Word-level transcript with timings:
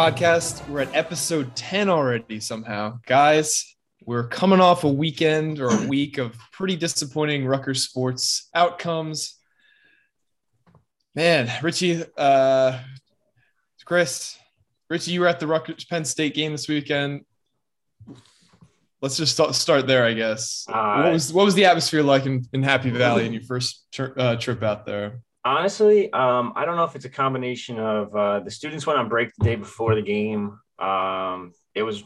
Podcast. 0.00 0.66
We're 0.66 0.80
at 0.80 0.94
episode 0.94 1.54
10 1.56 1.90
already 1.90 2.40
somehow. 2.40 3.00
Guys, 3.04 3.76
we're 4.06 4.28
coming 4.28 4.58
off 4.58 4.84
a 4.84 4.88
weekend 4.88 5.60
or 5.60 5.68
a 5.68 5.86
week 5.88 6.16
of 6.16 6.38
pretty 6.52 6.74
disappointing 6.74 7.44
Rutgers 7.44 7.82
sports 7.82 8.48
outcomes. 8.54 9.34
Man, 11.14 11.52
Richie, 11.62 12.02
uh, 12.16 12.78
Chris, 13.84 14.38
Richie, 14.88 15.10
you 15.10 15.20
were 15.20 15.28
at 15.28 15.38
the 15.38 15.46
Rutgers 15.46 15.84
Penn 15.84 16.06
State 16.06 16.34
game 16.34 16.52
this 16.52 16.66
weekend. 16.66 17.26
Let's 19.02 19.18
just 19.18 19.34
start, 19.34 19.54
start 19.54 19.86
there, 19.86 20.06
I 20.06 20.14
guess. 20.14 20.64
Uh, 20.66 21.02
what 21.02 21.12
was 21.12 21.30
what 21.30 21.44
was 21.44 21.54
the 21.54 21.66
atmosphere 21.66 22.02
like 22.02 22.24
in, 22.24 22.46
in 22.54 22.62
Happy 22.62 22.88
Valley 22.88 23.26
in 23.26 23.34
your 23.34 23.42
first 23.42 23.84
tri- 23.92 24.12
uh, 24.16 24.36
trip 24.36 24.62
out 24.62 24.86
there? 24.86 25.20
Honestly, 25.44 26.12
um, 26.12 26.52
I 26.54 26.64
don't 26.64 26.76
know 26.76 26.84
if 26.84 26.94
it's 26.94 27.06
a 27.06 27.10
combination 27.10 27.78
of 27.78 28.14
uh, 28.14 28.40
the 28.40 28.50
students 28.50 28.86
went 28.86 28.98
on 28.98 29.08
break 29.08 29.30
the 29.38 29.44
day 29.44 29.56
before 29.56 29.94
the 29.94 30.02
game. 30.02 30.58
Um, 30.78 31.52
it 31.74 31.82
was 31.82 32.04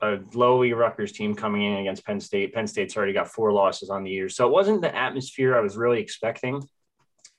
a 0.00 0.18
lowly 0.34 0.72
Rutgers 0.72 1.12
team 1.12 1.34
coming 1.34 1.62
in 1.62 1.78
against 1.78 2.04
Penn 2.04 2.18
State. 2.18 2.52
Penn 2.52 2.66
State's 2.66 2.96
already 2.96 3.12
got 3.12 3.28
four 3.28 3.52
losses 3.52 3.88
on 3.88 4.02
the 4.02 4.10
year, 4.10 4.28
so 4.28 4.48
it 4.48 4.52
wasn't 4.52 4.82
the 4.82 4.94
atmosphere 4.94 5.56
I 5.56 5.60
was 5.60 5.76
really 5.76 6.00
expecting. 6.00 6.60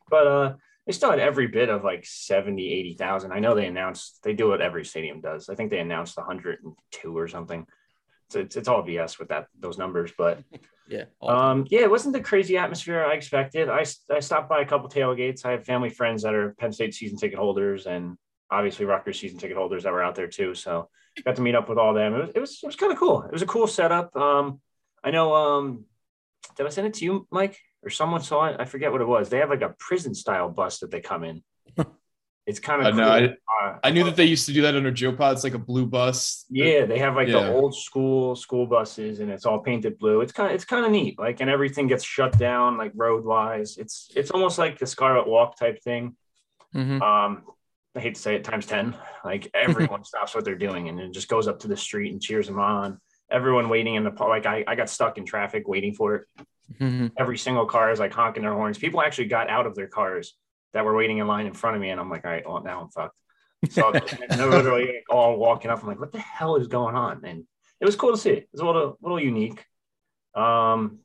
But 0.09 0.27
uh, 0.27 0.53
they 0.85 0.93
still 0.93 1.09
had 1.09 1.19
every 1.19 1.47
bit 1.47 1.69
of 1.69 1.83
like 1.83 2.05
70, 2.05 2.71
80,000. 2.71 3.33
I 3.33 3.39
know 3.39 3.53
they 3.53 3.67
announced 3.67 4.19
they 4.23 4.33
do 4.33 4.47
what 4.47 4.61
every 4.61 4.85
stadium 4.85 5.19
does. 5.19 5.49
I 5.49 5.55
think 5.55 5.71
they 5.71 5.79
announced 5.79 6.15
102 6.15 7.17
or 7.17 7.27
something. 7.27 7.65
So 8.29 8.39
it's, 8.39 8.55
it's 8.55 8.69
all 8.69 8.83
BS 8.83 9.19
with 9.19 9.27
that 9.27 9.47
those 9.59 9.77
numbers, 9.77 10.11
but 10.17 10.41
Yeah. 10.87 11.05
um, 11.21 11.65
yeah, 11.69 11.81
it 11.81 11.89
wasn't 11.89 12.13
the 12.13 12.21
crazy 12.21 12.57
atmosphere 12.57 13.03
I 13.03 13.13
expected. 13.13 13.69
I, 13.69 13.85
I 14.11 14.19
stopped 14.19 14.49
by 14.49 14.61
a 14.61 14.65
couple 14.65 14.89
tailgates. 14.89 15.45
I 15.45 15.51
have 15.51 15.65
family 15.65 15.89
friends 15.89 16.23
that 16.23 16.33
are 16.33 16.53
Penn 16.59 16.73
State 16.73 16.93
season 16.93 17.17
ticket 17.17 17.39
holders, 17.39 17.85
and 17.85 18.17
obviously 18.51 18.85
Rutgers 18.85 19.19
season 19.19 19.39
ticket 19.39 19.57
holders 19.57 19.83
that 19.83 19.93
were 19.93 20.03
out 20.03 20.15
there 20.15 20.27
too. 20.27 20.53
So 20.55 20.89
got 21.23 21.35
to 21.35 21.41
meet 21.41 21.55
up 21.55 21.69
with 21.69 21.77
all 21.77 21.93
them. 21.93 22.13
It 22.13 22.19
was 22.19 22.29
it 22.35 22.39
was, 22.39 22.59
it 22.63 22.65
was 22.65 22.75
kind 22.75 22.91
of 22.91 22.99
cool. 22.99 23.23
It 23.23 23.31
was 23.31 23.41
a 23.41 23.47
cool 23.47 23.67
setup. 23.67 24.15
Um, 24.15 24.59
I 25.03 25.11
know. 25.11 25.33
Um, 25.33 25.85
did 26.57 26.65
I 26.65 26.69
send 26.69 26.87
it 26.87 26.93
to 26.95 27.05
you, 27.05 27.27
Mike, 27.31 27.57
or 27.81 27.89
someone 27.89 28.21
saw 28.21 28.45
it? 28.45 28.57
I 28.59 28.65
forget 28.65 28.91
what 28.91 29.01
it 29.01 29.07
was. 29.07 29.29
They 29.29 29.39
have 29.39 29.49
like 29.49 29.61
a 29.61 29.75
prison 29.79 30.13
style 30.13 30.49
bus 30.49 30.79
that 30.79 30.91
they 30.91 31.01
come 31.01 31.23
in. 31.23 31.43
It's 32.45 32.59
kind 32.59 32.81
I 32.85 32.89
of 32.89 32.95
know, 32.95 33.19
cool. 33.27 33.35
Uh, 33.63 33.77
I 33.83 33.89
knew 33.91 34.03
that 34.03 34.17
they 34.17 34.25
used 34.25 34.45
to 34.47 34.53
do 34.53 34.61
that 34.63 34.75
under 34.75 34.91
Joe 34.91 35.13
Pod. 35.13 35.33
It's 35.35 35.45
like 35.45 35.53
a 35.53 35.59
blue 35.59 35.85
bus. 35.85 36.45
Yeah, 36.49 36.85
they 36.85 36.99
have 36.99 37.15
like 37.15 37.29
Yeah. 37.29 37.43
the 37.43 37.53
old 37.53 37.73
school 37.73 38.35
school 38.35 38.65
buses, 38.67 39.21
and 39.21 39.31
it's 39.31 39.45
all 39.45 39.59
painted 39.59 39.97
blue. 39.97 40.19
It's 40.19 40.33
kind 40.33 40.49
of 40.49 40.55
it's 40.55 40.65
kind 40.65 40.85
of 40.85 40.91
neat. 40.91 41.17
Like, 41.17 41.39
and 41.39 41.49
everything 41.49 41.87
gets 41.87 42.03
shut 42.03 42.37
down, 42.37 42.77
like 42.77 42.91
road 42.95 43.23
wise. 43.23 43.77
It's 43.77 44.09
it's 44.15 44.29
almost 44.31 44.57
like 44.57 44.77
the 44.77 44.85
Scarlet 44.85 45.25
Walk 45.27 45.57
type 45.57 45.81
thing. 45.83 46.17
Mhm. 46.75 47.01
Um, 47.01 47.43
I 47.95 47.99
hate 48.01 48.15
to 48.15 48.21
say 48.21 48.35
it, 48.35 48.43
times 48.43 48.65
ten. 48.65 48.95
Like 49.23 49.49
everyone 49.53 50.03
stops 50.03 50.35
what 50.35 50.43
they're 50.43 50.55
doing 50.55 50.89
and 50.89 50.99
it 50.99 51.13
just 51.13 51.29
goes 51.29 51.47
up 51.47 51.59
to 51.59 51.67
the 51.69 51.77
street 51.77 52.11
and 52.11 52.21
cheers 52.21 52.47
them 52.47 52.59
on. 52.59 52.99
Everyone 53.31 53.69
waiting 53.69 53.95
in 53.95 54.03
the 54.03 54.11
par- 54.11 54.27
like 54.27 54.45
I 54.45 54.65
I 54.67 54.75
got 54.75 54.89
stuck 54.89 55.17
in 55.17 55.25
traffic 55.25 55.65
waiting 55.67 55.93
for 55.93 56.15
it. 56.15 56.23
Mhm. 56.81 57.11
Every 57.17 57.37
single 57.37 57.65
car 57.67 57.91
is 57.91 57.99
like 57.99 58.11
honking 58.13 58.43
their 58.43 58.53
horns. 58.53 58.77
People 58.77 59.01
actually 59.01 59.27
got 59.27 59.49
out 59.49 59.65
of 59.65 59.75
their 59.75 59.87
cars 59.87 60.35
that 60.73 60.85
were 60.85 60.95
waiting 60.95 61.19
in 61.19 61.27
line 61.27 61.45
in 61.45 61.53
front 61.53 61.75
of 61.75 61.81
me, 61.81 61.89
and 61.89 61.99
I'm 61.99 62.09
like, 62.09 62.25
all 62.25 62.31
right, 62.31 62.47
well 62.47 62.63
now 62.63 62.81
I'm 62.81 62.89
fucked. 62.89 63.15
So 63.69 63.91
they're 64.29 64.49
literally 64.49 65.03
all 65.09 65.37
walking 65.37 65.71
up. 65.71 65.81
I'm 65.81 65.87
like, 65.87 65.99
what 65.99 66.11
the 66.11 66.19
hell 66.19 66.55
is 66.57 66.67
going 66.67 66.95
on? 66.95 67.23
And 67.23 67.45
it 67.79 67.85
was 67.85 67.95
cool 67.95 68.11
to 68.11 68.17
see. 68.17 68.31
It 68.31 68.49
was 68.51 68.61
a 68.61 68.65
little, 68.65 68.97
little 69.01 69.19
unique. 69.19 69.63
Um, 70.35 70.99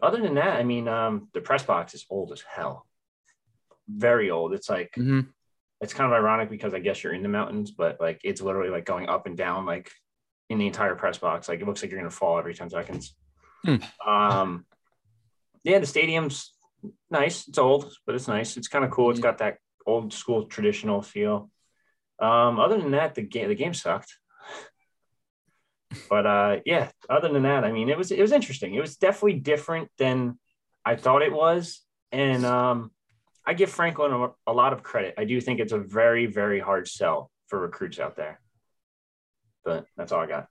other 0.00 0.20
than 0.22 0.34
that, 0.34 0.56
I 0.56 0.62
mean, 0.64 0.88
um, 0.88 1.28
the 1.34 1.40
press 1.40 1.64
box 1.64 1.94
is 1.94 2.06
old 2.08 2.32
as 2.32 2.40
hell. 2.42 2.86
Very 3.88 4.30
old. 4.30 4.52
It's 4.54 4.68
like 4.70 4.92
Mhm. 4.96 5.28
it's 5.80 5.94
kind 5.94 6.10
of 6.12 6.16
ironic 6.16 6.50
because 6.50 6.74
I 6.74 6.78
guess 6.78 7.02
you're 7.02 7.12
in 7.14 7.22
the 7.22 7.28
mountains, 7.28 7.70
but 7.72 8.00
like 8.00 8.20
it's 8.24 8.40
literally 8.40 8.70
like 8.70 8.84
going 8.84 9.08
up 9.08 9.26
and 9.26 9.36
down 9.36 9.66
like 9.66 9.90
in 10.48 10.58
the 10.58 10.66
entire 10.66 10.94
press 10.94 11.18
box. 11.18 11.48
Like 11.48 11.60
it 11.60 11.66
looks 11.66 11.82
like 11.82 11.90
you're 11.90 12.00
gonna 12.00 12.10
fall 12.10 12.38
every 12.38 12.54
10 12.54 12.70
seconds. 12.70 13.14
Hmm. 13.64 13.76
Um 14.06 14.66
yeah, 15.64 15.78
the 15.80 15.86
stadium's 15.86 16.52
nice. 17.10 17.48
It's 17.48 17.58
old, 17.58 17.92
but 18.06 18.14
it's 18.14 18.28
nice. 18.28 18.56
It's 18.56 18.68
kind 18.68 18.84
of 18.84 18.90
cool. 18.90 19.10
It's 19.10 19.20
got 19.20 19.38
that 19.38 19.58
old 19.86 20.12
school 20.12 20.44
traditional 20.44 21.02
feel. 21.02 21.50
Um, 22.18 22.58
other 22.58 22.78
than 22.78 22.92
that, 22.92 23.14
the 23.14 23.22
game 23.22 23.48
the 23.48 23.54
game 23.54 23.74
sucked. 23.74 24.12
But 26.10 26.26
uh 26.26 26.56
yeah, 26.66 26.90
other 27.08 27.28
than 27.28 27.44
that, 27.44 27.64
I 27.64 27.72
mean 27.72 27.88
it 27.88 27.96
was 27.96 28.10
it 28.10 28.20
was 28.20 28.32
interesting. 28.32 28.74
It 28.74 28.80
was 28.80 28.96
definitely 28.96 29.40
different 29.40 29.88
than 29.98 30.38
I 30.84 30.96
thought 30.96 31.22
it 31.22 31.32
was. 31.32 31.80
And 32.12 32.44
um 32.44 32.90
I 33.46 33.54
give 33.54 33.70
Franklin 33.70 34.12
a, 34.12 34.28
a 34.46 34.52
lot 34.52 34.74
of 34.74 34.82
credit. 34.82 35.14
I 35.16 35.24
do 35.24 35.40
think 35.40 35.60
it's 35.60 35.72
a 35.72 35.78
very, 35.78 36.26
very 36.26 36.60
hard 36.60 36.86
sell 36.86 37.30
for 37.46 37.58
recruits 37.58 37.98
out 37.98 38.16
there. 38.16 38.40
But 39.64 39.86
that's 39.96 40.12
all 40.12 40.20
I 40.20 40.26
got. 40.26 40.48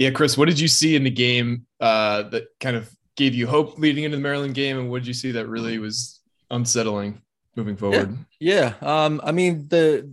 Yeah, 0.00 0.08
Chris, 0.08 0.38
what 0.38 0.48
did 0.48 0.58
you 0.58 0.66
see 0.66 0.96
in 0.96 1.04
the 1.04 1.10
game 1.10 1.66
uh, 1.78 2.22
that 2.30 2.44
kind 2.58 2.74
of 2.74 2.90
gave 3.16 3.34
you 3.34 3.46
hope 3.46 3.78
leading 3.78 4.04
into 4.04 4.16
the 4.16 4.22
Maryland 4.22 4.54
game, 4.54 4.78
and 4.78 4.90
what 4.90 5.00
did 5.00 5.08
you 5.08 5.12
see 5.12 5.32
that 5.32 5.46
really 5.46 5.78
was 5.78 6.20
unsettling 6.50 7.20
moving 7.54 7.76
forward? 7.76 8.16
Yeah. 8.38 8.72
Um, 8.80 9.20
I 9.22 9.32
mean, 9.32 9.68
the 9.68 10.10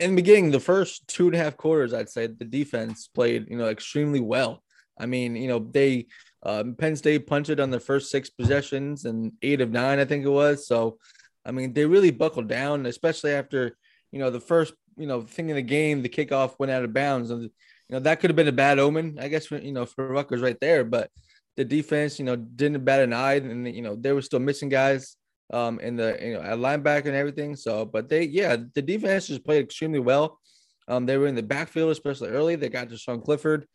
in 0.00 0.14
the 0.14 0.22
beginning, 0.22 0.50
the 0.50 0.58
first 0.58 1.06
two 1.08 1.26
and 1.26 1.36
a 1.36 1.38
half 1.38 1.58
quarters, 1.58 1.92
I'd 1.92 2.08
say 2.08 2.26
the 2.26 2.46
defense 2.46 3.06
played, 3.06 3.50
you 3.50 3.58
know, 3.58 3.68
extremely 3.68 4.20
well. 4.20 4.62
I 4.98 5.04
mean, 5.04 5.36
you 5.36 5.48
know, 5.48 5.58
they 5.58 6.06
um, 6.42 6.74
Penn 6.74 6.96
State 6.96 7.26
punted 7.26 7.60
on 7.60 7.70
the 7.70 7.80
first 7.80 8.10
six 8.10 8.30
possessions 8.30 9.04
and 9.04 9.32
eight 9.42 9.60
of 9.60 9.70
nine, 9.70 9.98
I 9.98 10.06
think 10.06 10.24
it 10.24 10.30
was. 10.30 10.66
So, 10.66 10.96
I 11.44 11.50
mean, 11.50 11.74
they 11.74 11.84
really 11.84 12.12
buckled 12.12 12.48
down, 12.48 12.86
especially 12.86 13.32
after, 13.32 13.76
you 14.10 14.20
know, 14.20 14.30
the 14.30 14.40
first, 14.40 14.72
you 14.96 15.06
know, 15.06 15.20
thing 15.20 15.50
in 15.50 15.56
the 15.56 15.62
game, 15.62 16.00
the 16.00 16.08
kickoff 16.08 16.54
went 16.58 16.72
out 16.72 16.84
of 16.84 16.94
bounds. 16.94 17.30
And, 17.30 17.50
you 17.88 17.94
know, 17.94 18.00
that 18.00 18.20
could 18.20 18.30
have 18.30 18.36
been 18.36 18.48
a 18.48 18.52
bad 18.52 18.78
omen, 18.78 19.18
I 19.20 19.28
guess, 19.28 19.46
for, 19.46 19.58
you 19.58 19.72
know, 19.72 19.86
for 19.86 20.08
Rutgers 20.08 20.40
right 20.42 20.58
there. 20.60 20.84
But 20.84 21.10
the 21.56 21.64
defense, 21.64 22.18
you 22.18 22.24
know, 22.24 22.36
didn't 22.36 22.84
bat 22.84 23.00
an 23.00 23.12
eye. 23.12 23.34
And, 23.36 23.66
you 23.74 23.82
know, 23.82 23.96
they 23.96 24.12
were 24.12 24.22
still 24.22 24.40
missing 24.40 24.68
guys 24.68 25.16
um 25.50 25.80
in 25.80 25.96
the 25.96 26.14
you 26.20 26.34
know 26.34 26.42
at 26.42 26.58
linebacker 26.58 27.06
and 27.06 27.16
everything. 27.16 27.56
So, 27.56 27.84
but 27.86 28.08
they 28.08 28.24
yeah, 28.24 28.56
the 28.74 28.82
defense 28.82 29.28
just 29.28 29.44
played 29.44 29.64
extremely 29.64 29.98
well. 29.98 30.38
Um, 30.86 31.06
they 31.06 31.16
were 31.16 31.26
in 31.26 31.34
the 31.34 31.42
backfield, 31.42 31.90
especially 31.90 32.30
early. 32.30 32.56
They 32.56 32.68
got 32.68 32.88
to 32.90 32.96
Sean 32.96 33.20
Clifford. 33.20 33.66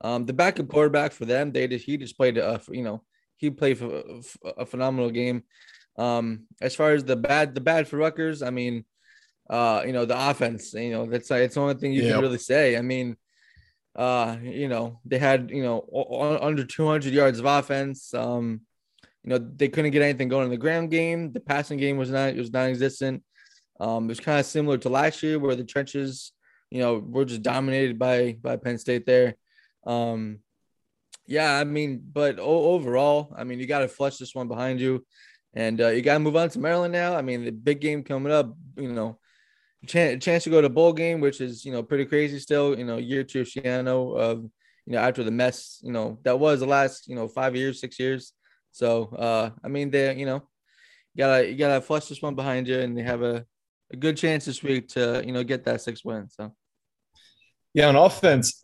Um, 0.00 0.26
the 0.26 0.32
backup 0.32 0.68
quarterback 0.68 1.12
for 1.12 1.24
them, 1.24 1.52
they 1.52 1.66
just 1.66 1.84
he 1.84 1.96
just 1.96 2.16
played 2.16 2.38
a 2.38 2.60
you 2.70 2.82
know 2.82 3.02
he 3.36 3.50
played 3.50 3.78
for 3.78 4.02
a 4.56 4.64
phenomenal 4.66 5.10
game. 5.10 5.42
Um, 5.98 6.46
as 6.60 6.74
far 6.74 6.92
as 6.92 7.04
the 7.04 7.16
bad 7.16 7.54
the 7.54 7.60
bad 7.60 7.88
for 7.88 7.96
Rutgers, 7.98 8.42
I 8.42 8.50
mean, 8.50 8.84
uh, 9.50 9.82
you 9.84 9.92
know 9.92 10.04
the 10.04 10.30
offense, 10.30 10.72
you 10.74 10.90
know 10.92 11.06
that's 11.06 11.30
it's 11.30 11.54
the 11.56 11.60
only 11.60 11.74
thing 11.74 11.92
you 11.92 12.02
Yep. 12.02 12.12
can 12.12 12.20
really 12.20 12.38
say. 12.38 12.76
I 12.76 12.82
mean, 12.82 13.16
uh, 13.98 14.36
you 14.40 14.68
know 14.68 15.00
they 15.04 15.18
had 15.18 15.50
you 15.50 15.62
know 15.62 16.38
under 16.40 16.64
200 16.64 17.12
yards 17.12 17.40
of 17.40 17.44
offense. 17.44 18.14
Um, 18.14 18.60
you 19.24 19.30
know 19.30 19.38
they 19.38 19.68
couldn't 19.68 19.90
get 19.90 20.02
anything 20.02 20.28
going 20.28 20.44
in 20.44 20.50
the 20.50 20.56
ground 20.56 20.92
game. 20.92 21.32
The 21.32 21.40
passing 21.40 21.78
game 21.78 21.98
was 21.98 22.10
not 22.10 22.30
it 22.30 22.38
was 22.38 22.52
non-existent. 22.52 23.24
Um, 23.80 24.04
it 24.04 24.08
was 24.08 24.20
kind 24.20 24.38
of 24.38 24.46
similar 24.46 24.78
to 24.78 24.88
last 24.88 25.22
year 25.22 25.38
where 25.38 25.56
the 25.56 25.64
trenches, 25.64 26.32
you 26.70 26.80
know, 26.80 26.98
were 26.98 27.24
just 27.24 27.42
dominated 27.42 27.98
by 27.98 28.36
by 28.40 28.56
Penn 28.56 28.78
State 28.78 29.04
there. 29.04 29.34
Um, 29.84 30.38
yeah, 31.26 31.58
I 31.58 31.64
mean, 31.64 32.00
but 32.12 32.38
o- 32.38 32.72
overall, 32.74 33.34
I 33.36 33.42
mean, 33.42 33.58
you 33.58 33.66
got 33.66 33.80
to 33.80 33.88
flush 33.88 34.16
this 34.16 34.34
one 34.34 34.46
behind 34.46 34.80
you, 34.80 35.04
and 35.54 35.80
uh, 35.80 35.88
you 35.88 36.02
got 36.02 36.14
to 36.14 36.20
move 36.20 36.36
on 36.36 36.50
to 36.50 36.58
Maryland 36.60 36.92
now. 36.92 37.16
I 37.16 37.22
mean, 37.22 37.44
the 37.44 37.50
big 37.50 37.80
game 37.80 38.04
coming 38.04 38.32
up, 38.32 38.56
you 38.76 38.92
know, 38.92 39.18
chance, 39.86 40.24
chance 40.24 40.44
to 40.44 40.50
go 40.50 40.60
to 40.60 40.68
bowl 40.68 40.92
game, 40.92 41.20
which 41.20 41.40
is 41.40 41.64
you 41.64 41.72
know 41.72 41.82
pretty 41.82 42.04
crazy 42.04 42.38
still. 42.38 42.78
You 42.78 42.84
know, 42.84 42.96
year 42.96 43.24
two 43.24 43.42
of 43.42 43.46
Schiano 43.46 44.16
of 44.16 44.42
you 44.86 44.92
know 44.92 44.98
after 44.98 45.22
the 45.22 45.30
mess, 45.30 45.80
you 45.82 45.92
know 45.92 46.18
that 46.24 46.38
was 46.38 46.60
the 46.60 46.66
last 46.66 47.08
you 47.08 47.14
know 47.14 47.28
five 47.28 47.54
years, 47.54 47.80
six 47.80 47.98
years. 47.98 48.32
So 48.72 49.04
uh, 49.16 49.50
I 49.64 49.68
mean, 49.68 49.90
they 49.90 50.14
you 50.16 50.26
know, 50.26 50.42
you 51.14 51.18
gotta 51.18 51.48
you 51.48 51.56
gotta 51.56 51.80
flush 51.80 52.06
this 52.06 52.22
one 52.22 52.34
behind 52.34 52.68
you, 52.68 52.78
and 52.78 52.96
they 52.96 53.02
have 53.02 53.22
a, 53.22 53.44
a 53.92 53.96
good 53.96 54.16
chance 54.16 54.44
this 54.44 54.62
week 54.62 54.88
to 54.90 55.22
you 55.24 55.32
know 55.32 55.44
get 55.44 55.64
that 55.64 55.80
six 55.80 56.04
win. 56.04 56.28
So 56.28 56.54
Yeah, 57.74 57.88
on 57.88 57.96
offense, 57.96 58.62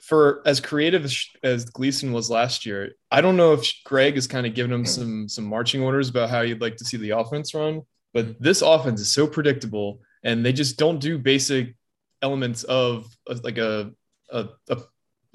for 0.00 0.42
as 0.44 0.60
creative 0.60 1.04
as, 1.04 1.26
as 1.42 1.64
Gleason 1.64 2.12
was 2.12 2.28
last 2.28 2.66
year, 2.66 2.92
I 3.10 3.20
don't 3.20 3.36
know 3.36 3.54
if 3.54 3.66
Greg 3.84 4.16
is 4.16 4.26
kind 4.26 4.46
of 4.46 4.54
giving 4.54 4.72
him 4.72 4.84
some 4.84 5.28
some 5.28 5.44
marching 5.44 5.82
orders 5.82 6.08
about 6.08 6.30
how 6.30 6.42
you'd 6.42 6.60
like 6.60 6.76
to 6.76 6.84
see 6.84 6.96
the 6.96 7.10
offense 7.10 7.54
run. 7.54 7.82
But 8.12 8.40
this 8.40 8.62
offense 8.62 9.00
is 9.00 9.12
so 9.12 9.26
predictable, 9.26 10.00
and 10.24 10.44
they 10.44 10.52
just 10.52 10.78
don't 10.78 10.98
do 10.98 11.18
basic 11.18 11.74
elements 12.22 12.64
of, 12.64 13.06
like 13.42 13.58
a, 13.58 13.92
a, 14.32 14.48
a 14.68 14.78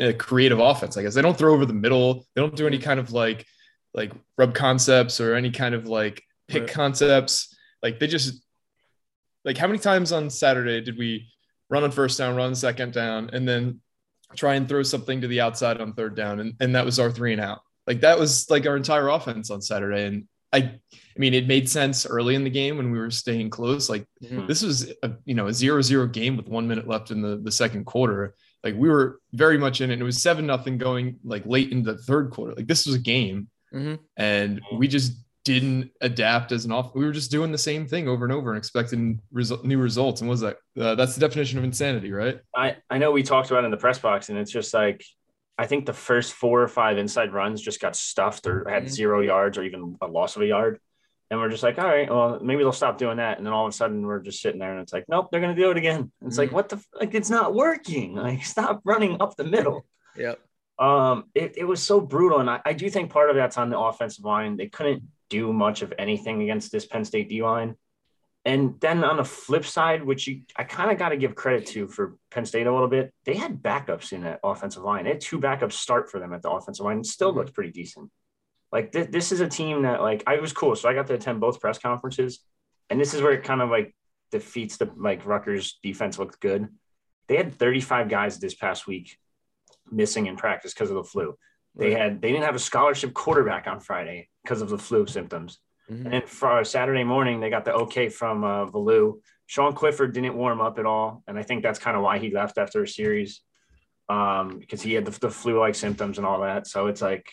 a 0.01 0.13
creative 0.13 0.59
offense. 0.59 0.95
I 0.97 1.03
guess 1.03 1.13
they 1.13 1.21
don't 1.21 1.37
throw 1.37 1.53
over 1.53 1.65
the 1.65 1.73
middle. 1.73 2.25
They 2.33 2.41
don't 2.41 2.55
do 2.55 2.67
any 2.67 2.79
kind 2.79 2.99
of 2.99 3.11
like 3.11 3.45
like 3.93 4.11
rub 4.37 4.53
concepts 4.53 5.19
or 5.19 5.35
any 5.35 5.51
kind 5.51 5.75
of 5.75 5.87
like 5.87 6.23
pick 6.47 6.63
Right. 6.63 6.71
concepts. 6.71 7.55
Like 7.83 7.99
they 7.99 8.07
just 8.07 8.41
like 9.43 9.57
how 9.57 9.67
many 9.67 9.79
times 9.79 10.11
on 10.11 10.29
Saturday 10.29 10.81
did 10.81 10.97
we 10.97 11.27
run 11.69 11.83
on 11.83 11.91
first 11.91 12.17
down, 12.17 12.35
run 12.35 12.55
second 12.55 12.93
down, 12.93 13.29
and 13.33 13.47
then 13.47 13.81
try 14.37 14.55
and 14.55 14.69
throw 14.69 14.83
something 14.83 15.21
to 15.21 15.27
the 15.27 15.41
outside 15.41 15.81
on 15.81 15.93
third 15.93 16.15
down, 16.15 16.39
and, 16.39 16.53
and 16.59 16.75
that 16.75 16.85
was 16.85 16.99
our 16.99 17.11
three 17.11 17.33
and 17.33 17.41
out. 17.41 17.59
Like 17.85 18.01
that 18.01 18.17
was 18.19 18.49
like 18.49 18.65
our 18.67 18.77
entire 18.77 19.09
offense 19.09 19.49
on 19.51 19.61
Saturday. 19.61 20.05
And 20.05 20.27
I 20.53 20.57
I 20.57 21.19
mean 21.19 21.33
it 21.33 21.47
made 21.47 21.69
sense 21.69 22.05
early 22.05 22.35
in 22.35 22.43
the 22.43 22.49
game 22.49 22.77
when 22.77 22.91
we 22.91 22.99
were 22.99 23.11
staying 23.11 23.49
close. 23.49 23.89
Like 23.89 24.05
Mhm. 24.23 24.47
this 24.47 24.61
was 24.63 24.91
a 25.03 25.11
you 25.25 25.35
know 25.35 25.47
a 25.47 25.53
zero 25.53 25.81
zero 25.81 26.07
game 26.07 26.37
with 26.37 26.47
one 26.47 26.67
minute 26.67 26.87
left 26.87 27.11
in 27.11 27.21
the, 27.21 27.37
the 27.37 27.51
second 27.51 27.85
quarter. 27.85 28.35
Like 28.63 28.75
we 28.75 28.89
were 28.89 29.19
very 29.33 29.57
much 29.57 29.81
in 29.81 29.89
it. 29.89 29.93
And 29.93 30.01
it 30.01 30.05
was 30.05 30.21
seven 30.21 30.45
nothing 30.47 30.77
going 30.77 31.17
like 31.23 31.45
late 31.45 31.71
in 31.71 31.83
the 31.83 31.97
third 31.97 32.31
quarter. 32.31 32.53
Like 32.55 32.67
this 32.67 32.85
was 32.85 32.95
a 32.95 32.99
game, 32.99 33.47
Mhm. 33.73 33.99
and 34.17 34.61
we 34.77 34.87
just 34.87 35.13
didn't 35.45 35.89
adapt 36.01 36.51
as 36.51 36.65
an 36.65 36.71
off. 36.71 36.93
We 36.93 37.05
were 37.05 37.11
just 37.13 37.31
doing 37.31 37.51
the 37.51 37.57
same 37.57 37.87
thing 37.87 38.07
over 38.07 38.25
and 38.25 38.33
over 38.33 38.49
and 38.51 38.57
expecting 38.57 39.21
resu- 39.33 39.63
new 39.63 39.77
results. 39.79 40.21
And 40.21 40.27
what 40.27 40.33
was 40.33 40.41
that? 40.41 40.57
Uh, 40.77 40.95
that's 40.95 41.15
the 41.15 41.21
definition 41.21 41.57
of 41.57 41.63
insanity, 41.63 42.11
right? 42.11 42.39
I, 42.55 42.75
I 42.89 42.97
know 42.97 43.11
we 43.11 43.23
talked 43.23 43.49
about 43.49 43.63
it 43.63 43.65
in 43.65 43.71
the 43.71 43.77
press 43.77 43.97
box, 43.97 44.29
and 44.29 44.37
it's 44.37 44.51
just 44.51 44.73
like 44.73 45.03
I 45.59 45.65
think 45.67 45.85
the 45.85 45.93
first 45.93 46.31
four 46.33 46.61
or 46.63 46.69
five 46.69 46.97
inside 46.97 47.33
runs 47.33 47.61
just 47.61 47.81
got 47.81 47.95
stuffed 47.95 48.47
or 48.47 48.67
had 48.69 48.83
Mhm. 48.85 48.89
zero 48.89 49.19
yards 49.19 49.57
or 49.57 49.63
even 49.63 49.97
a 50.01 50.07
loss 50.07 50.37
of 50.37 50.41
a 50.41 50.45
yard. 50.47 50.79
And 51.29 51.39
we're 51.39 51.49
just 51.49 51.63
like, 51.63 51.77
all 51.77 51.85
right, 51.85 52.09
well, 52.09 52.39
maybe 52.41 52.63
they'll 52.63 52.71
stop 52.71 52.97
doing 52.97 53.17
that. 53.17 53.37
And 53.37 53.45
then 53.45 53.51
all 53.53 53.65
of 53.67 53.69
a 53.69 53.75
sudden 53.75 54.05
we're 54.07 54.21
just 54.21 54.41
sitting 54.41 54.59
there 54.59 54.71
and 54.71 54.81
it's 54.81 54.93
like, 54.93 55.03
nope, 55.09 55.27
they're 55.29 55.41
gonna 55.41 55.53
do 55.53 55.69
it 55.69 55.75
again. 55.77 56.11
It's 56.25 56.37
like, 56.37 56.49
Mhm. 56.49 56.53
what 56.53 56.69
the 56.69 56.83
like 56.93 57.13
it's 57.13 57.29
not 57.29 57.53
working. 57.53 58.15
Like 58.15 58.43
stop 58.45 58.79
running 58.85 59.17
up 59.21 59.35
the 59.35 59.43
middle. 59.43 59.85
Yep. 60.15 60.39
Um, 60.79 61.25
it, 61.35 61.53
it 61.57 61.65
was 61.65 61.83
so 61.83 61.99
brutal. 62.01 62.39
And 62.39 62.49
I, 62.49 62.61
I 62.65 62.73
do 62.73 62.89
think 62.89 63.11
part 63.11 63.29
of 63.29 63.35
that's 63.35 63.57
on 63.57 63.69
the 63.69 63.77
offensive 63.79 64.23
line. 64.25 64.55
They 64.57 64.67
couldn't 64.69 65.03
do 65.29 65.51
much 65.53 65.81
of 65.81 65.93
anything 65.99 66.41
against 66.41 66.71
this 66.71 66.85
Penn 66.85 67.03
State 67.05 67.27
D 67.29 67.43
line. 67.43 67.75
And 68.45 68.79
then 68.79 69.03
on 69.03 69.17
the 69.17 69.25
flip 69.25 69.65
side, 69.65 70.03
which 70.03 70.27
you 70.27 70.41
I 70.55 70.63
kind 70.63 70.91
of 70.91 70.97
got 70.97 71.09
to 71.09 71.17
give 71.17 71.35
credit 71.35 71.67
to 71.67 71.87
for 71.87 72.17
Penn 72.31 72.45
State 72.45 72.67
a 72.67 72.71
little 72.71 72.87
bit, 72.87 73.13
they 73.25 73.35
had 73.35 73.61
backups 73.61 74.13
in 74.13 74.21
that 74.23 74.39
offensive 74.43 74.83
line. 74.83 75.03
They 75.03 75.11
had 75.11 75.21
two 75.21 75.39
backups 75.39 75.73
start 75.73 76.09
for 76.09 76.19
them 76.19 76.33
at 76.33 76.41
the 76.41 76.49
offensive 76.49 76.85
line. 76.85 76.99
It 76.99 77.05
still 77.05 77.29
mm-hmm. 77.29 77.39
looked 77.39 77.53
pretty 77.53 77.71
decent. 77.71 78.09
Like 78.71 78.91
th- 78.91 79.11
this 79.11 79.31
is 79.31 79.41
a 79.41 79.47
team 79.47 79.81
that 79.81 80.01
like 80.01 80.23
I 80.25 80.37
was 80.39 80.53
cool. 80.53 80.75
So 80.75 80.87
I 80.87 80.93
got 80.93 81.07
to 81.07 81.15
attend 81.15 81.41
both 81.41 81.59
press 81.59 81.79
conferences, 81.79 82.39
and 82.89 82.99
this 82.99 83.13
is 83.13 83.21
where 83.21 83.33
it 83.33 83.43
kind 83.43 83.61
of 83.61 83.69
like 83.69 83.93
defeats 84.31 84.77
the 84.77 84.89
like 84.95 85.25
Rutgers 85.25 85.77
defense 85.83 86.17
looked 86.17 86.39
good. 86.39 86.67
They 87.27 87.35
had 87.35 87.53
35 87.53 88.09
guys 88.09 88.39
this 88.39 88.55
past 88.55 88.87
week 88.87 89.17
missing 89.91 90.27
in 90.27 90.37
practice 90.37 90.73
because 90.73 90.89
of 90.89 90.95
the 90.95 91.03
flu. 91.03 91.35
They 91.75 91.93
had 91.93 92.21
they 92.21 92.31
didn't 92.31 92.45
have 92.45 92.55
a 92.55 92.59
scholarship 92.59 93.13
quarterback 93.13 93.67
on 93.67 93.79
Friday 93.79 94.29
because 94.43 94.61
of 94.61 94.69
the 94.69 94.77
flu 94.77 95.07
symptoms. 95.07 95.59
Mhm. 95.89 96.05
And 96.05 96.13
then 96.13 96.21
for 96.27 96.63
Saturday 96.63 97.03
morning, 97.03 97.39
they 97.39 97.49
got 97.49 97.65
the 97.65 97.73
okay 97.73 98.09
from 98.09 98.43
uh, 98.43 98.65
Valu. 98.67 99.19
Sean 99.47 99.73
Clifford 99.73 100.13
didn't 100.13 100.35
warm 100.35 100.61
up 100.61 100.77
at 100.77 100.85
all, 100.85 101.23
and 101.27 101.37
I 101.39 101.43
think 101.43 101.63
that's 101.63 101.79
kind 101.79 101.97
of 101.97 102.03
why 102.03 102.19
he 102.19 102.29
left 102.29 102.57
after 102.59 102.83
a 102.83 102.87
series, 102.87 103.41
um, 104.07 104.59
because 104.59 104.81
he 104.81 104.93
had 104.93 105.05
the, 105.05 105.11
the 105.19 105.29
flu-like 105.31 105.73
symptoms 105.75 106.17
and 106.19 106.27
all 106.27 106.41
that. 106.41 106.67
So 106.67 106.87
it's 106.87 107.01
like, 107.01 107.27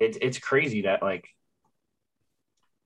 it's 0.00 0.16
it's 0.22 0.38
crazy 0.38 0.82
that 0.82 1.02
like 1.02 1.28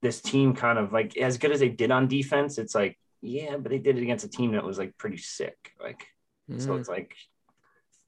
this 0.00 0.20
team 0.20 0.54
kind 0.54 0.78
of 0.78 0.92
like 0.92 1.16
as 1.16 1.38
good 1.38 1.52
as 1.52 1.60
they 1.60 1.68
did 1.68 1.90
on 1.92 2.08
defense, 2.08 2.58
it's 2.58 2.74
like 2.74 2.98
yeah, 3.20 3.56
but 3.56 3.70
they 3.70 3.78
did 3.78 3.96
it 3.98 4.02
against 4.02 4.24
a 4.24 4.28
team 4.28 4.52
that 4.52 4.64
was 4.64 4.78
like 4.78 4.98
pretty 4.98 5.18
sick. 5.18 5.56
Like 5.80 6.06
so 6.58 6.72
Mhm. 6.72 6.80
it's 6.80 6.88
like 6.88 7.14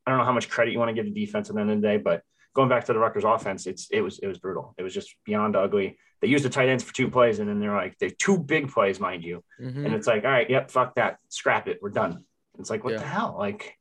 I 0.05 0.11
don't 0.11 0.19
know 0.19 0.25
how 0.25 0.33
much 0.33 0.51
credit 0.51 0.73
you 0.73 0.79
want 0.81 0.89
to 0.89 0.95
give 1.01 1.05
the 1.13 1.25
defense 1.25 1.49
at 1.49 1.55
the 1.55 1.61
end 1.61 1.71
of 1.71 1.81
the 1.81 1.87
day, 1.87 1.97
but 1.99 2.23
going 2.55 2.69
back 2.69 2.85
to 2.87 2.93
the 2.93 2.99
Rutgers 2.99 3.25
offense, 3.25 3.67
it's 3.69 3.89
it 3.93 4.01
was 4.01 4.19
it 4.19 4.27
was 4.27 4.39
brutal. 4.39 4.75
It 4.77 4.83
was 4.83 4.93
just 4.93 5.15
beyond 5.25 5.55
ugly. 5.55 5.99
They 6.25 6.31
use 6.31 6.43
the 6.43 6.49
tight 6.49 6.71
ends 6.71 6.83
for 6.83 6.95
two 6.95 7.11
plays, 7.11 7.39
and 7.39 7.47
then 7.51 7.61
they're 7.61 7.75
like 7.75 7.99
they're 7.99 8.09
two 8.09 8.39
big 8.39 8.73
plays, 8.73 8.99
mind 8.99 9.23
you. 9.23 9.45
Mhm. 9.61 9.85
And 9.85 9.95
it's 9.95 10.07
like, 10.07 10.25
all 10.25 10.31
right, 10.31 10.49
yep, 10.49 10.71
fuck 10.71 10.95
that, 10.95 11.19
scrap 11.29 11.69
it, 11.69 11.81
we're 11.83 11.91
done. 11.91 12.25
It's 12.59 12.71
like, 12.71 12.83
what 12.83 12.95
Yeah. 12.95 13.01
the 13.01 13.05
hell? 13.07 13.37
Like, 13.39 13.77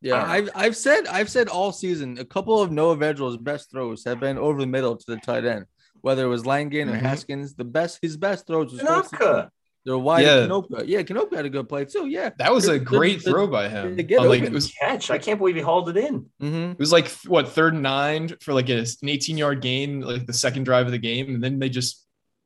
Yeah, 0.00 0.24
I've 0.24 0.50
I've 0.56 0.76
said 0.76 1.06
I've 1.06 1.30
said 1.30 1.46
all 1.48 1.70
season 1.70 2.18
a 2.18 2.24
couple 2.24 2.60
of 2.60 2.72
Noah 2.72 2.96
Vedral's 2.96 3.36
best 3.36 3.70
throws 3.70 4.02
have 4.06 4.18
been 4.18 4.38
over 4.38 4.58
the 4.60 4.66
middle 4.66 4.96
to 4.96 5.04
the 5.06 5.18
tight 5.18 5.44
end. 5.44 5.66
Whether 6.00 6.24
it 6.24 6.28
was 6.28 6.44
Langan 6.44 6.88
or 6.88 6.94
Mhm. 6.96 7.00
Haskins, 7.00 7.54
the 7.54 7.64
best 7.64 8.00
his 8.02 8.16
best 8.16 8.48
throws 8.48 8.72
was 8.72 8.80
Tanaka. 8.82 9.52
They're 9.84 9.98
wide 9.98 10.24
Yeah. 10.24 10.40
yeah. 10.40 10.46
Canopa. 10.46 10.84
Yeah, 10.86 11.02
Canopa 11.02 11.36
had 11.36 11.44
a 11.44 11.50
good 11.50 11.68
play 11.68 11.84
too. 11.84 12.06
Yeah. 12.06 12.30
That 12.38 12.52
was 12.52 12.66
a 12.66 12.72
They're- 12.72 12.78
great 12.80 13.22
they're- 13.22 13.32
throw 13.32 13.46
by 13.46 13.68
him. 13.68 13.96
they 13.96 14.02
get 14.02 14.22
like 14.22 14.42
it 14.42 14.52
was 14.52 14.72
catch. 14.72 15.10
I 15.10 15.18
can't 15.18 15.38
believe 15.38 15.56
he 15.56 15.60
hauled 15.62 15.88
it 15.90 15.96
in. 15.98 16.26
Mm-hmm. 16.42 16.72
it 16.72 16.78
was 16.78 16.90
like 16.92 17.08
what 17.26 17.48
third 17.48 17.74
and 17.74 17.82
nine 17.82 18.28
for 18.40 18.54
like 18.54 18.68
a, 18.70 18.78
an 19.02 19.08
18 19.08 19.36
yard 19.36 19.60
gain, 19.60 20.00
like 20.00 20.26
the 20.26 20.32
second 20.32 20.64
drive 20.64 20.86
of 20.86 20.92
the 20.92 20.98
game, 20.98 21.34
and 21.34 21.44
then 21.44 21.58
they 21.58 21.68
just 21.68 22.00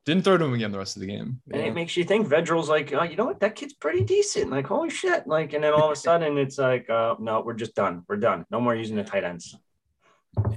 didn't 0.05 0.25
throw 0.25 0.39
to 0.39 0.45
him 0.45 0.55
again 0.55 0.73
the 0.73 0.79
rest 0.79 0.97
of 0.97 1.01
the 1.01 1.07
game. 1.07 1.41
And 1.53 1.61
it 1.63 1.75
makes 1.75 1.95
you 1.97 2.03
think 2.03 2.27
Vedral's 2.29 2.69
like, 2.71 2.93
oh, 2.95 3.03
you 3.03 3.15
know 3.15 3.27
what? 3.27 3.41
That 3.41 3.55
kid's 3.55 3.75
pretty 3.75 4.03
decent. 4.05 4.51
Like, 4.51 4.67
holy 4.67 4.89
shit. 4.91 5.27
Like, 5.27 5.53
and 5.53 5.63
then 5.63 5.75
all 5.75 5.85
of 5.87 5.93
a 5.93 5.97
sudden 6.01 6.39
it's 6.39 6.57
like, 6.59 6.89
uh, 6.89 7.17
no, 7.21 7.43
we're 7.43 7.53
just 7.55 7.75
done. 7.75 8.05
We're 8.09 8.17
done. 8.17 8.47
No 8.51 8.59
more 8.61 8.75
using 8.75 8.97
the 8.97 9.05
tight 9.05 9.23
ends. 9.25 9.55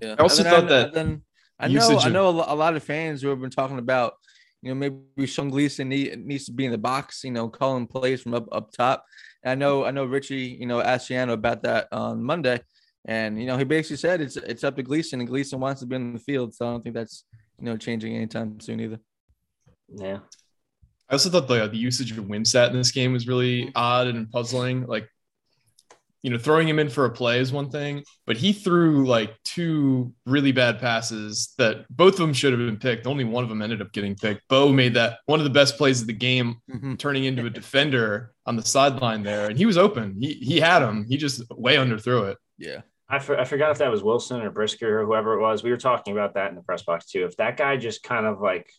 Yeah. 0.02 0.16
I 0.18 0.22
also 0.22 0.44
And 0.44 0.52
then 0.52 0.60
thought 0.62 0.70
that 0.70 0.94
then 0.94 1.22
I 1.60 1.68
know 1.68 1.74
usage 1.90 2.06
I 2.06 2.10
know 2.10 2.30
a 2.30 2.56
lot 2.56 2.76
of 2.76 2.84
fans 2.84 3.22
who 3.22 3.28
have 3.30 3.42
been 3.42 3.50
talking 3.52 3.78
about, 3.78 4.14
you 4.62 4.74
know, 4.74 4.76
maybe 4.76 5.28
Sean 5.28 5.50
Gleason 5.50 5.90
need, 5.90 6.26
needs 6.26 6.46
to 6.46 6.52
be 6.52 6.66
in 6.66 6.72
the 6.72 6.78
box, 6.78 7.24
you 7.24 7.32
know, 7.32 7.50
calling 7.50 7.88
plays 7.88 8.22
from 8.22 8.34
up 8.34 8.48
up 8.52 8.72
top. 8.72 9.06
And 9.44 9.52
I 9.52 9.56
know 9.56 9.86
I 9.86 9.92
know 9.92 10.06
Richie, 10.06 10.58
you 10.60 10.66
know, 10.66 10.82
asked 10.82 11.10
Schiano 11.10 11.34
about 11.34 11.64
that 11.64 11.88
on 11.92 12.24
Monday, 12.24 12.62
and 13.06 13.40
you 13.40 13.48
know 13.48 13.58
he 13.58 13.64
basically 13.64 13.98
said 13.98 14.22
it's 14.22 14.38
it's 14.38 14.64
up 14.64 14.76
to 14.76 14.84
Gleason, 14.84 15.20
and 15.20 15.30
Gleason 15.30 15.60
wants 15.60 15.82
to 15.82 15.88
be 15.88 15.96
in 15.96 16.14
the 16.14 16.20
field, 16.20 16.54
so 16.54 16.68
I 16.68 16.72
don't 16.72 16.84
think 16.84 16.96
that's 16.96 17.26
you 17.60 17.66
know 17.66 17.78
changing 17.78 18.16
anytime 18.16 18.60
soon 18.60 18.80
either. 18.80 19.00
Yeah. 19.96 20.20
I 21.10 21.14
also 21.14 21.30
thought 21.30 21.50
the, 21.50 21.68
the 21.68 21.78
usage 21.78 22.18
of 22.18 22.24
Wimsatt 22.24 22.70
in 22.70 22.78
this 22.78 22.92
game 22.92 23.12
was 23.12 23.28
really 23.28 23.70
odd 23.76 24.08
and 24.08 24.32
puzzling. 24.32 24.88
Like, 24.88 25.10
you 26.24 26.30
know, 26.30 26.38
throwing 26.38 26.68
him 26.68 26.78
in 26.78 26.88
for 26.90 27.06
a 27.06 27.10
play 27.10 27.40
is 27.40 27.52
one 27.52 27.70
thing, 27.72 28.04
but 28.28 28.38
he 28.38 28.54
threw 28.54 29.08
like 29.08 29.34
two 29.44 30.14
really 30.28 30.52
bad 30.52 30.80
passes 30.80 31.54
that 31.58 31.86
both 31.90 32.14
of 32.14 32.20
them 32.20 32.34
should 32.34 32.52
have 32.54 32.60
been 32.60 32.78
picked. 32.78 33.08
Only 33.08 33.24
one 33.24 33.44
of 33.44 33.50
them 33.50 33.62
ended 33.62 33.82
up 33.82 33.92
getting 33.92 34.16
picked. 34.16 34.48
Bo 34.48 34.72
made 34.72 34.94
that 34.94 35.18
one 35.26 35.40
of 35.40 35.44
the 35.46 35.50
best 35.50 35.78
plays 35.78 36.00
of 36.02 36.08
the 36.08 36.14
game, 36.14 36.58
Mhm. 36.70 37.00
turning 37.00 37.24
into 37.24 37.46
a 37.48 37.50
defender 37.50 38.34
on 38.46 38.56
the 38.56 38.62
sideline 38.64 39.24
there, 39.24 39.50
and 39.50 39.58
he 39.58 39.66
was 39.66 39.78
open. 39.80 40.16
He 40.20 40.34
he 40.34 40.60
had 40.60 40.82
him. 40.84 41.06
He 41.10 41.18
just 41.18 41.44
way 41.50 41.76
underthrew 41.78 42.30
it. 42.32 42.38
Yeah, 42.60 42.82
I, 43.10 43.18
for, 43.18 43.40
I 43.40 43.44
forgot 43.46 43.72
if 43.72 43.80
that 43.80 43.90
was 43.92 44.04
Wilson 44.04 44.42
or 44.42 44.52
Brisker 44.52 45.02
or 45.02 45.06
whoever 45.06 45.34
it 45.34 45.42
was. 45.42 45.64
We 45.64 45.72
were 45.72 45.78
talking 45.78 46.14
about 46.14 46.36
that 46.36 46.50
in 46.52 46.56
the 46.56 46.62
press 46.62 46.84
box 46.84 47.08
too. 47.08 47.26
If 47.26 47.38
that 47.38 47.58
guy 47.58 47.78
just 47.78 48.04
kind 48.04 48.28
of 48.28 48.40
like 48.42 48.72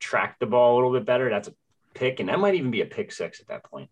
tracked 0.00 0.40
the 0.40 0.46
ball 0.46 0.74
a 0.74 0.76
little 0.76 0.92
bit 0.92 1.06
better, 1.06 1.30
that's 1.30 1.46
a 1.48 1.54
pick, 1.94 2.18
and 2.20 2.28
that 2.28 2.38
might 2.40 2.54
even 2.56 2.70
be 2.72 2.80
a 2.82 2.86
pick 2.86 3.12
six 3.12 3.40
at 3.40 3.46
that 3.48 3.62
point. 3.64 3.88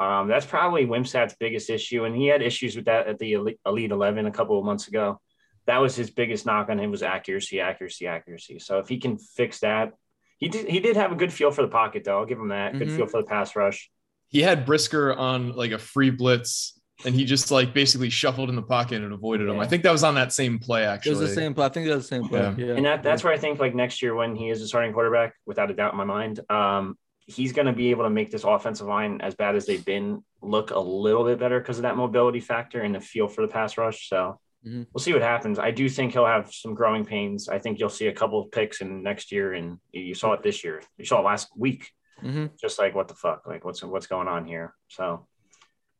Um, 0.00 0.28
that's 0.28 0.46
probably 0.46 0.86
Wimsatt's 0.86 1.36
biggest 1.38 1.68
issue, 1.68 2.04
and 2.04 2.16
he 2.16 2.26
had 2.26 2.40
issues 2.42 2.74
with 2.74 2.86
that 2.86 3.06
at 3.06 3.18
the 3.18 3.34
Elite, 3.34 3.60
Elite 3.66 3.90
Eleven 3.90 4.24
a 4.26 4.30
couple 4.32 4.58
of 4.58 4.64
months 4.64 4.88
ago. 4.88 5.20
That 5.66 5.78
was 5.78 5.94
his 5.94 6.10
biggest 6.10 6.46
knock 6.46 6.70
on 6.70 6.80
him 6.80 6.90
was 6.90 7.02
accuracy, 7.02 7.60
accuracy, 7.60 8.06
accuracy. 8.06 8.58
So 8.58 8.78
if 8.78 8.88
he 8.88 8.98
can 8.98 9.18
fix 9.18 9.60
that, 9.60 9.92
he 10.38 10.48
did. 10.48 10.66
He 10.68 10.80
did 10.80 10.96
have 10.96 11.12
a 11.12 11.14
good 11.16 11.32
feel 11.32 11.50
for 11.50 11.60
the 11.62 11.68
pocket, 11.68 12.04
though. 12.04 12.18
I'll 12.18 12.24
give 12.26 12.38
him 12.38 12.48
that. 12.48 12.78
Good 12.78 12.88
Mhm. 12.88 12.96
feel 12.96 13.06
for 13.06 13.20
the 13.20 13.26
pass 13.28 13.54
rush. 13.54 13.90
He 14.30 14.40
had 14.40 14.64
Brisker 14.64 15.12
on 15.12 15.52
like 15.52 15.72
a 15.72 15.78
free 15.78 16.08
blitz, 16.10 16.80
and 17.04 17.14
he 17.14 17.24
just 17.26 17.50
like 17.50 17.74
basically 17.74 18.08
shuffled 18.08 18.48
in 18.48 18.56
the 18.56 18.62
pocket 18.62 19.02
and 19.02 19.12
avoided 19.12 19.48
him. 19.48 19.56
Yeah. 19.56 19.62
I 19.62 19.66
think 19.66 19.82
that 19.82 19.92
was 19.92 20.02
on 20.02 20.14
that 20.14 20.32
same 20.32 20.58
play 20.58 20.84
actually. 20.86 21.12
it 21.12 21.18
was 21.20 21.28
the 21.28 21.34
same 21.34 21.52
play. 21.52 21.66
I 21.66 21.68
think 21.68 21.86
it 21.86 21.94
was 21.94 22.08
the 22.08 22.16
same 22.16 22.26
play. 22.28 22.40
Yeah. 22.40 22.54
Yeah, 22.56 22.74
And 22.74 22.86
that, 22.86 23.02
that's 23.02 23.22
where 23.22 23.32
I 23.34 23.38
think 23.38 23.58
like 23.60 23.74
next 23.74 24.00
year 24.00 24.14
when 24.14 24.34
he 24.34 24.48
is 24.48 24.62
a 24.62 24.66
starting 24.66 24.92
quarterback, 24.94 25.34
without 25.44 25.70
a 25.70 25.74
doubt 25.74 25.92
in 25.92 25.98
my 25.98 26.04
mind, 26.04 26.40
um, 26.48 26.96
he's 27.30 27.52
going 27.52 27.66
to 27.66 27.72
be 27.72 27.90
able 27.90 28.04
to 28.04 28.10
make 28.10 28.30
this 28.30 28.44
offensive 28.44 28.86
line 28.86 29.20
as 29.20 29.34
bad 29.34 29.56
as 29.56 29.66
they've 29.66 29.84
been 29.84 30.22
look 30.42 30.70
a 30.70 30.78
little 30.78 31.24
bit 31.24 31.38
better 31.38 31.60
because 31.60 31.78
of 31.78 31.82
that 31.82 31.96
mobility 31.96 32.40
factor 32.40 32.80
and 32.80 32.94
the 32.94 33.00
feel 33.00 33.28
for 33.28 33.42
the 33.42 33.48
pass 33.48 33.78
rush. 33.78 34.08
So 34.08 34.40
Mhm. 34.66 34.86
we'll 34.92 35.00
see 35.00 35.12
what 35.12 35.22
happens. 35.22 35.58
I 35.58 35.70
do 35.70 35.88
think 35.88 36.12
he'll 36.12 36.26
have 36.26 36.52
some 36.52 36.74
growing 36.74 37.04
pains. 37.04 37.48
I 37.48 37.58
think 37.58 37.78
you'll 37.78 37.88
see 37.88 38.08
a 38.08 38.12
couple 38.12 38.42
of 38.42 38.50
picks 38.50 38.80
in 38.82 39.02
next 39.02 39.32
year, 39.32 39.54
and 39.54 39.78
you 39.92 40.14
saw 40.14 40.32
it 40.34 40.42
this 40.42 40.62
year. 40.64 40.82
You 40.98 41.04
saw 41.06 41.20
it 41.20 41.24
last 41.24 41.48
week. 41.56 41.90
hmm 42.20 42.46
Just 42.60 42.78
like 42.78 42.94
what 42.94 43.08
the 43.08 43.14
fuck, 43.14 43.46
like 43.46 43.64
what's 43.64 43.82
what's 43.82 44.06
going 44.06 44.28
on 44.28 44.44
here? 44.44 44.74
So 44.88 45.26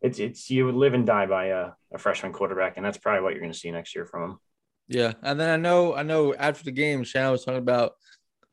it's 0.03 0.19
it's 0.19 0.51
you 0.51 0.71
live 0.73 0.93
and 0.93 1.07
die 1.07 1.27
by 1.27 1.47
a, 1.47 1.71
a 1.93 1.99
freshman 1.99 2.33
quarterback, 2.33 2.77
and 2.77 2.85
that's 2.85 2.99
probably 2.99 3.23
what 3.23 3.33
you're 3.33 3.41
going 3.41 3.53
to 3.53 3.59
see 3.59 3.71
next 3.71 3.95
year 3.95 4.05
from 4.05 4.23
him. 4.25 4.39
Yeah, 4.89 5.13
and 5.23 5.39
then 5.41 5.49
I 5.49 5.57
know 5.57 5.95
I 5.95 6.03
know 6.03 6.35
after 6.35 6.65
the 6.65 6.73
game, 6.73 7.05
Schiano 7.05 7.33
was 7.33 7.45
talking 7.45 7.59
about. 7.59 7.93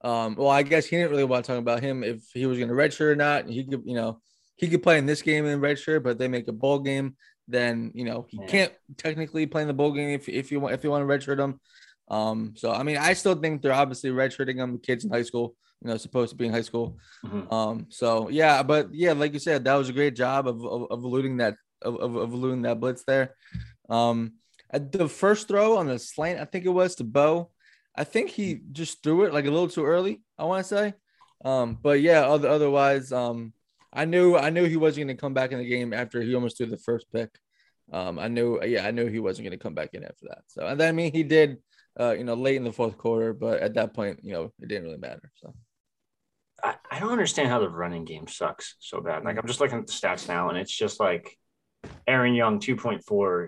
Um, 0.03 0.35
well, 0.35 0.49
I 0.49 0.63
guess 0.63 0.85
he 0.85 0.95
didn't 0.95 1.11
really 1.11 1.23
want 1.23 1.45
to 1.45 1.51
talk 1.51 1.59
about 1.59 1.81
him 1.81 2.03
if 2.03 2.23
he 2.33 2.45
was 2.45 2.57
going 2.57 2.69
to 2.69 2.75
redshirt 2.75 3.11
or 3.11 3.15
not. 3.15 3.47
He 3.49 3.63
could, 3.63 3.81
you 3.85 3.95
know, 3.95 4.19
he 4.55 4.67
could 4.67 4.83
play 4.83 4.97
in 4.97 5.05
this 5.05 5.21
game 5.21 5.45
in 5.45 5.59
redshirt, 5.59 6.03
but 6.03 6.17
they 6.19 6.27
make 6.27 6.47
a 6.47 6.51
bowl 6.53 6.79
game, 6.79 7.15
then 7.47 7.91
you 7.95 8.05
know 8.05 8.25
he 8.29 8.37
Yeah. 8.41 8.47
can't 8.47 8.73
technically 8.97 9.45
play 9.47 9.61
in 9.63 9.67
the 9.67 9.73
bowl 9.73 9.91
game 9.91 10.09
if 10.09 10.27
if 10.29 10.51
you 10.51 10.59
want 10.59 10.73
if 10.75 10.83
you 10.83 10.91
want 10.91 11.07
to 11.07 11.13
redshirt 11.13 11.39
him. 11.39 11.59
Um, 12.09 12.53
so 12.55 12.71
I 12.71 12.83
mean, 12.83 12.97
I 12.97 13.13
still 13.13 13.35
think 13.35 13.61
they're 13.61 13.73
obviously 13.73 14.11
redshirting 14.11 14.55
him. 14.55 14.73
The 14.73 14.79
kids 14.79 15.03
in 15.03 15.11
high 15.11 15.23
school, 15.23 15.55
you 15.81 15.89
know, 15.89 15.97
supposed 15.97 16.29
to 16.31 16.35
be 16.37 16.45
in 16.45 16.53
high 16.53 16.61
school. 16.61 16.97
Mhm. 17.25 17.51
Um, 17.51 17.85
so 17.89 18.29
yeah, 18.29 18.63
but 18.63 18.93
yeah, 18.93 19.13
like 19.13 19.33
you 19.33 19.39
said, 19.39 19.63
that 19.65 19.75
was 19.75 19.89
a 19.89 19.93
great 19.93 20.15
job 20.15 20.47
of 20.47 20.63
of, 20.63 20.87
of 20.91 21.03
eluding 21.03 21.37
that 21.37 21.55
of, 21.81 21.95
of, 21.95 22.15
of 22.15 22.33
eluding 22.33 22.61
that 22.63 22.79
blitz 22.79 23.03
there. 23.05 23.35
Um, 23.89 24.33
at 24.69 24.91
the 24.91 25.07
first 25.07 25.47
throw 25.47 25.77
on 25.77 25.87
the 25.87 25.97
slant, 25.99 26.39
I 26.39 26.45
think 26.45 26.65
it 26.65 26.69
was 26.69 26.95
to 26.95 27.03
Bo. 27.03 27.51
I 27.97 28.03
think 28.03 28.29
he 28.29 28.61
just 28.71 29.01
threw 29.01 29.23
it 29.23 29.33
like 29.33 29.45
a 29.45 29.51
little 29.51 29.67
too 29.67 29.85
early. 29.85 30.21
I 30.37 30.45
want 30.45 30.63
to 30.65 30.75
say, 30.75 30.93
um, 31.43 31.77
but 31.81 32.01
yeah, 32.01 32.21
other, 32.21 32.47
otherwise, 32.47 33.11
um, 33.11 33.53
I 33.91 34.05
knew 34.05 34.37
I 34.37 34.49
knew 34.51 34.65
he 34.65 34.77
wasn't 34.77 35.07
going 35.07 35.17
to 35.17 35.21
come 35.21 35.33
back 35.33 35.51
in 35.51 35.57
the 35.57 35.67
game 35.67 35.93
after 35.93 36.21
he 36.21 36.35
almost 36.35 36.57
threw 36.57 36.67
the 36.67 36.77
first 36.77 37.11
pick. 37.11 37.29
Um, 37.91 38.19
I 38.19 38.27
knew, 38.27 38.61
yeah, 38.63 38.85
I 38.85 38.91
knew 38.91 39.07
he 39.07 39.19
wasn't 39.19 39.47
going 39.47 39.57
to 39.57 39.63
come 39.63 39.73
back 39.73 39.93
in 39.93 40.03
after 40.03 40.27
that. 40.29 40.43
So, 40.47 40.67
and 40.67 40.79
then 40.79 40.89
I 40.89 40.91
mean, 40.91 41.11
he 41.11 41.23
did, 41.23 41.57
uh, 41.99 42.11
you 42.11 42.23
know, 42.23 42.33
late 42.33 42.57
in 42.57 42.65
the 42.65 42.71
fourth 42.71 42.97
quarter, 42.97 43.33
but 43.33 43.61
at 43.61 43.75
that 43.75 43.93
point, 43.93 44.19
you 44.23 44.33
know, 44.33 44.51
it 44.61 44.67
didn't 44.67 44.83
really 44.83 44.97
matter. 44.97 45.31
So, 45.35 45.55
I, 46.63 46.75
I 46.91 46.99
don't 46.99 47.11
understand 47.11 47.49
how 47.49 47.59
the 47.59 47.69
running 47.69 48.03
game 48.03 48.27
sucks 48.27 48.75
so 48.79 48.99
bad. 48.99 49.23
Like 49.23 49.37
I'm 49.37 49.47
just 49.47 49.61
looking 49.61 49.79
at 49.79 49.87
the 49.87 49.93
stats 49.93 50.27
now, 50.27 50.49
and 50.49 50.57
it's 50.57 50.75
just 50.75 50.99
like 50.99 51.37
Aaron 52.05 52.35
Young 52.35 52.59
2.4, 52.59 53.47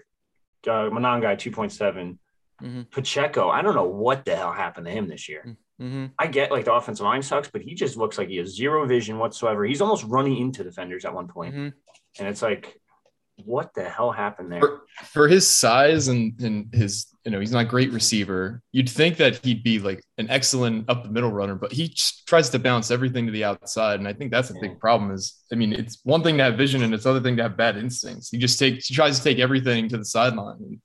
uh, 0.67 0.69
Monangai 0.89 1.35
2.7, 1.35 2.17
Mhm. 2.61 2.91
Pacheco. 2.91 3.49
I 3.49 3.61
don't 3.61 3.75
know 3.75 3.87
what 3.87 4.25
the 4.25 4.35
hell 4.35 4.53
happened 4.53 4.85
to 4.87 4.91
him 4.91 5.07
this 5.07 5.27
year. 5.29 5.55
mm-hmm. 5.81 6.07
I 6.19 6.27
get 6.27 6.51
like 6.51 6.65
the 6.65 6.73
offensive 6.73 7.05
line 7.05 7.21
sucks, 7.21 7.49
but 7.49 7.61
he 7.61 7.73
just 7.73 7.95
looks 7.95 8.17
like 8.17 8.27
he 8.27 8.37
has 8.37 8.55
zero 8.55 8.85
vision 8.85 9.17
whatsoever. 9.17 9.63
He's 9.65 9.79
almost 9.81 10.03
running 10.03 10.37
into 10.37 10.63
defenders 10.63 11.05
at 11.05 11.13
one 11.13 11.27
point, 11.27 11.55
Mhm. 11.55 11.73
and 12.19 12.27
it's 12.27 12.41
like, 12.41 12.79
what 13.45 13.73
the 13.73 13.85
hell 13.85 14.11
happened 14.11 14.51
there? 14.51 14.59
For, 14.59 14.81
for 15.05 15.27
his 15.29 15.47
size 15.47 16.09
and, 16.09 16.37
and 16.41 16.73
his, 16.73 17.07
you 17.23 17.31
know, 17.31 17.39
he's 17.39 17.53
not 17.53 17.61
a 17.61 17.69
great 17.69 17.93
receiver. 17.93 18.61
You'd 18.73 18.89
think 18.89 19.15
that 19.15 19.37
he'd 19.45 19.63
be 19.63 19.79
like 19.79 20.03
an 20.17 20.29
excellent 20.29 20.89
up 20.89 21.03
the 21.03 21.09
middle 21.09 21.31
runner, 21.31 21.55
but 21.55 21.71
he 21.71 21.87
just 21.87 22.27
tries 22.27 22.49
to 22.49 22.59
bounce 22.59 22.91
everything 22.91 23.25
to 23.27 23.31
the 23.31 23.45
outside. 23.45 23.99
And 23.99 24.09
I 24.09 24.11
think 24.11 24.31
that's 24.31 24.49
a 24.49 24.55
Yeah. 24.55 24.59
big 24.63 24.79
problem 24.81 25.11
is, 25.11 25.41
I 25.53 25.55
mean, 25.55 25.71
it's 25.71 25.99
one 26.03 26.21
thing 26.21 26.35
to 26.39 26.43
have 26.43 26.57
vision 26.57 26.83
and 26.83 26.93
it's 26.93 27.05
other 27.05 27.21
thing 27.21 27.37
to 27.37 27.43
have 27.43 27.55
bad 27.55 27.77
instincts. 27.77 28.29
He 28.29 28.37
just 28.37 28.59
takes, 28.59 28.87
he 28.87 28.93
tries 28.93 29.17
to 29.19 29.23
take 29.23 29.39
everything 29.39 29.87
to 29.87 29.97
the 29.97 30.03
sideline. 30.03 30.81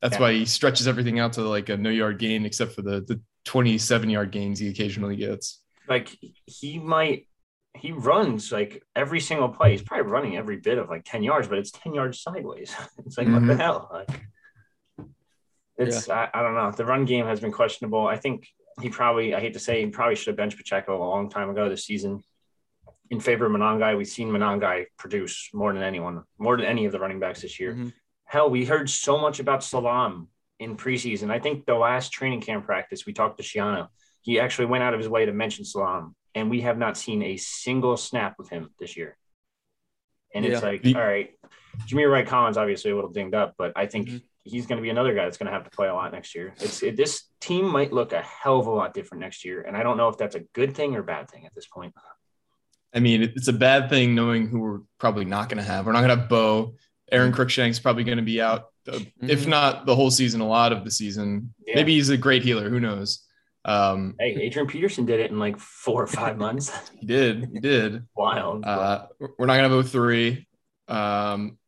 That's 0.00 0.14
Yeah. 0.14 0.20
why 0.20 0.32
he 0.34 0.44
stretches 0.44 0.86
everything 0.86 1.18
out 1.18 1.32
to 1.34 1.42
like 1.42 1.68
a 1.68 1.76
no 1.76 1.90
yard 1.90 2.18
gain, 2.18 2.44
except 2.46 2.72
for 2.72 2.82
the, 2.82 3.00
the 3.00 3.20
27 3.44 4.08
yard 4.10 4.30
gains 4.30 4.58
he 4.58 4.68
occasionally 4.68 5.16
gets. 5.16 5.62
like 5.88 6.14
he 6.46 6.78
might 6.78 7.24
he 7.74 7.92
runs 7.92 8.50
like 8.50 8.82
every 8.96 9.20
single 9.20 9.48
play. 9.48 9.70
He's 9.72 9.82
probably 9.82 10.10
running 10.10 10.36
every 10.36 10.56
bit 10.56 10.78
of 10.78 10.88
like 10.88 11.02
10 11.04 11.22
yards, 11.22 11.46
but 11.48 11.58
it's 11.58 11.70
10 11.70 11.94
yards 11.94 12.20
sideways. 12.20 12.74
It's 13.06 13.16
like, 13.16 13.28
what 13.28 13.46
the 13.46 13.54
Mhm. 13.54 13.58
hell? 13.60 13.88
Like 13.92 14.20
it's 15.76 16.08
I, 16.08 16.28
I 16.34 16.42
don't 16.42 16.54
know. 16.54 16.70
The 16.72 16.84
run 16.84 17.04
game 17.04 17.26
has 17.26 17.40
been 17.40 17.52
questionable. 17.52 18.06
I 18.06 18.16
think 18.16 18.48
he 18.80 18.88
probably, 18.90 19.34
I 19.34 19.40
hate 19.40 19.52
to 19.54 19.58
say, 19.60 19.84
he 19.84 19.90
probably 19.90 20.14
should 20.16 20.28
have 20.28 20.36
benched 20.36 20.56
Pacheco 20.56 20.96
a 20.96 21.08
long 21.08 21.30
time 21.30 21.50
ago 21.50 21.68
this 21.68 21.84
season 21.84 22.22
in 23.10 23.20
favor 23.20 23.46
of 23.46 23.52
Monangai. 23.52 23.96
We've 23.96 24.06
seen 24.06 24.28
Monangai 24.28 24.86
produce 24.98 25.48
more 25.54 25.72
than 25.72 25.82
anyone, 25.82 26.24
more 26.38 26.56
than 26.56 26.66
any 26.66 26.84
of 26.84 26.92
the 26.92 26.98
running 27.00 27.20
backs 27.20 27.42
this 27.42 27.58
year. 27.60 27.74
Mhm. 27.74 27.92
Hell, 28.28 28.50
we 28.50 28.66
heard 28.66 28.90
so 28.90 29.16
much 29.18 29.40
about 29.40 29.64
Salaam 29.64 30.28
in 30.60 30.76
preseason. 30.76 31.30
I 31.30 31.38
think 31.38 31.64
the 31.64 31.74
last 31.74 32.12
training 32.12 32.42
camp 32.42 32.66
practice, 32.66 33.06
we 33.06 33.14
talked 33.14 33.38
to 33.38 33.42
Schiano. 33.42 33.88
He 34.20 34.38
actually 34.38 34.66
went 34.66 34.84
out 34.84 34.92
of 34.92 35.00
his 35.00 35.08
way 35.08 35.24
to 35.24 35.32
mention 35.32 35.64
Salaam, 35.64 36.14
and 36.34 36.50
we 36.50 36.60
have 36.60 36.76
not 36.76 36.98
seen 36.98 37.22
a 37.22 37.38
single 37.38 37.96
snap 37.96 38.34
with 38.38 38.50
him 38.50 38.68
this 38.78 38.98
year. 38.98 39.16
And 40.34 40.44
it's 40.44 40.62
like, 40.62 40.82
all 40.94 41.02
right, 41.06 41.30
Jameer 41.86 42.10
Wright 42.12 42.26
Collins 42.26 42.58
obviously 42.58 42.90
a 42.90 42.94
little 42.94 43.10
dinged 43.10 43.34
up, 43.34 43.54
but 43.56 43.72
I 43.76 43.86
think 43.86 44.08
Mhm. 44.08 44.22
he's 44.44 44.66
going 44.66 44.76
to 44.76 44.82
be 44.82 44.90
another 44.90 45.14
guy 45.14 45.24
that's 45.24 45.38
going 45.38 45.46
to 45.46 45.52
have 45.52 45.64
to 45.64 45.70
play 45.70 45.88
a 45.88 45.94
lot 45.94 46.12
next 46.12 46.34
year. 46.34 46.52
It's 46.60 46.82
it, 46.82 46.96
this 46.98 47.24
team 47.40 47.64
might 47.66 47.94
look 47.94 48.12
a 48.12 48.20
hell 48.20 48.60
of 48.60 48.66
a 48.66 48.70
lot 48.70 48.92
different 48.92 49.22
next 49.22 49.42
year, 49.42 49.62
and 49.62 49.74
I 49.74 49.82
don't 49.82 49.96
know 49.96 50.08
if 50.08 50.18
that's 50.18 50.34
a 50.34 50.40
good 50.52 50.74
thing 50.76 50.94
or 50.96 51.02
bad 51.02 51.30
thing 51.30 51.46
at 51.46 51.54
this 51.54 51.66
point. 51.66 51.94
I 52.94 53.00
mean, 53.00 53.22
it's 53.22 53.48
a 53.48 53.52
bad 53.54 53.88
thing 53.88 54.14
knowing 54.14 54.48
who 54.48 54.60
we're 54.60 54.80
probably 54.98 55.24
not 55.24 55.48
going 55.48 55.58
to 55.58 55.64
have. 55.64 55.86
We're 55.86 55.92
not 55.92 56.00
going 56.00 56.10
to 56.10 56.16
have 56.16 56.28
Bo. 56.28 56.74
Aron 57.10 57.32
Cruickshank's 57.32 57.78
probably 57.78 58.04
going 58.04 58.18
to 58.18 58.24
be 58.24 58.40
out, 58.40 58.66
uh, 58.90 58.98
if 59.22 59.44
Mhm. 59.44 59.48
not 59.48 59.86
the 59.86 59.94
whole 59.94 60.10
season, 60.10 60.40
a 60.40 60.46
lot 60.46 60.72
of 60.72 60.84
the 60.84 60.90
season. 60.90 61.54
Yeah. 61.66 61.76
Maybe 61.76 61.94
he's 61.94 62.08
a 62.10 62.16
great 62.16 62.42
healer. 62.42 62.68
Who 62.68 62.80
knows? 62.80 63.24
Um, 63.64 64.14
Hey, 64.18 64.34
Adrian 64.40 64.66
Peterson 64.68 65.04
did 65.06 65.20
it 65.20 65.30
in 65.30 65.38
like 65.38 65.58
four 65.58 66.02
or 66.02 66.06
five 66.06 66.36
months. 66.38 66.70
he 66.98 67.06
did. 67.06 67.48
He 67.52 67.60
did. 67.60 68.02
Wild. 68.16 68.64
Uh, 68.64 69.06
we're 69.20 69.46
not 69.46 69.56
going 69.56 69.70
to 69.70 69.76
have 69.76 69.88
03. 69.90 70.46
Um, 70.88 71.58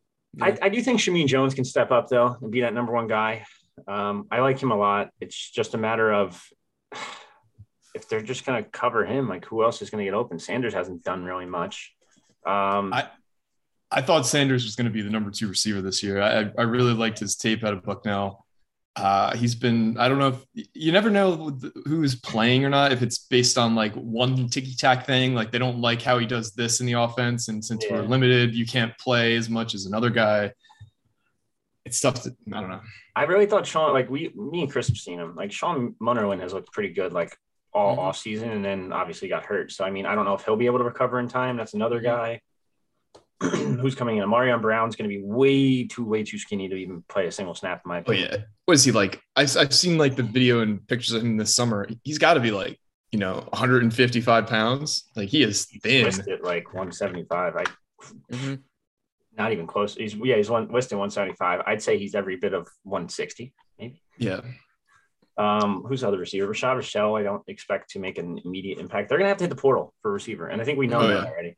I, 0.41 0.57
I 0.63 0.69
do 0.69 0.81
think 0.83 1.01
Shameen 1.01 1.27
Jones 1.27 1.55
can 1.55 1.65
step 1.65 1.91
up 1.91 2.09
though 2.09 2.37
and 2.41 2.51
be 2.53 2.61
that 2.61 2.73
number 2.73 2.93
one 2.93 3.09
guy. 3.09 3.45
Um, 3.89 4.27
I 4.31 4.41
like 4.41 4.59
him 4.63 4.71
a 4.71 4.77
lot. 4.77 5.11
It's 5.21 5.51
just 5.51 5.75
a 5.75 5.79
matter 5.79 6.13
of 6.13 6.43
if 7.95 8.09
they're 8.09 8.23
just 8.23 8.47
going 8.47 8.63
to 8.63 8.71
cover 8.71 9.05
him, 9.05 9.29
like 9.29 9.45
who 9.47 9.63
else 9.65 9.83
is 9.83 9.91
going 9.91 10.05
to 10.05 10.11
get 10.11 10.15
open? 10.17 10.39
Sanders 10.39 10.73
hasn't 10.75 11.03
done 11.03 11.25
really 11.25 11.47
much. 11.47 11.93
Um, 12.47 12.93
I- 12.93 13.09
I 13.93 14.01
thought 14.03 14.27
Sanders 14.27 14.65
was 14.65 14.77
going 14.77 14.87
to 14.87 14.93
be 14.93 15.03
the 15.03 15.11
number 15.11 15.31
two 15.31 15.49
receiver 15.49 15.83
this 15.83 16.03
year. 16.03 16.21
I, 16.23 16.51
I 16.57 16.63
really 16.63 16.93
liked 16.93 17.19
his 17.19 17.35
tape 17.37 17.65
out 17.65 17.73
of 17.73 17.83
Bucknell. 17.83 18.47
Uh, 18.97 19.35
he's 19.37 19.55
been, 19.55 19.97
I 19.99 20.09
don't 20.09 20.19
know 20.19 20.29
if 20.55 20.67
you 20.75 20.93
never 20.93 21.11
know 21.11 21.57
who's 21.87 22.15
playing 22.15 22.65
or 22.65 22.69
not, 22.69 22.93
if 22.93 23.03
it's 23.03 23.19
based 23.19 23.57
on 23.57 23.75
like 23.75 23.95
one 23.95 24.49
ticky 24.49 24.75
tack 24.75 25.07
thing, 25.07 25.35
like 25.35 25.51
they 25.51 25.59
don't 25.59 25.81
like 25.81 26.03
how 26.03 26.19
he 26.19 26.27
does 26.27 26.53
this 26.53 26.81
in 26.81 26.87
the 26.87 26.93
offense. 26.95 27.49
And 27.49 27.65
since 27.65 27.85
we're 27.91 28.03
limited, 28.03 28.55
you 28.55 28.67
can't 28.67 28.97
play 28.99 29.37
as 29.37 29.49
much 29.49 29.75
as 29.75 29.87
another 29.87 30.11
guy. 30.11 30.53
It's 31.85 32.01
tough 32.01 32.23
to, 32.23 32.37
I 32.53 32.61
don't 32.61 32.69
know. 32.71 32.81
I 33.17 33.25
really 33.25 33.47
thought 33.47 33.67
Sean, 33.67 33.93
like 33.93 34.11
we, 34.11 34.33
me 34.37 34.63
and 34.63 34.71
Chris 34.71 34.89
have 34.89 34.97
seen 34.97 35.19
him. 35.19 35.35
Like 35.35 35.51
Sean 35.51 35.95
Munnerlin 36.01 36.41
has 36.41 36.53
looked 36.53 36.73
pretty 36.73 36.93
good, 36.93 37.13
like 37.13 37.37
all 37.73 37.97
Mhm. 37.97 38.01
off 38.01 38.17
season, 38.19 38.51
and 38.51 38.65
then 38.65 38.93
obviously 38.93 39.29
got 39.29 39.45
hurt. 39.45 39.73
So 39.73 39.85
I 39.85 39.91
mean, 39.91 40.05
I 40.05 40.15
don't 40.15 40.25
know 40.25 40.35
if 40.35 40.45
he'll 40.45 40.57
be 40.57 40.67
able 40.67 40.79
to 40.79 40.85
recover 40.85 41.19
in 41.21 41.29
time. 41.29 41.57
That's 41.57 41.75
another 41.75 42.01
Mhm. 42.01 42.05
guy 42.05 42.41
who's 43.81 43.95
coming 43.95 44.19
in. 44.19 44.29
Marion 44.29 44.61
Brown's 44.61 44.97
going 44.97 45.09
to 45.09 45.17
be 45.17 45.23
way 45.23 45.85
too, 45.85 46.05
way 46.05 46.23
too 46.23 46.39
skinny 46.39 46.69
to 46.69 46.75
even 46.77 47.03
play 47.09 47.27
a 47.27 47.33
single 47.33 47.55
snap. 47.55 47.83
In 47.85 47.89
my 47.89 47.99
Oh 47.99 48.01
opinion. 48.01 48.29
yeah. 48.33 48.39
What 48.67 48.75
is 48.75 48.85
he 48.85 48.93
like? 48.93 49.21
I've, 49.37 49.57
I've 49.57 49.75
seen 49.75 49.97
like 49.99 50.17
the 50.17 50.23
video 50.23 50.61
and 50.61 50.87
pictures 50.87 51.13
of 51.15 51.23
him 51.23 51.37
this 51.37 51.55
summer. 51.55 51.89
He's 52.05 52.19
got 52.19 52.35
to 52.35 52.41
be 52.41 52.51
like, 52.51 52.79
you 53.13 53.19
know, 53.19 53.47
155 53.51 54.47
pounds. 54.47 55.09
Like 55.17 55.29
he 55.31 55.43
is 55.43 55.67
thin. 55.83 56.05
listed 56.05 56.41
like 56.43 56.67
175. 56.75 57.57
I 57.57 57.65
Mhm. 58.33 58.61
not 59.37 59.53
even 59.53 59.67
close. 59.67 59.95
He's 59.95 60.15
yeah, 60.15 60.37
he's 60.37 60.49
one 60.51 60.69
listed 60.73 60.97
175. 60.99 61.63
I'd 61.67 61.83
say 61.83 61.99
he's 61.99 62.15
every 62.15 62.37
bit 62.37 62.53
of 62.55 62.69
160, 62.85 63.53
maybe. 63.79 64.03
Yeah. 64.19 64.41
Um, 65.37 65.85
who's 65.89 66.03
the 66.03 66.09
other 66.09 66.19
receiver? 66.19 66.47
Rashad 66.47 66.77
Rochelle, 66.77 67.17
I 67.17 67.23
don't 67.23 67.43
expect 67.49 67.91
to 67.91 67.99
make 67.99 68.19
an 68.19 68.41
immediate 68.45 68.79
impact. 68.79 69.09
They're 69.09 69.17
gonna 69.19 69.29
have 69.29 69.39
to 69.39 69.45
hit 69.45 69.51
the 69.51 69.57
portal 69.57 69.95
for 70.03 70.13
receiver, 70.13 70.49
and 70.49 70.61
I 70.61 70.65
think 70.65 70.79
we 70.79 70.87
know 70.87 71.01
Oh, 71.01 71.09
that 71.09 71.25
yeah. 71.25 71.31
already. 71.31 71.57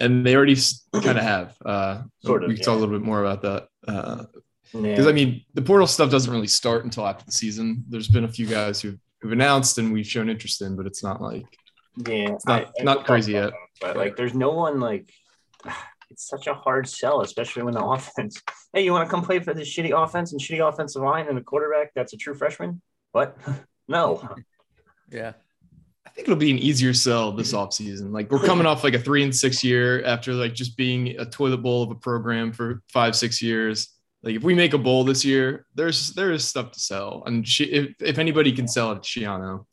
And 0.00 0.24
they 0.26 0.34
already 0.34 0.56
kind 0.92 1.18
of 1.18 1.24
have. 1.24 1.56
Uh, 1.64 2.02
Sort 2.24 2.42
of, 2.44 2.48
we 2.48 2.56
can 2.56 2.64
talk 2.64 2.76
a 2.76 2.78
little 2.78 2.94
bit 2.98 3.04
more 3.04 3.22
about 3.24 3.42
that 3.42 3.68
because 4.72 5.04
Yeah. 5.04 5.08
I 5.08 5.12
mean 5.12 5.42
the 5.54 5.62
portal 5.62 5.86
stuff 5.86 6.10
doesn't 6.10 6.32
really 6.32 6.46
start 6.46 6.84
until 6.84 7.06
after 7.06 7.24
the 7.24 7.32
season. 7.32 7.84
There's 7.88 8.08
been 8.08 8.24
a 8.24 8.28
few 8.28 8.46
guys 8.46 8.80
who've, 8.80 8.98
who've 9.20 9.32
announced 9.32 9.78
and 9.78 9.92
we've 9.92 10.06
shown 10.06 10.28
interest 10.30 10.62
in, 10.62 10.76
but 10.76 10.86
it's 10.86 11.02
not 11.02 11.20
like 11.20 11.44
yeah, 12.06 12.32
it's 12.34 12.46
not- 12.46 12.62
I- 12.66 12.80
I 12.80 12.82
not 12.84 12.96
will 12.98 13.04
crazy 13.04 13.34
about 13.36 13.52
yet. 13.52 13.52
that, 13.80 13.86
But 13.88 13.96
like, 13.96 14.16
there's 14.16 14.34
no 14.34 14.50
one 14.50 14.80
like. 14.80 15.12
It's 16.12 16.26
such 16.28 16.48
a 16.48 16.54
hard 16.54 16.88
sell, 16.88 17.20
especially 17.20 17.62
when 17.62 17.72
the 17.74 17.84
offense. 17.94 18.42
Hey, 18.72 18.82
you 18.84 18.90
want 18.90 19.06
to 19.08 19.10
come 19.10 19.22
play 19.24 19.38
for 19.38 19.54
this 19.54 19.68
shitty 19.72 19.92
offense 19.96 20.32
and 20.32 20.40
shitty 20.40 20.58
offensive 20.68 21.02
line 21.02 21.28
and 21.28 21.38
a 21.38 21.40
quarterback 21.40 21.92
that's 21.94 22.12
a 22.12 22.16
true 22.16 22.34
freshman? 22.34 22.82
What? 23.12 23.36
no. 23.88 24.28
Yeah. 25.08 25.34
I 26.10 26.12
think 26.12 26.26
it'll 26.26 26.38
be 26.38 26.50
an 26.50 26.58
easier 26.58 26.92
sell 26.92 27.30
this 27.30 27.52
offseason. 27.52 28.12
Like 28.12 28.32
we're 28.32 28.44
coming 28.44 28.66
off 28.66 28.82
like 28.82 28.94
a 28.94 28.98
three 28.98 29.22
and 29.22 29.34
six 29.34 29.62
year 29.62 30.04
after 30.04 30.34
like 30.34 30.54
just 30.54 30.76
being 30.76 31.16
a 31.20 31.24
toilet 31.24 31.58
bowl 31.58 31.84
of 31.84 31.90
a 31.92 31.94
program 31.94 32.52
for 32.52 32.82
five 32.88 33.14
six 33.14 33.40
years. 33.40 33.88
Like 34.24 34.34
if 34.34 34.42
we 34.42 34.54
make 34.54 34.74
a 34.74 34.78
bowl 34.78 35.04
this 35.04 35.24
year, 35.24 35.66
there's 35.76 36.12
there 36.14 36.32
is 36.32 36.46
stuff 36.46 36.72
to 36.72 36.80
sell, 36.80 37.22
and 37.26 37.46
she, 37.46 37.64
if 37.64 37.94
if 38.02 38.18
anybody 38.18 38.50
can 38.50 38.66
sell 38.66 38.90
it, 38.90 38.96
it's 38.96 39.08
Schiano. 39.08 39.66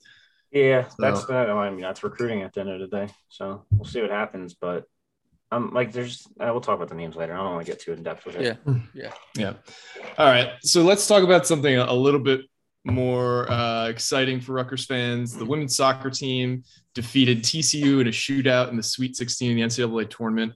Yeah, 0.51 0.87
that's 0.99 1.25
that. 1.25 1.49
I 1.49 1.69
mean, 1.71 1.81
that's 1.81 2.03
recruiting 2.03 2.43
at 2.43 2.53
the 2.53 2.61
end 2.61 2.69
of 2.69 2.79
the 2.79 2.87
day. 2.87 3.11
So 3.29 3.65
we'll 3.71 3.85
see 3.85 4.01
what 4.01 4.11
happens. 4.11 4.53
But 4.53 4.85
um, 5.51 5.73
like, 5.73 5.91
there's 5.91 6.27
uh, 6.39 6.49
we'll 6.51 6.61
talk 6.61 6.75
about 6.75 6.89
the 6.89 6.95
names 6.95 7.15
later. 7.15 7.33
I 7.33 7.37
don't 7.37 7.55
want 7.55 7.65
to 7.65 7.71
get 7.71 7.81
too 7.81 7.93
in 7.93 8.03
depth 8.03 8.25
with 8.25 8.35
it. 8.35 8.57
Yeah, 8.67 8.75
yeah. 8.93 9.11
Yeah. 9.35 9.53
All 10.19 10.27
right. 10.27 10.51
So 10.61 10.83
let's 10.83 11.07
talk 11.07 11.23
about 11.23 11.47
something 11.47 11.75
a 11.75 11.93
little 11.93 12.19
bit 12.19 12.41
more 12.87 13.49
uh, 13.51 13.87
exciting 13.87 14.39
for 14.39 14.53
Rutgers 14.53 14.85
fans. 14.85 15.35
The 15.35 15.45
women's 15.45 15.75
soccer 15.75 16.09
team 16.09 16.63
defeated 16.95 17.43
TCU 17.43 18.01
in 18.01 18.07
a 18.07 18.11
shootout 18.11 18.69
in 18.69 18.77
the 18.77 18.83
Sweet 18.83 19.15
16 19.15 19.51
in 19.51 19.57
the 19.57 19.63
NCAA 19.63 20.09
tournament, 20.09 20.53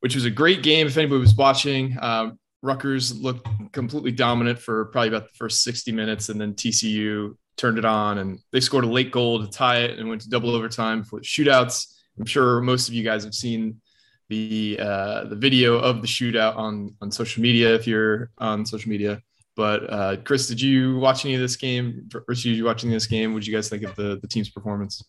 which 0.00 0.14
was 0.14 0.24
a 0.24 0.30
great 0.30 0.62
game. 0.62 0.86
If 0.86 0.96
anybody 0.96 1.20
was 1.20 1.34
watching, 1.34 1.96
um, 2.00 2.38
Rutgers 2.62 3.18
looked 3.18 3.46
completely 3.72 4.12
dominant 4.12 4.58
for 4.58 4.86
probably 4.86 5.08
about 5.08 5.24
the 5.24 5.34
first 5.34 5.62
60 5.62 5.92
minutes, 5.92 6.28
and 6.28 6.40
then 6.40 6.54
TCU 6.54 7.36
turned 7.56 7.78
it 7.78 7.84
on 7.84 8.18
and 8.18 8.40
they 8.50 8.60
scored 8.60 8.84
a 8.84 8.88
late 8.88 9.12
goal 9.12 9.40
to 9.40 9.50
tie 9.50 9.78
it 9.78 9.98
and 9.98 10.08
went 10.08 10.20
to 10.20 10.28
double 10.28 10.50
overtime 10.54 11.04
for 11.04 11.20
shootouts. 11.20 11.94
I'm 12.18 12.26
sure 12.26 12.60
most 12.60 12.88
of 12.88 12.94
you 12.94 13.04
guys 13.04 13.24
have 13.24 13.34
seen 13.34 13.80
the 14.28 14.78
uh, 14.80 15.24
the 15.24 15.36
video 15.36 15.78
of 15.78 16.00
the 16.00 16.08
shootout 16.08 16.56
on 16.56 16.96
on 17.00 17.10
social 17.10 17.42
media 17.42 17.74
if 17.74 17.86
you're 17.86 18.30
on 18.38 18.64
social 18.64 18.90
media. 18.90 19.20
But 19.56 19.92
uh, 19.92 20.16
Chris, 20.24 20.48
did 20.48 20.60
you 20.60 20.98
watch 20.98 21.24
any 21.24 21.34
of 21.34 21.40
this 21.40 21.56
game? 21.56 22.08
Richie, 22.26 22.50
did 22.50 22.58
you 22.58 22.64
watching 22.64 22.90
this 22.90 23.06
game? 23.06 23.32
What 23.32 23.40
did 23.40 23.46
you 23.46 23.54
guys 23.54 23.68
think 23.68 23.84
of 23.84 23.94
the 23.94 24.18
the 24.20 24.26
team's 24.26 24.50
performance? 24.50 25.02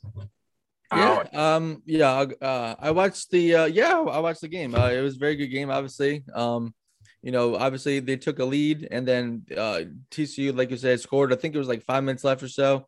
Um, 0.92 1.82
yeah, 1.86 2.26
uh, 2.42 2.76
I 2.80 2.92
watched 2.92 3.32
the 3.32 3.56
uh, 3.56 3.66
yeah, 3.66 3.98
I 3.98 4.20
watched 4.20 4.42
the 4.42 4.48
game. 4.48 4.76
Uh, 4.76 4.90
it 4.90 5.02
was 5.02 5.16
a 5.16 5.20
very 5.20 5.36
good 5.36 5.48
game, 5.48 5.70
obviously. 5.70 6.24
Um, 6.34 6.74
you 7.22 7.32
know, 7.32 7.56
obviously 7.56 8.00
they 8.00 8.18
took 8.18 8.40
a 8.40 8.46
lead, 8.46 8.88
and 8.92 9.08
then 9.08 9.46
uh, 9.58 9.82
TCU, 10.12 10.56
like 10.56 10.70
you 10.70 10.78
said, 10.78 11.00
scored. 11.00 11.34
I 11.34 11.36
think 11.36 11.56
it 11.56 11.60
was 11.60 11.68
like 11.68 11.84
five 11.84 12.04
minutes 12.04 12.24
left 12.24 12.44
or 12.44 12.48
so. 12.48 12.88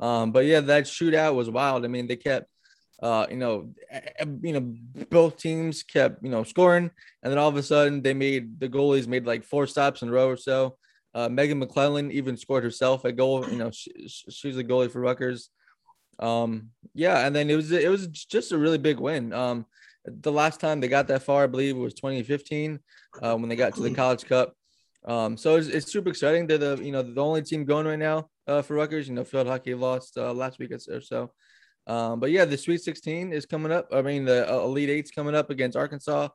Um, 0.00 0.32
but 0.32 0.46
yeah, 0.46 0.60
that 0.60 0.84
shootout 0.84 1.34
was 1.34 1.50
wild. 1.50 1.84
I 1.84 1.88
mean, 1.88 2.06
they 2.06 2.16
kept, 2.16 2.48
uh, 3.02 3.26
you 3.30 3.36
know, 3.36 3.74
you 4.42 4.52
know, 4.52 5.04
both 5.10 5.36
teams 5.36 5.82
kept, 5.82 6.24
you 6.24 6.30
know, 6.30 6.44
scoring, 6.44 6.90
and 7.22 7.30
then 7.30 7.38
all 7.38 7.48
of 7.48 7.56
a 7.56 7.62
sudden 7.62 8.00
they 8.00 8.14
made 8.14 8.58
the 8.58 8.70
goalies 8.70 9.06
made 9.06 9.26
like 9.26 9.44
four 9.44 9.66
stops 9.66 10.00
in 10.00 10.08
a 10.08 10.12
row 10.12 10.28
or 10.28 10.38
so. 10.38 10.78
Uh, 11.14 11.28
Megan 11.28 11.60
McClelland 11.60 12.10
even 12.12 12.36
scored 12.36 12.64
herself 12.64 13.04
a 13.04 13.12
goal. 13.12 13.48
You 13.48 13.56
know, 13.56 13.70
she, 13.70 13.90
she's 14.08 14.58
a 14.58 14.64
goalie 14.64 14.90
for 14.90 15.00
Rutgers. 15.00 15.50
Um, 16.18 16.70
yeah, 16.94 17.26
and 17.26 17.34
then 17.34 17.50
it 17.50 17.56
was 17.56 17.70
it 17.72 17.90
was 17.90 18.06
just 18.06 18.52
a 18.52 18.58
really 18.58 18.78
big 18.78 18.98
win. 18.98 19.32
Um, 19.32 19.66
the 20.04 20.32
last 20.32 20.60
time 20.60 20.80
they 20.80 20.88
got 20.88 21.08
that 21.08 21.22
far, 21.22 21.44
I 21.44 21.46
believe, 21.46 21.76
was 21.76 21.94
2015 21.94 22.78
uh, 23.22 23.36
when 23.36 23.48
they 23.48 23.56
got 23.56 23.74
to 23.74 23.82
the 23.82 23.94
College 23.94 24.24
Cup. 24.26 24.54
Um, 25.06 25.36
so 25.36 25.56
it's, 25.56 25.68
it's 25.68 25.92
super 25.92 26.08
exciting. 26.08 26.46
They're 26.46 26.58
the 26.58 26.80
you 26.82 26.92
know 26.92 27.02
the 27.02 27.22
only 27.22 27.42
team 27.42 27.64
going 27.64 27.86
right 27.86 27.98
now 27.98 28.28
uh, 28.46 28.62
for 28.62 28.74
Rutgers. 28.74 29.08
You 29.08 29.14
know, 29.14 29.24
field 29.24 29.46
hockey 29.46 29.74
lost 29.74 30.16
uh, 30.16 30.32
last 30.32 30.58
week 30.58 30.72
or 30.72 31.00
so. 31.00 31.32
Um, 31.86 32.20
but 32.20 32.30
yeah, 32.30 32.46
the 32.46 32.56
Sweet 32.56 32.82
16 32.82 33.32
is 33.32 33.44
coming 33.44 33.70
up. 33.70 33.88
I 33.92 34.00
mean, 34.00 34.24
the 34.24 34.50
uh, 34.50 34.64
Elite 34.64 34.88
Eight's 34.88 35.10
coming 35.10 35.34
up 35.34 35.50
against 35.50 35.76
Arkansas 35.76 36.28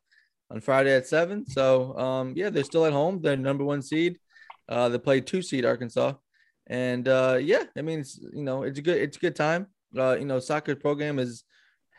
on 0.52 0.62
Friday 0.62 0.96
at 0.96 1.08
seven. 1.08 1.46
So 1.48 1.98
um, 1.98 2.34
yeah, 2.36 2.50
they're 2.50 2.64
still 2.64 2.86
at 2.86 2.94
home. 2.94 3.20
They're 3.22 3.38
number 3.38 3.64
one 3.64 3.82
seed. 3.82 4.20
Uh, 4.70 4.88
they 4.88 5.00
play 5.00 5.20
two 5.20 5.42
seed 5.42 5.66
Arkansas, 5.66 6.14
and 6.68 7.08
uh, 7.08 7.38
yeah, 7.42 7.64
I 7.76 7.82
mean, 7.82 8.00
it's, 8.02 8.20
you 8.34 8.44
know, 8.44 8.64
it's 8.64 8.78
a 8.78 8.82
good 8.82 8.98
it's 8.98 9.18
a 9.18 9.20
good 9.20 9.36
time. 9.36 9.68
Uh, 9.98 10.16
you 10.18 10.26
know, 10.26 10.40
soccer 10.40 10.76
program 10.76 11.18
is 11.18 11.44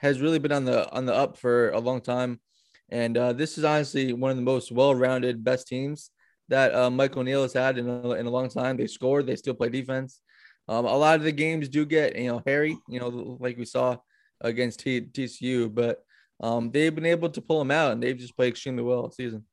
has 0.00 0.20
really 0.20 0.38
been 0.38 0.52
on 0.52 0.64
the 0.64 0.90
on 0.92 1.04
the 1.04 1.14
up 1.14 1.36
for 1.36 1.70
a 1.70 1.80
long 1.80 2.00
time, 2.00 2.40
and 2.88 3.16
uh, 3.18 3.32
this 3.32 3.58
is 3.58 3.64
honestly 3.64 4.12
one 4.12 4.30
of 4.30 4.36
the 4.36 4.42
most 4.42 4.70
well-rounded, 4.70 5.42
best 5.42 5.66
teams 5.66 6.10
that 6.48 6.74
uh, 6.74 6.90
Mike 6.90 7.16
O'Neill 7.16 7.42
has 7.42 7.52
had 7.52 7.78
in 7.78 7.88
a, 7.88 8.10
in 8.12 8.26
a 8.26 8.30
long 8.30 8.48
time. 8.48 8.76
They 8.76 8.86
scored, 8.86 9.26
they 9.26 9.36
still 9.36 9.54
play 9.54 9.68
defense. 9.68 10.20
Um, 10.68 10.84
a 10.84 10.96
lot 10.96 11.16
of 11.16 11.24
the 11.24 11.32
games 11.32 11.68
do 11.68 11.84
get 11.84 12.16
you 12.16 12.28
know 12.28 12.42
hairy, 12.46 12.78
you 12.88 13.00
know, 13.00 13.36
like 13.40 13.58
we 13.58 13.64
saw 13.64 13.96
against 14.40 14.80
T- 14.80 15.00
TCU, 15.00 15.74
but 15.74 15.98
um, 16.40 16.70
they've 16.70 16.94
been 16.94 17.06
able 17.06 17.30
to 17.30 17.40
pull 17.40 17.58
them 17.58 17.72
out, 17.72 17.92
and 17.92 18.02
they've 18.02 18.16
just 18.16 18.36
played 18.36 18.50
extremely 18.50 18.84
well 18.84 19.10
season. 19.10 19.44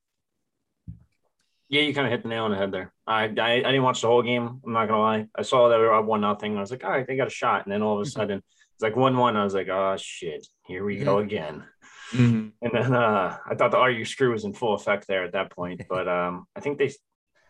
Yeah, 1.70 1.82
you 1.82 1.94
kind 1.94 2.08
of 2.08 2.12
hit 2.12 2.24
the 2.24 2.30
nail 2.30 2.46
on 2.46 2.52
the 2.52 2.58
head 2.58 2.72
there. 2.72 2.94
I, 3.06 3.24
I, 3.24 3.52
I 3.52 3.58
didn't 3.62 3.84
watch 3.84 4.02
the 4.02 4.08
whole 4.08 4.22
game. 4.22 4.62
I'm 4.66 4.74
not 4.74 4.88
gonna 4.88 5.02
lie. 5.02 5.28
I 5.36 5.42
saw 5.42 5.68
that 5.70 5.78
we 5.78 5.86
were 5.86 5.94
up 5.94 6.06
one 6.06 6.22
nothing. 6.22 6.56
I 6.56 6.62
was 6.62 6.72
like, 6.72 6.84
all 6.84 6.92
right, 6.92 7.06
they 7.06 7.18
got 7.18 7.28
a 7.28 7.32
shot, 7.32 7.66
and 7.66 7.74
then 7.74 7.82
all 7.82 7.96
of 7.96 8.00
a 8.00 8.04
mm-hmm. 8.04 8.20
sudden 8.20 8.38
it's 8.38 8.84
like 8.84 8.96
one 8.96 9.18
one. 9.18 9.36
I 9.36 9.44
was 9.44 9.54
like, 9.54 9.70
oh 9.70 9.96
shit, 9.98 10.48
here 10.66 10.86
we 10.86 10.98
go 10.98 11.16
mm-hmm. 11.16 11.26
again. 11.26 11.64
Mm-hmm. 12.12 12.48
And 12.62 12.72
then 12.72 12.94
uh, 12.94 13.38
I 13.50 13.56
thought 13.56 13.72
the 13.72 13.82
RU 13.82 14.06
Screw" 14.06 14.32
was 14.32 14.46
in 14.46 14.54
full 14.54 14.76
effect 14.76 15.08
there 15.08 15.24
at 15.24 15.34
that 15.34 15.52
point, 15.52 15.82
but 15.90 16.08
um, 16.08 16.46
I 16.56 16.60
think 16.60 16.78
they 16.78 16.92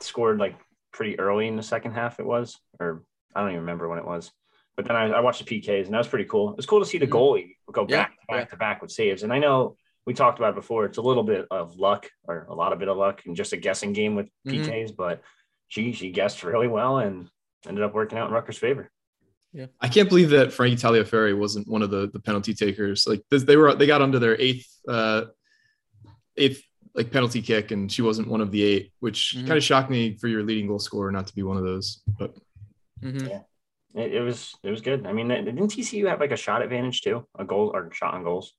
scored 0.02 0.40
like 0.40 0.56
pretty 0.92 1.20
early 1.20 1.48
in 1.48 1.58
the 1.58 1.64
second 1.64 1.92
half. 1.92 2.20
It 2.20 2.26
was, 2.26 2.58
or 2.80 3.04
I 3.36 3.42
don't 3.42 3.50
even 3.50 3.62
remember 3.62 3.90
when 3.90 4.00
it 4.00 4.06
was. 4.06 4.32
But 4.78 4.86
then 4.86 4.96
I, 4.96 5.10
I 5.10 5.20
watched 5.20 5.46
the 5.46 5.62
PKs, 5.62 5.86
and 5.86 5.94
that 5.94 5.98
was 5.98 6.08
pretty 6.08 6.26
cool. 6.26 6.52
It 6.52 6.58
was 6.58 6.66
cool 6.66 6.80
to 6.80 6.86
see 6.86 6.98
the 6.98 7.08
goalie 7.08 7.56
go 7.72 7.84
back 7.84 7.90
yeah, 7.90 8.04
to 8.06 8.38
back 8.38 8.46
yeah. 8.46 8.46
to 8.46 8.58
back 8.58 8.82
with 8.82 8.92
saves. 8.92 9.24
And 9.24 9.34
I 9.34 9.40
know 9.40 9.76
we 10.08 10.14
talked 10.14 10.40
about 10.40 10.52
it 10.52 10.56
before. 10.56 10.86
It's 10.86 10.98
a 10.98 11.02
little 11.02 11.22
bit 11.22 11.46
of 11.52 11.76
luck, 11.76 12.10
or 12.24 12.48
a 12.50 12.56
lot 12.56 12.72
of 12.72 12.80
bit 12.80 12.88
of 12.88 12.96
luck, 12.96 13.24
and 13.26 13.36
just 13.36 13.52
a 13.52 13.58
guessing 13.58 13.92
game 13.92 14.16
with 14.16 14.30
PKs. 14.48 14.86
Mm-hmm. 14.86 14.96
But 14.96 15.22
she 15.68 15.92
she 15.92 16.12
guessed 16.12 16.44
really 16.44 16.70
well 16.70 17.00
and 17.00 17.30
ended 17.68 17.84
up 17.84 17.94
working 17.94 18.18
out 18.18 18.30
in 18.30 18.34
Rutgers' 18.34 18.58
favor. 18.58 18.90
Yeah, 19.52 19.66
I 19.82 19.90
can't 19.90 20.08
believe 20.08 20.30
that 20.30 20.54
Frankie 20.54 20.78
Tagliaferri 20.78 21.38
wasn't 21.38 21.68
one 21.68 21.82
of 21.82 21.92
the 21.92 22.10
the 22.12 22.22
penalty 22.22 22.54
takers. 22.54 23.06
Like 23.06 23.22
they 23.30 23.58
were, 23.58 23.76
they 23.76 23.86
got 23.86 24.02
under 24.02 24.18
their 24.18 24.40
eighth 24.40 24.66
uh 24.88 25.26
eighth 26.38 26.64
like 26.96 27.12
penalty 27.12 27.42
kick, 27.42 27.72
and 27.72 27.92
she 27.92 28.02
wasn't 28.02 28.30
one 28.30 28.40
of 28.40 28.50
the 28.50 28.64
eight, 28.64 28.94
which 29.02 29.34
mm-hmm. 29.36 29.46
kind 29.46 29.58
of 29.58 29.64
shocked 29.64 29.90
me 29.90 30.16
for 30.16 30.30
your 30.30 30.42
leading 30.42 30.68
goal 30.68 30.80
scorer 30.80 31.12
not 31.12 31.28
to 31.28 31.36
be 31.36 31.44
one 31.44 31.58
of 31.58 31.64
those. 31.64 32.02
But 32.18 32.34
mm-hmm. 33.04 33.28
yeah, 33.28 33.42
it, 33.94 34.16
it, 34.16 34.22
was 34.22 34.56
it 34.64 34.70
was 34.70 34.80
good. 34.80 35.06
I 35.06 35.12
mean, 35.12 35.28
didn't 35.28 35.58
TCU 35.58 36.08
have 36.08 36.22
like 36.22 36.32
a 36.32 36.38
shot 36.38 36.62
advantage 36.62 37.02
too, 37.02 37.28
a 37.38 37.44
goal 37.44 37.72
or 37.74 37.92
shot 37.92 38.14
on 38.14 38.24
goals? 38.24 38.54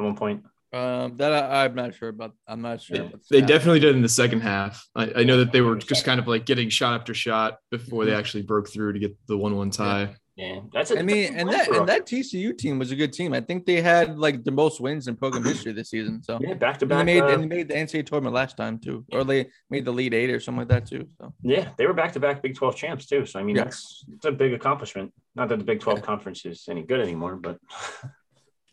At 0.00 0.04
one 0.04 0.16
point? 0.16 0.42
Um, 0.72 1.16
that 1.16 1.32
I, 1.32 1.64
am 1.64 1.74
not 1.74 1.94
sure 1.94 2.10
about. 2.10 2.32
I'm 2.46 2.62
not 2.62 2.80
sure. 2.80 2.96
Yeah, 2.96 3.08
they 3.28 3.40
definitely 3.40 3.80
did 3.80 3.96
in 3.96 4.02
the 4.02 4.08
second 4.08 4.42
half. 4.42 4.86
I, 4.94 5.12
I, 5.16 5.24
know 5.24 5.38
that 5.38 5.50
they 5.50 5.62
were 5.62 5.74
just 5.74 6.04
kind 6.04 6.20
of 6.20 6.28
like 6.28 6.46
getting 6.46 6.68
shot 6.68 6.94
after 6.94 7.12
shot 7.12 7.58
before 7.72 8.04
they 8.04 8.12
mm-hmm. 8.12 8.20
actually 8.20 8.42
broke 8.44 8.70
through 8.70 8.92
to 8.92 9.00
get 9.00 9.16
the 9.26 9.36
one-one 9.36 9.70
tie. 9.70 10.14
Yeah, 10.36 10.60
that's. 10.72 10.92
A, 10.92 11.00
I 11.00 11.02
mean, 11.02 11.34
and 11.34 11.48
that 11.50 11.68
and 11.68 11.88
that 11.88 12.06
TCU 12.06 12.56
team 12.56 12.78
was 12.78 12.92
a 12.92 12.96
good 12.96 13.12
team. 13.12 13.34
I 13.34 13.40
think 13.40 13.66
they 13.66 13.82
had 13.82 14.16
like 14.16 14.44
the 14.44 14.52
most 14.52 14.80
wins 14.80 15.08
in 15.08 15.16
program 15.16 15.44
history 15.44 15.72
this 15.72 15.90
season. 15.90 16.22
So 16.22 16.38
yeah, 16.40 16.54
back 16.54 16.78
to 16.78 16.86
back. 16.86 17.00
And 17.00 17.08
they 17.08 17.20
made 17.20 17.24
uh, 17.24 17.34
and 17.34 17.42
they 17.42 17.46
made 17.46 17.68
the 17.68 17.74
NCAA 17.74 18.06
tournament 18.06 18.34
last 18.34 18.56
time 18.56 18.78
too, 18.78 19.04
or 19.12 19.24
they 19.24 19.48
made 19.68 19.84
the 19.84 19.92
lead 19.92 20.14
eight 20.14 20.30
or 20.30 20.38
something 20.40 20.60
like 20.60 20.68
that 20.68 20.86
too. 20.86 21.08
So 21.18 21.34
yeah, 21.42 21.70
they 21.76 21.86
were 21.86 21.92
back 21.92 22.12
to 22.12 22.20
back 22.20 22.42
Big 22.42 22.54
Twelve 22.54 22.76
champs 22.76 23.06
too. 23.06 23.26
So 23.26 23.40
I 23.40 23.42
mean, 23.42 23.56
yeah. 23.56 23.64
that's 23.64 24.04
it's 24.14 24.24
a 24.24 24.32
big 24.32 24.54
accomplishment. 24.54 25.12
Not 25.34 25.48
that 25.48 25.58
the 25.58 25.64
Big 25.64 25.80
Twelve 25.80 25.98
yeah. 25.98 26.06
conference 26.06 26.46
is 26.46 26.64
any 26.70 26.84
good 26.84 27.00
anymore, 27.00 27.36
but 27.36 27.58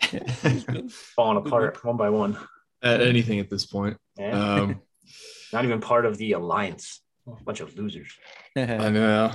falling 0.89 1.38
apart 1.38 1.83
one 1.83 1.97
by 1.97 2.10
one. 2.10 2.38
At 2.83 3.01
anything 3.01 3.39
at 3.39 3.49
this 3.49 3.65
point. 3.65 3.97
Yeah. 4.17 4.31
Um, 4.31 4.81
Not 5.53 5.65
even 5.65 5.79
part 5.79 6.05
of 6.05 6.17
the 6.17 6.33
alliance. 6.33 7.01
A 7.27 7.43
bunch 7.43 7.60
of 7.60 7.77
losers. 7.77 8.12
I 8.55 8.89
know. 8.89 9.31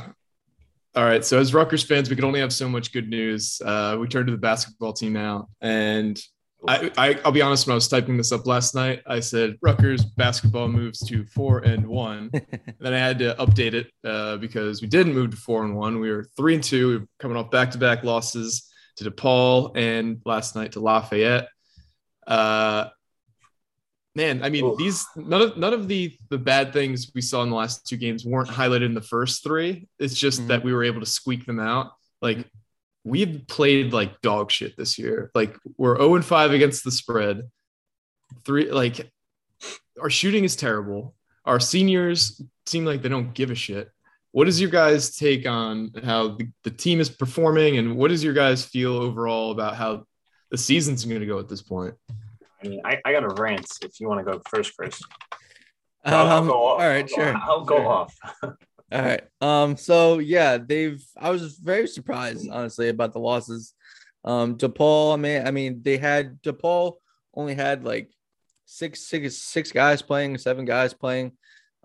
All 0.94 1.04
right. 1.04 1.24
So 1.24 1.38
as 1.38 1.54
Rutgers 1.54 1.84
fans, 1.84 2.10
we 2.10 2.16
can 2.16 2.24
only 2.24 2.40
have 2.40 2.52
so 2.52 2.68
much 2.68 2.92
good 2.92 3.08
news. 3.08 3.60
Uh, 3.64 3.96
we 3.98 4.06
turn 4.08 4.26
to 4.26 4.32
the 4.32 4.38
basketball 4.38 4.92
team 4.92 5.14
now, 5.14 5.48
and 5.60 6.20
I, 6.68 6.90
I 6.96 7.20
will 7.24 7.32
be 7.32 7.42
honest. 7.42 7.66
When 7.66 7.72
I 7.72 7.74
was 7.74 7.88
typing 7.88 8.16
this 8.16 8.30
up 8.30 8.46
last 8.46 8.74
night, 8.74 9.02
I 9.06 9.20
said 9.20 9.56
Rutgers 9.62 10.04
basketball 10.04 10.68
moves 10.68 11.00
to 11.08 11.24
four 11.24 11.58
and 11.60 11.86
one. 11.86 12.30
then 12.78 12.94
I 12.94 12.98
had 12.98 13.18
to 13.20 13.34
update 13.38 13.74
it 13.74 13.90
uh, 14.04 14.36
because 14.36 14.80
we 14.80 14.88
didn't 14.88 15.14
move 15.14 15.30
to 15.30 15.36
four 15.36 15.64
and 15.64 15.74
one. 15.76 15.98
We 15.98 16.10
were 16.10 16.26
three 16.36 16.54
and 16.54 16.62
two. 16.62 16.88
We 16.88 16.98
were 16.98 17.06
coming 17.18 17.36
off 17.36 17.50
back 17.50 17.70
to 17.72 17.78
back 17.78 18.04
losses 18.04 18.71
to 18.96 19.10
DePaul 19.10 19.76
and 19.76 20.20
last 20.24 20.56
night 20.56 20.72
to 20.72 20.80
Lafayette. 20.80 21.48
Uh, 22.26 22.88
man, 24.14 24.42
I 24.42 24.50
mean, 24.50 24.64
Ooh. 24.64 24.76
these 24.76 25.06
none 25.16 25.42
of 25.42 25.56
none 25.56 25.72
of 25.72 25.88
the 25.88 26.16
the 26.30 26.38
bad 26.38 26.72
things 26.72 27.10
we 27.14 27.20
saw 27.20 27.42
in 27.42 27.50
the 27.50 27.56
last 27.56 27.86
two 27.86 27.96
games 27.96 28.24
weren't 28.24 28.48
highlighted 28.48 28.86
in 28.86 28.94
the 28.94 29.00
first 29.00 29.42
three. 29.42 29.88
It's 29.98 30.14
just 30.14 30.40
mm-hmm. 30.40 30.48
that 30.48 30.64
we 30.64 30.72
were 30.72 30.84
able 30.84 31.00
to 31.00 31.06
squeak 31.06 31.46
them 31.46 31.60
out. 31.60 31.92
Like 32.20 32.48
we've 33.04 33.44
played 33.48 33.92
like 33.92 34.20
dog 34.20 34.50
shit 34.50 34.76
this 34.76 34.98
year. 34.98 35.30
Like 35.34 35.56
we're 35.76 35.96
0 35.96 36.16
and 36.16 36.24
5 36.24 36.52
against 36.52 36.84
the 36.84 36.90
spread. 36.90 37.50
Three 38.44 38.70
like 38.70 39.10
our 40.00 40.10
shooting 40.10 40.44
is 40.44 40.56
terrible. 40.56 41.14
Our 41.44 41.60
seniors 41.60 42.40
seem 42.66 42.84
like 42.84 43.02
they 43.02 43.08
don't 43.08 43.34
give 43.34 43.50
a 43.50 43.54
shit. 43.54 43.90
What 44.32 44.48
is 44.48 44.60
your 44.60 44.70
guys' 44.70 45.14
take 45.16 45.46
on 45.46 45.92
how 46.02 46.36
the, 46.36 46.48
the 46.64 46.70
team 46.70 47.00
is 47.00 47.10
performing, 47.10 47.76
and 47.76 47.96
what 47.96 48.08
does 48.08 48.24
your 48.24 48.32
guys 48.32 48.64
feel 48.64 48.94
overall 48.96 49.52
about 49.52 49.76
how 49.76 50.06
the 50.50 50.58
season's 50.58 51.04
going 51.04 51.20
to 51.20 51.26
go 51.26 51.38
at 51.38 51.48
this 51.48 51.62
point? 51.62 51.94
I 52.62 52.68
mean, 52.68 52.80
I, 52.84 52.98
I 53.04 53.12
got 53.12 53.24
a 53.24 53.42
rant 53.42 53.66
if 53.82 54.00
you 54.00 54.08
want 54.08 54.24
to 54.24 54.32
go 54.32 54.40
first, 54.48 54.74
Chris. 54.76 55.00
Um, 56.04 56.14
I'll, 56.14 56.26
I'll 56.26 56.50
all 56.50 56.78
right, 56.78 57.02
I'll 57.02 57.08
sure. 57.08 57.32
Go, 57.32 57.38
I'll 57.42 57.64
go 57.64 57.76
sure. 57.76 57.86
off. 57.86 58.16
all 58.42 58.52
right. 58.90 59.22
Um. 59.40 59.76
So 59.76 60.18
yeah, 60.18 60.56
they've. 60.58 61.02
I 61.18 61.30
was 61.30 61.58
very 61.58 61.86
surprised, 61.86 62.48
honestly, 62.50 62.88
about 62.88 63.12
the 63.12 63.20
losses. 63.20 63.74
Um. 64.24 64.56
DePaul. 64.56 65.12
I 65.12 65.16
mean, 65.16 65.46
I 65.46 65.50
mean, 65.50 65.82
they 65.82 65.98
had 65.98 66.40
DePaul 66.42 66.94
only 67.34 67.54
had 67.54 67.84
like 67.84 68.10
six, 68.64 69.06
six, 69.06 69.36
six 69.36 69.72
guys 69.72 70.00
playing, 70.00 70.38
seven 70.38 70.64
guys 70.64 70.94
playing. 70.94 71.32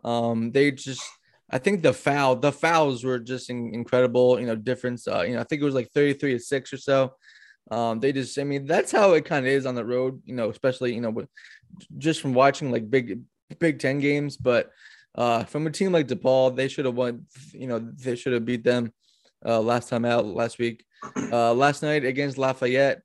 Um. 0.03 0.51
They 0.51 0.71
just 0.71 1.03
I 1.49 1.57
think 1.59 1.81
the 1.81 1.93
foul, 1.93 2.35
the 2.35 2.51
fouls 2.51 3.03
were 3.03 3.19
just 3.19 3.49
in, 3.49 3.73
incredible. 3.73 4.39
You 4.39 4.47
know, 4.47 4.55
difference. 4.55 5.07
Uh, 5.07 5.21
you 5.21 5.35
know, 5.35 5.41
I 5.41 5.43
think 5.43 5.61
it 5.61 5.65
was 5.65 5.75
like 5.75 5.91
33 5.91 6.33
to 6.33 6.39
six 6.39 6.73
or 6.73 6.77
so. 6.77 7.13
Um, 7.69 7.99
they 7.99 8.13
just, 8.13 8.37
I 8.39 8.43
mean, 8.43 8.65
that's 8.65 8.91
how 8.91 9.13
it 9.13 9.25
kind 9.25 9.45
of 9.45 9.51
is 9.51 9.65
on 9.65 9.75
the 9.75 9.85
road. 9.85 10.21
You 10.25 10.35
know, 10.35 10.49
especially 10.49 10.93
you 10.93 11.01
know, 11.01 11.09
with, 11.09 11.29
just 11.97 12.21
from 12.21 12.33
watching 12.33 12.71
like 12.71 12.89
big 12.89 13.21
Big 13.59 13.79
Ten 13.79 13.99
games. 13.99 14.37
But 14.37 14.71
uh, 15.15 15.43
from 15.45 15.67
a 15.67 15.71
team 15.71 15.91
like 15.91 16.07
DePaul, 16.07 16.55
they 16.55 16.67
should 16.67 16.85
have 16.85 16.95
won. 16.95 17.25
You 17.53 17.67
know, 17.67 17.79
they 17.79 18.15
should 18.15 18.33
have 18.33 18.45
beat 18.45 18.63
them 18.63 18.91
uh, 19.45 19.61
last 19.61 19.89
time 19.89 20.05
out 20.05 20.25
last 20.25 20.59
week. 20.59 20.85
Uh, 21.31 21.53
last 21.53 21.83
night 21.83 22.03
against 22.03 22.37
Lafayette, 22.37 23.01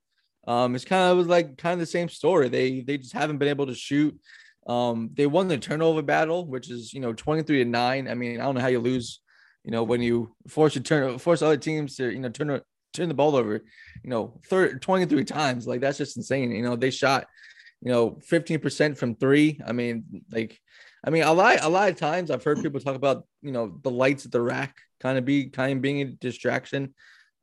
um, 0.47 0.75
it's 0.75 0.85
kind 0.85 1.11
of 1.11 1.17
was 1.17 1.27
like 1.27 1.57
kind 1.57 1.73
of 1.73 1.79
the 1.79 1.85
same 1.85 2.09
story. 2.09 2.49
They 2.49 2.81
they 2.81 2.97
just 2.97 3.13
haven't 3.13 3.37
been 3.37 3.49
able 3.49 3.67
to 3.67 3.75
shoot. 3.75 4.19
Um, 4.67 5.09
they 5.13 5.27
won 5.27 5.47
the 5.47 5.57
turnover 5.57 6.01
battle, 6.01 6.45
which 6.45 6.69
is 6.71 6.93
you 6.93 7.01
know 7.01 7.13
23 7.13 7.63
to 7.63 7.69
9. 7.69 8.07
I 8.07 8.13
mean, 8.13 8.39
I 8.39 8.43
don't 8.43 8.55
know 8.55 8.61
how 8.61 8.67
you 8.67 8.79
lose, 8.79 9.19
you 9.63 9.71
know, 9.71 9.83
when 9.83 10.01
you 10.01 10.35
force 10.47 10.75
you 10.75 10.81
turn 10.81 11.17
force 11.19 11.41
other 11.41 11.57
teams 11.57 11.95
to, 11.97 12.09
you 12.11 12.19
know, 12.19 12.29
turn 12.29 12.61
turn 12.93 13.07
the 13.09 13.13
ball 13.15 13.35
over, 13.35 13.63
you 14.03 14.09
know, 14.09 14.39
30, 14.47 14.79
23 14.79 15.25
times. 15.25 15.67
Like 15.67 15.81
that's 15.81 15.97
just 15.97 16.17
insane. 16.17 16.51
You 16.51 16.61
know, 16.61 16.75
they 16.75 16.91
shot, 16.91 17.27
you 17.81 17.91
know, 17.91 18.19
15% 18.29 18.97
from 18.97 19.15
three. 19.15 19.59
I 19.65 19.71
mean, 19.71 20.23
like, 20.31 20.59
I 21.03 21.09
mean, 21.09 21.23
a 21.23 21.33
lot, 21.33 21.63
a 21.63 21.69
lot 21.69 21.89
of 21.89 21.97
times 21.97 22.29
I've 22.29 22.43
heard 22.43 22.61
people 22.61 22.79
talk 22.79 22.95
about, 22.95 23.25
you 23.41 23.51
know, 23.51 23.79
the 23.81 23.89
lights 23.91 24.25
at 24.25 24.31
the 24.31 24.41
rack 24.41 24.75
kind 24.99 25.17
of 25.17 25.25
be 25.25 25.49
kind 25.49 25.73
of 25.73 25.81
being 25.81 26.01
a 26.01 26.05
distraction. 26.05 26.93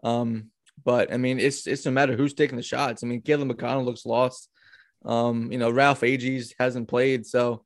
Um, 0.05 0.51
But 0.85 1.13
I 1.13 1.17
mean, 1.19 1.39
it's 1.39 1.67
it's 1.67 1.85
no 1.85 1.93
matter 1.93 2.17
who's 2.17 2.35
taking 2.35 2.57
the 2.57 2.63
shots. 2.63 3.03
I 3.03 3.07
mean, 3.07 3.21
Caleb 3.23 3.51
McConnell 3.51 3.85
looks 3.85 4.07
lost. 4.07 4.49
Um, 5.05 5.51
you 5.51 5.59
know, 5.59 5.71
Ralph 5.71 6.03
Agee 6.03 6.53
hasn't 6.59 6.89
played, 6.89 7.27
so 7.27 7.65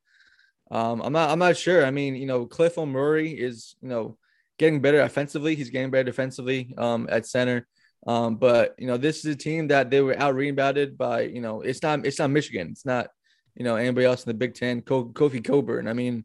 um, 0.71 1.01
I'm 1.01 1.13
not 1.13 1.29
I'm 1.29 1.39
not 1.39 1.57
sure. 1.57 1.85
I 1.85 1.91
mean, 1.91 2.15
you 2.15 2.25
know, 2.25 2.45
Cliff 2.45 2.75
Omoruyi 2.75 3.37
is 3.37 3.75
you 3.81 3.89
know 3.89 4.17
getting 4.57 4.81
better 4.81 5.01
offensively. 5.01 5.55
He's 5.55 5.69
getting 5.69 5.91
better 5.91 6.05
defensively 6.05 6.73
um, 6.77 7.07
at 7.09 7.25
center. 7.25 7.67
Um, 8.07 8.35
but 8.35 8.75
you 8.77 8.87
know, 8.87 8.97
this 8.97 9.19
is 9.19 9.25
a 9.25 9.35
team 9.35 9.67
that 9.69 9.89
they 9.89 10.01
were 10.01 10.17
out 10.17 10.35
rebounded 10.35 10.97
by. 10.97 11.21
You 11.21 11.41
know, 11.41 11.61
it's 11.61 11.81
not 11.81 12.05
it's 12.05 12.19
not 12.19 12.29
Michigan. 12.29 12.69
It's 12.71 12.85
not 12.85 13.07
you 13.55 13.63
know 13.63 13.75
anybody 13.75 14.05
else 14.05 14.23
in 14.23 14.29
the 14.29 14.37
Big 14.37 14.53
Ten. 14.53 14.81
Kofi 14.81 15.43
Cockburn. 15.43 15.87
I 15.87 15.93
mean, 15.93 16.23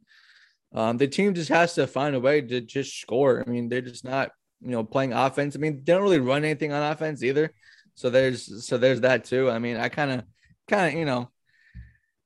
um, 0.75 0.99
the 0.99 1.09
team 1.09 1.35
just 1.35 1.49
has 1.49 1.75
to 1.75 1.87
find 1.87 2.15
a 2.15 2.21
way 2.21 2.41
to 2.41 2.61
just 2.61 3.01
score. 3.01 3.43
I 3.47 3.51
mean, 3.51 3.69
they're 3.69 3.81
just 3.81 4.05
not 4.05 4.31
you 4.61 4.71
know 4.71 4.85
playing 4.85 5.13
offense. 5.13 5.57
I 5.57 5.59
mean, 5.59 5.77
they 5.77 5.93
don't 5.93 6.03
really 6.03 6.21
run 6.21 6.45
anything 6.45 6.73
on 6.73 6.93
offense 6.93 7.23
either. 7.23 7.53
So 7.95 8.11
there's 8.11 8.67
so 8.67 8.79
there's 8.79 9.01
that 9.01 9.25
too. 9.25 9.51
I 9.51 9.59
mean, 9.59 9.77
I 9.77 9.89
kind 9.89 10.11
of 10.11 10.25
kind 10.71 10.95
of 10.95 10.99
you 10.99 11.05
know 11.05 11.31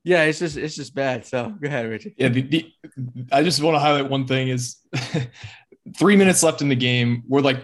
yeah, 0.04 0.24
it's 0.24 0.38
just 0.38 0.59
it's 0.59 0.76
just 0.76 0.94
bad. 0.94 1.24
So 1.24 1.48
go 1.48 1.66
ahead, 1.66 1.88
Richie. 1.88 2.14
Yeah, 2.18 2.28
the, 2.28 2.42
the, 2.42 2.72
I 3.33 3.42
just 3.42 3.62
want 3.62 3.74
to 3.74 3.78
highlight 3.78 4.11
one 4.11 4.26
thing 4.26 4.48
is 4.48 4.76
three 5.96 6.14
minutes 6.14 6.42
left 6.42 6.61
in 6.61 6.68
the 6.68 6.76
game. 6.76 7.22
We're 7.26 7.40
like, 7.40 7.61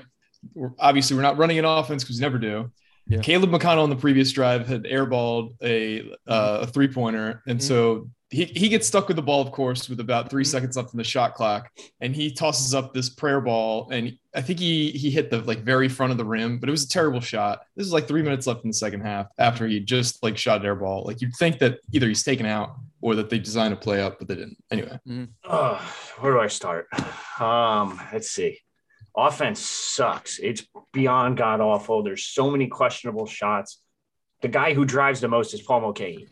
we're, 0.55 0.73
obviously 0.79 1.17
we're 1.17 1.23
not 1.23 1.37
running 1.37 1.59
an 1.59 1.67
offense 1.67 2.03
because 2.03 2.17
we 2.17 2.23
never 2.23 2.39
do. 2.39 2.73
Yeah. 3.07 3.21
Caleb 3.21 3.51
McConnell 3.51 3.83
on 3.83 3.91
the 3.91 3.97
previous 3.97 4.33
drive 4.33 4.67
had 4.67 4.85
airballed 4.85 5.55
a 5.63 6.13
uh, 6.27 6.61
a 6.63 6.67
three 6.67 6.89
pointer, 6.89 7.43
and 7.47 7.59
mm-hmm. 7.59 7.69
so 7.69 8.09
he, 8.31 8.45
he 8.45 8.69
gets 8.69 8.87
stuck 8.87 9.09
with 9.09 9.17
the 9.17 9.23
ball, 9.23 9.43
of 9.43 9.51
course, 9.51 9.89
with 9.89 9.99
about 9.99 10.31
3 10.31 10.43
mm-hmm. 10.43 10.49
seconds 10.49 10.77
left 10.77 10.95
in 10.95 10.99
the 10.99 11.05
shot 11.05 11.35
clock, 11.35 11.69
and 12.01 12.15
he 12.15 12.33
tosses 12.33 12.75
up 12.75 12.95
this 12.95 13.11
prayer 13.11 13.41
ball, 13.41 13.91
and 13.91 14.17
I 14.35 14.41
think 14.41 14.61
he 14.61 14.93
he 14.93 15.11
hit 15.11 15.31
the 15.31 15.39
like 15.39 15.65
very 15.65 15.89
front 15.89 16.13
of 16.13 16.19
the 16.19 16.25
rim, 16.25 16.59
but 16.59 16.69
it 16.69 16.73
was 16.73 16.85
a 16.85 16.89
terrible 16.89 17.21
shot. 17.21 17.63
This 17.77 17.87
is 17.87 17.93
like 17.93 18.07
three 18.07 18.23
minutes 18.23 18.47
left 18.47 18.65
in 18.65 18.71
the 18.71 18.75
second 18.75 19.01
half 19.01 19.27
after 19.39 19.67
he 19.67 19.81
just 19.81 20.23
like 20.23 20.39
shot 20.39 20.61
an 20.61 20.67
air 20.67 20.77
ball. 20.77 21.03
Like 21.05 21.21
you'd 21.21 21.35
think 21.35 21.59
that 21.59 21.81
either 21.93 22.07
he's 22.07 22.23
taken 22.23 22.47
out 22.47 22.77
or 23.01 23.17
that 23.17 23.31
they 23.31 23.41
designed 23.41 23.75
a 23.75 23.77
play 23.77 24.01
up, 24.01 24.21
but 24.21 24.29
they 24.29 24.37
didn't. 24.37 24.59
Anyway, 24.71 24.99
mm-hmm. 25.09 25.25
uh, 25.45 25.81
where 26.21 26.33
do 26.33 26.41
I 26.41 26.47
start? 26.47 26.87
Um, 27.41 28.01
let's 28.13 28.31
see. 28.31 28.59
Offense 29.17 29.61
sucks. 29.61 30.39
It's 30.39 30.65
beyond 30.93 31.37
god 31.37 31.61
awful. 31.61 32.05
There's 32.05 32.27
so 32.27 32.51
many 32.51 32.69
questionable 32.69 33.27
shots. 33.27 33.81
The 34.43 34.49
guy 34.49 34.75
who 34.75 34.85
drives 34.85 35.21
the 35.21 35.29
most 35.29 35.53
is 35.53 35.63
Paul 35.63 35.81
Mulcahy 35.81 36.29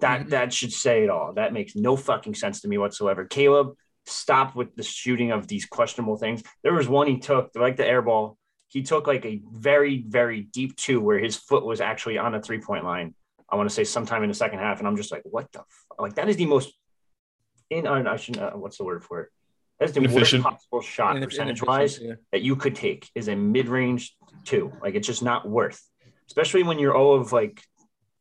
that 0.00 0.20
mm-hmm. 0.20 0.28
that 0.30 0.52
should 0.52 0.72
say 0.72 1.04
it 1.04 1.10
all. 1.10 1.32
That 1.34 1.52
makes 1.52 1.74
no 1.74 1.96
fucking 1.96 2.34
sense 2.34 2.60
to 2.62 2.68
me 2.68 2.78
whatsoever. 2.78 3.24
Caleb, 3.24 3.74
stop 4.04 4.54
with 4.54 4.74
the 4.76 4.82
shooting 4.82 5.32
of 5.32 5.48
these 5.48 5.66
questionable 5.66 6.16
things. 6.16 6.42
There 6.62 6.74
was 6.74 6.88
one 6.88 7.06
he 7.06 7.18
took, 7.18 7.50
like 7.54 7.76
the 7.76 7.86
air 7.86 8.02
ball. 8.02 8.38
He 8.68 8.82
took 8.82 9.06
like 9.06 9.24
a 9.24 9.40
very, 9.52 10.04
very 10.06 10.42
deep 10.42 10.76
two 10.76 11.00
where 11.00 11.18
his 11.18 11.36
foot 11.36 11.64
was 11.64 11.80
actually 11.80 12.18
on 12.18 12.34
a 12.34 12.42
three 12.42 12.60
point 12.60 12.84
line. 12.84 13.14
I 13.48 13.56
want 13.56 13.68
to 13.68 13.74
say 13.74 13.84
sometime 13.84 14.22
in 14.22 14.28
the 14.28 14.34
second 14.34 14.58
half, 14.58 14.80
and 14.80 14.88
I'm 14.88 14.96
just 14.96 15.12
like, 15.12 15.22
what 15.24 15.50
the 15.52 15.58
fuck? 15.58 16.00
like 16.00 16.14
that 16.16 16.28
is 16.28 16.36
the 16.36 16.46
most 16.46 16.74
in 17.70 17.86
I 17.86 18.16
shouldn't 18.16 18.44
uh, 18.44 18.52
what's 18.52 18.78
the 18.78 18.84
word 18.84 19.04
for 19.04 19.22
it? 19.22 19.28
That's 19.78 19.92
the 19.92 20.00
worst 20.00 20.40
possible 20.40 20.80
shot 20.80 21.20
percentage 21.20 21.62
wise 21.62 21.98
yeah. 22.00 22.14
that 22.32 22.42
you 22.42 22.56
could 22.56 22.74
take 22.74 23.08
is 23.14 23.28
a 23.28 23.36
mid 23.36 23.68
range 23.68 24.16
two. 24.44 24.72
Like 24.82 24.94
it's 24.94 25.06
just 25.06 25.22
not 25.22 25.48
worth, 25.48 25.82
especially 26.28 26.62
when 26.62 26.78
you're 26.78 26.94
all 26.94 27.14
of 27.14 27.32
like 27.32 27.62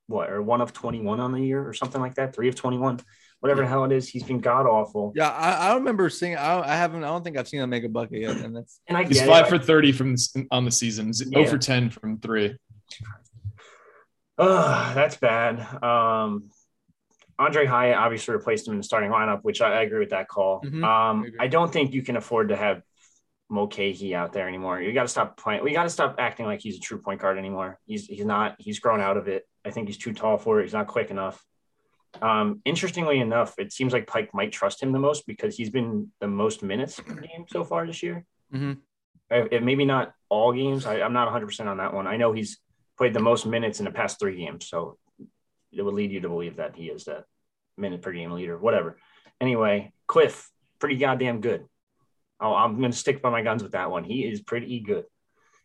what 0.08 0.30
or 0.30 0.42
one 0.42 0.62
of 0.62 0.74
21 0.74 1.20
on 1.20 1.32
the 1.32 1.42
year 1.42 1.68
or 1.68 1.74
something 1.74 2.02
like 2.02 2.16
that, 2.16 2.36
three 2.36 2.48
of 2.48 2.56
21, 2.56 3.00
whatever 3.40 3.62
the 3.62 3.68
hell 3.68 3.84
it 3.86 3.92
is. 3.92 4.08
He's 4.08 4.24
been 4.24 4.40
god 4.40 4.66
awful. 4.66 5.14
Yeah, 5.16 5.30
I, 5.30 5.70
I 5.70 5.76
remember 5.76 6.10
seeing. 6.10 6.36
I, 6.36 6.62
I 6.62 6.76
haven't. 6.76 7.04
I 7.04 7.08
don't 7.08 7.24
think 7.24 7.38
I've 7.38 7.48
seen 7.48 7.62
him 7.62 7.70
make 7.70 7.84
a 7.84 7.90
bucket 7.90 8.22
yet, 8.22 8.38
and 8.38 8.56
that's. 8.56 8.80
And 8.88 8.98
I 8.98 9.04
he's 9.04 9.22
five 9.22 9.48
it. 9.48 9.50
for 9.50 9.58
30 9.58 9.92
from 9.92 10.16
on 10.52 10.66
the 10.66 10.72
season. 10.72 11.12
Yeah. 11.16 11.46
0 11.46 11.48
for 11.48 11.58
10 11.58 11.90
from 11.90 12.20
three. 12.20 12.58
Oh, 14.38 14.92
that's 14.94 15.18
bad. 15.18 15.60
Um, 15.82 16.50
Aundre 17.40 17.66
Hyatt 17.66 17.98
obviously 17.98 18.34
replaced 18.34 18.68
him 18.68 18.74
in 18.74 18.80
the 18.80 18.84
starting 18.84 19.10
lineup, 19.10 19.42
which 19.44 19.62
I, 19.62 19.80
I 19.80 19.82
agree 19.82 20.00
with 20.00 20.10
that 20.10 20.28
call. 20.28 20.62
Mm-hmm. 20.62 20.84
Um, 20.84 21.32
I, 21.40 21.46
I, 21.46 21.48
don't 21.48 21.72
think 21.72 21.94
you 21.94 22.02
can 22.02 22.16
afford 22.16 22.50
to 22.50 22.56
have 22.56 22.82
Mulcahy 23.50 24.16
out 24.16 24.34
there 24.34 24.48
anymore. 24.48 24.82
You 24.82 24.94
got 24.94 25.04
to 25.04 25.10
stop 25.10 25.38
playing. 25.38 25.64
We 25.64 25.74
got 25.74 25.84
to 25.84 25.90
stop 25.90 26.16
acting 26.18 26.46
like 26.46 26.62
he's 26.62 26.78
a 26.78 26.80
true 26.80 26.98
point 26.98 27.22
guard 27.22 27.38
anymore. 27.38 27.80
He's 27.86 28.06
he's 28.06 28.26
not. 28.26 28.56
He's 28.60 28.80
grown 28.80 29.02
out 29.02 29.18
of 29.18 29.28
it. 29.28 29.48
I 29.66 29.72
think 29.72 29.88
he's 29.88 29.98
too 29.98 30.14
tall 30.14 30.38
for 30.38 30.60
it. 30.60 30.64
He's 30.64 30.74
not 30.74 30.88
quick 30.88 31.10
enough. 31.10 31.44
Um, 32.22 32.62
interestingly 32.66 33.20
enough, 33.20 33.56
it 33.58 33.74
seems 33.74 33.92
like 33.92 34.08
Pike 34.08 34.34
might 34.34 34.52
trust 34.52 34.82
him 34.82 34.92
the 34.92 35.00
most 35.00 35.26
because 35.28 35.58
he's 35.58 35.70
been 35.70 36.12
the 36.22 36.28
most 36.28 36.64
minutes 36.64 37.00
per 37.00 37.16
game 37.16 37.46
so 37.50 37.64
far 37.64 37.86
this 37.86 38.02
year. 38.04 38.26
Mm-hmm. 38.54 38.74
It, 39.30 39.64
maybe 39.64 39.86
not 39.86 40.14
all 40.30 40.54
games. 40.54 40.86
I, 40.86 41.02
I'm 41.02 41.14
not 41.14 41.26
100 41.26 41.48
percent 41.48 41.68
on 41.68 41.78
that 41.78 41.94
one. 41.94 42.08
I 42.08 42.18
know 42.18 42.32
he's 42.32 42.60
played 42.98 43.14
the 43.14 43.20
most 43.20 43.46
minutes 43.46 43.80
in 43.80 43.86
the 43.86 43.92
past 43.92 44.20
three 44.20 44.38
games, 44.38 44.68
so 44.68 44.98
it 45.72 45.82
would 45.82 45.94
lead 45.94 46.12
you 46.12 46.22
to 46.22 46.30
believe 46.30 46.58
that 46.58 46.76
he 46.76 46.86
is 46.86 47.06
that 47.06 47.26
minute 47.76 48.02
per 48.02 48.12
game 48.12 48.32
leader. 48.32 48.58
Whatever. 48.58 48.98
Anyway, 49.42 49.92
Cliff, 50.08 50.50
pretty 50.80 50.96
goddamn 50.96 51.42
good. 51.42 51.66
Oh, 52.40 52.54
I'm 52.54 52.80
going 52.80 52.92
to 52.92 52.98
stick 52.98 53.22
by 53.22 53.30
my 53.30 53.42
guns 53.42 53.64
with 53.64 53.74
that 53.74 53.92
one. 53.92 54.04
He 54.04 54.24
is 54.24 54.42
pretty 54.42 54.80
good. 54.80 55.06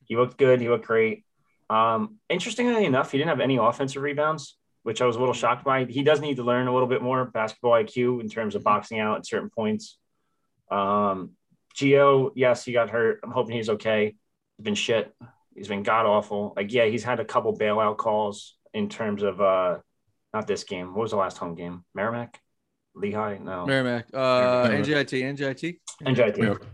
He 0.07 0.17
looked 0.17 0.39
good. 0.39 0.61
He 0.61 0.69
looked 0.69 0.87
great. 0.87 1.25
Um, 1.71 2.17
interestingly 2.29 2.85
enough, 2.85 3.13
he 3.13 3.19
didn't 3.19 3.31
have 3.31 3.41
any 3.41 3.57
offensive 3.57 4.03
rebounds, 4.03 4.57
which 4.83 5.01
I 5.01 5.07
was 5.07 5.15
a 5.15 5.21
little 5.21 5.35
shocked 5.35 5.65
by. 5.65 5.85
He 5.85 6.03
does 6.03 6.21
need 6.21 6.37
to 6.37 6.43
learn 6.43 6.67
a 6.67 6.73
little 6.73 6.89
bit 6.89 7.01
more 7.01 7.25
basketball 7.27 7.73
IQ 7.73 8.21
in 8.21 8.29
terms 8.29 8.57
of 8.57 8.65
boxing 8.65 8.99
out 8.99 9.19
at 9.19 9.27
certain 9.27 9.51
points. 9.51 9.97
Um, 10.71 11.31
Geo, 11.75 12.33
yes, 12.35 12.65
he 12.65 12.73
got 12.73 12.91
hurt. 12.91 13.21
I'm 13.23 13.31
hoping 13.31 13.55
he's 13.55 13.69
okay. 13.69 14.17
He's 14.57 14.65
been 14.65 14.75
shit. 14.75 15.15
He's 15.55 15.69
been 15.69 15.85
god 15.85 16.07
awful. 16.07 16.55
Like, 16.57 16.73
yeah, 16.73 16.87
he's 16.87 17.05
had 17.05 17.21
a 17.21 17.25
couple 17.25 17.57
bailout 17.57 17.97
calls 17.99 18.57
in 18.75 18.89
terms 18.89 19.23
of 19.23 19.41
uh, 19.41 19.79
not 20.35 20.49
this 20.49 20.65
game. 20.65 20.89
What 20.89 21.03
was 21.03 21.11
the 21.13 21.19
last 21.19 21.39
home 21.39 21.55
game? 21.55 21.85
Merrimack? 21.95 22.41
Lehigh? 22.97 23.39
No. 23.39 23.67
Merrimack. 23.67 24.07
Uh, 24.13 24.69
NJIT. 24.69 25.23
NJIT. 25.37 25.79
NJIT. 26.03 26.67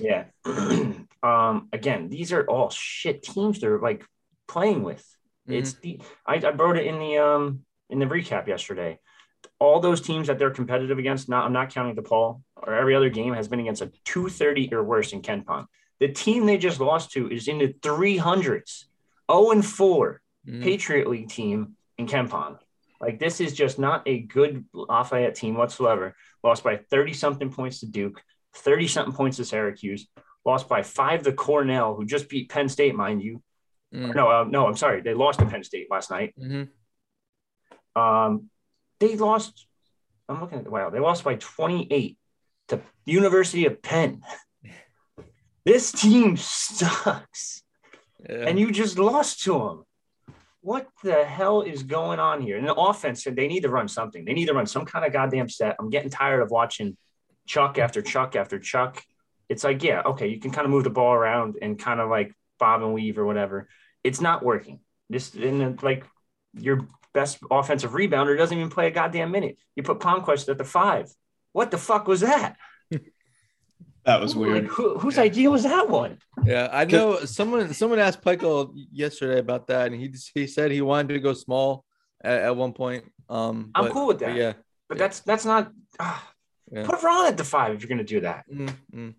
Yeah. 0.00 0.24
um, 1.22 1.68
again, 1.72 2.08
these 2.08 2.32
are 2.32 2.44
all 2.44 2.70
shit 2.70 3.22
teams 3.22 3.60
they're 3.60 3.78
like 3.78 4.04
playing 4.50 4.82
with. 4.82 5.02
Mm-hmm. 5.48 5.58
It's 5.58 5.72
the 5.74 6.00
I, 6.26 6.34
I 6.36 6.50
wrote 6.50 6.76
it 6.76 6.86
in 6.86 6.98
the 6.98 7.18
um 7.18 7.60
in 7.88 7.98
the 7.98 8.06
recap 8.06 8.46
yesterday. 8.46 8.98
All 9.58 9.80
those 9.80 10.00
teams 10.00 10.26
that 10.26 10.38
they're 10.38 10.50
competitive 10.50 10.98
against, 10.98 11.28
not 11.28 11.46
I'm 11.46 11.52
not 11.52 11.72
counting 11.72 11.96
DePaul 11.96 12.42
or 12.56 12.74
every 12.74 12.94
other 12.94 13.08
game 13.08 13.34
has 13.34 13.48
been 13.48 13.60
against 13.60 13.82
a 13.82 13.92
230 14.04 14.74
or 14.74 14.82
worse 14.82 15.12
in 15.12 15.22
Ken 15.22 15.44
KenPom. 15.44 15.66
The 16.00 16.08
team 16.08 16.46
they 16.46 16.58
just 16.58 16.80
lost 16.80 17.12
to 17.12 17.30
is 17.30 17.46
in 17.46 17.58
the 17.58 17.68
300s, 17.68 18.84
0 19.30 19.50
and 19.50 19.64
4 19.64 20.20
mm-hmm. 20.46 20.62
Patriot 20.62 21.08
League 21.08 21.28
team 21.28 21.76
in 21.96 22.06
Ken 22.06 22.28
KenPom. 22.28 22.58
Like 23.00 23.18
this 23.18 23.40
is 23.40 23.54
just 23.54 23.78
not 23.78 24.02
a 24.06 24.20
good 24.20 24.64
Lafayette 24.74 25.34
team 25.34 25.56
whatsoever. 25.56 26.14
Lost 26.42 26.64
by 26.64 26.76
30 26.76 27.14
something 27.14 27.50
points 27.50 27.80
to 27.80 27.86
Duke, 27.86 28.22
30 28.56 28.88
something 28.88 29.14
points 29.14 29.36
to 29.38 29.44
Syracuse, 29.44 30.06
lost 30.44 30.68
by 30.68 30.82
five 30.82 31.22
to 31.22 31.32
Cornell, 31.32 31.94
who 31.94 32.04
just 32.04 32.28
beat 32.28 32.50
Penn 32.50 32.68
State, 32.68 32.94
mind 32.94 33.22
you. 33.22 33.42
Mm. 33.94 34.14
No, 34.14 34.28
uh, 34.28 34.44
no, 34.48 34.66
I'm 34.66 34.76
sorry. 34.76 35.00
They 35.00 35.14
lost 35.14 35.40
to 35.40 35.46
Penn 35.46 35.64
State 35.64 35.88
last 35.90 36.10
night. 36.10 36.34
Mm-hmm. 36.38 38.00
Um, 38.00 38.50
they 38.98 39.16
lost. 39.16 39.66
I'm 40.28 40.40
looking 40.40 40.60
at 40.60 40.70
wow. 40.70 40.90
They 40.90 41.00
lost 41.00 41.24
by 41.24 41.34
28 41.34 42.16
to 42.68 42.80
University 43.04 43.66
of 43.66 43.82
Penn. 43.82 44.22
this 45.64 45.90
team 45.90 46.36
sucks, 46.36 47.62
yeah. 48.28 48.44
and 48.46 48.58
you 48.58 48.70
just 48.70 48.98
lost 48.98 49.42
to 49.44 49.52
them 49.52 49.84
what 50.62 50.88
the 51.02 51.24
hell 51.24 51.62
is 51.62 51.82
going 51.82 52.18
on 52.18 52.42
here? 52.42 52.58
And 52.58 52.66
the 52.66 52.74
offense, 52.74 53.24
they 53.24 53.48
need 53.48 53.62
to 53.62 53.70
run 53.70 53.88
something. 53.88 54.24
They 54.24 54.34
need 54.34 54.46
to 54.46 54.54
run 54.54 54.66
some 54.66 54.84
kind 54.84 55.04
of 55.04 55.12
goddamn 55.12 55.48
set. 55.48 55.76
I'm 55.78 55.90
getting 55.90 56.10
tired 56.10 56.42
of 56.42 56.50
watching 56.50 56.96
chuck 57.46 57.78
after 57.78 58.02
chuck 58.02 58.36
after 58.36 58.58
chuck. 58.58 59.02
It's 59.48 59.64
like, 59.64 59.82
yeah, 59.82 60.02
okay, 60.02 60.28
you 60.28 60.38
can 60.38 60.50
kind 60.50 60.66
of 60.66 60.70
move 60.70 60.84
the 60.84 60.90
ball 60.90 61.14
around 61.14 61.56
and 61.62 61.78
kind 61.78 61.98
of 62.00 62.08
like 62.10 62.32
bob 62.58 62.82
and 62.82 62.92
weave 62.92 63.18
or 63.18 63.24
whatever. 63.24 63.68
It's 64.04 64.20
not 64.20 64.42
working. 64.42 64.80
This 65.08 65.34
and 65.34 65.82
like 65.82 66.04
your 66.54 66.86
best 67.12 67.38
offensive 67.50 67.92
rebounder 67.92 68.36
doesn't 68.36 68.56
even 68.56 68.70
play 68.70 68.86
a 68.86 68.90
goddamn 68.90 69.30
minute. 69.30 69.58
You 69.76 69.82
put 69.82 70.00
Palmquist 70.00 70.48
at 70.48 70.58
the 70.58 70.64
five. 70.64 71.12
What 71.52 71.70
the 71.70 71.78
fuck 71.78 72.06
was 72.06 72.20
that? 72.20 72.56
That 74.04 74.20
was 74.20 74.34
weird. 74.34 74.64
Like, 74.64 74.72
who, 74.72 74.98
whose 74.98 75.18
idea 75.18 75.50
was 75.50 75.64
that 75.64 75.88
one? 75.88 76.18
Yeah, 76.44 76.68
I 76.72 76.86
know 76.86 77.24
someone. 77.26 77.72
Someone 77.74 77.98
asked 77.98 78.22
Pikiell 78.22 78.72
yesterday 78.90 79.38
about 79.38 79.66
that, 79.66 79.92
and 79.92 80.00
he 80.00 80.14
he 80.34 80.46
said 80.46 80.70
he 80.70 80.80
wanted 80.80 81.12
to 81.12 81.20
go 81.20 81.34
small 81.34 81.84
at, 82.22 82.40
at 82.44 82.56
one 82.56 82.72
point. 82.72 83.04
Um, 83.28 83.70
I'm 83.74 83.90
cool 83.90 84.06
with 84.06 84.20
that. 84.20 84.34
Yeah, 84.34 84.54
but 84.88 84.96
yeah. 84.96 85.04
that's 85.04 85.20
that's 85.20 85.44
not. 85.44 85.70
Uh, 85.98 86.18
yeah. 86.72 86.86
Put 86.86 87.02
Ron 87.02 87.26
at 87.26 87.36
the 87.36 87.44
five 87.44 87.74
if 87.74 87.82
you're 87.82 87.88
going 87.88 87.98
to 87.98 88.04
do 88.04 88.20
that. 88.20 88.44
Mm-hmm. 88.50 89.10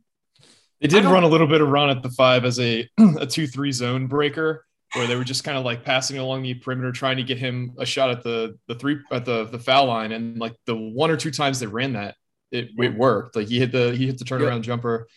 They 0.80 0.88
did 0.88 1.06
run 1.06 1.24
a 1.24 1.28
little 1.28 1.48
bit 1.48 1.62
of 1.62 1.70
Ron 1.70 1.90
at 1.92 2.02
the 2.02 2.10
five 2.10 2.44
as 2.44 2.60
a 2.60 2.90
a 3.20 3.28
two 3.28 3.46
three 3.46 3.72
zone 3.72 4.08
breaker, 4.08 4.66
where 4.94 5.08
they 5.08 5.16
were 5.16 5.24
just 5.24 5.44
kind 5.44 5.58
of 5.58 5.64
like 5.64 5.84
passing 5.84 6.18
along 6.18 6.44
the 6.44 6.54
perimeter, 6.54 6.92
trying 6.92 7.18
to 7.18 7.24
get 7.24 7.38
him 7.38 7.74
a 7.78 7.86
shot 7.86 8.10
at 8.10 8.24
the 8.24 8.58
the 8.68 8.76
three 8.76 9.00
at 9.12 9.26
the 9.26 9.46
the 9.46 9.60
foul 9.60 9.88
line, 9.88 10.12
and 10.12 10.38
like 10.38 10.56
the 10.66 10.76
one 10.76 11.10
or 11.10 11.18
two 11.18 11.32
times 11.32 11.60
they 11.60 11.68
ran 11.68 11.94
that, 11.94 12.16
it, 12.52 12.70
it 12.78 12.96
worked. 12.96 13.36
Like 13.36 13.48
he 13.48 13.60
hit 13.60 13.72
the 13.72 13.96
he 13.96 14.08
hit 14.08 14.18
the 14.18 14.26
turnaround 14.26 14.58
yep. 14.58 14.64
jumper. 14.64 15.08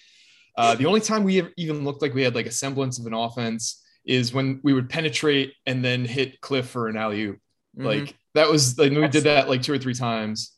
Uh, 0.57 0.77
the 0.77 0.87
only 0.87 1.01
time 1.01 1.25
we 1.25 1.43
even 1.57 1.85
looked 1.85 2.01
like 2.01 2.15
we 2.15 2.23
had 2.23 2.35
like 2.35 2.47
a 2.47 2.53
semblance 2.53 3.01
of 3.01 3.07
an 3.07 3.15
offense 3.15 3.83
is 4.05 4.33
when 4.33 4.61
we 4.63 4.73
would 4.73 4.89
penetrate 4.89 5.53
and 5.67 5.85
then 5.85 6.05
hit 6.05 6.41
Cliff 6.41 6.69
for 6.69 6.89
an 6.89 6.97
alley 6.97 7.23
oop. 7.23 7.39
Mhm. 7.77 7.85
Like 7.85 8.17
that 8.35 8.49
was 8.49 8.79
like 8.79 8.93
we 8.93 9.09
did 9.09 9.25
that 9.25 9.49
like 9.49 9.63
two 9.63 9.73
or 9.73 9.79
three 9.79 9.95
times, 9.95 10.53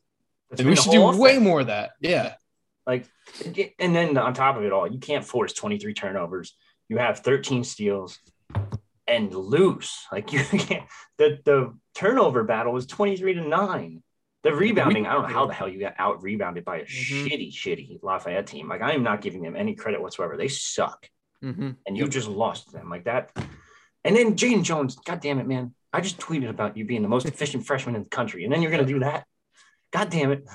and 0.58 0.68
we 0.68 0.76
should 0.76 0.92
do 0.92 1.00
whole 1.00 1.18
way 1.18 1.38
more 1.38 1.60
of 1.60 1.68
that. 1.68 1.92
Yeah, 2.00 2.34
Like, 2.86 3.06
and 3.78 3.96
then 3.96 4.16
on 4.18 4.34
top 4.34 4.56
of 4.56 4.64
it 4.64 4.72
all, 4.72 4.90
you 4.90 4.98
can't 4.98 5.24
force 5.24 5.52
23 5.52 5.94
turnovers. 5.94 6.54
You 6.88 6.98
have 6.98 7.20
13 7.20 7.64
steals 7.64 8.18
and 9.08 9.34
lose. 9.34 9.94
Like 10.10 10.32
you 10.32 10.40
can't. 10.44 10.84
The 11.18 11.38
the 11.44 11.74
turnover 11.94 12.44
battle 12.44 12.72
was 12.72 12.86
23 12.86 13.34
to 13.34 13.40
nine. 13.48 14.02
The 14.42 14.54
rebounding, 14.54 15.06
I 15.06 15.12
don't 15.14 15.22
know 15.22 15.28
how 15.34 15.46
the 15.46 15.54
hell 15.54 15.68
you 15.68 15.80
got 15.80 15.94
out 15.98 16.22
rebounded 16.22 16.64
by 16.64 16.76
a 16.78 16.82
Mhm. 16.84 17.26
shitty, 17.26 17.52
shitty 17.52 17.98
Lafayette 18.02 18.46
team. 18.46 18.68
Like 18.68 18.82
I 18.82 18.92
am 18.92 19.02
not 19.02 19.20
giving 19.20 19.42
them 19.42 19.56
any 19.56 19.74
credit 19.74 20.00
whatsoever. 20.00 20.36
They 20.36 20.48
suck, 20.48 21.08
Mhm. 21.42 21.76
and 21.86 21.96
you 21.96 22.06
just 22.08 22.28
lost 22.28 22.72
them 22.72 22.88
like 22.88 23.04
that. 23.04 23.30
And 24.04 24.14
then 24.14 24.36
Jaden 24.36 24.62
Jones, 24.62 24.94
God 25.04 25.20
damn 25.20 25.40
it, 25.40 25.48
man! 25.48 25.74
I 25.92 26.00
just 26.00 26.18
tweeted 26.18 26.48
about 26.48 26.76
you 26.76 26.84
being 26.84 27.02
the 27.02 27.08
most 27.08 27.26
efficient 27.26 27.66
freshman 27.66 27.96
in 27.96 28.04
the 28.04 28.08
country, 28.08 28.44
and 28.44 28.52
then 28.52 28.62
you're 28.62 28.70
gonna 28.70 28.84
do 28.84 29.00
that. 29.00 29.26
God 29.92 30.10
damn 30.10 30.30
it! 30.30 30.46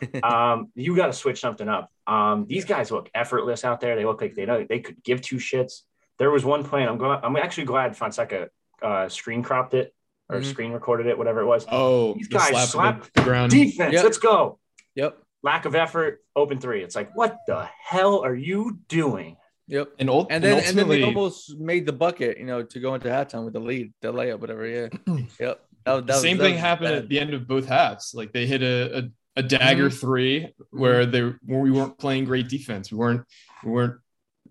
um, 0.24 0.72
you 0.74 0.96
got 0.96 1.06
to 1.06 1.12
switch 1.12 1.40
something 1.40 1.68
up. 1.68 1.90
Um, 2.06 2.46
these 2.48 2.64
guys 2.64 2.90
look 2.90 3.08
effortless 3.14 3.64
out 3.64 3.80
there. 3.80 3.94
They 3.94 4.04
look 4.04 4.20
like 4.20 4.34
they 4.34 4.46
know 4.46 4.64
they 4.68 4.80
could 4.80 5.02
give 5.04 5.20
two 5.20 5.36
shits. 5.36 5.82
There 6.22 6.30
was 6.30 6.44
one 6.44 6.62
play, 6.62 6.86
I'm 6.86 6.98
glad. 6.98 7.18
I'm 7.24 7.34
actually 7.34 7.64
glad 7.64 7.96
Fonseca 7.96 8.48
uh, 8.80 9.08
screen 9.08 9.42
cropped 9.42 9.74
it 9.74 9.92
or 10.28 10.36
Mhm. 10.38 10.44
screen 10.44 10.70
recorded 10.72 11.06
it, 11.08 11.18
whatever 11.18 11.40
it 11.40 11.46
was. 11.46 11.66
Oh, 11.68 12.14
These 12.14 12.28
guys 12.28 12.48
slap 12.50 12.68
slap- 12.68 13.12
the 13.14 13.22
ground. 13.22 13.50
Defense, 13.50 13.92
Yep. 13.92 14.04
let's 14.04 14.18
go. 14.18 14.60
Yep. 14.94 15.18
Lack 15.42 15.64
of 15.64 15.74
effort, 15.74 16.20
open 16.36 16.60
three. 16.60 16.84
It's 16.84 16.94
like, 16.94 17.10
what 17.16 17.38
the 17.48 17.68
hell 17.90 18.20
are 18.24 18.36
you 18.36 18.78
doing? 18.88 19.36
Yep. 19.66 19.94
And, 19.98 20.08
ult- 20.08 20.28
And 20.30 20.44
then 20.44 20.62
and 20.64 20.78
then 20.78 20.88
they 20.88 21.02
almost 21.02 21.58
made 21.58 21.86
the 21.86 21.92
bucket, 21.92 22.38
you 22.38 22.44
know, 22.46 22.62
to 22.62 22.78
go 22.78 22.94
into 22.94 23.08
halftime 23.08 23.44
with 23.44 23.54
the 23.54 23.60
lead, 23.60 23.92
the 24.00 24.12
layup, 24.12 24.38
whatever. 24.38 24.64
Yeah. 24.64 24.88
yep. 25.40 25.60
That, 25.84 26.06
that 26.06 26.16
same 26.18 26.36
that 26.38 26.44
thing 26.44 26.52
was 26.54 26.60
happened 26.60 26.90
bad. 26.94 26.98
at 27.02 27.08
the 27.08 27.18
end 27.18 27.34
of 27.34 27.48
both 27.48 27.66
halves. 27.66 28.14
Like 28.14 28.32
they 28.32 28.46
hit 28.46 28.62
a 28.62 28.98
a, 28.98 29.02
a 29.40 29.42
dagger 29.42 29.88
Mm-hmm. 29.88 29.96
three 30.06 30.54
where 30.70 31.04
they 31.04 31.22
where 31.22 31.60
we 31.60 31.72
weren't 31.72 31.98
playing 31.98 32.26
great 32.26 32.48
defense. 32.48 32.92
We 32.92 32.98
weren't 32.98 33.22
we 33.64 33.72
weren't 33.72 33.98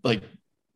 like 0.04 0.24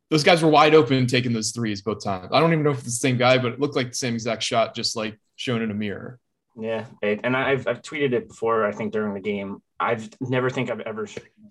those 0.10 0.24
guys 0.24 0.44
were 0.44 0.50
wide 0.50 0.76
open 0.76 1.08
taking 1.08 1.34
those 1.34 1.52
threes 1.52 1.82
both 1.82 2.04
times. 2.04 2.30
I 2.32 2.39
don't 2.39 2.52
even 2.52 2.63
know 2.63 2.72
if 2.72 2.78
it's 2.78 2.86
the 2.86 2.91
same 2.91 3.18
guy, 3.18 3.38
but 3.38 3.54
it 3.54 3.60
looked 3.60 3.76
like 3.76 3.89
the 3.89 3.96
same 3.96 4.13
exact 4.13 4.44
shot, 4.44 4.76
just 4.76 4.96
like 4.96 5.20
shown 5.36 5.62
in 5.62 5.72
a 5.72 5.74
mirror. 5.74 6.20
Yeah, 6.58 6.86
and 7.02 7.36
I've 7.36 7.68
I've 7.68 7.82
tweeted 7.82 8.13
it 8.13 8.30
before. 8.30 8.65
I 8.65 8.72
think 8.72 8.94
during 8.94 9.13
the 9.13 9.20
game, 9.20 9.62
I've 9.80 10.10
never 10.22 10.50
think 10.50 10.70
I've 10.70 10.80
ever 10.82 11.06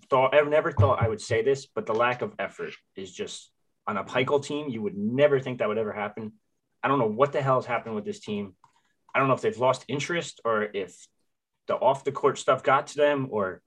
thought 0.09 0.33
I've 0.33 0.47
never 0.47 0.71
thought 0.71 1.01
I 1.01 1.07
would 1.07 1.21
say 1.21 1.43
this, 1.43 1.67
but 1.67 1.85
the 1.85 1.93
lack 1.93 2.21
of 2.21 2.33
effort 2.39 2.73
is 2.95 3.11
just 3.13 3.51
on 3.85 3.97
a 3.97 4.03
Pikiell 4.03 4.43
team. 4.43 4.69
You 4.69 4.81
would 4.81 4.97
never 4.97 5.39
think 5.39 5.59
that 5.59 5.67
would 5.67 5.77
ever 5.77 5.93
happen. 5.93 6.33
I 6.81 6.87
don't 6.87 6.99
know 6.99 7.07
what 7.07 7.33
the 7.33 7.41
hell 7.41 7.55
has 7.55 7.65
happened 7.65 7.95
with 7.95 8.05
this 8.05 8.19
team. 8.19 8.55
I 9.13 9.19
don't 9.19 9.27
know 9.27 9.35
if 9.35 9.41
they've 9.41 9.57
lost 9.57 9.85
interest 9.87 10.41
or 10.43 10.63
if 10.73 11.07
the 11.67 11.75
off 11.75 12.03
the 12.03 12.11
court 12.11 12.37
stuff 12.37 12.63
got 12.63 12.87
to 12.87 12.97
them, 12.97 13.27
or 13.31 13.61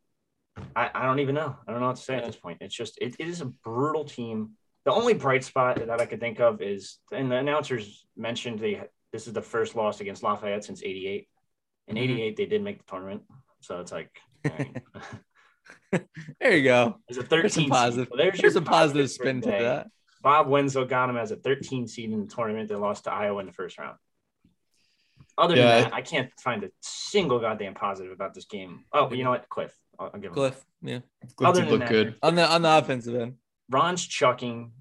I, 0.75 0.91
I 0.95 1.05
don't 1.05 1.21
even 1.21 1.35
know. 1.35 1.57
I 1.67 1.71
don't 1.71 1.81
know 1.81 1.89
what 1.89 1.97
to 1.97 2.03
say 2.03 2.17
at 2.17 2.25
this 2.25 2.37
point. 2.37 2.59
It's 2.61 2.75
just 2.75 2.99
it, 3.01 3.17
it 3.19 3.29
is 3.29 3.41
a 3.41 3.47
brutal 3.47 4.05
team. 4.05 4.51
The 4.89 4.95
only 4.95 5.13
bright 5.13 5.45
spot 5.45 5.77
that 5.77 6.01
I 6.01 6.07
could 6.07 6.19
think 6.19 6.41
of 6.41 6.63
is, 6.63 6.97
and 7.13 7.31
the 7.31 7.37
announcers 7.37 8.07
mentioned 8.17 8.59
they 8.59 8.81
this 9.13 9.27
is 9.27 9.35
the 9.35 9.43
first 9.43 9.77
loss 9.77 10.01
against 10.01 10.23
Lafayette 10.23 10.65
since 10.65 10.83
'88. 10.83 11.29
In 11.89 11.97
Mhm. 11.97 12.01
'88, 12.01 12.37
they 12.39 12.47
did 12.47 12.63
make 12.63 12.79
the 12.79 12.85
tournament, 12.91 13.23
so 13.61 13.81
it's 13.81 13.93
like 13.93 14.11
all 14.47 14.53
right. 14.59 14.83
There 16.41 16.57
you 16.57 16.65
go. 16.65 17.01
there's 17.07 17.19
a 17.19 17.29
There's 17.29 17.29
13 17.29 17.51
some 17.51 17.63
seed. 17.65 17.71
positive. 17.71 18.09
Well, 18.11 18.17
there's 18.17 18.41
There's 18.41 18.55
your 18.55 18.63
a 18.63 18.67
positive 18.67 19.07
for 19.09 19.13
spin 19.13 19.43
to 19.43 19.51
that. 19.51 19.89
Bob 20.23 20.49
Wenzel 20.49 20.87
got 20.87 21.09
them 21.09 21.19
as 21.19 21.33
a 21.33 21.37
13 21.37 21.87
seed 21.87 22.11
in 22.11 22.21
the 22.27 22.35
tournament. 22.35 22.71
They 22.71 22.75
lost 22.75 23.05
to 23.05 23.13
Iowa 23.13 23.41
in 23.41 23.47
the 23.47 23.53
first 23.53 23.77
round. 23.79 23.99
Other 25.37 25.55
Yeah. 25.57 25.67
than 25.83 25.83
that, 25.91 25.93
I 25.95 26.01
can't 26.01 26.31
find 26.41 26.65
a 26.65 26.71
single 26.81 27.41
goddamn 27.41 27.75
positive 27.75 28.11
about 28.13 28.33
this 28.33 28.47
game. 28.47 28.87
Oh, 28.95 29.13
you 29.13 29.23
know 29.23 29.31
what, 29.31 29.51
Cliff? 29.51 29.75
I'll, 29.99 30.07
I'll 30.15 30.21
give 30.21 30.31
him. 30.31 30.35
Cliff. 30.35 30.65
Yeah. 30.81 31.01
Cliff 31.37 31.47
Other 31.51 31.61
did 31.61 31.67
than 31.69 31.73
look 31.79 31.81
that, 31.81 31.91
good. 31.91 32.15
On 32.23 32.35
the 32.35 32.47
on 32.51 32.63
the 32.63 32.79
offensive 32.79 33.15
end. 33.15 33.37
Ron's 33.71 34.05
chucking, 34.07 34.73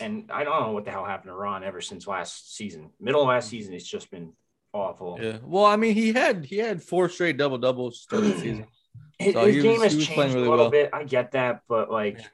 and 0.00 0.30
I 0.32 0.44
don't 0.44 0.60
know 0.62 0.72
what 0.72 0.84
the 0.84 0.90
hell 0.90 1.04
happened 1.04 1.30
to 1.30 1.34
Ron 1.36 1.64
ever 1.64 1.80
since 1.80 2.06
last 2.06 2.54
season. 2.56 2.90
Middle 3.00 3.22
of 3.22 3.28
last 3.28 3.48
season, 3.48 3.74
it's 3.74 3.86
just 3.88 4.10
been 4.10 4.32
awful. 4.72 5.18
Yeah. 5.20 5.38
Well, 5.42 5.64
I 5.64 5.76
mean, 5.76 5.94
he 5.94 6.12
had 6.12 6.44
he 6.44 6.58
had 6.58 6.82
four 6.82 7.08
straight 7.08 7.36
double 7.36 7.58
doubles 7.58 8.00
starting 8.02 8.30
the 8.30 8.38
season. 8.38 8.66
His, 9.18 9.32
So 9.32 9.46
his 9.46 9.62
game 9.62 9.72
was- 9.80 9.82
has 9.84 9.92
he 9.92 9.98
was 9.98 10.06
playing 10.08 10.20
changed 10.20 10.34
really 10.34 10.46
a 10.46 10.50
little 10.50 10.64
well. 10.66 10.70
bit. 10.70 10.90
I 10.92 11.04
get 11.04 11.32
that, 11.32 11.62
but 11.68 11.90
like 11.90 12.18
Yeah. 12.18 12.26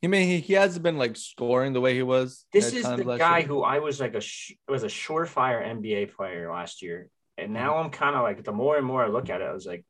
He 0.00 0.08
mean 0.08 0.26
he, 0.26 0.40
he 0.40 0.54
hasn't 0.54 0.82
been 0.82 0.96
like 0.98 1.14
scoring 1.16 1.74
the 1.74 1.80
way 1.80 1.94
he 1.94 2.02
was. 2.02 2.44
this 2.52 2.72
is 2.72 2.82
the 2.84 3.04
guy 3.18 3.38
year. 3.38 3.46
who 3.46 3.62
I 3.62 3.78
was 3.78 4.00
like 4.00 4.14
a 4.14 4.20
sh- 4.20 4.54
was 4.66 4.82
a 4.82 4.86
surefire 4.88 5.62
NBA 5.64 6.14
player 6.16 6.50
last 6.50 6.82
year, 6.82 7.08
and 7.38 7.52
now 7.52 7.76
I'm 7.76 7.90
kind 7.90 8.16
of 8.16 8.22
like 8.22 8.42
the 8.42 8.50
more 8.52 8.76
and 8.78 8.84
more 8.86 9.04
I 9.04 9.08
look 9.08 9.28
at 9.30 9.42
it, 9.42 9.44
I 9.44 9.52
was 9.52 9.64
like, 9.66 9.84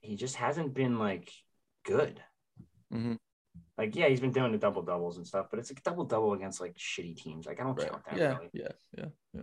he 0.00 0.16
just 0.16 0.34
hasn't 0.34 0.74
been 0.74 0.98
like 0.98 1.32
good. 1.86 2.20
Mhm. 2.92 3.18
Like 3.78 3.94
yeah, 3.94 4.08
he's 4.08 4.20
been 4.20 4.32
doing 4.32 4.52
the 4.52 4.58
double 4.58 4.82
doubles 4.82 5.18
and 5.18 5.26
stuff, 5.26 5.46
but 5.50 5.58
it's 5.58 5.70
a 5.70 5.74
double 5.74 6.04
double 6.04 6.32
against 6.32 6.60
like 6.60 6.74
shitty 6.76 7.16
teams. 7.16 7.46
Like 7.46 7.60
I 7.60 7.64
don't 7.64 7.76
Right. 7.78 7.90
count 7.90 8.04
that 8.06 8.16
Yeah, 8.18 8.34
really. 8.34 8.50
yeah, 8.52 8.68
yeah, 8.96 9.04
yeah. 9.34 9.42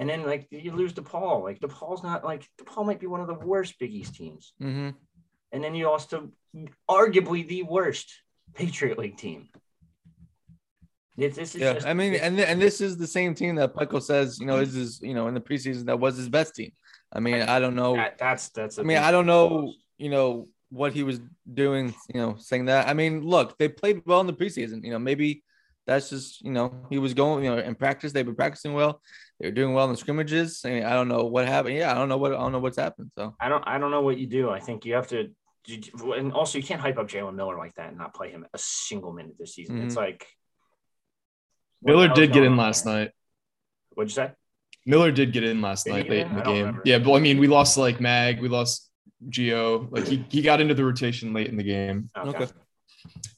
And 0.00 0.08
then 0.08 0.24
like 0.26 0.48
you 0.50 0.72
lose 0.72 0.92
DePaul. 0.92 1.42
Like 1.42 1.60
DePaul's 1.60 2.02
not 2.02 2.24
like 2.24 2.48
DePaul 2.60 2.86
might 2.86 3.00
be 3.00 3.06
one 3.06 3.20
of 3.20 3.26
the 3.26 3.34
worst 3.34 3.78
Big 3.78 3.92
East 3.92 4.14
teams. 4.14 4.52
hmm 4.60 4.90
And 5.52 5.62
then 5.62 5.74
you 5.74 5.88
also 5.88 6.30
arguably 6.88 7.46
the 7.46 7.62
worst 7.62 8.12
Patriot 8.54 8.98
League 8.98 9.16
team. 9.16 9.48
This, 11.16 11.34
this 11.34 11.54
is 11.56 11.60
Yeah, 11.60 11.74
just, 11.74 11.86
I 11.86 11.94
mean, 11.94 12.14
and 12.14 12.38
and 12.38 12.62
this 12.62 12.80
is 12.80 12.96
the 12.96 13.06
same 13.06 13.34
team 13.34 13.56
that 13.56 13.76
Pico 13.76 13.98
says, 13.98 14.38
you 14.38 14.46
know, 14.46 14.58
is 14.58 14.72
his, 14.72 15.00
you 15.02 15.14
know, 15.14 15.26
in 15.26 15.34
the 15.34 15.40
preseason 15.40 15.86
that 15.86 15.98
was 15.98 16.16
his 16.16 16.28
best 16.28 16.54
team. 16.54 16.70
I 17.12 17.18
mean, 17.18 17.42
I 17.42 17.58
don't 17.58 17.74
know. 17.74 17.96
that, 17.96 18.18
that's 18.18 18.50
that's. 18.50 18.78
I 18.78 18.82
mean, 18.82 18.98
I 18.98 19.10
don't 19.10 19.26
know, 19.26 19.72
you 19.96 20.10
know, 20.10 20.48
what 20.70 20.92
he 20.92 21.02
was 21.02 21.20
doing, 21.52 21.94
you 22.12 22.20
know, 22.20 22.36
saying 22.38 22.66
that. 22.66 22.88
I 22.88 22.94
mean, 22.94 23.22
look, 23.22 23.58
they 23.58 23.68
played 23.68 24.02
well 24.04 24.20
in 24.20 24.26
the 24.26 24.32
preseason. 24.32 24.84
You 24.84 24.90
know, 24.90 24.98
maybe 24.98 25.42
that's 25.86 26.10
just, 26.10 26.42
you 26.42 26.50
know, 26.50 26.86
he 26.90 26.98
was 26.98 27.14
going, 27.14 27.44
you 27.44 27.50
know, 27.50 27.58
in 27.58 27.74
practice, 27.74 28.12
they've 28.12 28.24
been 28.24 28.34
practicing 28.34 28.74
well. 28.74 29.00
They 29.40 29.48
were 29.48 29.54
doing 29.54 29.72
well 29.72 29.86
in 29.86 29.92
the 29.92 29.96
scrimmages. 29.96 30.62
I, 30.64 30.70
mean, 30.70 30.84
I 30.84 30.92
don't 30.92 31.08
know 31.08 31.24
what 31.24 31.46
happened. 31.46 31.76
Yeah, 31.76 31.90
I 31.90 31.94
don't 31.94 32.08
know 32.08 32.18
what 32.18 32.32
I 32.32 32.38
don't 32.38 32.52
know 32.52 32.58
what's 32.58 32.78
happened. 32.78 33.10
So 33.16 33.34
I 33.40 33.48
don't. 33.48 33.62
I 33.66 33.78
don't 33.78 33.90
know 33.90 34.02
what 34.02 34.18
you 34.18 34.26
do. 34.26 34.50
I 34.50 34.60
think 34.60 34.84
you 34.84 34.94
have 34.94 35.08
to. 35.08 35.30
And 36.16 36.32
also, 36.32 36.58
you 36.58 36.64
can't 36.64 36.80
hype 36.80 36.98
up 36.98 37.08
Jalen 37.08 37.34
Miller 37.34 37.56
like 37.56 37.74
that 37.74 37.90
and 37.90 37.98
not 37.98 38.14
play 38.14 38.30
him 38.30 38.46
a 38.52 38.58
single 38.58 39.12
minute 39.12 39.36
this 39.38 39.54
season. 39.54 39.82
It's 39.82 39.94
mm-hmm. 39.94 40.04
like 40.04 40.26
Miller 41.82 42.08
did 42.08 42.32
get 42.32 42.42
in 42.42 42.56
last 42.56 42.84
there? 42.84 42.94
night. 42.94 43.10
What'd 43.90 44.10
you 44.10 44.14
say? 44.14 44.32
Miller 44.86 45.12
did 45.12 45.32
get 45.32 45.44
in 45.44 45.60
last 45.60 45.84
Did 45.84 45.92
night 45.92 46.02
get 46.04 46.10
late 46.10 46.20
in? 46.22 46.28
in 46.28 46.36
the 46.36 46.42
game. 46.42 46.56
remember. 46.56 46.82
Yeah, 46.84 46.98
but 46.98 47.12
I 47.12 47.20
mean, 47.20 47.38
we 47.38 47.46
lost 47.46 47.76
like 47.76 48.00
Mag, 48.00 48.40
we 48.40 48.48
lost 48.48 48.87
Geo. 49.28 49.88
Like 49.90 50.06
he, 50.06 50.24
he 50.28 50.42
got 50.42 50.60
into 50.60 50.74
the 50.74 50.84
rotation 50.84 51.32
late 51.32 51.48
in 51.48 51.56
the 51.56 51.62
game. 51.62 52.10
Okay. 52.16 52.44
Okay. 52.44 52.52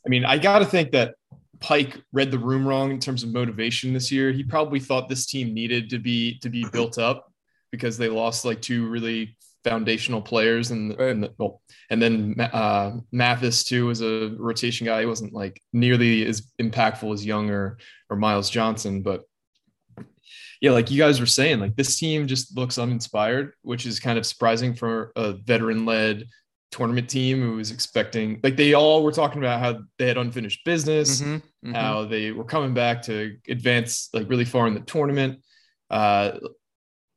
I 0.04 0.08
mean, 0.08 0.24
I 0.24 0.38
got 0.38 0.60
to 0.60 0.64
think 0.64 0.92
that 0.92 1.14
Pike 1.60 2.00
read 2.12 2.30
the 2.30 2.38
room 2.38 2.66
wrong 2.66 2.90
in 2.90 2.98
terms 2.98 3.22
of 3.22 3.32
motivation 3.32 3.92
this 3.92 4.10
year. 4.10 4.32
He 4.32 4.42
probably 4.42 4.80
thought 4.80 5.08
this 5.08 5.26
team 5.26 5.52
needed 5.52 5.90
to 5.90 5.98
be 5.98 6.38
to 6.40 6.48
be 6.48 6.64
built 6.72 6.98
up 6.98 7.30
because 7.70 7.98
they 7.98 8.08
lost 8.08 8.44
like 8.44 8.62
two 8.62 8.88
really 8.88 9.36
foundational 9.62 10.22
players 10.22 10.70
and 10.70 10.92
and, 10.92 11.22
the, 11.22 11.34
well, 11.36 11.60
and 11.90 12.00
then 12.00 12.34
uh, 12.40 12.92
Mathis 13.12 13.62
too 13.62 13.86
was 13.86 14.00
a 14.00 14.34
rotation 14.38 14.86
guy. 14.86 15.00
He 15.00 15.06
wasn't 15.06 15.34
like 15.34 15.60
nearly 15.72 16.24
as 16.26 16.50
impactful 16.60 17.12
as 17.12 17.26
Young 17.26 17.50
or 17.50 17.78
or 18.08 18.16
Myles 18.16 18.48
Johnson, 18.48 19.02
but 19.02 19.24
yeah, 20.60 20.72
like 20.72 20.90
you 20.90 20.98
guys 20.98 21.20
were 21.20 21.26
saying, 21.26 21.60
like 21.60 21.76
this 21.76 21.98
team 21.98 22.26
just 22.26 22.56
looks 22.56 22.78
uninspired, 22.78 23.52
which 23.62 23.86
is 23.86 23.98
kind 24.00 24.18
of 24.18 24.26
surprising 24.26 24.74
for 24.74 25.12
a 25.16 25.32
veteran-led 25.32 26.24
tournament 26.70 27.08
team 27.08 27.40
who 27.42 27.56
was 27.56 27.72
expecting 27.72 28.38
like 28.44 28.56
they 28.56 28.74
all 28.74 29.02
were 29.02 29.10
talking 29.10 29.38
about 29.42 29.58
how 29.58 29.80
they 29.98 30.06
had 30.06 30.16
unfinished 30.16 30.64
business, 30.64 31.20
Mhm, 31.20 31.42
mhm. 31.66 31.74
how 31.74 32.04
they 32.04 32.30
were 32.30 32.44
coming 32.44 32.74
back 32.74 33.02
to 33.02 33.36
advance 33.48 34.08
like 34.12 34.28
really 34.28 34.44
far 34.44 34.68
in 34.68 34.74
the 34.74 34.80
tournament. 34.80 35.40
Uh 35.90 36.38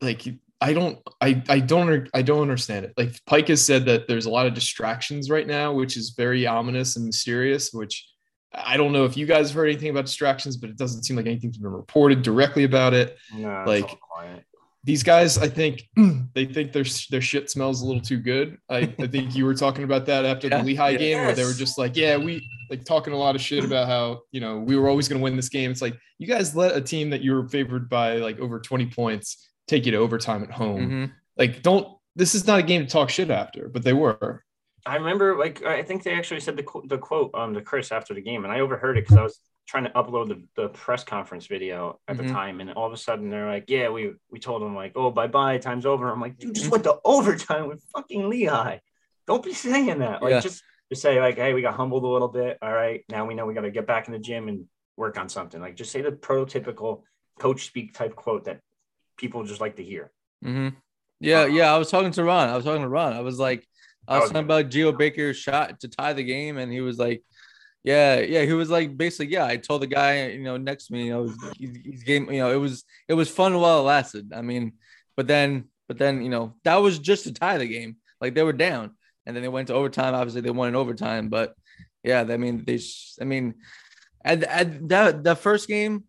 like 0.01 0.23
I 0.59 0.73
don't 0.73 0.97
I 1.21 1.43
I 1.49 1.59
don't 1.59 2.09
I 2.15 2.21
don't 2.23 2.41
understand 2.41 2.85
it. 2.85 2.93
Like 2.97 3.13
Pike 3.27 3.49
has 3.49 3.63
said 3.63 3.85
that 3.85 4.07
there's 4.07 4.25
a 4.25 4.31
lot 4.31 4.47
of 4.47 4.53
distractions 4.55 5.29
right 5.29 5.45
now, 5.45 5.73
which 5.73 5.97
is 5.97 6.11
very 6.17 6.47
ominous 6.47 6.95
and 6.95 7.05
mysterious, 7.05 7.71
which 7.73 8.07
I 8.53 8.77
don't 8.77 8.91
know 8.91 9.05
if 9.05 9.17
you 9.17 9.25
guys 9.25 9.49
have 9.49 9.55
heard 9.55 9.67
anything 9.69 9.89
about 9.89 10.05
distractions, 10.05 10.57
but 10.57 10.69
it 10.69 10.77
doesn't 10.77 11.03
seem 11.03 11.15
like 11.17 11.25
anything's 11.25 11.57
been 11.57 11.71
reported 11.71 12.21
directly 12.21 12.63
about 12.65 12.93
it 12.93 13.17
No, 13.35 13.61
it's 13.61 13.67
Like- 13.67 13.83
all 13.91 13.99
quiet. 14.09 14.43
these 14.83 15.01
guys, 15.03 15.37
I 15.37 15.47
think 15.47 15.87
they 16.33 16.45
think 16.45 16.71
their 16.73 16.83
their 17.09 17.21
shit 17.21 17.49
smells 17.49 17.81
a 17.81 17.85
little 17.85 18.01
too 18.01 18.17
good. 18.19 18.57
I, 18.69 18.93
I 18.99 19.07
think 19.07 19.35
you 19.35 19.45
were 19.45 19.55
talking 19.55 19.83
about 19.85 20.05
that 20.07 20.25
after 20.25 20.47
Yeah. 20.49 20.57
the 20.59 20.63
Lehigh 20.65 20.95
game 20.97 21.17
where 21.19 21.33
they 21.33 21.45
were 21.45 21.53
just 21.53 21.77
like, 21.77 21.95
yeah, 21.95 22.17
we 22.17 22.47
like 22.69 22.83
talking 22.85 23.13
a 23.13 23.17
lot 23.17 23.35
of 23.35 23.41
shit 23.41 23.63
about 23.63 23.87
how 23.87 24.21
you 24.31 24.41
know 24.41 24.59
we 24.59 24.75
were 24.75 24.89
always 24.89 25.07
going 25.07 25.19
to 25.19 25.23
win 25.23 25.35
this 25.35 25.49
game. 25.49 25.71
It's 25.71 25.81
like 25.81 25.95
you 26.19 26.27
guys 26.27 26.55
let 26.55 26.75
a 26.75 26.81
team 26.81 27.09
that 27.11 27.21
you 27.21 27.33
were 27.33 27.47
favored 27.47 27.89
by 27.89 28.17
like 28.17 28.39
over 28.39 28.59
twenty 28.59 28.85
points 28.87 29.49
take 29.67 29.85
you 29.85 29.91
to 29.93 29.97
overtime 29.97 30.43
at 30.43 30.51
home. 30.51 30.89
Mhm. 30.89 31.11
Like, 31.37 31.61
don't. 31.63 31.87
This 32.15 32.35
is 32.35 32.45
not 32.45 32.59
a 32.59 32.63
game 32.63 32.81
to 32.85 32.87
talk 32.91 33.09
shit 33.09 33.31
after, 33.31 33.69
but 33.69 33.83
they 33.83 33.93
were. 33.93 34.43
I 34.85 34.95
remember, 34.97 35.37
like, 35.37 35.63
I 35.63 35.81
think 35.83 36.03
they 36.03 36.13
actually 36.13 36.41
said 36.41 36.57
the 36.57 36.65
the 36.85 36.97
quote 36.97 37.31
um 37.35 37.53
to 37.53 37.61
Chris 37.61 37.91
after 37.91 38.13
the 38.13 38.21
game, 38.21 38.43
and 38.43 38.51
I 38.53 38.59
overheard 38.59 38.97
it 38.97 39.03
because 39.05 39.17
I 39.17 39.23
was 39.23 39.39
trying 39.65 39.85
to 39.85 39.89
upload 39.91 40.27
the, 40.27 40.43
the 40.61 40.69
press 40.69 41.03
conference 41.05 41.47
video 41.47 41.99
at 42.09 42.17
Mhm. 42.17 42.27
the 42.27 42.33
time, 42.33 42.59
and 42.59 42.71
all 42.73 42.85
of 42.85 42.91
a 42.93 42.97
sudden 42.97 43.29
they're 43.29 43.47
like, 43.47 43.65
"Yeah, 43.69 43.89
we 43.89 44.13
we 44.29 44.39
told 44.39 44.61
them 44.61 44.75
like, 44.75 44.91
oh, 44.95 45.09
bye 45.09 45.27
bye, 45.27 45.57
time's 45.57 45.85
over." 45.85 46.09
I'm 46.11 46.19
like, 46.19 46.37
"Dude, 46.37 46.53
just 46.53 46.67
Mhm. 46.67 46.71
went 46.71 46.83
to 46.83 46.99
overtime 47.05 47.67
with 47.67 47.81
fucking 47.95 48.27
Lehigh. 48.29 48.79
Don't 49.25 49.43
be 49.43 49.53
saying 49.53 49.99
that. 49.99 50.21
Like, 50.21 50.31
Yeah. 50.31 50.39
just 50.41 50.61
just 50.89 51.01
say 51.01 51.19
like, 51.21 51.37
hey, 51.37 51.53
we 51.53 51.61
got 51.61 51.75
humbled 51.75 52.03
a 52.03 52.07
little 52.07 52.27
bit. 52.27 52.57
All 52.61 52.73
right, 52.73 53.03
now 53.09 53.25
we 53.25 53.35
know 53.35 53.45
we 53.45 53.53
got 53.53 53.61
to 53.61 53.71
get 53.71 53.87
back 53.87 54.07
in 54.07 54.13
the 54.13 54.19
gym 54.19 54.49
and 54.49 54.65
work 54.97 55.17
on 55.17 55.29
something. 55.29 55.61
Like, 55.61 55.75
just 55.77 55.91
say 55.91 56.01
the 56.01 56.11
prototypical 56.11 57.03
coach 57.39 57.65
speak 57.65 57.93
type 57.93 58.15
quote 58.15 58.43
that 58.45 58.59
people 59.17 59.43
just 59.45 59.61
like 59.61 59.77
to 59.77 59.83
hear. 59.83 60.11
hmm 60.43 60.69
Yeah, 61.21 61.43
Uh, 61.43 61.45
yeah. 61.45 61.73
I 61.73 61.77
was 61.77 61.89
talking 61.89 62.11
to 62.11 62.23
Ron. 62.25 62.49
I 62.49 62.55
was 62.57 62.65
talking 62.65 62.81
to 62.81 62.89
Ron. 62.89 63.13
I 63.13 63.21
was 63.21 63.39
like, 63.39 63.65
I 64.07 64.19
was 64.19 64.29
oh, 64.29 64.33
talking 64.33 64.45
about 64.45 64.69
Geo 64.69 64.91
Baker's 64.91 65.37
shot 65.37 65.79
to 65.81 65.87
tie 65.87 66.13
the 66.13 66.23
game, 66.23 66.57
and 66.57 66.71
he 66.71 66.81
was 66.81 66.97
like, 66.97 67.23
"Yeah, 67.83 68.19
yeah." 68.19 68.43
He 68.43 68.53
was 68.53 68.69
like, 68.69 68.97
basically, 68.97 69.33
yeah. 69.33 69.45
I 69.45 69.57
told 69.57 69.81
the 69.81 69.87
guy, 69.87 70.27
you 70.27 70.43
know, 70.43 70.57
next 70.57 70.87
to 70.87 70.93
me, 70.93 71.05
you 71.05 71.11
know, 71.11 71.33
he's, 71.57 71.77
he's 71.83 72.03
game. 72.03 72.31
You 72.31 72.39
know, 72.39 72.51
it 72.51 72.57
was 72.57 72.83
it 73.07 73.13
was 73.13 73.29
fun 73.29 73.57
while 73.59 73.79
it 73.79 73.83
lasted. 73.83 74.33
I 74.35 74.41
mean, 74.41 74.73
but 75.15 75.27
then, 75.27 75.65
but 75.87 75.97
then, 75.97 76.21
you 76.21 76.29
know, 76.29 76.55
that 76.63 76.77
was 76.77 76.99
just 76.99 77.23
to 77.25 77.33
tie 77.33 77.57
the 77.57 77.67
game. 77.67 77.97
Like 78.19 78.35
they 78.35 78.43
were 78.43 78.53
down, 78.53 78.91
and 79.25 79.35
then 79.35 79.43
they 79.43 79.49
went 79.49 79.67
to 79.67 79.73
overtime. 79.73 80.15
Obviously, 80.15 80.41
they 80.41 80.51
won 80.51 80.69
in 80.69 80.75
overtime, 80.75 81.29
but 81.29 81.53
yeah, 82.03 82.25
I 82.27 82.37
mean, 82.37 82.63
they. 82.65 82.79
I 83.21 83.23
mean, 83.23 83.55
at 84.23 84.43
at 84.43 84.89
that 84.89 85.23
the 85.23 85.35
first 85.35 85.67
game, 85.67 86.03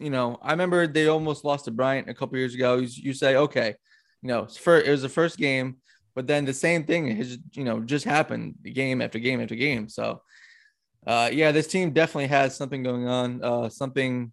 you 0.00 0.10
know, 0.10 0.38
I 0.42 0.50
remember 0.50 0.86
they 0.86 1.06
almost 1.06 1.44
lost 1.44 1.66
to 1.66 1.70
Bryant 1.70 2.08
a 2.08 2.14
couple 2.14 2.38
years 2.38 2.54
ago. 2.54 2.78
You, 2.78 2.88
you 2.90 3.12
say, 3.12 3.36
okay, 3.36 3.74
you 4.22 4.28
know, 4.28 4.46
fir- 4.46 4.80
it 4.80 4.90
was 4.90 5.02
the 5.02 5.08
first 5.08 5.38
game, 5.38 5.76
but 6.16 6.26
then 6.26 6.46
the 6.46 6.54
same 6.54 6.84
thing 6.84 7.14
has, 7.14 7.38
you 7.52 7.62
know, 7.62 7.78
just 7.80 8.06
happened 8.06 8.54
game 8.64 9.02
after 9.02 9.18
game 9.18 9.40
after 9.40 9.54
game. 9.54 9.86
So, 9.88 10.22
uh, 11.06 11.28
yeah, 11.30 11.52
this 11.52 11.68
team 11.68 11.90
definitely 11.92 12.28
has 12.28 12.56
something 12.56 12.82
going 12.82 13.06
on. 13.06 13.44
Uh, 13.44 13.68
something 13.68 14.32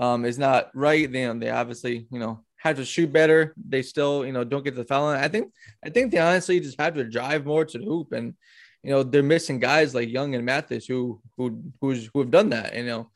um, 0.00 0.24
is 0.24 0.36
not 0.36 0.70
right. 0.74 1.10
They, 1.10 1.24
they 1.38 1.50
obviously, 1.50 2.08
you 2.10 2.18
know, 2.18 2.44
have 2.56 2.76
to 2.76 2.84
shoot 2.84 3.12
better. 3.12 3.54
They 3.56 3.82
still, 3.82 4.26
you 4.26 4.32
know, 4.32 4.42
don't 4.42 4.64
get 4.64 4.74
the 4.74 4.84
foul 4.84 5.04
line. 5.04 5.22
I 5.22 5.28
think, 5.28 5.52
I 5.84 5.90
think 5.90 6.10
they 6.10 6.18
honestly 6.18 6.58
just 6.58 6.80
have 6.80 6.94
to 6.94 7.04
drive 7.04 7.46
more 7.46 7.64
to 7.64 7.78
the 7.78 7.84
hoop, 7.84 8.12
and 8.12 8.34
you 8.82 8.90
know, 8.90 9.04
they're 9.04 9.22
missing 9.22 9.60
guys 9.60 9.94
like 9.94 10.08
Young 10.08 10.34
and 10.34 10.44
Mathis 10.44 10.86
who 10.86 11.20
who 11.36 11.62
who's 11.80 12.10
who 12.12 12.20
have 12.20 12.32
done 12.32 12.50
that. 12.50 12.74
You 12.74 12.84
know, 12.84 13.10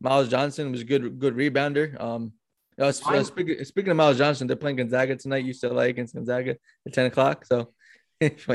Myles 0.00 0.28
Johnson 0.28 0.72
was 0.72 0.80
a 0.80 0.84
good 0.84 1.18
good 1.20 1.36
rebounder. 1.36 2.00
Um, 2.00 2.32
uh, 2.80 2.84
uh, 2.84 3.22
speaking, 3.24 3.64
speaking 3.64 3.90
of 3.90 3.96
Myles 3.96 4.18
Johnson, 4.18 4.46
they're 4.46 4.56
playing 4.56 4.76
Gonzaga 4.76 5.16
tonight. 5.16 5.44
UCLA 5.46 5.88
against 5.88 6.14
Gonzaga 6.14 6.56
at 6.86 6.92
ten 6.92 7.06
o'clock. 7.06 7.44
So 7.46 7.72
if 8.20 8.48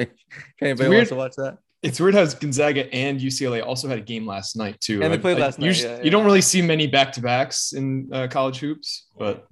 anybody 0.62 0.90
wants 0.90 1.10
to 1.10 1.16
watch 1.16 1.36
that, 1.38 1.58
It's 1.84 2.00
weird 2.00 2.14
how 2.16 2.26
Gonzaga 2.26 2.94
and 2.94 3.20
UCLA 3.20 3.66
also 3.66 3.88
had 3.88 3.98
a 4.00 4.02
game 4.02 4.26
last 4.28 4.56
night 4.56 4.80
too. 4.80 5.02
And 5.02 5.12
they 5.14 5.18
played 5.18 5.38
I 5.38 5.42
last 5.42 5.60
night, 5.60 5.66
usually- 5.68 5.90
yeah, 5.92 5.98
yeah. 5.98 6.04
You 6.04 6.12
don't 6.12 6.26
really 6.26 6.42
see 6.42 6.62
many 6.62 6.88
back 6.88 7.12
to 7.14 7.22
backs 7.22 7.74
in 7.74 8.10
uh, 8.14 8.28
college 8.30 8.60
hoops, 8.60 9.08
but 9.18 9.48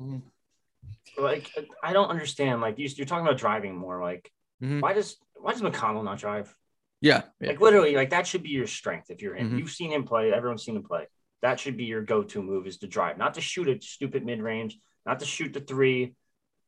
Like, 1.17 1.49
I 1.83 1.91
don't 1.93 2.09
understand. 2.09 2.61
Like, 2.61 2.77
you, 2.79 2.87
you're 2.95 3.05
talking 3.05 3.25
about 3.25 3.37
driving 3.39 3.75
more. 3.75 4.01
Like, 4.01 4.31
Mhm. 4.63 4.81
why 4.81 4.93
does 4.93 5.17
why 5.35 5.53
does 5.53 5.61
McConnell 5.61 6.03
not 6.03 6.17
drive? 6.19 6.53
yeah, 7.01 7.21
yeah. 7.39 7.49
Like, 7.49 7.61
literally, 7.61 7.95
like 7.95 8.09
that 8.09 8.27
should 8.27 8.43
be 8.43 8.49
your 8.49 8.67
strength 8.67 9.09
if 9.09 9.21
you're 9.21 9.33
him. 9.35 9.51
Mhm. 9.53 9.59
You've 9.59 9.71
seen 9.71 9.89
him 9.91 10.03
play. 10.03 10.33
Everyone's 10.33 10.63
seen 10.65 10.75
him 10.75 10.83
play. 10.83 11.07
That 11.41 11.59
should 11.59 11.77
be 11.77 11.85
your 11.85 12.01
go-to 12.01 12.41
move 12.41 12.67
is 12.67 12.77
to 12.79 12.87
drive, 12.87 13.17
not 13.17 13.35
to 13.35 13.41
shoot 13.41 13.69
a 13.69 13.81
stupid 13.81 14.25
mid-range, 14.25 14.77
not 15.05 15.19
to 15.19 15.25
shoot 15.25 15.53
the 15.53 15.61
three. 15.61 16.15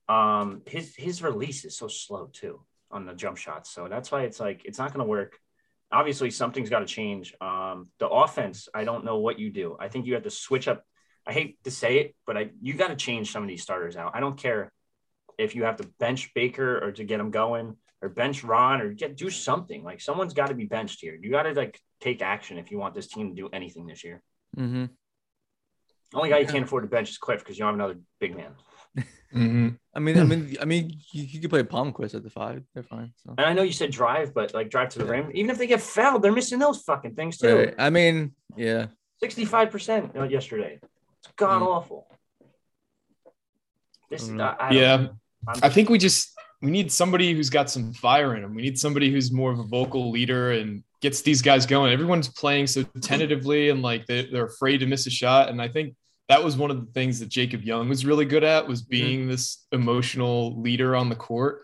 Um, 0.08 0.62
his 0.66 0.96
his 0.96 1.22
release 1.22 1.66
is 1.66 1.78
so 1.78 1.88
slow 1.88 2.30
too 2.32 2.62
on 2.90 3.06
the 3.06 3.14
jump 3.14 3.38
shots, 3.38 3.74
so 3.74 3.88
that's 3.90 4.12
why 4.12 4.24
it's 4.24 4.40
like 4.40 4.64
it's 4.66 4.78
not 4.78 4.94
going 4.94 5.04
to 5.06 5.10
work. 5.10 5.38
Obviously, 5.92 6.32
something's 6.32 6.70
got 6.70 6.80
to 6.80 6.86
change. 6.86 7.34
Um, 7.42 7.90
the 8.00 8.08
offense, 8.08 8.70
I 8.74 8.86
don't 8.86 9.04
know 9.04 9.20
what 9.20 9.40
you 9.40 9.50
do. 9.50 9.76
I 9.80 9.90
think 9.90 10.06
you 10.06 10.14
have 10.14 10.24
to 10.24 10.32
switch 10.32 10.68
up. 10.68 10.84
I 11.28 11.34
hate 11.34 11.64
to 11.66 11.72
say 11.72 12.00
it, 12.00 12.16
but 12.26 12.38
I 12.38 12.50
you 12.62 12.74
got 12.74 12.88
to 12.88 12.96
change 12.96 13.32
some 13.32 13.44
of 13.44 13.50
these 13.50 13.62
starters 13.62 13.96
out. 13.96 14.16
I 14.16 14.22
don't 14.22 14.38
care 14.38 14.72
if 15.38 15.56
you 15.56 15.64
have 15.64 15.78
to 15.78 15.88
bench 16.00 16.34
Baker 16.34 16.84
or 16.84 16.92
to 16.94 17.04
get 17.04 17.20
him 17.20 17.32
going, 17.32 17.76
or 18.02 18.10
bench 18.10 18.44
Ron, 18.44 18.82
or 18.82 18.94
get 18.94 19.18
do 19.18 19.30
something. 19.30 19.84
Like 19.84 20.02
someone's 20.02 20.34
got 20.34 20.48
to 20.48 20.56
be 20.56 20.66
benched 20.66 21.02
here. 21.02 21.18
You 21.22 21.30
got 21.30 21.44
to 21.44 21.54
like 21.54 21.80
take 22.00 22.22
action 22.22 22.58
if 22.58 22.72
you 22.72 22.80
want 22.80 22.96
this 22.96 23.08
team 23.08 23.30
to 23.30 23.36
do 23.36 23.50
anything 23.52 23.86
this 23.86 24.04
year. 24.04 24.22
Hmm 24.56 24.86
Only 26.14 26.30
guy 26.30 26.40
you 26.40 26.46
can't 26.48 26.66
afford 26.66 26.84
to 26.84 26.90
bench 26.90 27.10
is 27.10 27.18
Cliff 27.18 27.40
because 27.40 27.58
you 27.58 27.64
don't 27.64 27.80
have 27.80 27.80
another 27.90 28.00
big 28.20 28.36
man. 28.36 28.52
mhm. 29.34 29.78
I 29.96 30.00
mean, 30.00 30.18
I 30.20 30.24
mean, 30.24 30.58
I 30.62 30.66
mean, 30.66 30.92
you, 31.14 31.24
you 31.24 31.40
could 31.42 31.50
play 31.50 31.64
Palmquist 31.64 32.16
at 32.16 32.24
the 32.24 32.30
five. 32.30 32.64
They're 32.74 32.84
fine. 32.84 33.14
So. 33.24 33.34
And 33.38 33.46
I 33.48 33.54
know 33.54 33.62
you 33.64 33.72
said 33.72 33.92
drive, 33.92 34.34
but 34.34 34.54
like 34.54 34.70
drive 34.70 34.90
to 34.90 35.00
the 35.00 35.06
rim. 35.06 35.32
Even 35.34 35.50
if 35.52 35.58
they 35.58 35.68
get 35.68 35.82
fouled, 35.82 36.22
they're 36.22 36.32
missing 36.34 36.60
those 36.60 36.82
fucking 36.82 37.16
things 37.16 37.38
too. 37.38 37.56
Right. 37.58 37.76
I 37.78 37.90
mean, 37.90 38.34
yeah. 38.58 38.88
Sixty-five 39.22 39.70
percent 39.72 40.12
yesterday. 40.30 40.80
It's 41.20 41.32
god 41.38 41.62
Mm. 41.62 41.68
awful. 41.68 42.08
This, 44.10 44.28
Mhm. 44.28 44.42
I, 44.42 44.56
I 44.60 44.70
don't- 44.74 44.78
yeah. 44.82 45.08
I 45.64 45.70
think 45.70 45.90
we 45.90 45.98
just 45.98 46.38
we 46.62 46.72
need 46.72 46.92
somebody 46.92 47.34
who's 47.34 47.50
got 47.50 47.70
some 47.70 47.94
fire 47.94 48.36
in 48.36 48.44
him. 48.44 48.54
We 48.54 48.62
need 48.62 48.78
somebody 48.78 49.12
who's 49.12 49.32
more 49.32 49.52
of 49.52 49.60
a 49.60 49.64
vocal 49.64 50.12
leader 50.12 50.52
and 50.52 50.84
gets 51.02 51.22
these 51.22 51.42
guys 51.42 51.66
going. 51.66 51.92
Everyone's 51.92 52.30
playing 52.30 52.68
so 52.68 52.84
tentatively 53.02 53.70
and 53.70 53.82
like 53.82 54.06
they, 54.06 54.28
they're 54.32 54.46
afraid 54.46 54.80
to 54.80 54.86
miss 54.86 55.08
a 55.08 55.10
shot. 55.10 55.50
And 55.50 55.62
I 55.62 55.68
think 55.68 55.96
that 56.30 56.44
was 56.44 56.56
one 56.56 56.70
of 56.72 56.80
the 56.80 56.92
things 56.94 57.20
that 57.20 57.30
Jacob 57.30 57.64
Young 57.64 57.90
was 57.90 58.06
really 58.06 58.26
good 58.26 58.44
at 58.44 58.68
was 58.68 58.82
mm-hmm. 58.84 58.92
being 58.92 59.28
this 59.28 59.66
emotional 59.72 60.62
leader 60.62 60.96
on 60.96 61.10
the 61.10 61.16
court 61.16 61.64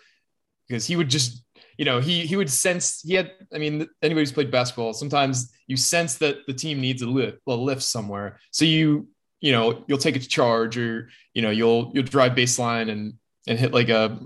because 0.68 0.86
he 0.86 0.96
would 0.96 1.10
just 1.10 1.44
you 1.78 1.86
know 1.86 2.00
he 2.00 2.26
he 2.26 2.36
would 2.36 2.50
sense 2.50 3.02
he 3.02 3.14
had 3.14 3.32
I 3.54 3.60
mean 3.60 3.88
anybody 4.02 4.22
who's 4.22 4.32
played 4.32 4.52
basketball 4.52 4.94
sometimes 4.94 5.54
you 5.68 5.78
sense 5.78 6.16
that 6.16 6.46
the 6.48 6.54
team 6.54 6.82
needs 6.82 7.02
a 7.02 7.08
lift 7.08 7.38
a 7.48 7.52
lift 7.52 7.84
somewhere 7.84 8.40
so 8.52 8.66
you 8.66 9.08
you 9.40 9.52
know 9.52 9.86
you'll 9.88 9.98
take 9.98 10.16
a 10.16 10.20
charge 10.20 10.78
or 10.78 11.10
you 11.34 11.42
know 11.42 11.52
you'll 11.52 11.92
you'll 11.94 12.04
drive 12.04 12.34
baseline 12.34 12.90
and 12.90 13.14
and 13.48 13.58
hit 13.58 13.74
like 13.74 13.90
a 13.90 14.20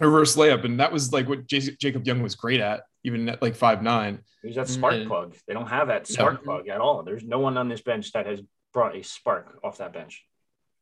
reverse 0.00 0.36
layup 0.36 0.64
and 0.64 0.78
that 0.80 0.92
was 0.92 1.12
like 1.12 1.28
what 1.28 1.46
J- 1.46 1.76
Jacob 1.80 2.06
Young 2.06 2.22
was 2.22 2.34
great 2.34 2.60
at 2.60 2.82
even 3.04 3.28
at 3.28 3.42
like 3.42 3.56
five 3.56 3.82
nine 3.82 4.20
Who's 4.42 4.54
that 4.54 4.68
spark 4.68 4.94
Mm. 4.94 5.08
plug? 5.08 5.34
They 5.46 5.54
don't 5.54 5.66
have 5.66 5.88
that 5.88 6.06
spark 6.06 6.44
plug 6.44 6.68
at 6.68 6.80
all. 6.80 7.02
There's 7.02 7.24
no 7.24 7.40
one 7.40 7.56
on 7.58 7.68
this 7.68 7.80
bench 7.80 8.12
that 8.12 8.26
has 8.26 8.40
brought 8.72 8.94
a 8.94 9.02
spark 9.02 9.58
off 9.64 9.78
that 9.78 9.92
bench 9.92 10.24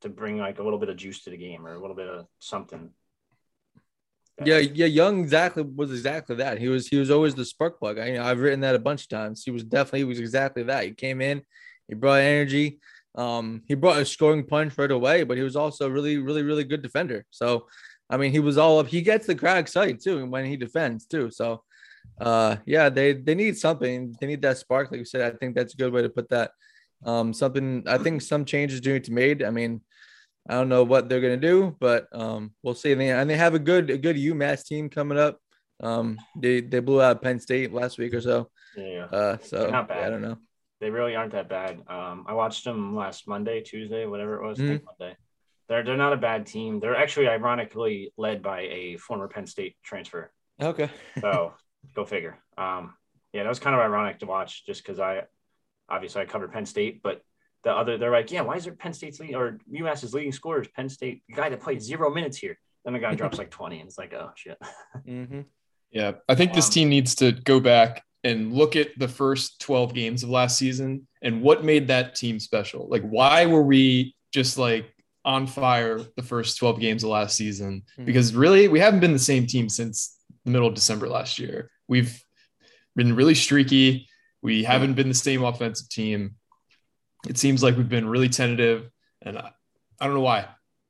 to 0.02 0.10
bring 0.10 0.36
like 0.36 0.58
a 0.58 0.62
little 0.62 0.78
bit 0.78 0.90
of 0.90 0.96
juice 0.96 1.24
to 1.24 1.30
the 1.30 1.38
game 1.38 1.66
or 1.66 1.72
a 1.72 1.78
little 1.78 1.96
bit 1.96 2.08
of 2.08 2.26
something. 2.38 2.90
Yeah, 4.44 4.58
yeah, 4.58 4.84
Young 4.84 5.20
exactly 5.20 5.62
was 5.62 5.90
exactly 5.90 6.36
that. 6.36 6.58
He 6.58 6.68
was 6.68 6.88
he 6.88 6.98
was 6.98 7.10
always 7.10 7.34
the 7.34 7.44
spark 7.46 7.78
plug. 7.78 7.98
I, 7.98 8.10
know 8.10 8.22
I've 8.22 8.40
written 8.40 8.60
that 8.60 8.74
a 8.74 8.78
bunch 8.78 9.04
of 9.04 9.08
times. 9.08 9.42
He 9.42 9.50
was 9.50 9.64
definitely 9.64 10.00
he 10.00 10.04
was 10.04 10.20
exactly 10.20 10.62
that. 10.64 10.84
He 10.84 10.90
came 10.92 11.22
in, 11.22 11.40
he 11.88 11.94
brought 11.94 12.20
energy. 12.20 12.78
Um, 13.14 13.62
he 13.66 13.74
brought 13.74 13.96
a 13.96 14.04
scoring 14.04 14.44
punch 14.44 14.76
right 14.76 14.90
away, 14.90 15.24
but 15.24 15.38
he 15.38 15.42
was 15.42 15.56
also 15.56 15.86
a 15.86 15.90
really, 15.90 16.18
really, 16.18 16.42
really 16.42 16.64
good 16.64 16.82
defender. 16.82 17.24
So, 17.30 17.66
I 18.08 18.16
mean, 18.16 18.32
he 18.32 18.38
was 18.40 18.56
all 18.58 18.78
up. 18.78 18.86
He 18.86 19.02
gets 19.02 19.26
the 19.26 19.34
crowd 19.34 19.58
excited 19.58 20.02
too 20.02 20.24
when 20.26 20.44
he 20.44 20.56
defends 20.56 21.06
too. 21.06 21.30
So, 21.30 21.62
uh, 22.20 22.56
yeah, 22.66 22.88
they 22.88 23.14
they 23.14 23.34
need 23.34 23.58
something. 23.58 24.14
They 24.20 24.26
need 24.26 24.42
that 24.42 24.58
spark, 24.58 24.90
like 24.90 24.98
you 24.98 25.04
said. 25.04 25.22
I 25.22 25.36
think 25.36 25.54
that's 25.54 25.74
a 25.74 25.76
good 25.76 25.92
way 25.92 26.02
to 26.02 26.08
put 26.08 26.28
that. 26.30 26.52
Um, 27.04 27.32
something. 27.34 27.84
I 27.86 27.98
think 27.98 28.22
some 28.22 28.44
changes 28.44 28.80
do 28.80 28.92
need 28.92 29.04
to 29.04 29.10
be 29.10 29.14
made. 29.16 29.42
I 29.42 29.50
mean, 29.50 29.80
I 30.48 30.54
don't 30.54 30.68
know 30.68 30.84
what 30.84 31.08
they're 31.08 31.20
gonna 31.20 31.36
do, 31.36 31.76
but 31.80 32.06
um, 32.12 32.52
we'll 32.62 32.74
see. 32.74 32.92
And 32.92 33.00
they, 33.00 33.10
and 33.10 33.28
they 33.28 33.36
have 33.36 33.54
a 33.54 33.58
good 33.58 33.90
a 33.90 33.98
good 33.98 34.16
UMass 34.16 34.64
team 34.64 34.88
coming 34.88 35.18
up. 35.18 35.38
Um, 35.82 36.18
they 36.40 36.60
they 36.60 36.78
blew 36.80 37.02
out 37.02 37.22
Penn 37.22 37.40
State 37.40 37.72
last 37.72 37.98
week 37.98 38.14
or 38.14 38.20
so. 38.20 38.50
Yeah, 38.76 39.06
Uh, 39.10 39.38
so 39.42 39.68
yeah, 39.68 39.86
I 39.90 40.08
don't 40.08 40.22
know. 40.22 40.36
they 40.80 40.90
really 40.90 41.16
aren't 41.16 41.32
that 41.32 41.48
bad. 41.48 41.82
Um, 41.88 42.24
I 42.28 42.34
watched 42.34 42.64
them 42.64 42.94
last 42.94 43.26
Monday, 43.26 43.62
Tuesday, 43.62 44.06
whatever 44.06 44.36
it 44.36 44.46
was. 44.46 44.58
Mm-hmm. 44.58 44.84
Monday. 44.84 45.16
They're 45.68 45.82
they're 45.82 45.96
not 45.96 46.12
a 46.12 46.16
bad 46.16 46.46
team. 46.46 46.80
They're 46.80 46.96
actually 46.96 47.28
ironically 47.28 48.12
led 48.16 48.42
by 48.42 48.60
a 48.62 48.96
former 48.98 49.28
Penn 49.28 49.46
State 49.46 49.76
transfer. 49.82 50.32
Okay. 50.62 50.90
So 51.20 51.54
go 51.94 52.04
figure. 52.04 52.38
Um, 52.56 52.94
yeah, 53.32 53.42
that 53.42 53.48
was 53.48 53.58
kind 53.58 53.74
of 53.74 53.80
ironic 53.80 54.20
to 54.20 54.26
watch 54.26 54.64
just 54.64 54.82
because 54.82 54.98
I 55.00 55.24
obviously 55.88 56.22
I 56.22 56.24
covered 56.24 56.52
Penn 56.52 56.66
State, 56.66 57.02
but 57.02 57.22
the 57.64 57.72
other 57.72 57.98
they're 57.98 58.10
like, 58.12 58.30
yeah, 58.30 58.42
why 58.42 58.56
is 58.56 58.64
there 58.64 58.74
Penn 58.74 58.92
State's 58.92 59.18
leading 59.20 59.36
or 59.36 59.58
UMass's 59.70 60.14
leading 60.14 60.32
scorers? 60.32 60.68
Penn 60.68 60.88
State, 60.88 61.22
the 61.28 61.34
guy 61.34 61.48
that 61.48 61.60
played 61.60 61.82
zero 61.82 62.12
minutes 62.14 62.38
here. 62.38 62.58
Then 62.84 62.94
the 62.94 63.00
guy 63.00 63.14
drops 63.16 63.38
like 63.38 63.50
20 63.50 63.80
and 63.80 63.88
it's 63.88 63.98
like, 63.98 64.14
oh 64.14 64.30
shit. 64.36 64.58
Mm-hmm. 65.06 65.42
Yeah, 65.90 66.12
I 66.28 66.34
think 66.34 66.52
this 66.52 66.66
Um, 66.66 66.72
team 66.72 66.88
needs 66.88 67.14
to 67.16 67.32
go 67.32 67.60
back 67.60 68.02
and 68.24 68.52
look 68.52 68.74
at 68.76 68.88
the 68.98 69.06
first 69.08 69.60
12 69.60 69.94
games 69.94 70.22
of 70.24 70.30
last 70.30 70.58
season 70.58 71.06
and 71.22 71.42
what 71.42 71.64
made 71.64 71.88
that 71.88 72.14
team 72.16 72.40
special. 72.40 72.88
Like, 72.88 73.02
why 73.02 73.46
were 73.46 73.62
we 73.62 74.16
just 74.32 74.58
like 74.58 74.92
on 75.26 75.46
fire 75.46 75.98
the 76.16 76.22
first 76.22 76.56
12 76.56 76.80
games 76.80 77.04
of 77.04 77.10
last 77.10 77.36
season? 77.36 77.82
Mhm. 77.98 78.06
Because 78.06 78.34
really, 78.34 78.68
we 78.68 78.78
haven't 78.80 79.00
been 79.00 79.12
the 79.12 79.18
same 79.18 79.46
team 79.46 79.68
since 79.68 80.16
the 80.44 80.50
middle 80.52 80.68
of 80.68 80.74
December 80.74 81.08
last 81.08 81.38
year. 81.38 81.70
We've 81.88 82.22
been 82.94 83.14
really 83.14 83.34
streaky. 83.34 84.08
We 84.40 84.62
haven't 84.64 84.94
been 84.94 85.08
the 85.08 85.14
same 85.14 85.42
offensive 85.44 85.88
team. 85.88 86.36
It 87.28 87.36
seems 87.36 87.62
like 87.62 87.76
we've 87.76 87.88
been 87.88 88.08
really 88.08 88.28
tentative, 88.28 88.88
and 89.20 89.36
I, 89.36 89.50
I 90.00 90.06
don't 90.06 90.14
know 90.14 90.20
why, 90.20 90.46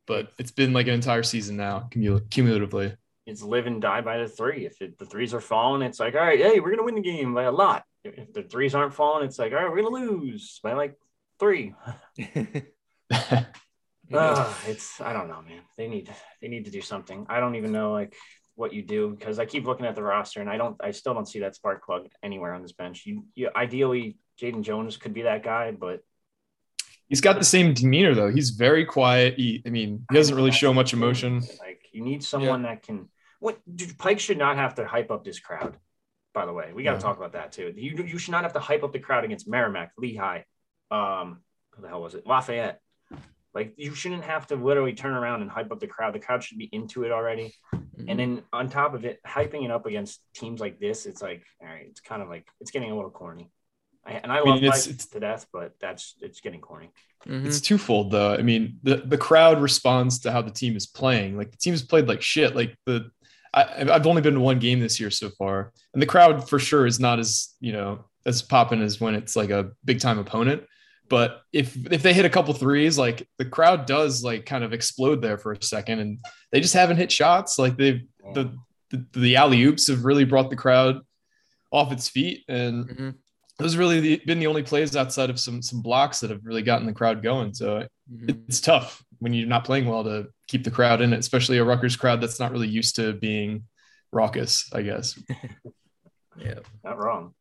but 0.06 0.30
it's 0.38 0.50
been 0.50 0.72
like 0.74 0.86
an 0.86 0.92
entire 0.94 1.22
season 1.22 1.56
now, 1.56 1.88
cumul- 1.90 2.28
cumulatively. 2.30 2.94
It's 3.26 3.42
live 3.42 3.66
and 3.66 3.80
die 3.80 4.02
by 4.02 4.18
the 4.18 4.28
three. 4.28 4.66
If 4.66 4.80
it, 4.82 4.98
the 4.98 5.06
threes 5.06 5.32
are 5.34 5.40
falling, 5.40 5.82
it's 5.82 5.98
like, 5.98 6.14
all 6.14 6.20
right, 6.20 6.38
hey, 6.38 6.60
we're 6.60 6.70
gonna 6.70 6.84
win 6.84 6.94
the 6.96 7.00
game 7.00 7.32
by 7.34 7.44
a 7.44 7.50
lot. 7.52 7.84
if 8.04 8.32
the 8.32 8.42
threes 8.42 8.74
aren't 8.74 8.94
falling, 8.94 9.24
it's 9.26 9.38
like, 9.38 9.52
all 9.52 9.58
right, 9.64 9.70
we're 9.70 9.82
gonna 9.82 10.06
lose 10.06 10.60
by 10.62 10.74
like 10.74 10.94
three. 11.40 11.74
Uh, 14.12 14.52
it's 14.66 15.00
I 15.00 15.12
don't 15.12 15.28
know, 15.28 15.42
man. 15.42 15.62
They 15.76 15.88
need 15.88 16.10
they 16.40 16.48
need 16.48 16.64
to 16.66 16.70
do 16.70 16.80
something. 16.80 17.26
I 17.28 17.40
don't 17.40 17.56
even 17.56 17.72
know 17.72 17.92
like 17.92 18.14
what 18.54 18.72
you 18.72 18.82
do 18.82 19.10
because 19.10 19.38
I 19.38 19.44
keep 19.44 19.66
looking 19.66 19.84
at 19.86 19.94
the 19.94 20.02
roster 20.02 20.40
and 20.40 20.48
I 20.48 20.56
don't 20.56 20.76
I 20.82 20.90
still 20.92 21.12
don't 21.14 21.28
see 21.28 21.40
that 21.40 21.54
spark 21.54 21.84
plug 21.84 22.08
anywhere 22.22 22.54
on 22.54 22.62
this 22.62 22.72
bench. 22.72 23.04
You, 23.04 23.24
you 23.34 23.50
ideally 23.54 24.16
Jaden 24.40 24.62
Jones 24.62 24.96
could 24.96 25.12
be 25.12 25.22
that 25.22 25.42
guy, 25.42 25.72
but 25.72 26.00
He's 27.08 27.20
got 27.20 27.38
the 27.38 27.44
same 27.44 27.72
demeanor 27.72 28.14
though. 28.14 28.30
He's 28.30 28.50
very 28.50 28.84
quiet. 28.84 29.34
He, 29.36 29.62
I 29.64 29.70
mean, 29.70 30.04
he 30.10 30.16
doesn't 30.16 30.34
really 30.34 30.50
show 30.50 30.74
much 30.74 30.92
emotion. 30.92 31.40
Like 31.60 31.82
you 31.92 32.02
need 32.02 32.24
someone 32.24 32.62
that 32.62 32.82
can. 32.82 33.08
What 33.38 33.60
dude, 33.72 33.96
Pike 33.96 34.18
should 34.18 34.38
not 34.38 34.56
have 34.56 34.74
to 34.76 34.86
hype 34.86 35.10
up 35.12 35.24
this 35.24 35.38
crowd. 35.38 35.76
By 36.34 36.46
the 36.46 36.52
way, 36.52 36.72
we 36.74 36.82
got 36.82 36.92
to 36.92 36.96
Yeah. 36.96 37.02
talk 37.02 37.16
about 37.16 37.32
that 37.32 37.52
too. 37.52 37.72
You 37.76 38.02
you 38.04 38.18
should 38.18 38.32
not 38.32 38.42
have 38.42 38.54
to 38.54 38.60
hype 38.60 38.82
up 38.82 38.92
the 38.92 38.98
crowd 38.98 39.24
against 39.24 39.46
Merrimack, 39.48 39.92
Lehigh, 39.96 40.42
um, 40.90 41.42
who 41.70 41.82
the 41.82 41.88
hell 41.88 42.02
was 42.02 42.14
it, 42.14 42.26
Lafayette. 42.26 42.80
Like 43.56 43.72
you 43.78 43.94
shouldn't 43.94 44.24
have 44.24 44.46
to 44.48 44.56
literally 44.56 44.92
turn 44.92 45.14
around 45.14 45.40
and 45.40 45.50
hype 45.50 45.72
up 45.72 45.80
the 45.80 45.86
crowd. 45.86 46.14
The 46.14 46.18
crowd 46.20 46.44
should 46.44 46.58
be 46.58 46.68
into 46.70 47.04
it 47.04 47.10
already. 47.10 47.54
And 48.06 48.18
then 48.20 48.42
on 48.52 48.68
top 48.68 48.92
of 48.92 49.04
it, 49.06 49.18
hyping 49.26 49.64
it 49.64 49.70
up 49.70 49.86
against 49.86 50.20
teams 50.34 50.60
like 50.60 50.78
this, 50.78 51.06
it's 51.06 51.22
like, 51.22 51.42
all 51.62 51.66
right, 51.66 51.86
it's 51.88 52.00
kind 52.00 52.20
of 52.22 52.28
like 52.28 52.46
it's 52.60 52.70
getting 52.70 52.90
a 52.90 52.94
little 52.94 53.10
corny. 53.10 53.50
I, 54.06 54.12
and 54.22 54.30
I 54.30 54.40
mean, 54.40 54.48
love 54.50 54.58
it's- 54.62 54.86
it's- 54.86 55.06
to 55.08 55.20
death, 55.20 55.46
but 55.52 55.72
that's 55.80 56.14
it's 56.20 56.40
getting 56.40 56.60
corny. 56.60 56.90
Mhm. 57.26 57.46
It's 57.46 57.60
twofold 57.62 58.10
though. 58.12 58.34
I 58.34 58.42
mean, 58.42 58.78
the, 58.82 58.96
the 58.98 59.16
crowd 59.18 59.60
responds 59.62 60.18
to 60.20 60.30
how 60.30 60.42
the 60.42 60.50
team 60.50 60.76
is 60.76 60.86
playing. 60.86 61.38
Like 61.38 61.50
the 61.50 61.56
team 61.56 61.72
has 61.72 61.82
played 61.82 62.06
like 62.06 62.20
shit. 62.22 62.54
Like 62.54 62.76
the 62.84 63.10
I, 63.54 63.86
I've 63.90 64.06
only 64.06 64.20
been 64.20 64.34
to 64.34 64.40
one 64.40 64.58
game 64.58 64.80
this 64.80 65.00
year 65.00 65.10
so 65.10 65.30
far, 65.30 65.72
and 65.94 66.02
the 66.02 66.06
crowd 66.06 66.46
for 66.48 66.58
sure 66.58 66.86
is 66.86 67.00
not 67.00 67.18
as 67.18 67.54
you 67.60 67.72
know 67.72 68.04
as 68.26 68.42
popping 68.42 68.82
as 68.82 69.00
when 69.00 69.14
it's 69.14 69.34
like 69.34 69.48
a 69.50 69.70
big 69.84 69.98
time 69.98 70.18
opponent. 70.18 70.62
But 71.08 71.42
if 71.52 71.76
if 71.92 72.02
they 72.02 72.12
hit 72.12 72.24
a 72.24 72.30
couple 72.30 72.52
threes, 72.54 72.98
like 72.98 73.28
the 73.38 73.44
crowd 73.44 73.86
does 73.86 74.24
like 74.24 74.44
kind 74.46 74.64
of 74.64 74.72
explode 74.72 75.22
there 75.22 75.38
for 75.38 75.52
a 75.52 75.62
second, 75.62 76.00
and 76.00 76.18
they 76.52 76.60
just 76.60 76.74
haven't 76.74 76.96
hit 76.96 77.12
shots. 77.12 77.58
Like 77.58 77.76
they've 77.76 78.02
the 78.34 78.56
the, 78.90 79.04
the 79.12 79.36
alley 79.36 79.62
oops 79.64 79.88
have 79.88 80.04
really 80.04 80.24
brought 80.24 80.50
the 80.50 80.56
crowd 80.56 81.00
off 81.72 81.92
its 81.92 82.08
feet, 82.08 82.44
and 82.48 82.88
Mhm. 82.88 83.14
those 83.58 83.76
really 83.76 84.00
the, 84.00 84.22
been 84.26 84.38
the 84.38 84.46
only 84.46 84.62
plays 84.62 84.96
outside 84.96 85.30
of 85.30 85.38
some 85.40 85.62
some 85.62 85.82
blocks 85.82 86.20
that 86.20 86.30
have 86.30 86.44
really 86.44 86.62
gotten 86.62 86.86
the 86.86 86.92
crowd 86.92 87.22
going. 87.22 87.52
So 87.54 87.86
Mhm. 88.12 88.42
it's 88.48 88.60
tough 88.60 89.02
when 89.18 89.32
you're 89.32 89.48
not 89.48 89.64
playing 89.64 89.86
well 89.86 90.04
to 90.04 90.28
keep 90.48 90.62
the 90.64 90.70
crowd 90.70 91.00
in 91.00 91.12
it, 91.12 91.18
especially 91.18 91.58
a 91.58 91.64
Rutgers 91.64 91.96
crowd 91.96 92.20
that's 92.20 92.38
not 92.40 92.52
really 92.52 92.68
used 92.68 92.96
to 92.96 93.12
being 93.14 93.64
raucous. 94.12 94.68
I 94.72 94.82
guess. 94.82 95.18
Yeah. 96.38 96.58
Not 96.84 96.98
wrong. 96.98 97.34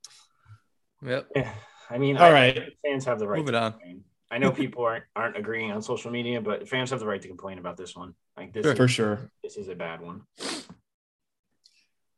Yep. 1.05 1.27
Yeah, 1.35 1.53
I 1.89 1.97
mean, 1.97 2.17
All 2.17 2.23
I- 2.25 2.31
right. 2.31 2.77
fans 2.83 3.05
have 3.05 3.19
the 3.19 3.27
right. 3.27 3.39
Moving 3.39 3.53
to 3.53 3.59
on. 3.61 3.71
complain. 3.73 4.03
I 4.31 4.37
know 4.39 4.51
people 4.51 4.83
aren't 4.83 5.03
aren't 5.15 5.37
agreeing 5.37 5.71
on 5.71 5.81
social 5.81 6.11
media, 6.11 6.41
but 6.41 6.67
fans 6.67 6.89
have 6.89 6.99
the 6.99 7.05
right 7.05 7.21
to 7.21 7.27
complain 7.27 7.59
about 7.59 7.77
this 7.77 7.95
one. 7.95 8.15
Like 8.35 8.53
this, 8.53 8.65
For 8.75 8.85
is, 8.85 8.91
sure. 8.91 9.29
this 9.43 9.55
is 9.55 9.67
a 9.69 9.75
bad 9.75 10.01
one. 10.01 10.23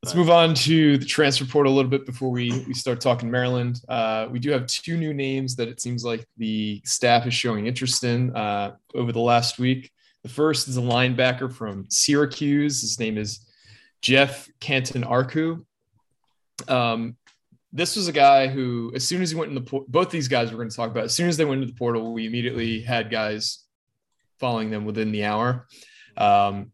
Let's 0.03 0.15
move 0.15 0.29
on 0.29 0.53
to 0.55 0.97
the 0.97 1.05
transfer 1.05 1.43
portal 1.45 1.73
a 1.73 1.75
little 1.75 1.91
bit 1.91 2.05
before 2.05 2.29
we, 2.31 2.63
we 2.65 2.73
start 2.73 3.01
talking 3.01 3.29
Maryland. 3.29 3.81
Uh, 3.89 4.27
we 4.31 4.39
do 4.39 4.51
have 4.51 4.67
two 4.67 4.95
new 4.95 5.13
names 5.13 5.55
that 5.57 5.67
it 5.67 5.81
seems 5.81 6.05
like 6.05 6.25
the 6.37 6.81
staff 6.85 7.25
is 7.27 7.33
showing 7.33 7.65
interest 7.67 8.03
in 8.03 8.33
uh, 8.35 8.75
over 8.95 9.11
the 9.11 9.19
last 9.19 9.59
week. 9.59 9.91
The 10.23 10.29
first 10.29 10.67
is 10.69 10.77
a 10.77 10.81
linebacker 10.81 11.51
from 11.51 11.87
Syracuse. 11.89 12.81
His 12.81 12.99
name 12.99 13.17
is 13.17 13.45
Jeff 14.01 14.47
Canton 14.61 15.03
Arku. 15.03 15.65
Um, 16.69 17.17
this 17.71 17.95
was 17.95 18.07
a 18.07 18.13
guy 18.13 18.47
who, 18.47 18.91
as 18.95 19.07
soon 19.07 19.21
as 19.21 19.31
he 19.31 19.35
went 19.35 19.49
in 19.49 19.55
the 19.55 19.61
por- 19.61 19.85
both 19.87 20.09
these 20.09 20.27
guys 20.27 20.51
we're 20.51 20.57
going 20.57 20.69
to 20.69 20.75
talk 20.75 20.89
about, 20.89 21.05
as 21.05 21.13
soon 21.13 21.27
as 21.27 21.37
they 21.37 21.45
went 21.45 21.61
into 21.61 21.71
the 21.71 21.77
portal, 21.77 22.13
we 22.13 22.25
immediately 22.25 22.81
had 22.81 23.11
guys 23.11 23.65
following 24.39 24.69
them 24.69 24.85
within 24.85 25.11
the 25.11 25.25
hour. 25.25 25.67
Um, 26.15 26.71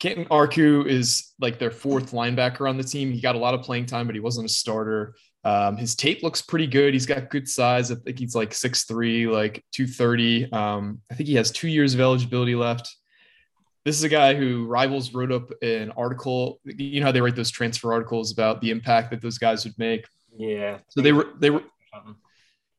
Cantin-Arku 0.00 0.86
is 0.86 1.32
like 1.40 1.58
their 1.58 1.70
fourth 1.70 2.12
linebacker 2.12 2.68
on 2.68 2.76
the 2.76 2.84
team. 2.84 3.12
He 3.12 3.20
got 3.20 3.36
a 3.36 3.38
lot 3.38 3.54
of 3.54 3.62
playing 3.62 3.86
time, 3.86 4.06
but 4.06 4.14
he 4.14 4.20
wasn't 4.20 4.46
a 4.46 4.52
starter. 4.52 5.14
Um, 5.44 5.76
his 5.76 5.94
tape 5.94 6.22
looks 6.22 6.42
pretty 6.42 6.66
good. 6.66 6.94
He's 6.94 7.06
got 7.06 7.30
good 7.30 7.48
size. 7.48 7.90
I 7.90 7.96
think 7.96 8.18
he's 8.18 8.34
like 8.34 8.50
6'3, 8.50 9.30
like 9.30 9.64
230. 9.72 10.50
Um, 10.52 11.00
I 11.10 11.14
think 11.14 11.28
he 11.28 11.34
has 11.34 11.50
two 11.50 11.68
years 11.68 11.94
of 11.94 12.00
eligibility 12.00 12.54
left. 12.54 12.94
This 13.84 13.96
is 13.98 14.04
a 14.04 14.08
guy 14.08 14.34
who 14.34 14.66
Rivals 14.66 15.12
wrote 15.12 15.30
up 15.30 15.50
an 15.62 15.90
article. 15.92 16.60
You 16.64 17.00
know 17.00 17.06
how 17.06 17.12
they 17.12 17.20
write 17.20 17.36
those 17.36 17.50
transfer 17.50 17.92
articles 17.92 18.32
about 18.32 18.60
the 18.60 18.70
impact 18.70 19.10
that 19.10 19.20
those 19.20 19.38
guys 19.38 19.64
would 19.64 19.78
make. 19.78 20.06
Yeah. 20.36 20.78
So 20.88 21.02
they 21.02 21.12
were 21.12 21.28
they 21.38 21.50
were 21.50 21.62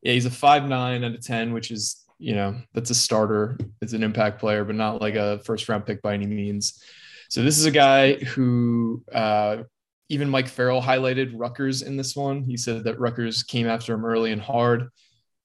yeah, 0.02 0.12
he's 0.12 0.26
a 0.26 0.30
five 0.30 0.68
nine 0.68 1.04
out 1.04 1.14
of 1.14 1.24
ten, 1.24 1.52
which 1.52 1.70
is 1.70 2.04
you 2.18 2.34
know 2.34 2.56
that's 2.74 2.90
a 2.90 2.94
starter. 2.94 3.58
It's 3.80 3.92
an 3.92 4.02
impact 4.02 4.38
player, 4.38 4.64
but 4.64 4.74
not 4.74 5.00
like 5.00 5.14
a 5.14 5.40
first 5.40 5.68
round 5.68 5.86
pick 5.86 6.02
by 6.02 6.14
any 6.14 6.26
means. 6.26 6.82
So 7.28 7.42
this 7.42 7.58
is 7.58 7.66
a 7.66 7.70
guy 7.70 8.14
who 8.14 9.02
uh, 9.12 9.64
even 10.08 10.30
Mike 10.30 10.48
Farrell 10.48 10.80
highlighted 10.80 11.32
Rutgers 11.34 11.82
in 11.82 11.96
this 11.96 12.14
one. 12.14 12.44
He 12.44 12.56
said 12.56 12.84
that 12.84 13.00
Rutgers 13.00 13.42
came 13.42 13.66
after 13.66 13.94
him 13.94 14.04
early 14.04 14.32
and 14.32 14.40
hard. 14.40 14.88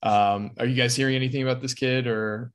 Um, 0.03 0.51
are 0.59 0.65
you 0.65 0.75
guys 0.75 0.95
hearing 0.95 1.15
anything 1.15 1.43
about 1.43 1.61
this 1.61 1.73
kid? 1.73 2.07
Or 2.07 2.51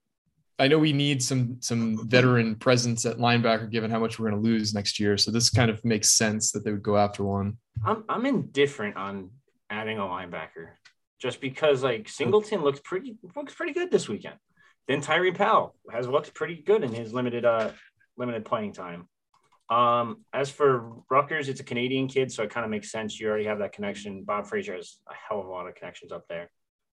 I 0.59 0.68
know 0.68 0.78
we 0.78 0.92
need 0.92 1.22
some 1.22 1.59
some 1.61 2.09
veteran 2.09 2.57
presence 2.57 3.04
at 3.04 3.18
linebacker, 3.18 3.70
given 3.70 3.90
how 3.90 3.98
much 3.98 4.18
we're 4.18 4.30
going 4.30 4.42
to 4.42 4.48
lose 4.48 4.72
next 4.72 4.98
year. 4.98 5.18
So 5.18 5.30
this 5.30 5.50
kind 5.50 5.70
of 5.70 5.84
makes 5.84 6.11
sense 6.12 6.52
that 6.52 6.64
they 6.64 6.72
would 6.72 6.82
go 6.82 6.96
after 6.96 7.24
one. 7.24 7.59
I'm 7.84 8.04
I'm 8.09 8.24
indifferent 8.24 8.96
on 8.96 9.30
adding 9.68 9.98
a 9.98 10.02
linebacker, 10.02 10.70
just 11.20 11.40
because 11.40 11.82
like 11.82 12.09
Singleton 12.09 12.62
looks 12.62 12.80
pretty 12.82 13.16
looks 13.36 13.54
pretty 13.54 13.72
good 13.72 13.90
this 13.90 14.09
weekend. 14.09 14.36
Then 14.88 15.00
Tyree 15.00 15.32
Powell 15.32 15.74
has 15.92 16.09
looked 16.09 16.32
pretty 16.32 16.57
good 16.57 16.84
in 16.84 16.92
his 16.92 17.12
limited 17.12 17.44
uh 17.44 17.70
limited 18.16 18.44
playing 18.46 18.72
time. 18.72 19.09
Um, 19.68 20.24
as 20.32 20.48
for 20.48 20.92
Rutgers, 21.11 21.48
it's 21.48 21.61
a 21.61 21.64
Canadian 21.64 22.07
kid, 22.07 22.32
so 22.32 22.44
it 22.44 22.50
kind 22.50 22.64
of 22.64 22.70
makes 22.70 22.90
sense. 22.90 23.18
You 23.18 23.28
already 23.28 23.46
have 23.46 23.59
that 23.59 23.72
connection. 23.72 24.22
Bob 24.22 24.46
Fraser 24.46 24.76
has 24.76 24.98
a 25.11 25.12
hell 25.14 25.40
of 25.40 25.46
a 25.46 25.50
lot 25.50 25.66
of 25.66 25.74
connections 25.74 26.12
up 26.12 26.24
there. 26.28 26.50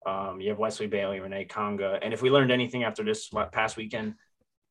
Um, 0.07 0.41
you 0.41 0.49
have 0.51 0.59
Wesley 0.59 0.87
Bailey, 0.87 1.21
Rene 1.21 1.45
Konga, 1.47 1.99
and 2.03 2.13
if 2.15 2.23
we 2.23 2.31
learned 2.31 2.51
anything 2.51 2.85
after 2.85 3.05
this 3.05 3.31
past 3.53 3.77
weekend, 3.77 4.15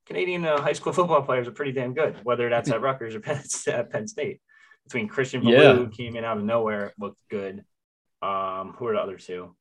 Canadian 0.08 0.44
uh, 0.46 0.60
high 0.62 0.74
school 0.74 0.92
football 1.00 1.22
players 1.22 1.48
are 1.48 1.52
pretty 1.52 1.72
damn 1.72 1.94
good, 1.94 2.18
whether 2.24 2.50
that's 2.50 2.70
at 2.72 2.82
Rutgers 2.82 3.14
or 3.16 3.20
Penn, 3.28 3.42
at 3.68 3.90
Penn 3.92 4.08
State. 4.08 4.42
Between 4.86 5.08
Christian 5.08 5.44
Yeah. 5.44 5.74
who 5.76 5.88
came 5.90 6.16
in 6.16 6.24
out 6.26 6.38
of 6.38 6.44
nowhere, 6.44 6.94
looked 7.00 7.22
good. 7.30 7.64
Um, 8.24 8.74
who 8.78 8.88
are 8.88 8.94
the 8.94 9.00
other 9.00 9.18
two? 9.18 9.56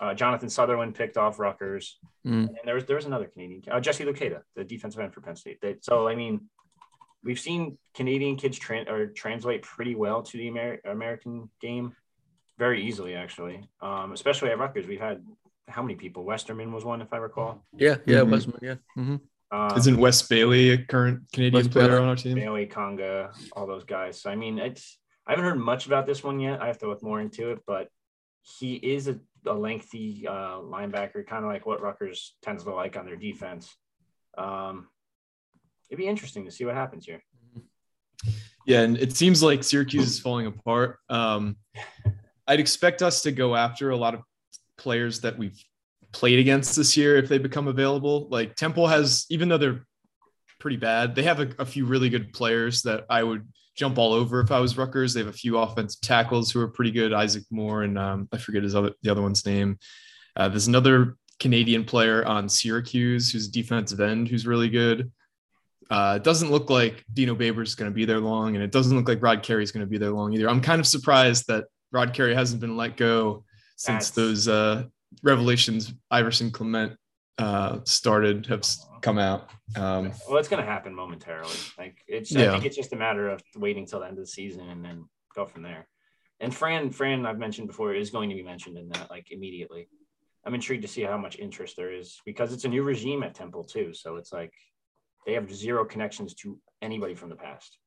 Uh, 0.00 0.14
Jonathan 0.14 0.48
Sutherland 0.48 0.94
picked 0.94 1.16
off 1.16 1.40
Rutgers, 1.40 1.98
Mm. 2.24 2.48
and 2.48 2.58
there 2.64 2.74
was 2.76 2.84
there 2.84 2.94
was 2.96 3.06
another 3.06 3.26
Canadian, 3.26 3.62
uh, 3.70 3.80
Jesse 3.80 4.04
Luketa, 4.04 4.42
the 4.54 4.62
defensive 4.62 5.00
end 5.00 5.12
for 5.12 5.20
Penn 5.20 5.34
State. 5.34 5.58
They, 5.60 5.76
so 5.80 6.06
I 6.06 6.14
mean, 6.14 6.48
we've 7.24 7.40
seen 7.40 7.76
Canadian 7.94 8.36
kids 8.36 8.58
tran 8.60 8.88
or 8.88 9.08
translate 9.08 9.62
pretty 9.62 9.96
well 9.96 10.22
to 10.22 10.36
the 10.36 10.46
Amer- 10.46 10.80
American 10.84 11.50
game, 11.60 11.96
very 12.58 12.84
easily 12.84 13.14
actually. 13.14 13.66
Um, 13.80 14.12
especially 14.12 14.50
at 14.50 14.58
Rutgers, 14.58 14.86
we've 14.86 15.00
had 15.00 15.24
how 15.68 15.82
many 15.82 15.94
people? 15.94 16.24
Westerman 16.24 16.72
was 16.72 16.84
one, 16.84 17.00
if 17.02 17.12
I 17.12 17.18
recall. 17.18 17.64
Yeah. 17.76 17.96
Yeah. 18.06 18.20
Mhm. 18.20 18.30
Westman. 18.30 18.58
Yeah. 18.62 18.74
hmm 18.94 19.16
Um, 19.50 19.76
Isn't 19.76 19.98
Wes 19.98 20.20
Bailey 20.22 20.70
a 20.70 20.78
current 20.78 21.20
Canadian 21.32 21.54
Wes 21.64 21.68
player 21.68 21.88
Bailey. 21.88 22.02
on 22.02 22.08
our 22.08 22.16
team? 22.16 22.34
Bailey, 22.34 22.66
Konga, 22.66 23.32
all 23.52 23.66
those 23.66 23.84
guys. 23.84 24.20
So 24.20 24.30
I 24.30 24.34
mean, 24.36 24.58
it's 24.58 24.98
I 25.26 25.32
haven't 25.32 25.44
heard 25.44 25.58
much 25.58 25.86
about 25.86 26.06
this 26.06 26.24
one 26.24 26.40
yet. 26.40 26.60
I 26.62 26.66
have 26.66 26.78
to 26.78 26.88
look 26.88 27.02
more 27.02 27.20
into 27.20 27.50
it, 27.50 27.60
but 27.66 27.88
he 28.42 28.74
is 28.76 29.08
a, 29.08 29.18
a 29.46 29.52
lengthy 29.52 30.26
uh, 30.26 30.58
linebacker, 30.74 31.26
kind 31.26 31.44
of 31.44 31.50
like 31.50 31.66
what 31.66 31.82
Rutgers 31.82 32.34
tends 32.42 32.64
to 32.64 32.70
like 32.74 32.96
on 32.96 33.04
their 33.04 33.16
defense. 33.16 33.74
Um, 34.38 34.88
it'd 35.90 35.98
be 35.98 36.08
interesting 36.08 36.44
to 36.46 36.50
see 36.50 36.64
what 36.64 36.74
happens 36.74 37.04
here. 37.04 37.22
Yeah, 38.66 38.80
and 38.82 38.96
it 38.98 39.14
seems 39.16 39.42
like 39.42 39.62
Syracuse 39.64 40.06
is 40.06 40.20
falling 40.20 40.46
apart. 40.46 40.98
Um, 41.10 41.56
I'd 42.48 42.60
expect 42.60 43.02
us 43.02 43.22
to 43.22 43.32
go 43.32 43.54
after 43.54 43.90
a 43.90 43.96
lot 43.96 44.14
of 44.14 44.22
players 44.78 45.20
that 45.20 45.38
we've 45.38 45.62
played 46.12 46.38
against 46.38 46.74
this 46.74 46.96
year 46.96 47.16
if 47.16 47.28
they 47.28 47.38
become 47.38 47.68
available. 47.68 48.26
Like 48.30 48.56
Temple 48.56 48.86
has, 48.86 49.26
even 49.28 49.48
though 49.48 49.58
they're 49.58 49.86
pretty 50.58 50.78
bad, 50.78 51.14
they 51.14 51.22
have 51.24 51.40
a, 51.40 51.50
a 51.58 51.66
few 51.66 51.84
really 51.84 52.08
good 52.08 52.32
players 52.32 52.82
that 52.82 53.04
I 53.10 53.22
would 53.22 53.46
jump 53.76 53.98
all 53.98 54.12
over 54.12 54.40
if 54.40 54.50
I 54.50 54.58
was 54.58 54.76
Rutgers. 54.76 55.14
They 55.14 55.20
have 55.20 55.28
a 55.28 55.32
few 55.32 55.58
offensive 55.58 56.00
tackles 56.00 56.50
who 56.50 56.60
are 56.60 56.68
pretty 56.68 56.90
good, 56.90 57.12
Isaac 57.12 57.44
Moore 57.50 57.82
and 57.82 57.98
um, 57.98 58.28
I 58.32 58.38
forget 58.38 58.62
his 58.62 58.74
other 58.74 58.92
the 59.02 59.10
other 59.10 59.22
one's 59.22 59.44
name. 59.44 59.78
Uh, 60.34 60.48
there's 60.48 60.68
another 60.68 61.16
Canadian 61.38 61.84
player 61.84 62.24
on 62.24 62.48
Syracuse 62.48 63.30
who's 63.30 63.48
a 63.48 63.52
defensive 63.52 64.00
end 64.00 64.28
who's 64.28 64.46
really 64.46 64.68
good. 64.68 65.12
Uh, 65.90 66.14
it 66.16 66.24
doesn't 66.24 66.50
look 66.50 66.68
like 66.68 67.04
Dino 67.12 67.34
Babers 67.34 67.68
is 67.68 67.74
going 67.74 67.90
to 67.90 67.94
be 67.94 68.04
there 68.04 68.20
long, 68.20 68.54
and 68.54 68.62
it 68.62 68.72
doesn't 68.72 68.96
look 68.96 69.08
like 69.08 69.22
Rod 69.22 69.42
Carey 69.42 69.62
is 69.62 69.72
going 69.72 69.86
to 69.86 69.90
be 69.90 69.96
there 69.98 70.10
long 70.10 70.32
either. 70.34 70.48
I'm 70.48 70.60
kind 70.60 70.80
of 70.80 70.86
surprised 70.86 71.46
that 71.48 71.64
Rod 71.92 72.12
Carey 72.14 72.34
hasn't 72.34 72.60
been 72.60 72.76
let 72.76 72.96
go 72.96 73.44
since 73.76 74.10
That's- 74.10 74.10
those 74.10 74.48
uh, 74.48 74.84
revelations 75.22 75.92
Iverson 76.10 76.50
Clement 76.50 76.96
uh, 77.38 77.78
started 77.84 78.46
have 78.46 78.62
come 79.00 79.18
out. 79.18 79.48
Um, 79.76 80.12
Well, 80.28 80.38
it's 80.38 80.48
going 80.48 80.62
to 80.62 80.68
happen 80.68 80.94
momentarily. 80.94 81.54
Like 81.78 81.98
it's, 82.08 82.34
I 82.34 82.50
think 82.50 82.64
it's 82.64 82.76
just 82.76 82.92
a 82.92 82.96
matter 82.96 83.28
of 83.28 83.40
waiting 83.56 83.86
till 83.86 84.00
the 84.00 84.06
end 84.06 84.18
of 84.18 84.24
the 84.24 84.30
season 84.30 84.68
and 84.68 84.84
then 84.84 85.04
go 85.34 85.46
from 85.46 85.62
there. 85.62 85.86
And 86.40 86.54
Fran, 86.54 86.90
Fran, 86.90 87.26
I've 87.26 87.38
mentioned 87.38 87.68
before, 87.68 87.94
is 87.94 88.10
going 88.10 88.28
to 88.30 88.34
be 88.34 88.42
mentioned 88.42 88.76
in 88.76 88.88
that 88.90 89.10
like 89.10 89.30
immediately. 89.30 89.88
I'm 90.44 90.54
intrigued 90.54 90.82
to 90.82 90.88
see 90.88 91.02
how 91.02 91.16
much 91.18 91.38
interest 91.38 91.76
there 91.76 91.92
is 91.92 92.20
because 92.24 92.52
it's 92.52 92.64
a 92.64 92.68
new 92.68 92.82
regime 92.82 93.22
at 93.22 93.34
Temple 93.34 93.64
too. 93.64 93.92
So 93.92 94.16
it's 94.16 94.32
like 94.32 94.52
they 95.26 95.34
have 95.34 95.52
zero 95.52 95.84
connections 95.84 96.34
to 96.34 96.58
anybody 96.80 97.14
from 97.14 97.28
the 97.28 97.36
past. 97.36 97.78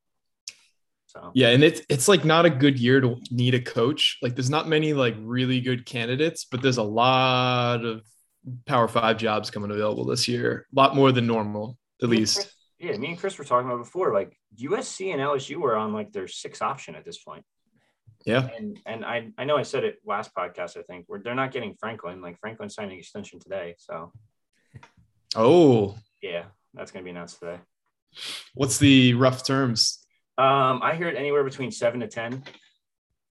So 1.11 1.31
Yeah, 1.33 1.49
and 1.49 1.63
it's 1.63 1.81
it's 1.89 2.07
like 2.07 2.23
not 2.23 2.45
a 2.45 2.49
good 2.49 2.79
year 2.79 3.01
to 3.01 3.17
need 3.31 3.53
a 3.53 3.59
coach. 3.61 4.17
Like 4.21 4.35
there's 4.35 4.49
not 4.49 4.67
many 4.67 4.93
like 4.93 5.15
really 5.19 5.59
good 5.61 5.85
candidates, 5.85 6.45
but 6.45 6.61
there's 6.61 6.77
a 6.77 6.83
lot 6.83 7.83
of 7.83 8.03
Power 8.65 8.87
Five 8.87 9.17
jobs 9.17 9.49
coming 9.51 9.71
available 9.71 10.05
this 10.05 10.27
year. 10.27 10.65
A 10.71 10.75
lot 10.75 10.95
more 10.95 11.11
than 11.11 11.27
normal, 11.27 11.77
at 12.01 12.09
Me 12.09 12.17
least. 12.17 12.35
Chris- 12.35 12.55
yeah, 12.79 12.97
me 12.97 13.09
and 13.09 13.19
Chris 13.19 13.37
were 13.37 13.43
talking 13.43 13.67
about 13.69 13.83
before. 13.83 14.13
Like 14.13 14.35
USC 14.59 15.11
and 15.11 15.21
LSU 15.21 15.57
were 15.57 15.75
on 15.75 15.93
like 15.93 16.11
their 16.11 16.27
sixth 16.27 16.61
option 16.63 16.95
at 16.95 17.05
this 17.05 17.19
point. 17.19 17.45
Yeah. 18.25 18.47
And 18.57 18.79
and 18.85 19.05
I 19.05 19.31
I 19.37 19.43
know 19.43 19.57
I 19.57 19.63
said 19.63 19.83
it 19.83 19.97
last 20.05 20.33
podcast. 20.35 20.77
I 20.77 20.81
think 20.83 21.05
where 21.07 21.19
they're 21.19 21.35
not 21.35 21.51
getting 21.51 21.75
Franklin. 21.75 22.21
Like 22.21 22.39
Franklin 22.39 22.69
signing 22.69 22.97
extension 22.97 23.39
today. 23.39 23.75
So 23.77 24.11
Oh, 25.35 25.95
yeah, 26.21 26.45
that's 26.73 26.91
gonna 26.91 27.03
be 27.03 27.11
announced 27.11 27.39
today. 27.39 27.59
what's 28.53 28.77
the 28.77 29.13
rough 29.13 29.45
terms? 29.45 30.05
Um, 30.37 30.81
I 30.81 30.95
hear 30.95 31.07
it 31.07 31.17
anywhere 31.17 31.43
between 31.43 31.71
seven 31.71 31.99
to 31.99 32.07
ten. 32.07 32.43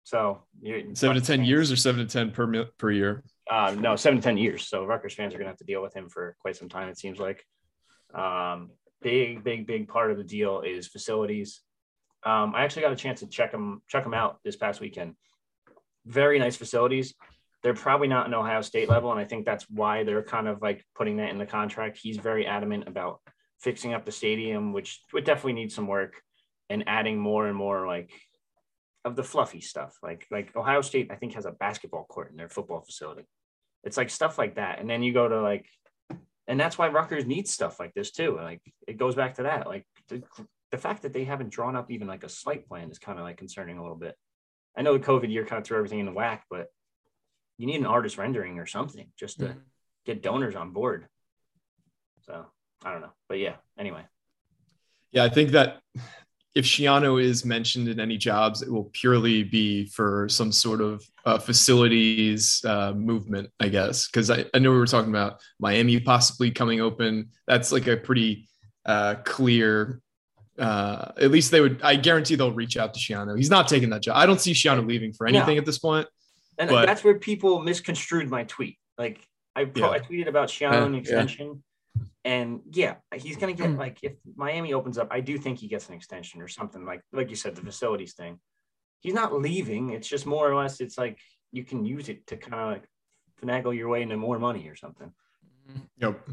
So 0.03 0.43
you're, 0.61 0.81
Seven 0.95 1.15
to 1.15 1.21
ten 1.21 1.39
fans- 1.39 1.49
years 1.49 1.71
or 1.71 1.75
seven 1.75 2.05
to 2.05 2.11
ten 2.11 2.31
per 2.31 2.65
per 2.77 2.91
year? 2.91 3.23
Uh, 3.49 3.75
no, 3.79 3.95
seven 3.95 4.19
to 4.19 4.23
ten 4.23 4.37
years. 4.37 4.67
So 4.67 4.85
Rutgers 4.85 5.13
fans 5.13 5.33
are 5.33 5.37
gonna 5.37 5.49
have 5.49 5.57
to 5.57 5.63
deal 5.63 5.81
with 5.81 5.95
him 5.95 6.09
for 6.09 6.35
quite 6.39 6.55
some 6.55 6.69
time. 6.69 6.89
It 6.89 6.97
seems 6.97 7.19
like. 7.19 7.43
Um, 8.13 8.71
big, 9.01 9.43
big, 9.43 9.65
big 9.67 9.87
part 9.87 10.11
of 10.11 10.17
the 10.17 10.23
deal 10.23 10.61
is 10.61 10.87
facilities. 10.87 11.61
Um, 12.25 12.53
I 12.55 12.63
actually 12.63 12.81
got 12.81 12.91
a 12.91 12.97
chance 12.97 13.21
to 13.21 13.27
check 13.27 13.51
them, 13.51 13.81
check 13.87 14.03
them 14.03 14.13
out 14.13 14.39
this 14.43 14.55
past 14.57 14.81
weekend. 14.81 15.15
Very 16.05 16.37
nice 16.39 16.57
facilities. 16.57 17.13
They're 17.63 17.73
probably 17.73 18.07
not 18.07 18.27
an 18.27 18.33
Ohio 18.33 18.61
State 18.61 18.89
level, 18.89 19.11
and 19.11 19.19
I 19.19 19.25
think 19.25 19.45
that's 19.45 19.65
why 19.69 20.03
they're 20.03 20.23
kind 20.23 20.47
of 20.47 20.61
like 20.61 20.83
putting 20.95 21.17
that 21.17 21.29
in 21.29 21.37
the 21.37 21.45
contract. 21.45 21.99
He's 22.01 22.17
very 22.17 22.45
adamant 22.45 22.87
about 22.87 23.21
fixing 23.61 23.93
up 23.93 24.05
the 24.05 24.11
stadium, 24.11 24.73
which 24.73 25.01
would 25.13 25.23
definitely 25.23 25.53
need 25.53 25.71
some 25.71 25.87
work, 25.87 26.15
and 26.69 26.83
adding 26.87 27.17
more 27.19 27.47
and 27.47 27.55
more 27.55 27.87
like 27.87 28.11
of 29.05 29.15
the 29.15 29.23
fluffy 29.23 29.61
stuff. 29.61 29.97
Like 30.03 30.27
like 30.31 30.55
Ohio 30.55 30.81
State, 30.81 31.09
I 31.11 31.15
think 31.15 31.33
has 31.33 31.45
a 31.45 31.51
basketball 31.51 32.05
court 32.05 32.31
in 32.31 32.37
their 32.37 32.49
football 32.49 32.81
facility. 32.81 33.25
It's 33.83 33.97
like 33.97 34.09
stuff 34.09 34.37
like 34.37 34.55
that, 34.55 34.79
and 34.79 34.89
then 34.89 35.03
you 35.03 35.13
go 35.13 35.27
to 35.27 35.41
like, 35.41 35.65
and 36.47 36.59
that's 36.59 36.77
why 36.77 36.89
Rutgers 36.89 37.25
needs 37.25 37.51
stuff 37.51 37.79
like 37.79 37.93
this 37.93 38.11
too. 38.11 38.35
Like 38.35 38.61
it 38.87 38.97
goes 38.97 39.15
back 39.15 39.35
to 39.35 39.43
that. 39.43 39.67
Like 39.67 39.85
the, 40.09 40.21
the 40.71 40.77
fact 40.77 41.03
that 41.03 41.13
they 41.13 41.23
haven't 41.23 41.49
drawn 41.49 41.75
up 41.75 41.89
even 41.89 42.07
like 42.07 42.23
a 42.23 42.29
slight 42.29 42.67
plan 42.67 42.91
is 42.91 42.99
kind 42.99 43.17
of 43.17 43.25
like 43.25 43.37
concerning 43.37 43.77
a 43.77 43.81
little 43.81 43.97
bit. 43.97 44.15
I 44.77 44.81
know 44.81 44.93
the 44.97 45.03
COVID 45.03 45.31
year 45.31 45.45
kind 45.45 45.59
of 45.59 45.65
threw 45.65 45.77
everything 45.77 45.99
in 45.99 46.05
the 46.05 46.11
whack, 46.11 46.43
but 46.49 46.67
you 47.57 47.65
need 47.65 47.79
an 47.79 47.85
artist 47.85 48.17
rendering 48.17 48.59
or 48.59 48.65
something 48.65 49.11
just 49.17 49.39
to 49.39 49.45
Mhm. 49.47 49.61
get 50.05 50.21
donors 50.21 50.55
on 50.55 50.71
board. 50.71 51.07
So 52.21 52.45
I 52.83 52.91
don't 52.91 53.01
know, 53.01 53.13
but 53.27 53.39
yeah. 53.39 53.55
Anyway, 53.77 54.05
Yeah, 55.11 55.23
I 55.23 55.29
think 55.29 55.51
that 55.51 55.81
if 56.55 56.65
Schiano 56.65 57.21
is 57.21 57.45
mentioned 57.45 57.87
in 57.87 57.99
any 57.99 58.17
jobs, 58.17 58.61
it 58.61 58.71
will 58.71 58.89
purely 58.93 59.43
be 59.43 59.85
for 59.85 60.27
some 60.29 60.51
sort 60.51 60.81
of 60.81 61.03
uh, 61.25 61.37
facilities 61.37 62.63
uh, 62.65 62.91
movement, 62.93 63.49
I 63.59 63.69
guess. 63.69 64.07
Because 64.07 64.29
I, 64.31 64.45
I 64.53 64.59
know 64.59 64.71
we 64.71 64.77
were 64.77 64.87
talking 64.87 65.11
about 65.11 65.41
Miami 65.59 65.99
possibly 65.99 66.51
coming 66.51 66.81
open. 66.81 67.29
That's 67.47 67.71
like 67.71 67.87
a 67.87 67.95
pretty 67.97 68.47
uh, 68.85 69.15
clear. 69.23 70.01
Uh, 70.57 71.11
at 71.17 71.31
least 71.31 71.51
they 71.51 71.61
would. 71.61 71.81
I 71.83 71.95
guarantee 71.95 72.35
they'll 72.35 72.51
reach 72.51 72.77
out 72.77 72.93
to 72.95 72.99
Schiano. 72.99 73.37
He's 73.37 73.49
not 73.51 73.67
taking 73.67 73.89
that 73.91 74.01
job. 74.01 74.17
I 74.17 74.25
don't 74.25 74.41
see 74.41 74.53
Schiano 74.53 74.85
leaving 74.85 75.13
for 75.13 75.27
anything 75.27 75.57
at 75.57 75.65
this 75.65 75.77
point. 75.79 76.07
and 76.57 76.69
But- 76.69 76.85
that's 76.87 77.03
where 77.03 77.17
people 77.17 77.61
misconstrued 77.61 78.29
my 78.29 78.43
tweet. 78.43 78.77
Like 78.97 79.21
I, 79.55 79.65
pro- 79.65 79.83
Yeah. 79.83 79.89
I 79.91 79.99
tweeted 79.99 80.27
about 80.27 80.49
Schiano 80.49 80.85
and 80.85 80.95
yeah. 81.07 81.25
Extension, 81.95 82.11
and 82.25 82.61
yeah, 82.71 82.95
he's 83.15 83.37
gonna 83.37 83.53
get 83.53 83.69
Mm. 83.69 83.77
like 83.77 83.99
if 84.03 84.13
Miami 84.35 84.73
opens 84.73 84.97
up, 84.97 85.07
I 85.11 85.21
do 85.21 85.37
think 85.37 85.59
he 85.59 85.67
gets 85.67 85.87
an 85.89 85.95
extension 85.95 86.41
or 86.41 86.47
something 86.47 86.85
like 86.85 87.01
like 87.11 87.29
you 87.29 87.35
said, 87.35 87.55
the 87.55 87.61
facilities 87.61 88.13
thing. 88.13 88.39
He's 88.99 89.13
not 89.13 89.33
leaving. 89.33 89.91
It's 89.91 90.07
just 90.07 90.25
more 90.25 90.49
or 90.49 90.55
less. 90.55 90.81
It's 90.81 90.97
like 90.97 91.19
you 91.51 91.63
can 91.63 91.85
use 91.85 92.09
it 92.09 92.27
to 92.27 92.37
kind 92.37 92.55
of 92.55 92.71
like 92.71 92.83
finagle 93.41 93.75
your 93.75 93.89
way 93.89 94.01
into 94.01 94.17
more 94.17 94.39
money 94.39 94.67
or 94.67 94.75
something. 94.75 95.11
Yep. 95.97 96.29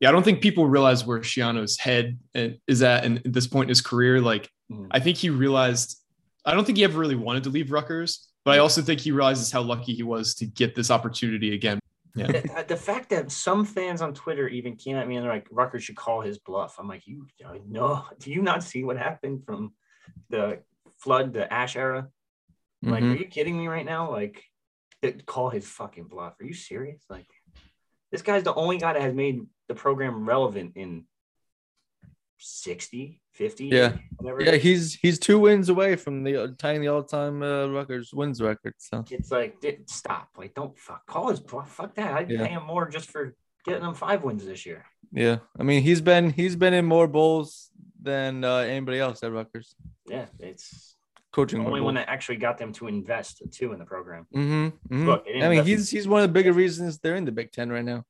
Yeah, 0.00 0.08
I 0.08 0.12
don't 0.12 0.22
think 0.22 0.40
people 0.40 0.66
realize 0.66 1.04
where 1.04 1.18
Schiano's 1.20 1.78
head 1.78 2.18
is 2.34 2.82
at 2.82 3.04
and 3.04 3.18
at 3.18 3.32
this 3.32 3.46
point 3.46 3.64
in 3.66 3.70
his 3.70 3.80
career. 3.80 4.20
Like, 4.20 4.48
Mhm. 4.70 4.86
I 4.90 5.00
think 5.00 5.16
he 5.18 5.28
realized. 5.30 5.96
I 6.44 6.54
don't 6.54 6.64
think 6.64 6.78
he 6.78 6.84
ever 6.84 6.98
really 6.98 7.16
wanted 7.16 7.42
to 7.44 7.50
leave 7.50 7.70
Rutgers, 7.70 8.28
but 8.44 8.54
I 8.54 8.58
also 8.58 8.80
think 8.80 9.00
he 9.00 9.10
realizes 9.10 9.50
how 9.52 9.60
lucky 9.60 9.92
he 9.92 10.02
was 10.02 10.34
to 10.36 10.46
get 10.46 10.74
this 10.74 10.90
opportunity 10.90 11.52
again. 11.52 11.78
Yeah. 12.14 12.26
the, 12.28 12.64
the 12.68 12.76
fact 12.76 13.10
that 13.10 13.30
some 13.30 13.64
fans 13.64 14.02
on 14.02 14.14
Twitter 14.14 14.48
even 14.48 14.76
came 14.76 14.96
at 14.96 15.06
me 15.06 15.16
and 15.16 15.24
they're 15.24 15.32
like, 15.32 15.46
Rutgers 15.50 15.84
should 15.84 15.96
call 15.96 16.20
his 16.20 16.38
bluff. 16.38 16.76
I'm 16.78 16.88
like, 16.88 17.06
you 17.06 17.26
no, 17.66 18.04
do 18.18 18.30
you 18.30 18.42
not 18.42 18.62
see 18.64 18.82
what 18.84 18.96
happened 18.96 19.44
from 19.44 19.72
the 20.30 20.60
flood, 20.98 21.32
the 21.32 21.52
ash 21.52 21.76
era? 21.76 22.08
Like, 22.82 23.02
Mhm. 23.02 23.12
are 23.14 23.16
you 23.18 23.26
kidding 23.26 23.58
me 23.58 23.66
right 23.68 23.84
now? 23.86 24.10
Like, 24.10 24.42
call 25.26 25.50
his 25.50 25.66
fucking 25.68 26.04
bluff. 26.04 26.34
Are 26.40 26.44
you 26.44 26.54
serious? 26.54 27.02
Like, 27.08 27.26
this 28.10 28.22
guy's 28.22 28.42
the 28.44 28.54
only 28.54 28.78
guy 28.78 28.92
that 28.94 29.02
has 29.02 29.14
made 29.14 29.42
the 29.68 29.74
program 29.74 30.28
relevant 30.28 30.72
in 30.76 31.04
60, 32.38 33.20
50, 33.32 33.66
Yeah. 33.66 33.96
whatever. 34.16 34.42
Yeah, 34.42 34.56
he's 34.56 34.94
he's 34.94 35.18
two 35.18 35.38
wins 35.38 35.68
away 35.68 35.96
from 35.96 36.22
the 36.24 36.54
tying 36.58 36.80
the 36.80 36.88
all-time 36.88 37.42
uh, 37.42 37.66
Rutgers 37.68 38.12
wins 38.14 38.40
record. 38.40 38.74
So 38.78 39.04
It's 39.10 39.30
like, 39.30 39.60
di- 39.60 39.78
stop. 39.86 40.28
Like, 40.36 40.54
don't 40.54 40.76
fuck. 40.78 41.06
Call 41.06 41.28
his. 41.30 41.40
Fuck 41.40 41.94
that. 41.96 42.14
I'd 42.14 42.30
Yeah. 42.30 42.46
pay 42.46 42.52
him 42.52 42.64
more 42.64 42.88
just 42.88 43.10
for 43.10 43.34
getting 43.64 43.82
them 43.82 43.94
five 43.94 44.22
wins 44.24 44.44
this 44.46 44.64
year. 44.66 44.84
yeah, 45.12 45.38
I 45.58 45.62
mean 45.62 45.82
he's 45.82 46.00
been 46.00 46.30
he's 46.30 46.56
been 46.56 46.74
in 46.74 46.84
more 46.84 47.06
bowls 47.08 47.70
than 48.00 48.44
uh, 48.44 48.58
anybody 48.58 48.98
else 48.98 49.22
at 49.22 49.32
Rutgers 49.32 49.74
Yeah, 50.06 50.26
it's 50.38 50.96
coaching. 51.32 51.64
only 51.66 51.80
one 51.80 51.94
that 51.94 52.08
actually 52.08 52.36
got 52.36 52.56
them 52.58 52.72
to 52.74 52.86
invest 52.86 53.42
too 53.52 53.72
in 53.72 53.78
the 53.78 53.84
program. 53.84 54.26
Mm-hmm, 54.34 54.94
mhm. 54.94 55.06
Look, 55.06 55.26
I 55.42 55.48
mean 55.48 55.64
he's 55.64 55.90
he's 55.90 56.06
one 56.06 56.22
of 56.22 56.28
the 56.28 56.32
bigger 56.32 56.52
reasons 56.52 56.98
they're 56.98 57.16
in 57.16 57.24
the 57.24 57.32
Big 57.32 57.50
Ten 57.52 57.68
right 57.70 57.84
now. 57.84 58.04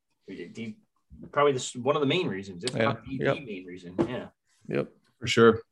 Probably 1.32 1.52
this 1.52 1.74
one 1.74 1.96
of 1.96 2.00
the 2.00 2.06
main 2.06 2.26
reasons, 2.28 2.64
if 2.64 2.74
Yeah, 2.74 2.82
not 2.84 3.04
the, 3.04 3.14
yep. 3.16 3.34
the 3.36 3.44
main 3.44 3.64
reason. 3.66 3.94
Yeah. 3.98 4.26
Yep. 4.68 4.88
for 5.18 5.26
sure. 5.26 5.62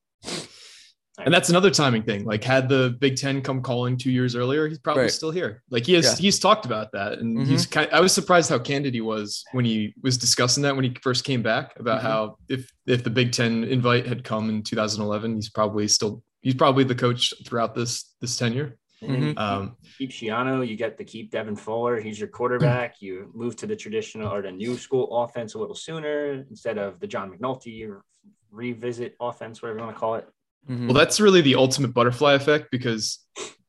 And 1.19 1.33
that's 1.33 1.49
another 1.49 1.71
timing 1.71 2.03
thing. 2.03 2.25
Like, 2.27 2.45
had 2.45 2.69
the 2.69 2.95
Big 3.01 3.17
Ten 3.17 3.41
come 3.41 3.63
calling 3.63 3.97
two 3.97 4.11
years 4.11 4.37
earlier, 4.37 4.69
he's 4.69 4.79
probably 4.79 5.05
Right. 5.05 5.11
still 5.13 5.31
here. 5.31 5.63
Like, 5.71 5.87
he 5.87 5.95
has, 5.95 6.05
Yeah. 6.05 6.17
he's 6.25 6.39
talked 6.39 6.67
about 6.67 6.93
that, 6.93 7.21
and 7.21 7.39
Mhm. 7.39 7.47
he's 7.47 7.65
kind. 7.65 7.89
I 7.91 8.01
was 8.01 8.13
surprised 8.13 8.51
how 8.51 8.59
candid 8.59 8.93
he 8.93 9.01
was 9.01 9.43
when 9.53 9.65
he 9.65 9.95
was 10.03 10.19
discussing 10.19 10.63
that 10.65 10.75
when 10.77 10.85
he 10.85 10.95
first 11.03 11.25
came 11.25 11.43
back 11.43 11.79
about 11.81 12.01
Mhm. 12.01 12.03
how 12.03 12.39
if 12.51 12.71
if 12.87 13.03
the 13.03 13.09
Big 13.11 13.33
Ten 13.33 13.65
invite 13.65 14.07
had 14.07 14.25
come 14.25 14.51
in 14.51 14.63
2011, 14.63 15.35
he's 15.37 15.49
probably 15.49 15.89
still 15.89 16.23
he's 16.43 16.55
probably 16.55 16.85
the 16.85 16.95
coach 16.95 17.33
throughout 17.47 17.75
this 17.75 18.15
this 18.21 18.37
tenure. 18.37 18.77
And 19.07 19.15
then 19.15 19.23
you 19.23 19.29
keep- 19.31 19.39
Um, 19.41 19.77
keep 19.99 20.11
Schiano, 20.11 20.67
you 20.67 20.77
get 20.77 20.99
to 20.99 21.05
keep 21.05 21.31
Devin 21.31 21.57
Fuller. 21.57 22.01
He's 22.01 22.19
your 22.19 22.29
quarterback. 22.29 23.01
You 23.01 23.31
move 23.35 23.57
to 23.57 23.67
the 23.67 23.77
traditional 23.77 24.33
or 24.33 24.43
the 24.43 24.53
new 24.53 24.77
school 24.77 25.23
offense 25.25 25.55
a 25.55 25.59
little 25.59 25.75
sooner 25.75 26.45
instead 26.51 26.79
of 26.79 27.01
the 27.01 27.07
John 27.07 27.31
McNulty 27.31 27.89
or 27.89 28.05
revisit 28.51 29.17
offense, 29.21 29.63
whatever 29.63 29.79
you 29.79 29.85
want 29.85 29.97
to 29.97 30.01
call 30.01 30.15
it. 30.17 30.27
Mhm. 30.69 30.87
Well, 30.87 30.95
that's 30.95 31.21
really 31.21 31.41
the 31.43 31.55
ultimate 31.55 31.93
butterfly 31.95 32.35
effect 32.35 32.71
because 32.71 33.19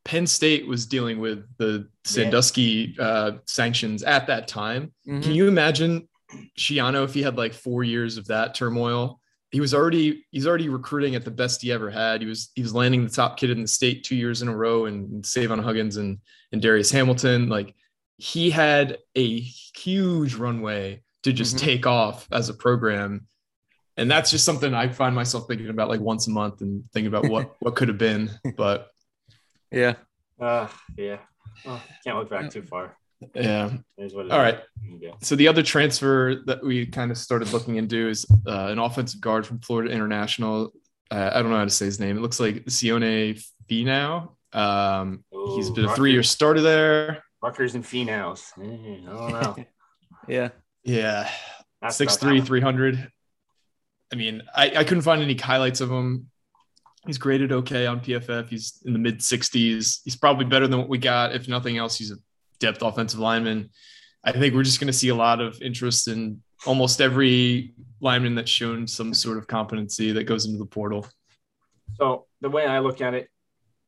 Penn 0.05 0.25
State 0.25 0.65
was 0.67 0.85
dealing 0.85 1.19
with 1.19 1.45
the 1.57 1.87
Sandusky 2.05 2.95
uh, 2.97 3.33
sanctions 3.45 4.03
at 4.03 4.27
that 4.27 4.47
time. 4.47 4.93
Mhm. 5.07 5.21
Can 5.23 5.31
you 5.33 5.47
imagine 5.47 6.07
Schiano 6.57 7.03
if 7.03 7.13
he 7.13 7.21
had 7.23 7.37
like 7.37 7.53
four 7.53 7.83
years 7.83 8.17
of 8.17 8.27
that 8.27 8.55
turmoil? 8.55 9.19
He 9.51 9.61
was 9.61 9.73
already 9.73 10.25
he's 10.31 10.45
already 10.45 10.67
recruiting 10.69 11.15
at 11.15 11.23
the 11.23 11.31
best 11.31 11.61
he 11.61 11.71
ever 11.71 11.89
had. 11.89 12.21
He 12.21 12.27
was 12.27 12.51
he 12.55 12.61
was 12.61 12.73
landing 12.75 13.03
the 13.05 13.09
top 13.09 13.37
kid 13.37 13.49
in 13.49 13.61
the 13.61 13.67
state 13.67 14.03
two 14.03 14.15
years 14.15 14.41
in 14.41 14.47
a 14.49 14.55
row 14.55 14.85
and 14.85 15.25
Savon 15.25 15.59
Huggins 15.59 15.97
and 15.97 16.19
and 16.51 16.61
Darius 16.61 16.91
Hamilton. 16.91 17.47
Like 17.47 17.73
he 18.17 18.49
had 18.49 18.97
a 19.15 19.39
huge 19.39 20.35
runway 20.35 21.01
to 21.23 21.31
just 21.31 21.55
Mhm. 21.55 21.59
take 21.59 21.87
off 21.87 22.27
as 22.31 22.49
a 22.49 22.53
program. 22.53 23.27
And 23.95 24.11
that's 24.11 24.29
just 24.31 24.43
something 24.45 24.73
I 24.73 24.89
find 24.89 25.15
myself 25.15 25.47
thinking 25.47 25.69
about 25.69 25.89
like 25.89 26.01
once 26.01 26.27
a 26.27 26.31
month 26.31 26.61
and 26.61 26.83
thinking 26.93 27.07
about 27.07 27.29
what 27.29 27.55
what 27.61 27.75
could 27.75 27.87
have 27.87 27.97
been. 27.97 28.29
But 28.57 28.89
yeah. 29.71 29.95
Uh, 30.39 30.67
yeah. 30.97 31.17
Oh, 31.65 31.81
can't 32.03 32.17
look 32.17 32.29
back 32.29 32.51
too 32.51 32.61
far. 32.63 32.95
Yeah. 33.33 33.71
It 33.97 34.03
is 34.05 34.13
what 34.13 34.25
it 34.27 34.31
All 34.31 34.39
is. 34.39 34.53
right. 34.53 34.63
Yeah. 34.99 35.11
So 35.21 35.35
the 35.35 35.47
other 35.47 35.63
transfer 35.63 36.41
that 36.45 36.63
we 36.63 36.85
kind 36.85 37.11
of 37.11 37.17
started 37.17 37.51
looking 37.53 37.75
into 37.77 38.07
is 38.09 38.25
uh, 38.47 38.67
an 38.67 38.79
offensive 38.79 39.21
guard 39.21 39.45
from 39.45 39.59
Florida 39.59 39.91
International. 39.91 40.73
Uh, 41.09 41.31
I 41.33 41.41
don't 41.41 41.51
know 41.51 41.57
how 41.57 41.63
to 41.63 41.69
say 41.69 41.85
his 41.85 41.99
name. 41.99 42.17
It 42.17 42.21
looks 42.21 42.39
like 42.39 42.65
Sione 42.65 43.43
Finau. 43.69 44.29
Um, 44.53 45.23
he's 45.55 45.69
Ooh, 45.69 45.73
been 45.73 45.85
a 45.85 45.95
three-year 45.95 46.23
starter 46.23 46.61
there. 46.61 47.23
Rutgers 47.41 47.75
and 47.75 47.83
Phenows. 47.83 48.51
Eh, 48.61 49.09
I 49.09 49.13
don't 49.13 49.31
know. 49.31 49.65
Yeah. 50.27 50.49
Yeah, 50.83 51.29
That's 51.81 51.95
six 51.95 52.15
about 52.15 52.27
three, 52.27 52.39
that. 52.41 52.45
three 52.45 52.59
hundred. 52.61 53.11
I 54.11 54.15
mean, 54.15 54.41
I, 54.55 54.71
I 54.77 54.83
couldn't 54.83 55.03
find 55.03 55.21
any 55.21 55.35
highlights 55.35 55.79
of 55.81 55.89
him. 55.89 56.29
He's 57.05 57.17
graded 57.17 57.51
okay 57.53 57.85
on 57.85 57.99
PFF. 58.01 58.49
He's 58.49 58.81
in 58.85 58.91
the 58.93 58.99
mid 58.99 59.19
60s. 59.19 59.99
He's 60.03 60.15
probably 60.17 60.45
better 60.45 60.67
than 60.67 60.79
what 60.79 60.89
we 60.89 60.97
got. 60.97 61.33
If 61.33 61.47
nothing 61.47 61.77
else, 61.77 61.97
he's 61.97 62.11
a 62.11 62.15
depth 62.59 62.81
offensive 62.81 63.19
lineman. 63.19 63.69
I 64.23 64.31
think 64.31 64.53
we're 64.53 64.63
just 64.63 64.79
going 64.79 64.87
to 64.87 64.93
see 64.93 65.09
a 65.09 65.15
lot 65.15 65.41
of 65.41 65.61
interest 65.61 66.07
in 66.07 66.41
almost 66.65 67.01
every 67.01 67.73
lineman 68.01 68.35
that's 68.35 68.51
shown 68.51 68.87
some 68.87 69.13
sort 69.13 69.37
of 69.37 69.47
competency 69.47 70.11
that 70.11 70.23
goes 70.23 70.45
into 70.45 70.57
the 70.57 70.65
portal. 70.65 71.07
So 71.95 72.25
the 72.41 72.49
way 72.49 72.65
I 72.65 72.79
look 72.79 73.01
at 73.01 73.13
it, 73.13 73.29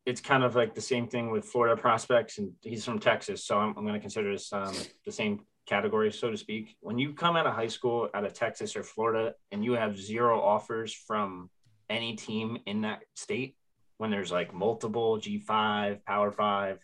it's 0.05 0.21
kind 0.21 0.43
of 0.43 0.55
like 0.55 0.73
the 0.73 0.81
same 0.81 1.07
thing 1.07 1.29
with 1.29 1.45
Florida 1.45 1.79
prospects, 1.79 2.37
and 2.37 2.51
he's 2.61 2.85
from 2.85 2.99
Texas, 2.99 3.45
so 3.45 3.59
I'm, 3.59 3.75
I'm 3.77 3.83
going 3.83 3.93
to 3.93 3.99
consider 3.99 4.31
this 4.31 4.51
um, 4.51 4.73
the 5.05 5.11
same 5.11 5.41
category, 5.67 6.11
so 6.11 6.31
to 6.31 6.37
speak. 6.37 6.75
When 6.79 6.97
you 6.97 7.13
come 7.13 7.35
out 7.35 7.45
of 7.45 7.53
high 7.53 7.67
school 7.67 8.09
out 8.13 8.25
of 8.25 8.33
Texas 8.33 8.75
or 8.75 8.83
Florida, 8.83 9.35
and 9.51 9.63
you 9.63 9.73
have 9.73 9.97
zero 9.97 10.41
offers 10.41 10.93
from 10.93 11.49
any 11.89 12.15
team 12.15 12.57
in 12.65 12.81
that 12.81 13.01
state, 13.15 13.55
when 13.97 14.09
there's 14.09 14.31
like 14.31 14.53
multiple 14.53 15.19
G5, 15.19 16.03
Power 16.05 16.31
Five, 16.31 16.79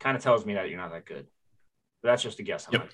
kind 0.00 0.16
of 0.16 0.22
tells 0.22 0.44
me 0.44 0.54
that 0.54 0.68
you're 0.68 0.78
not 0.78 0.92
that 0.92 1.06
good. 1.06 1.26
But 2.02 2.10
that's 2.10 2.22
just 2.22 2.38
a 2.38 2.42
guess 2.42 2.66
yep. 2.70 2.90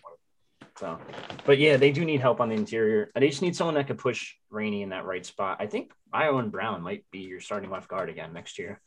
So, 0.78 0.98
but 1.44 1.58
yeah, 1.58 1.76
they 1.76 1.92
do 1.92 2.04
need 2.04 2.20
help 2.20 2.40
on 2.40 2.48
the 2.48 2.54
interior. 2.54 3.10
They 3.14 3.28
just 3.28 3.42
need 3.42 3.54
someone 3.54 3.74
that 3.74 3.86
could 3.86 3.98
push 3.98 4.34
Rainey 4.50 4.82
in 4.82 4.88
that 4.90 5.04
right 5.04 5.24
spot. 5.24 5.58
I 5.60 5.66
think 5.66 5.92
Ione 6.12 6.48
Brown 6.48 6.82
might 6.82 7.04
be 7.10 7.20
your 7.20 7.40
starting 7.40 7.70
left 7.70 7.88
guard 7.88 8.08
again 8.08 8.32
next 8.32 8.58
year, 8.58 8.80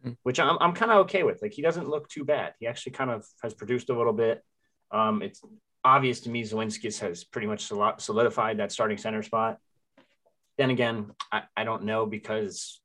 mm-hmm. 0.00 0.14
which 0.22 0.40
I'm, 0.40 0.56
I'm 0.60 0.72
kind 0.72 0.90
of 0.90 0.98
okay 0.98 1.24
with. 1.24 1.42
Like, 1.42 1.52
he 1.52 1.62
doesn't 1.62 1.88
look 1.88 2.08
too 2.08 2.24
bad. 2.24 2.54
He 2.58 2.66
actually 2.66 2.92
kind 2.92 3.10
of 3.10 3.26
has 3.42 3.52
produced 3.52 3.90
a 3.90 3.96
little 3.96 4.12
bit. 4.12 4.42
Um, 4.90 5.20
it's 5.20 5.42
obvious 5.84 6.20
to 6.20 6.30
me 6.30 6.42
Zilinskas 6.42 7.00
has 7.00 7.24
pretty 7.24 7.46
much 7.46 7.68
solidified 7.98 8.58
that 8.58 8.72
starting 8.72 8.98
center 8.98 9.22
spot. 9.22 9.58
Then 10.58 10.70
again, 10.70 11.10
I, 11.30 11.42
I 11.56 11.64
don't 11.64 11.84
know 11.84 12.06
because 12.06 12.80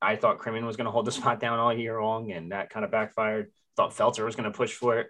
I 0.00 0.16
thought 0.16 0.38
Krimin 0.38 0.66
was 0.66 0.76
going 0.76 0.84
to 0.84 0.90
hold 0.90 1.06
the 1.06 1.12
spot 1.20 1.40
down 1.40 1.58
all 1.58 1.72
year 1.72 2.02
long, 2.02 2.32
and 2.32 2.52
that 2.52 2.70
kind 2.70 2.84
of 2.84 2.90
backfired. 2.90 3.50
Thought 3.76 3.92
Felter 3.92 4.24
was 4.24 4.36
going 4.36 4.50
to 4.50 4.56
push 4.56 4.72
for 4.72 4.98
it. 4.98 5.08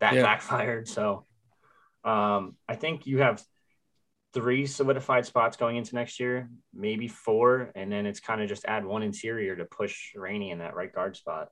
That 0.00 0.14
yeah. 0.14 0.22
backfired. 0.22 0.88
So 0.88 1.26
um, 2.04 2.56
I 2.68 2.74
think 2.74 3.06
you 3.06 3.18
have 3.18 3.42
three 4.34 4.66
solidified 4.66 5.26
spots 5.26 5.56
going 5.56 5.76
into 5.76 5.94
next 5.94 6.18
year, 6.18 6.50
maybe 6.74 7.08
four, 7.08 7.70
and 7.74 7.92
then 7.92 8.06
it's 8.06 8.20
kind 8.20 8.40
of 8.40 8.48
just 8.48 8.64
add 8.64 8.84
one 8.84 9.02
interior 9.02 9.56
to 9.56 9.64
push 9.64 10.14
Rainey 10.14 10.50
in 10.50 10.58
that 10.58 10.74
right 10.74 10.92
guard 10.92 11.16
spot. 11.16 11.48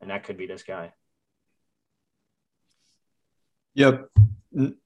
And 0.00 0.10
that 0.10 0.24
could 0.24 0.36
be 0.36 0.46
this 0.46 0.62
guy. 0.62 0.92
Yep. 3.74 4.08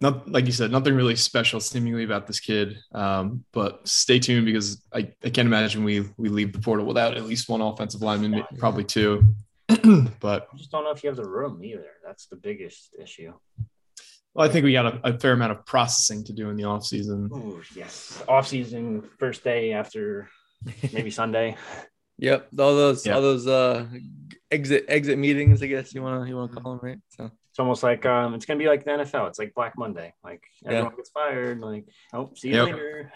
Not 0.01 0.29
like 0.29 0.47
you 0.47 0.53
said, 0.53 0.73
nothing 0.73 0.95
really 0.95 1.15
special 1.15 1.61
seemingly 1.61 2.03
about 2.03 2.27
this 2.27 2.41
kid. 2.41 2.77
Um, 2.93 3.45
but 3.53 3.87
stay 3.87 4.19
tuned 4.19 4.47
because 4.47 4.83
I, 4.93 5.13
I 5.25 5.31
can't 5.31 5.47
imagine 5.47 5.85
we 5.85 6.09
we 6.17 6.29
leave 6.29 6.53
the 6.53 6.59
portal 6.59 6.87
without 6.87 7.17
at 7.17 7.25
least 7.25 7.49
one 7.49 7.61
offensive 7.61 8.03
lineman, 8.03 8.43
probably 8.59 8.85
two. 8.85 9.25
but 10.21 10.49
I 10.53 10.57
just 10.57 10.71
don't 10.71 10.85
know 10.85 10.91
if 10.91 11.03
you 11.03 11.09
have 11.09 11.17
the 11.17 11.29
room 11.29 11.63
either. 11.63 11.87
That's 12.05 12.27
the 12.27 12.37
biggest 12.37 12.95
issue. 13.01 13.33
Well, 14.35 14.49
I 14.49 14.53
think 14.53 14.65
we 14.65 14.73
got 14.73 14.87
a, 14.87 15.01
a, 15.15 15.19
fair 15.19 15.33
amount 15.33 15.53
of 15.53 15.67
processing 15.67 16.23
to 16.25 16.33
do 16.33 16.51
in 16.51 16.57
the 16.57 16.65
off 16.65 16.85
season. 16.85 17.29
Ooh, 17.33 17.61
yes, 17.75 18.23
off 18.29 18.47
season 18.47 19.09
first 19.19 19.43
day 19.43 19.73
after 19.73 20.29
maybe 20.93 21.11
Sunday. 21.11 21.57
Yep, 22.23 22.49
all 22.59 22.77
those 22.77 23.07
yep. 23.07 23.15
all 23.15 23.23
those 23.23 23.47
uh 23.47 23.87
exit 24.51 24.85
exit 24.89 25.17
meetings, 25.17 25.63
I 25.63 25.67
guess 25.69 25.95
you 25.95 26.03
want 26.03 26.23
to 26.23 26.29
you 26.29 26.37
want 26.37 26.53
to 26.53 26.61
call 26.61 26.73
them, 26.73 26.81
right? 26.83 26.99
So 27.09 27.31
it's 27.49 27.59
almost 27.59 27.83
like 27.83 28.05
um 28.05 28.35
it's 28.35 28.45
gonna 28.45 28.59
be 28.59 28.67
like 28.67 28.85
the 28.85 28.91
NFL. 28.91 29.29
It's 29.29 29.39
like 29.39 29.55
Black 29.55 29.79
Monday. 29.79 30.13
Like 30.23 30.43
everyone 30.67 30.91
yeah. 30.91 30.97
gets 30.97 31.09
fired. 31.09 31.61
Like 31.61 31.87
oh, 32.13 32.31
see 32.37 32.49
you 32.49 32.57
yep. 32.57 32.67
later. 32.67 33.13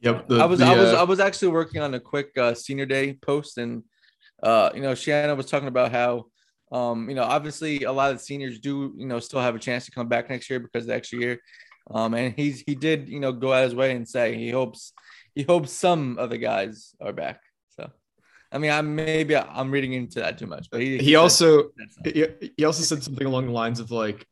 Yep. 0.00 0.28
The, 0.28 0.36
I 0.36 0.44
was 0.46 0.58
the, 0.58 0.66
I 0.66 0.76
was 0.76 0.92
uh, 0.92 1.00
I 1.00 1.02
was 1.04 1.20
actually 1.20 1.48
working 1.48 1.82
on 1.82 1.94
a 1.94 2.00
quick 2.00 2.36
uh, 2.36 2.54
senior 2.54 2.86
day 2.86 3.14
post, 3.14 3.58
and 3.58 3.82
uh, 4.42 4.70
you 4.74 4.80
know, 4.80 4.94
Shanna 4.94 5.34
was 5.34 5.46
talking 5.46 5.68
about 5.68 5.92
how 5.92 6.26
um, 6.72 7.08
you 7.08 7.16
know, 7.16 7.24
obviously 7.24 7.82
a 7.82 7.92
lot 7.92 8.12
of 8.12 8.20
seniors 8.20 8.60
do, 8.60 8.94
you 8.96 9.06
know, 9.06 9.18
still 9.18 9.40
have 9.40 9.54
a 9.54 9.58
chance 9.58 9.86
to 9.86 9.90
come 9.90 10.08
back 10.08 10.30
next 10.30 10.48
year 10.48 10.60
because 10.60 10.84
of 10.84 10.88
the 10.88 10.94
extra 10.94 11.18
year. 11.18 11.40
Um, 11.90 12.14
and 12.14 12.34
he's 12.34 12.60
he 12.60 12.74
did, 12.74 13.08
you 13.08 13.20
know, 13.20 13.32
go 13.32 13.52
out 13.52 13.64
his 13.64 13.74
way 13.74 13.94
and 13.94 14.08
say 14.08 14.36
he 14.36 14.50
hopes 14.50 14.92
he 15.34 15.42
hopes 15.42 15.72
some 15.72 16.18
of 16.18 16.30
the 16.30 16.38
guys 16.38 16.94
are 17.00 17.12
back. 17.12 17.40
So, 17.70 17.90
I 18.52 18.58
mean, 18.58 18.70
I'm 18.70 18.94
maybe 18.94 19.36
I'm 19.36 19.70
reading 19.70 19.94
into 19.94 20.20
that 20.20 20.38
too 20.38 20.46
much, 20.46 20.68
but 20.70 20.80
he, 20.80 20.98
he, 20.98 21.04
he 21.04 21.14
also 21.16 21.70
he, 22.04 22.26
he 22.56 22.64
also 22.64 22.82
said 22.82 23.02
something 23.02 23.26
along 23.26 23.46
the 23.46 23.52
lines 23.52 23.80
of 23.80 23.90
like, 23.90 24.24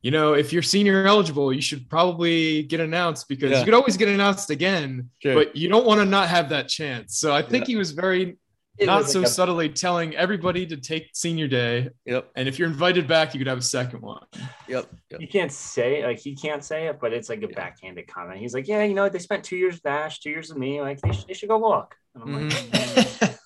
you 0.00 0.10
know, 0.10 0.32
if 0.32 0.52
you're 0.52 0.62
senior 0.62 1.06
eligible, 1.06 1.52
you 1.52 1.60
should 1.60 1.90
probably 1.90 2.62
get 2.62 2.80
announced 2.80 3.28
because 3.28 3.50
yeah. 3.50 3.58
you 3.58 3.64
could 3.66 3.74
always 3.74 3.98
get 3.98 4.08
announced 4.08 4.48
again, 4.48 5.10
sure. 5.18 5.34
but 5.34 5.54
you 5.54 5.68
don't 5.68 5.84
want 5.84 6.00
to 6.00 6.06
not 6.06 6.28
have 6.28 6.48
that 6.48 6.68
chance. 6.68 7.18
So 7.18 7.34
I 7.34 7.42
think 7.42 7.64
yeah. 7.64 7.72
he 7.72 7.76
was 7.76 7.90
very 7.90 8.38
it 8.78 8.86
not 8.86 9.08
so 9.08 9.20
like 9.20 9.28
a, 9.28 9.30
subtly 9.30 9.68
telling 9.68 10.16
everybody 10.16 10.66
to 10.66 10.76
take 10.76 11.10
senior 11.14 11.46
day. 11.46 11.90
Yep. 12.06 12.30
And 12.34 12.48
if 12.48 12.58
you're 12.58 12.68
invited 12.68 13.06
back, 13.06 13.32
you 13.32 13.38
could 13.38 13.46
have 13.46 13.58
a 13.58 13.62
second 13.62 14.00
one. 14.02 14.24
Yep. 14.68 14.86
yep. 15.10 15.20
You 15.20 15.28
can't 15.28 15.52
say 15.52 16.04
like 16.04 16.18
he 16.18 16.34
can't 16.34 16.64
say 16.64 16.88
it, 16.88 16.98
but 17.00 17.12
it's 17.12 17.28
like 17.28 17.38
a 17.38 17.48
yeah. 17.48 17.54
backhanded 17.54 18.08
comment. 18.08 18.40
He's 18.40 18.54
like, 18.54 18.66
yeah, 18.66 18.82
you 18.82 18.94
know, 18.94 19.08
they 19.08 19.20
spent 19.20 19.44
two 19.44 19.56
years 19.56 19.76
with 19.76 19.86
Ash, 19.86 20.18
two 20.18 20.30
years 20.30 20.48
with 20.48 20.58
me. 20.58 20.80
Like 20.80 21.00
they, 21.00 21.12
should, 21.12 21.28
they 21.28 21.34
should 21.34 21.48
go 21.48 21.58
walk. 21.58 21.96
And 22.14 22.24
I'm 22.24 22.50
mm-hmm. 22.50 23.24
like, 23.24 23.38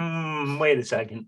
mm, 0.00 0.58
wait 0.58 0.78
a 0.78 0.84
second. 0.84 1.26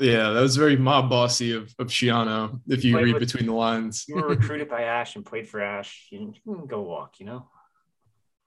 Yeah, 0.00 0.30
that 0.30 0.40
was 0.40 0.56
very 0.56 0.76
mob 0.76 1.10
bossy 1.10 1.52
of, 1.52 1.74
of 1.78 1.88
Schiano, 1.88 2.58
if 2.66 2.84
you 2.84 2.96
read 2.98 3.12
with, 3.12 3.20
between 3.20 3.44
the 3.44 3.52
lines. 3.52 4.06
you 4.08 4.16
were 4.16 4.28
recruited 4.28 4.68
by 4.70 4.82
Ash 4.82 5.14
and 5.14 5.26
played 5.26 5.46
for 5.46 5.60
Ash. 5.60 6.08
You, 6.10 6.32
you 6.44 6.54
can 6.56 6.66
go 6.66 6.80
walk, 6.80 7.20
you 7.20 7.26
know? 7.26 7.48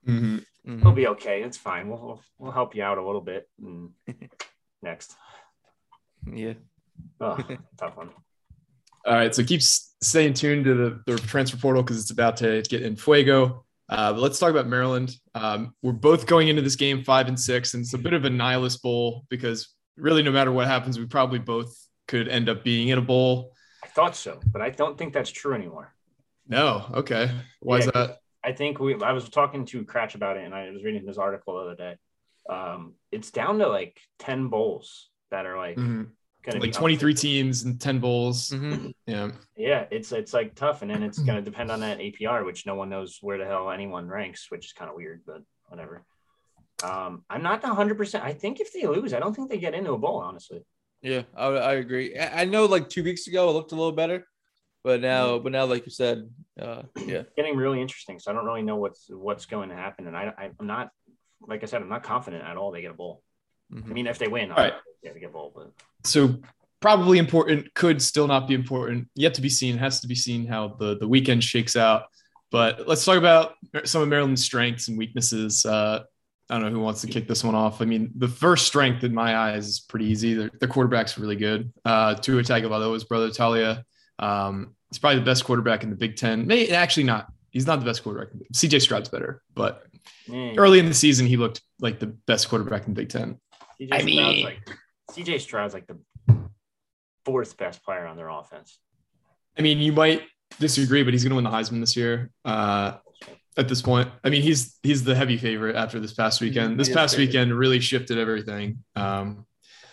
Mm-hmm. 0.08 0.40
Mm-hmm. 0.68 0.82
He'll 0.82 0.92
be 0.92 1.08
okay. 1.08 1.44
It's 1.44 1.58
fine. 1.58 1.90
We'll, 1.90 2.00
we'll, 2.00 2.22
we'll 2.38 2.52
help 2.52 2.76
you 2.76 2.84
out 2.84 2.98
a 2.98 3.06
little 3.06 3.22
bit. 3.22 3.50
next. 4.82 5.16
Yeah. 6.32 6.54
Oh, 7.20 7.38
tough 7.78 7.98
one. 7.98 8.10
All 9.06 9.14
right. 9.14 9.34
So 9.34 9.44
keep 9.44 9.62
staying 9.62 10.34
tuned 10.34 10.66
to 10.66 10.74
the, 10.74 11.02
the 11.06 11.18
transfer 11.20 11.58
portal 11.58 11.84
because 11.84 12.00
it's 12.00 12.12
about 12.12 12.38
to 12.38 12.62
get 12.70 12.82
in 12.82 12.96
fuego. 12.96 13.66
Uh, 13.90 14.14
but 14.14 14.22
let's 14.22 14.40
talk 14.40 14.50
about 14.50 14.68
Maryland. 14.68 15.16
Um, 15.36 15.74
we're 15.82 15.92
both 15.92 16.26
going 16.26 16.48
into 16.48 16.62
this 16.62 16.76
game 16.76 17.04
five 17.04 17.28
and 17.28 17.40
six, 17.40 17.74
and 17.74 17.84
it's 17.84 17.94
a 17.94 17.98
bit 17.98 18.14
of 18.14 18.26
a 18.26 18.30
nihilist 18.30 18.82
bowl 18.82 19.26
because 19.30 19.74
really, 19.98 20.24
no 20.24 20.32
matter 20.32 20.52
what 20.52 20.68
happens, 20.68 20.98
we 20.98 21.06
probably 21.06 21.40
both 21.40 21.76
could 22.08 22.28
end 22.28 22.50
up 22.50 22.64
being 22.64 22.90
in 22.90 22.98
a 22.98 23.02
bowl. 23.02 23.52
I 23.84 23.88
thought 23.88 24.16
so, 24.16 24.40
but 24.48 24.62
I 24.62 24.70
don't 24.70 24.98
think 24.98 25.14
that's 25.14 25.30
true 25.30 25.54
anymore. 25.54 25.94
No. 26.48 26.86
Okay. 26.94 27.30
Why 27.60 27.78
yeah, 27.78 27.84
is 27.84 27.92
that? 27.92 28.18
I 28.44 28.52
think 28.52 28.80
we. 28.80 29.02
I 29.02 29.14
was 29.14 29.30
talking 29.30 29.66
to 29.68 29.86
Cratch 29.86 30.16
about 30.16 30.38
it, 30.38 30.44
and 30.44 30.54
I 30.54 30.70
was 30.72 30.84
reading 30.84 31.06
this 31.06 31.18
article 31.18 31.56
the 31.56 31.62
other 31.62 31.76
day. 31.76 31.96
Um, 32.50 32.94
it's 33.12 33.32
down 33.32 33.60
to 33.60 33.68
like 33.68 34.00
ten 34.20 34.50
bowls 34.50 35.10
that 35.32 35.46
are 35.46 35.58
like 35.58 35.78
mm-hmm. 35.78 36.60
like 36.60 36.74
twenty 36.74 36.98
three 36.98 37.14
teams 37.14 37.64
and 37.64 37.80
ten 37.80 38.00
bowls. 38.00 38.50
Mm-hmm. 38.50 38.90
Yeah, 39.08 39.32
yeah, 39.56 39.86
it's 39.92 40.12
it's 40.12 40.34
like 40.34 40.56
tough, 40.56 40.82
and 40.82 40.92
then 40.92 41.04
it's 41.04 41.20
gonna 41.20 41.42
depend 41.42 41.72
on 41.72 41.80
that 41.82 42.00
APR, 42.00 42.46
which 42.46 42.66
no 42.66 42.76
one 42.76 42.90
knows 42.90 43.20
where 43.22 43.38
the 43.38 43.46
hell 43.46 43.70
anyone 43.72 44.08
ranks, 44.08 44.48
which 44.50 44.66
is 44.66 44.74
kind 44.74 44.90
of 44.90 44.96
weird, 44.96 45.22
but 45.26 45.42
whatever. 45.68 46.04
Um, 46.84 47.24
I'm 47.30 47.44
not 47.44 47.64
hundred 47.64 47.98
percent. 47.98 48.24
I 48.24 48.34
think 48.34 48.60
if 48.60 48.74
they 48.74 48.86
lose, 48.86 49.14
I 49.14 49.20
don't 49.20 49.34
think 49.34 49.50
they 49.50 49.58
get 49.58 49.74
into 49.74 49.94
a 49.94 49.98
bowl, 49.98 50.18
honestly. 50.18 50.66
Yeah, 51.02 51.24
I, 51.36 51.48
I 51.48 51.74
agree. 51.74 52.18
I 52.18 52.46
know 52.46 52.66
like 52.66 52.90
two 52.90 53.04
weeks 53.04 53.28
ago 53.28 53.50
it 53.50 53.54
looked 53.54 53.74
a 53.74 53.76
little 53.76 53.92
better. 53.92 54.26
But 54.84 55.00
now, 55.00 55.40
but 55.40 55.54
now, 55.54 55.66
like 55.66 55.86
you 55.86 55.92
said, 55.92 56.30
uh, 56.62 56.84
yeah, 57.06 57.24
getting 57.38 57.56
really 57.56 57.82
interesting. 57.82 58.20
So 58.20 58.32
I 58.32 58.36
don't 58.36 58.46
really 58.46 58.64
know 58.64 58.76
what's 58.76 59.08
what's 59.10 59.46
going 59.46 59.70
to 59.70 59.76
happen, 59.76 60.08
and 60.08 60.16
I, 60.16 60.34
I'm 60.38 60.68
not, 60.68 60.90
like 61.40 61.64
I 61.64 61.68
said, 61.68 61.82
I'm 61.82 61.88
not 61.88 62.04
confident 62.04 62.44
at 62.44 62.58
all. 62.58 62.72
They 62.72 62.82
get 62.82 62.92
a 62.92 62.94
bowl. 62.94 63.24
Mm-hmm. 63.74 63.90
I 63.90 63.94
mean, 63.94 64.08
if 64.08 64.20
they 64.20 64.28
win, 64.28 64.52
all 64.52 64.58
right, 64.58 64.74
yeah, 65.02 65.14
they 65.14 65.22
get 65.22 65.30
a 65.30 65.34
bowl. 65.34 65.54
But 65.56 65.72
so 66.04 66.36
probably 66.82 67.18
important, 67.18 67.74
could 67.76 68.02
still 68.02 68.28
not 68.28 68.46
be 68.46 68.56
important. 68.56 69.08
Yet 69.16 69.36
to 69.36 69.42
be 69.42 69.48
seen. 69.48 69.78
Has 69.78 70.02
to 70.02 70.08
be 70.08 70.16
seen 70.16 70.46
how 70.48 70.76
the 70.80 70.98
the 70.98 71.08
weekend 71.08 71.46
shakes 71.46 71.78
out. 71.78 72.04
But 72.52 72.86
let's 72.86 73.06
talk 73.06 73.18
about 73.18 73.54
some 73.86 74.02
of 74.02 74.10
Maryland's 74.10 74.44
strengths 74.44 74.90
and 74.90 74.98
weaknesses. 74.98 75.66
Uh, 75.66 76.04
I 76.50 76.56
don't 76.56 76.64
know 76.66 76.78
who 76.78 76.84
wants 76.84 77.02
to 77.02 77.08
kick 77.08 77.26
this 77.26 77.44
one 77.44 77.56
off. 77.56 77.82
I 77.82 77.86
mean, 77.86 78.12
the 78.16 78.28
first 78.28 78.68
strength 78.68 79.06
in 79.06 79.14
my 79.14 79.36
eyes 79.38 79.66
is 79.66 79.80
pretty 79.80 80.06
easy. 80.06 80.34
The, 80.34 80.52
the 80.60 80.68
quarterback's 80.68 81.18
really 81.18 81.38
good. 81.38 81.72
Uh, 81.86 82.16
Tua 82.16 82.44
Tagovailoa's 82.44 83.06
brother 83.06 83.30
Taulia 83.30 83.84
um, 84.24 84.76
he's 84.90 85.00
probably 85.00 85.20
the 85.20 85.26
best 85.26 85.44
quarterback 85.44 85.84
in 85.84 85.90
the 85.90 85.96
Big 85.96 86.16
Ten. 86.16 86.48
Maybe 86.48 86.72
actually 86.72 87.04
not. 87.04 87.28
He's 87.52 87.68
not 87.68 87.80
the 87.80 87.86
best 87.86 88.04
quarterback. 88.04 88.30
CJ 88.54 88.82
Stroud's 88.82 89.10
better, 89.10 89.42
but 89.54 89.84
mm. 90.28 90.58
early 90.58 90.80
in 90.80 90.88
the 90.88 90.94
season 90.94 91.28
he 91.28 91.38
looked 91.38 91.62
like 91.80 92.00
the 92.00 92.08
best 92.08 92.50
quarterback 92.50 92.88
in 92.88 92.94
the 92.94 93.02
Big 93.02 93.10
Ten. 93.10 93.40
CJ 93.80 93.90
I 93.92 94.04
mean, 94.04 94.46
like, 94.46 94.70
CJ 95.12 95.42
Stroud's 95.42 95.74
like 95.74 95.88
the 95.88 95.98
fourth 97.26 97.58
best 97.58 97.84
player 97.84 98.06
on 98.06 98.18
their 98.18 98.30
offense. 98.30 98.80
I 99.58 99.62
mean, 99.62 99.80
you 99.80 99.92
might 99.92 100.24
disagree, 100.60 101.04
but 101.04 101.14
he's 101.14 101.24
going 101.24 101.32
to 101.32 101.36
win 101.36 101.44
the 101.44 101.52
Heisman 101.52 101.80
this 101.80 101.96
year. 101.96 102.32
Uh, 102.44 102.98
at 103.56 103.68
this 103.68 103.84
point, 103.84 104.10
I 104.24 104.30
mean, 104.30 104.42
he's 104.42 104.80
he's 104.82 105.04
the 105.04 105.14
heavy 105.14 105.38
favorite 105.38 105.76
after 105.76 106.00
this 106.00 106.14
past 106.14 106.42
weekend. 106.42 106.80
This 106.80 106.90
past 106.90 107.18
weekend 107.18 107.54
really 107.54 107.80
shifted 107.80 108.18
everything. 108.18 108.84
Um, 108.96 109.46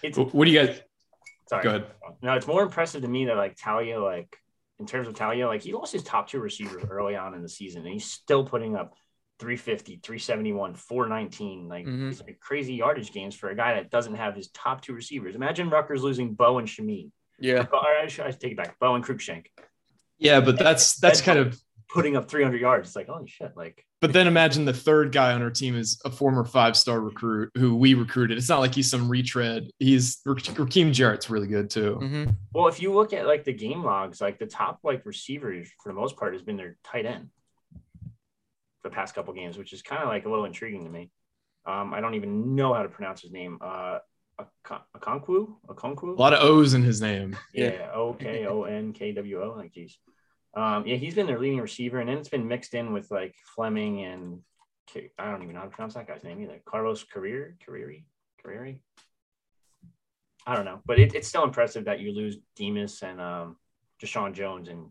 what 0.02 0.46
do 0.46 0.50
you 0.50 0.66
guys? 0.66 0.80
Sorry. 1.46 1.62
Go 1.62 1.68
ahead. 1.70 1.86
No, 2.22 2.34
it's 2.34 2.46
more 2.46 2.62
impressive 2.62 3.02
to 3.02 3.08
me 3.08 3.26
that 3.26 3.36
like 3.36 3.56
Taulia, 3.56 4.02
like 4.02 4.36
in 4.78 4.86
terms 4.86 5.08
of 5.08 5.14
Taulia, 5.14 5.46
like 5.46 5.62
he 5.62 5.72
lost 5.72 5.92
his 5.92 6.02
top 6.02 6.28
two 6.28 6.40
receivers 6.40 6.84
early 6.88 7.16
on 7.16 7.34
in 7.34 7.42
the 7.42 7.48
season, 7.48 7.82
and 7.82 7.92
he's 7.92 8.04
still 8.04 8.44
putting 8.44 8.76
up 8.76 8.94
350, 9.38 10.00
371, 10.02 10.74
419. 10.74 11.68
Like 11.68 11.86
Mhm. 11.86 12.10
it's 12.10 12.20
like 12.20 12.38
crazy 12.40 12.74
yardage 12.74 13.12
games 13.12 13.34
for 13.34 13.48
a 13.50 13.56
guy 13.56 13.74
that 13.74 13.90
doesn't 13.90 14.14
have 14.16 14.36
his 14.36 14.48
top 14.50 14.82
two 14.82 14.92
receivers. 14.92 15.34
Imagine 15.34 15.70
Rutgers 15.70 16.02
losing 16.02 16.34
Bo 16.34 16.58
and 16.58 16.68
Shameen. 16.68 17.10
Yeah. 17.38 17.66
Or 17.72 17.86
I 17.86 18.06
should, 18.06 18.26
I 18.26 18.30
should 18.32 18.40
take 18.40 18.52
it 18.52 18.56
back. 18.58 18.78
Bo 18.78 18.94
and 18.94 19.04
Cruickshank 19.04 19.46
Yeah, 20.18 20.40
but 20.40 20.58
that's 20.58 20.96
that's 21.00 21.22
kind 21.22 21.38
of. 21.38 21.58
Putting 21.94 22.16
up 22.16 22.28
300 22.30 22.60
yards. 22.60 22.88
It's 22.88 22.96
like, 22.96 23.08
holy 23.08 23.26
shit. 23.28 23.52
Like, 23.56 23.84
But 24.00 24.12
then 24.12 24.26
imagine 24.26 24.64
the 24.64 24.72
third 24.72 25.10
guy 25.12 25.32
on 25.32 25.42
our 25.42 25.50
team 25.50 25.76
is 25.76 26.00
a 26.04 26.10
former 26.10 26.44
five 26.44 26.76
star 26.76 27.00
recruit 27.00 27.50
who 27.56 27.74
we 27.74 27.94
recruited. 27.94 28.38
It's 28.38 28.48
not 28.48 28.60
like 28.60 28.74
he's 28.74 28.88
some 28.90 29.08
retread. 29.08 29.70
He's 29.78 30.20
Rakim 30.26 30.92
Jarrett's 30.92 31.28
really 31.30 31.48
good 31.48 31.68
too. 31.70 31.94
hmm 31.94 32.24
well, 32.52 32.68
if 32.68 32.80
you 32.80 32.92
look 32.92 33.12
at 33.12 33.26
like 33.26 33.44
the 33.44 33.52
game 33.52 33.82
logs, 33.82 34.20
like 34.20 34.38
the 34.38 34.46
top 34.46 34.80
like 34.84 35.04
receivers 35.04 35.68
for 35.82 35.92
the 35.92 35.98
most 35.98 36.16
part 36.16 36.32
has 36.32 36.42
been 36.42 36.56
their 36.56 36.76
tight 36.84 37.06
end 37.06 37.30
the 38.82 38.90
past 38.90 39.14
couple 39.14 39.34
games, 39.34 39.58
which 39.58 39.72
is 39.72 39.82
kind 39.82 40.02
of 40.02 40.08
like 40.08 40.24
a 40.24 40.28
little 40.30 40.44
intriguing 40.46 40.84
to 40.84 40.90
me. 40.90 41.10
Um, 41.66 41.92
I 41.92 42.00
don't 42.00 42.14
even 42.14 42.54
know 42.54 42.72
how 42.72 42.82
to 42.82 42.88
pronounce 42.88 43.20
his 43.20 43.30
name. 43.30 43.58
Uh, 43.60 43.98
Akon- 44.40 44.80
Okonkwo? 44.96 45.56
Okonkwo? 45.68 46.16
A 46.16 46.20
lot 46.20 46.32
of 46.32 46.42
O's 46.42 46.72
in 46.72 46.82
his 46.82 47.02
name. 47.02 47.36
Yeah, 47.52 47.90
O 47.92 48.14
K 48.14 48.46
O 48.46 48.62
N 48.62 48.92
K 48.94 49.12
W 49.12 49.42
O. 49.42 49.54
Like, 49.56 49.72
geez. 49.72 49.98
Um, 50.54 50.86
yeah, 50.86 50.96
he's 50.96 51.14
been 51.14 51.26
their 51.26 51.38
leading 51.38 51.60
receiver, 51.60 52.00
and 52.00 52.08
then 52.08 52.18
it's 52.18 52.28
been 52.28 52.48
mixed 52.48 52.74
in 52.74 52.92
with 52.92 53.10
like 53.10 53.36
Fleming 53.54 54.04
and 54.04 54.40
I 55.18 55.30
don't 55.30 55.42
even 55.42 55.54
know 55.54 55.60
how 55.60 55.66
to 55.66 55.70
pronounce 55.70 55.94
that 55.94 56.08
guy's 56.08 56.24
name 56.24 56.40
either. 56.42 56.60
Carlos 56.64 57.04
Carrier, 57.04 57.56
Carrieri, 57.64 58.04
Carrieri. 58.44 58.80
I 60.46 60.56
don't 60.56 60.64
know, 60.64 60.80
but 60.84 60.98
it, 60.98 61.14
it's 61.14 61.28
still 61.28 61.44
impressive 61.44 61.84
that 61.84 62.00
you 62.00 62.12
lose 62.12 62.38
Demus 62.56 63.02
and 63.02 63.20
um, 63.20 63.56
Jeshaun 64.02 64.32
Jones 64.32 64.68
and 64.68 64.90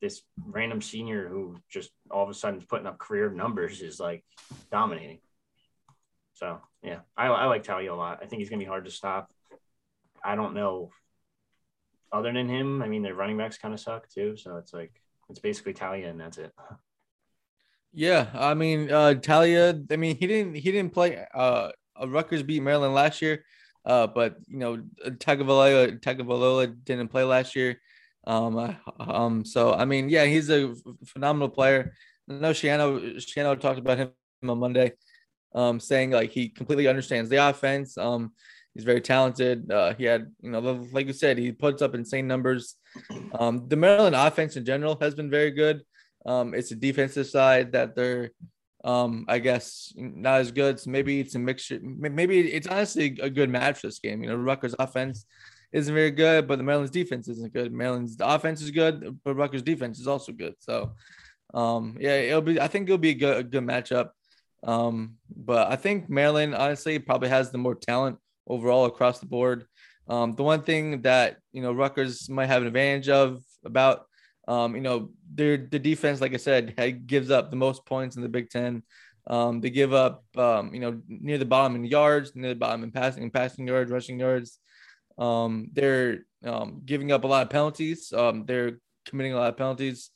this 0.00 0.22
random 0.46 0.80
senior 0.80 1.28
who 1.28 1.56
just 1.68 1.90
all 2.10 2.22
of 2.22 2.30
a 2.30 2.34
sudden 2.34 2.60
is 2.60 2.66
putting 2.66 2.86
up 2.86 2.98
career 2.98 3.30
numbers 3.30 3.80
is 3.80 3.98
like 3.98 4.24
dominating. 4.70 5.18
So 6.34 6.60
yeah, 6.82 7.00
I, 7.16 7.26
I 7.26 7.46
like 7.46 7.64
Taulia 7.64 7.90
a 7.90 7.94
lot. 7.94 8.20
I 8.22 8.26
think 8.26 8.40
he's 8.40 8.50
gonna 8.50 8.60
be 8.60 8.66
hard 8.66 8.84
to 8.84 8.90
stop. 8.90 9.32
I 10.22 10.36
don't 10.36 10.54
know. 10.54 10.90
Other 12.12 12.32
than 12.32 12.48
him, 12.48 12.82
I 12.82 12.88
mean, 12.88 13.02
their 13.02 13.14
running 13.14 13.36
backs 13.36 13.58
kind 13.58 13.74
of 13.74 13.80
suck 13.80 14.08
too. 14.08 14.36
So 14.36 14.56
it's 14.56 14.72
like 14.72 15.00
it's 15.28 15.40
basically 15.40 15.74
Taulia 15.74 16.10
and 16.10 16.20
that's 16.20 16.38
it. 16.38 16.52
Yeah, 17.92 18.26
I 18.34 18.52
mean, 18.52 18.90
uh, 18.92 19.14
Taulia. 19.14 19.90
I 19.90 19.96
mean, 19.96 20.16
he 20.16 20.26
didn't 20.26 20.54
he 20.54 20.70
didn't 20.70 20.92
play. 20.92 21.24
Uh, 21.34 21.70
Rutgers 22.06 22.42
beat 22.42 22.62
Maryland 22.62 22.94
last 22.94 23.22
year, 23.22 23.44
uh, 23.86 24.06
but 24.06 24.36
you 24.46 24.58
know, 24.58 24.82
Tagovailoa 25.06 25.98
Tagovailoa 26.00 26.84
didn't 26.84 27.08
play 27.08 27.24
last 27.24 27.56
year. 27.56 27.80
Um, 28.26 28.58
uh, 28.58 28.74
um, 29.00 29.44
so 29.44 29.72
I 29.72 29.86
mean, 29.86 30.10
yeah, 30.10 30.26
he's 30.26 30.50
a 30.50 30.74
phenomenal 31.06 31.48
player. 31.48 31.94
Know 32.28 32.50
Schiano 32.50 33.16
Schiano 33.16 33.58
talked 33.58 33.78
about 33.78 33.96
him 33.98 34.10
on 34.46 34.58
Monday, 34.58 34.92
um, 35.54 35.80
saying 35.80 36.10
like 36.10 36.30
he 36.30 36.50
completely 36.50 36.88
understands 36.88 37.30
the 37.30 37.48
offense. 37.48 37.96
Um, 37.96 38.32
he's 38.78 38.84
very 38.84 39.00
talented. 39.00 39.72
Uh, 39.72 39.92
he 39.94 40.04
had, 40.04 40.30
you 40.40 40.52
know, 40.52 40.60
like 40.92 41.08
you 41.08 41.12
said, 41.12 41.36
he 41.36 41.50
puts 41.50 41.82
up 41.82 41.96
insane 41.96 42.28
numbers. 42.28 42.76
Um, 43.36 43.66
the 43.66 43.74
Maryland 43.74 44.14
offense 44.14 44.56
in 44.56 44.64
general 44.64 44.96
has 45.00 45.16
been 45.16 45.28
very 45.28 45.50
good. 45.50 45.82
Um, 46.24 46.54
it's 46.54 46.70
a 46.70 46.76
defensive 46.76 47.26
side 47.26 47.72
that 47.72 47.96
they're, 47.96 48.30
um, 48.84 49.24
I 49.26 49.40
guess, 49.40 49.92
not 49.96 50.42
as 50.42 50.52
good. 50.52 50.78
So 50.78 50.90
maybe 50.90 51.18
it's 51.18 51.34
a 51.34 51.40
mixture. 51.40 51.80
Maybe 51.82 52.52
it's 52.52 52.68
honestly 52.68 53.18
a 53.20 53.28
good 53.28 53.50
match 53.50 53.80
for 53.80 53.88
this 53.88 53.98
game. 53.98 54.22
You 54.22 54.28
know, 54.28 54.36
Rutgers 54.36 54.76
offense 54.78 55.26
isn't 55.72 55.92
very 55.92 56.12
good, 56.12 56.46
but 56.46 56.58
the 56.58 56.62
Maryland's 56.62 56.92
defense 56.92 57.26
isn't 57.26 57.52
good. 57.52 57.72
Maryland's 57.72 58.16
offense 58.20 58.62
is 58.62 58.70
good, 58.70 59.18
but 59.24 59.34
Rutgers 59.34 59.62
defense 59.62 59.98
is 59.98 60.06
also 60.06 60.30
good. 60.30 60.54
So, 60.60 60.92
um, 61.52 61.96
yeah, 61.98 62.14
it'll 62.14 62.42
be. 62.42 62.60
I 62.60 62.68
think 62.68 62.88
it'll 62.88 62.98
be 62.98 63.10
a 63.10 63.14
good, 63.14 63.36
a 63.38 63.42
good 63.42 63.64
matchup. 63.64 64.10
Um, 64.62 65.16
but 65.36 65.68
I 65.68 65.74
think 65.74 66.08
Maryland 66.08 66.54
honestly 66.54 67.00
probably 67.00 67.30
has 67.30 67.50
the 67.50 67.58
more 67.58 67.74
talent 67.74 68.18
overall 68.48 68.86
across 68.86 69.20
the 69.20 69.26
board. 69.26 69.66
Um, 70.08 70.34
the 70.34 70.42
one 70.42 70.62
thing 70.62 71.02
that 71.02 71.36
you 71.52 71.62
know 71.62 71.72
Rutgers 71.72 72.28
might 72.28 72.46
have 72.46 72.62
an 72.62 72.68
advantage 72.68 73.08
of 73.08 73.42
about 73.64 74.06
um, 74.46 74.74
you 74.74 74.80
know 74.80 75.10
their 75.32 75.56
the 75.56 75.78
defense, 75.78 76.20
like 76.20 76.34
I 76.34 76.38
said, 76.38 77.06
gives 77.06 77.30
up 77.30 77.50
the 77.50 77.56
most 77.56 77.84
points 77.84 78.16
in 78.16 78.22
the 78.22 78.28
Big 78.28 78.50
Ten. 78.50 78.82
Um, 79.26 79.60
they 79.60 79.68
give 79.68 79.92
up 79.92 80.24
um, 80.36 80.72
you 80.72 80.80
know 80.80 81.00
near 81.06 81.38
the 81.38 81.44
bottom 81.44 81.76
in 81.76 81.84
yards, 81.84 82.34
near 82.34 82.50
the 82.50 82.58
bottom 82.58 82.82
in 82.82 82.90
passing 82.90 83.22
and 83.22 83.32
passing 83.32 83.66
yards, 83.66 83.90
rushing 83.90 84.18
yards. 84.18 84.58
Um, 85.18 85.68
they're 85.72 86.20
um, 86.44 86.82
giving 86.84 87.12
up 87.12 87.24
a 87.24 87.26
lot 87.26 87.42
of 87.42 87.50
penalties. 87.50 88.08
They're 88.10 88.78
committing 89.06 89.34
a 89.34 89.36
lot 89.36 89.50
of 89.50 89.56
penalties. 89.56 90.10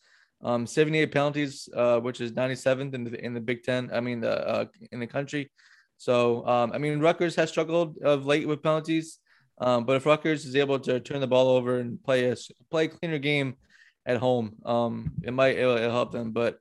Um, 0.45 0.66
78 0.66 1.12
penalties, 1.12 1.68
uh, 1.74 2.01
which 2.01 2.20
is 2.20 2.33
97th 2.33 2.95
in 2.95 3.05
the 3.05 3.24
in 3.24 3.35
the 3.35 3.41
Big 3.41 3.62
Ten. 3.62 3.91
I 3.93 4.01
mean 4.01 4.20
the 4.20 4.49
uh, 4.49 4.64
in 4.91 5.01
the 5.01 5.07
country. 5.07 5.51
So 6.03 6.44
um, 6.48 6.72
I 6.72 6.78
mean 6.78 6.98
Rutgers 6.98 7.36
has 7.36 7.48
struggled 7.48 7.98
of 8.03 8.26
late 8.26 8.48
with 8.48 8.61
penalties. 8.61 9.20
Um, 9.59 9.84
but 9.84 9.94
if 9.94 10.05
Rutgers 10.05 10.44
is 10.44 10.57
able 10.57 10.80
to 10.80 10.98
turn 10.98 11.20
the 11.20 11.28
ball 11.28 11.50
over 11.50 11.78
and 11.78 12.03
play 12.03 12.28
a 12.28 12.36
play 12.72 12.86
a 12.86 12.88
cleaner 12.88 13.18
game 13.18 13.55
at 14.05 14.16
home, 14.16 14.57
um, 14.66 15.12
it 15.22 15.32
might 15.32 15.59
it'll, 15.59 15.76
it'll 15.76 15.92
help 15.92 16.11
them. 16.11 16.32
But 16.32 16.59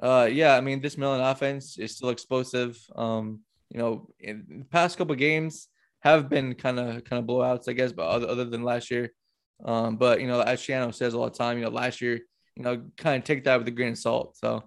uh, 0.00 0.28
yeah, 0.30 0.54
I 0.54 0.60
mean 0.60 0.80
this 0.80 0.96
Maryland 0.96 1.24
offense 1.24 1.76
is 1.76 1.96
still 1.96 2.10
explosive. 2.10 2.78
Um, 2.94 3.40
you 3.68 3.80
know, 3.80 4.10
in 4.20 4.44
the 4.60 4.64
past 4.66 4.96
couple 4.96 5.16
games 5.16 5.66
have 6.00 6.28
been 6.28 6.54
kind 6.54 6.78
of 6.78 7.02
kind 7.02 7.18
of 7.18 7.26
blowouts, 7.26 7.68
I 7.68 7.72
guess, 7.72 7.90
but 7.90 8.06
other, 8.06 8.28
other 8.28 8.44
than 8.44 8.62
last 8.62 8.92
year. 8.92 9.12
Um, 9.64 9.96
but 9.96 10.20
you 10.20 10.28
know, 10.28 10.40
as 10.40 10.60
Schiano 10.60 10.94
says 10.94 11.14
all 11.16 11.24
the 11.24 11.36
time, 11.36 11.58
you 11.58 11.64
know, 11.64 11.70
last 11.70 12.00
year, 12.00 12.20
you 12.54 12.62
know, 12.62 12.84
kind 12.96 13.20
of 13.20 13.24
take 13.24 13.42
that 13.42 13.58
with 13.58 13.66
a 13.66 13.72
grain 13.72 13.90
of 13.94 13.98
salt. 13.98 14.36
So 14.36 14.62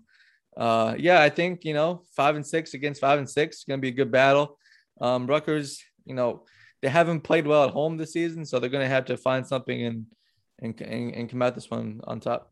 uh, 0.58 0.96
yeah, 0.98 1.22
I 1.22 1.30
think 1.30 1.64
you 1.66 1.74
know 1.74 2.04
five 2.16 2.36
and 2.36 2.46
six 2.46 2.74
against 2.74 3.02
five 3.02 3.20
and 3.20 3.30
six 3.30 3.58
is 3.58 3.64
gonna 3.68 3.82
be 3.82 3.90
a 3.90 3.92
good 3.92 4.12
battle. 4.12 4.58
Um, 5.00 5.28
Rutgers, 5.28 5.82
you 6.06 6.14
know, 6.14 6.44
they 6.82 6.90
haven't 6.90 7.22
played 7.22 7.48
well 7.48 7.66
at 7.66 7.72
home 7.72 7.98
this 7.98 8.14
season, 8.14 8.46
so 8.46 8.60
they're 8.60 8.70
gonna 8.70 8.88
have 8.88 9.06
to 9.06 9.18
find 9.18 9.46
something 9.46 9.84
and 9.84 10.06
and 10.62 10.80
and, 10.82 11.30
come 11.30 11.42
out 11.42 11.56
this 11.56 11.70
one 11.70 12.02
on 12.06 12.20
top. 12.20 12.52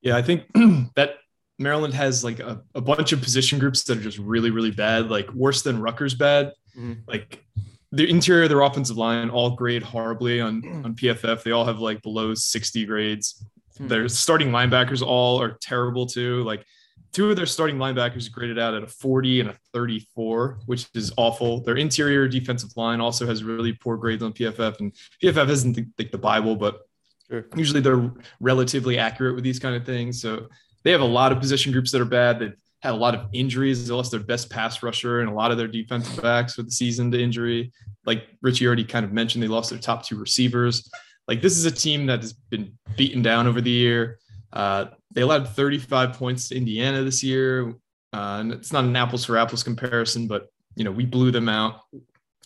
Yeah, 0.00 0.16
I 0.16 0.22
think 0.22 0.44
that 0.94 1.16
Maryland 1.58 1.94
has 1.94 2.22
like 2.22 2.40
a, 2.40 2.62
a 2.74 2.80
bunch 2.80 3.12
of 3.12 3.22
position 3.22 3.58
groups 3.58 3.82
that 3.84 3.98
are 3.98 4.02
just 4.02 4.18
really, 4.18 4.50
really 4.50 4.70
bad, 4.70 5.10
like 5.10 5.32
worse 5.32 5.62
than 5.62 5.80
Rutgers 5.80 6.14
bad. 6.14 6.52
Mhm. 6.76 6.98
Like 7.08 7.44
the 7.92 8.08
interior 8.08 8.44
of 8.44 8.48
their 8.50 8.60
offensive 8.60 8.96
line 8.96 9.30
all 9.30 9.50
grade 9.50 9.82
horribly 9.82 10.40
on, 10.40 10.62
on 10.84 10.94
PFF. 10.94 11.42
They 11.42 11.52
all 11.52 11.64
have 11.64 11.78
like 11.78 12.02
below 12.02 12.34
60 12.34 12.84
grades. 12.84 13.44
Hmm. 13.78 13.88
Their 13.88 14.08
starting 14.08 14.50
linebackers 14.50 15.02
all 15.02 15.40
are 15.40 15.56
terrible 15.60 16.06
too. 16.06 16.42
Like 16.44 16.64
two 17.12 17.30
of 17.30 17.36
their 17.36 17.46
starting 17.46 17.76
linebackers 17.76 18.30
graded 18.30 18.58
out 18.58 18.74
at 18.74 18.82
a 18.82 18.86
40 18.86 19.40
and 19.40 19.50
a 19.50 19.56
34, 19.72 20.58
which 20.66 20.86
is 20.94 21.12
awful. 21.16 21.60
Their 21.62 21.76
interior 21.76 22.28
defensive 22.28 22.70
line 22.76 23.00
also 23.00 23.26
has 23.26 23.42
really 23.44 23.72
poor 23.72 23.96
grades 23.96 24.22
on 24.22 24.32
PFF, 24.32 24.80
and 24.80 24.92
PFF 25.22 25.48
isn't 25.48 25.72
the, 25.74 25.86
like 25.98 26.10
the 26.10 26.18
Bible, 26.18 26.56
but 26.56 26.80
Sure. 27.28 27.44
usually 27.56 27.80
they're 27.80 28.12
relatively 28.38 28.98
accurate 28.98 29.34
with 29.34 29.42
these 29.42 29.58
kind 29.58 29.74
of 29.74 29.84
things. 29.84 30.20
So 30.22 30.46
they 30.84 30.92
have 30.92 31.00
a 31.00 31.04
lot 31.04 31.32
of 31.32 31.40
position 31.40 31.72
groups 31.72 31.90
that 31.90 32.00
are 32.00 32.04
bad. 32.04 32.38
They've 32.38 32.54
had 32.82 32.92
a 32.92 32.96
lot 32.96 33.16
of 33.16 33.26
injuries. 33.32 33.88
They 33.88 33.92
lost 33.92 34.12
their 34.12 34.20
best 34.20 34.48
pass 34.48 34.80
rusher 34.82 35.20
and 35.20 35.28
a 35.28 35.34
lot 35.34 35.50
of 35.50 35.58
their 35.58 35.66
defensive 35.66 36.22
backs 36.22 36.56
with 36.56 36.66
the 36.66 36.72
season 36.72 37.10
to 37.10 37.20
injury. 37.20 37.72
Like 38.04 38.28
Richie 38.42 38.64
already 38.66 38.84
kind 38.84 39.04
of 39.04 39.12
mentioned, 39.12 39.42
they 39.42 39.48
lost 39.48 39.70
their 39.70 39.78
top 39.80 40.04
two 40.04 40.16
receivers. 40.16 40.88
Like 41.28 41.42
this 41.42 41.56
is 41.56 41.64
a 41.64 41.70
team 41.70 42.06
that 42.06 42.20
has 42.20 42.32
been 42.32 42.72
beaten 42.96 43.22
down 43.22 43.46
over 43.46 43.60
the 43.60 43.70
year. 43.70 44.18
Uh, 44.52 44.86
they 45.12 45.22
allowed 45.22 45.48
35 45.48 46.12
points 46.14 46.48
to 46.48 46.56
Indiana 46.56 47.02
this 47.02 47.22
year. 47.22 47.70
Uh, 48.12 48.38
and 48.40 48.52
it's 48.52 48.72
not 48.72 48.84
an 48.84 48.94
apples 48.96 49.24
for 49.24 49.36
apples 49.36 49.62
comparison, 49.62 50.26
but 50.26 50.48
you 50.76 50.84
know, 50.84 50.92
we 50.92 51.04
blew 51.04 51.30
them 51.30 51.48
out. 51.48 51.80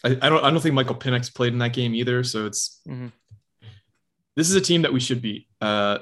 I, 0.02 0.10
I 0.22 0.28
don't 0.28 0.42
I 0.44 0.50
don't 0.50 0.60
think 0.60 0.74
Michael 0.74 0.94
Penix 0.94 1.32
played 1.34 1.52
in 1.52 1.58
that 1.58 1.72
game 1.74 1.94
either. 1.94 2.24
So 2.24 2.46
it's 2.46 2.80
Mhm. 2.88 3.12
this 4.36 4.48
is 4.48 4.56
a 4.56 4.60
team 4.60 4.82
that 4.82 4.92
we 4.92 5.00
should 5.00 5.20
beat. 5.20 5.46
Uh, 5.60 5.98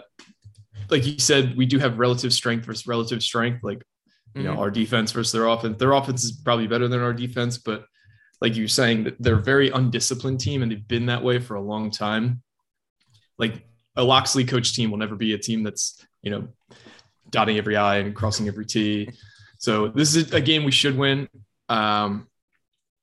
like 0.91 1.05
you 1.05 1.19
said, 1.19 1.57
we 1.57 1.67
do 1.67 1.79
have 1.79 1.99
relative 1.99 2.33
strength 2.33 2.65
versus 2.67 2.87
relative 2.87 3.23
strength. 3.23 3.63
Like 3.65 3.83
you 4.35 4.43
know, 4.45 4.55
Mhm. 4.55 4.59
our 4.59 4.71
defense 4.71 5.11
versus 5.11 5.33
their 5.33 5.47
offense. 5.47 5.79
Their 5.79 5.93
offense 5.93 6.23
is 6.23 6.33
probably 6.33 6.67
better 6.69 6.87
than 6.87 7.01
our 7.01 7.13
defense, 7.15 7.59
but 7.59 7.87
like 8.41 8.57
you're 8.57 8.69
saying, 8.69 9.05
that 9.05 9.17
they're 9.19 9.39
a 9.39 9.43
very 9.43 9.71
undisciplined 9.71 10.39
team 10.39 10.63
and 10.63 10.71
they've 10.71 10.87
been 10.87 11.07
that 11.07 11.25
way 11.25 11.41
for 11.41 11.57
a 11.57 11.61
long 11.61 11.91
time. 11.91 12.43
Like 13.39 13.67
a 13.97 14.05
Locksley 14.05 14.45
coach 14.45 14.75
team 14.75 14.91
will 14.91 14.99
never 14.99 15.17
be 15.17 15.33
a 15.35 15.39
team 15.39 15.63
that's, 15.63 16.05
you 16.23 16.31
know, 16.31 16.49
dotting 17.31 17.59
every 17.59 17.77
I 17.77 17.97
and 17.99 18.15
crossing 18.15 18.49
every 18.49 18.67
T. 18.67 19.11
So 19.59 19.89
this 19.89 20.15
is 20.15 20.33
a 20.33 20.41
game 20.41 20.65
we 20.65 20.71
should 20.71 20.97
win. 20.97 21.29
Um, 21.69 22.29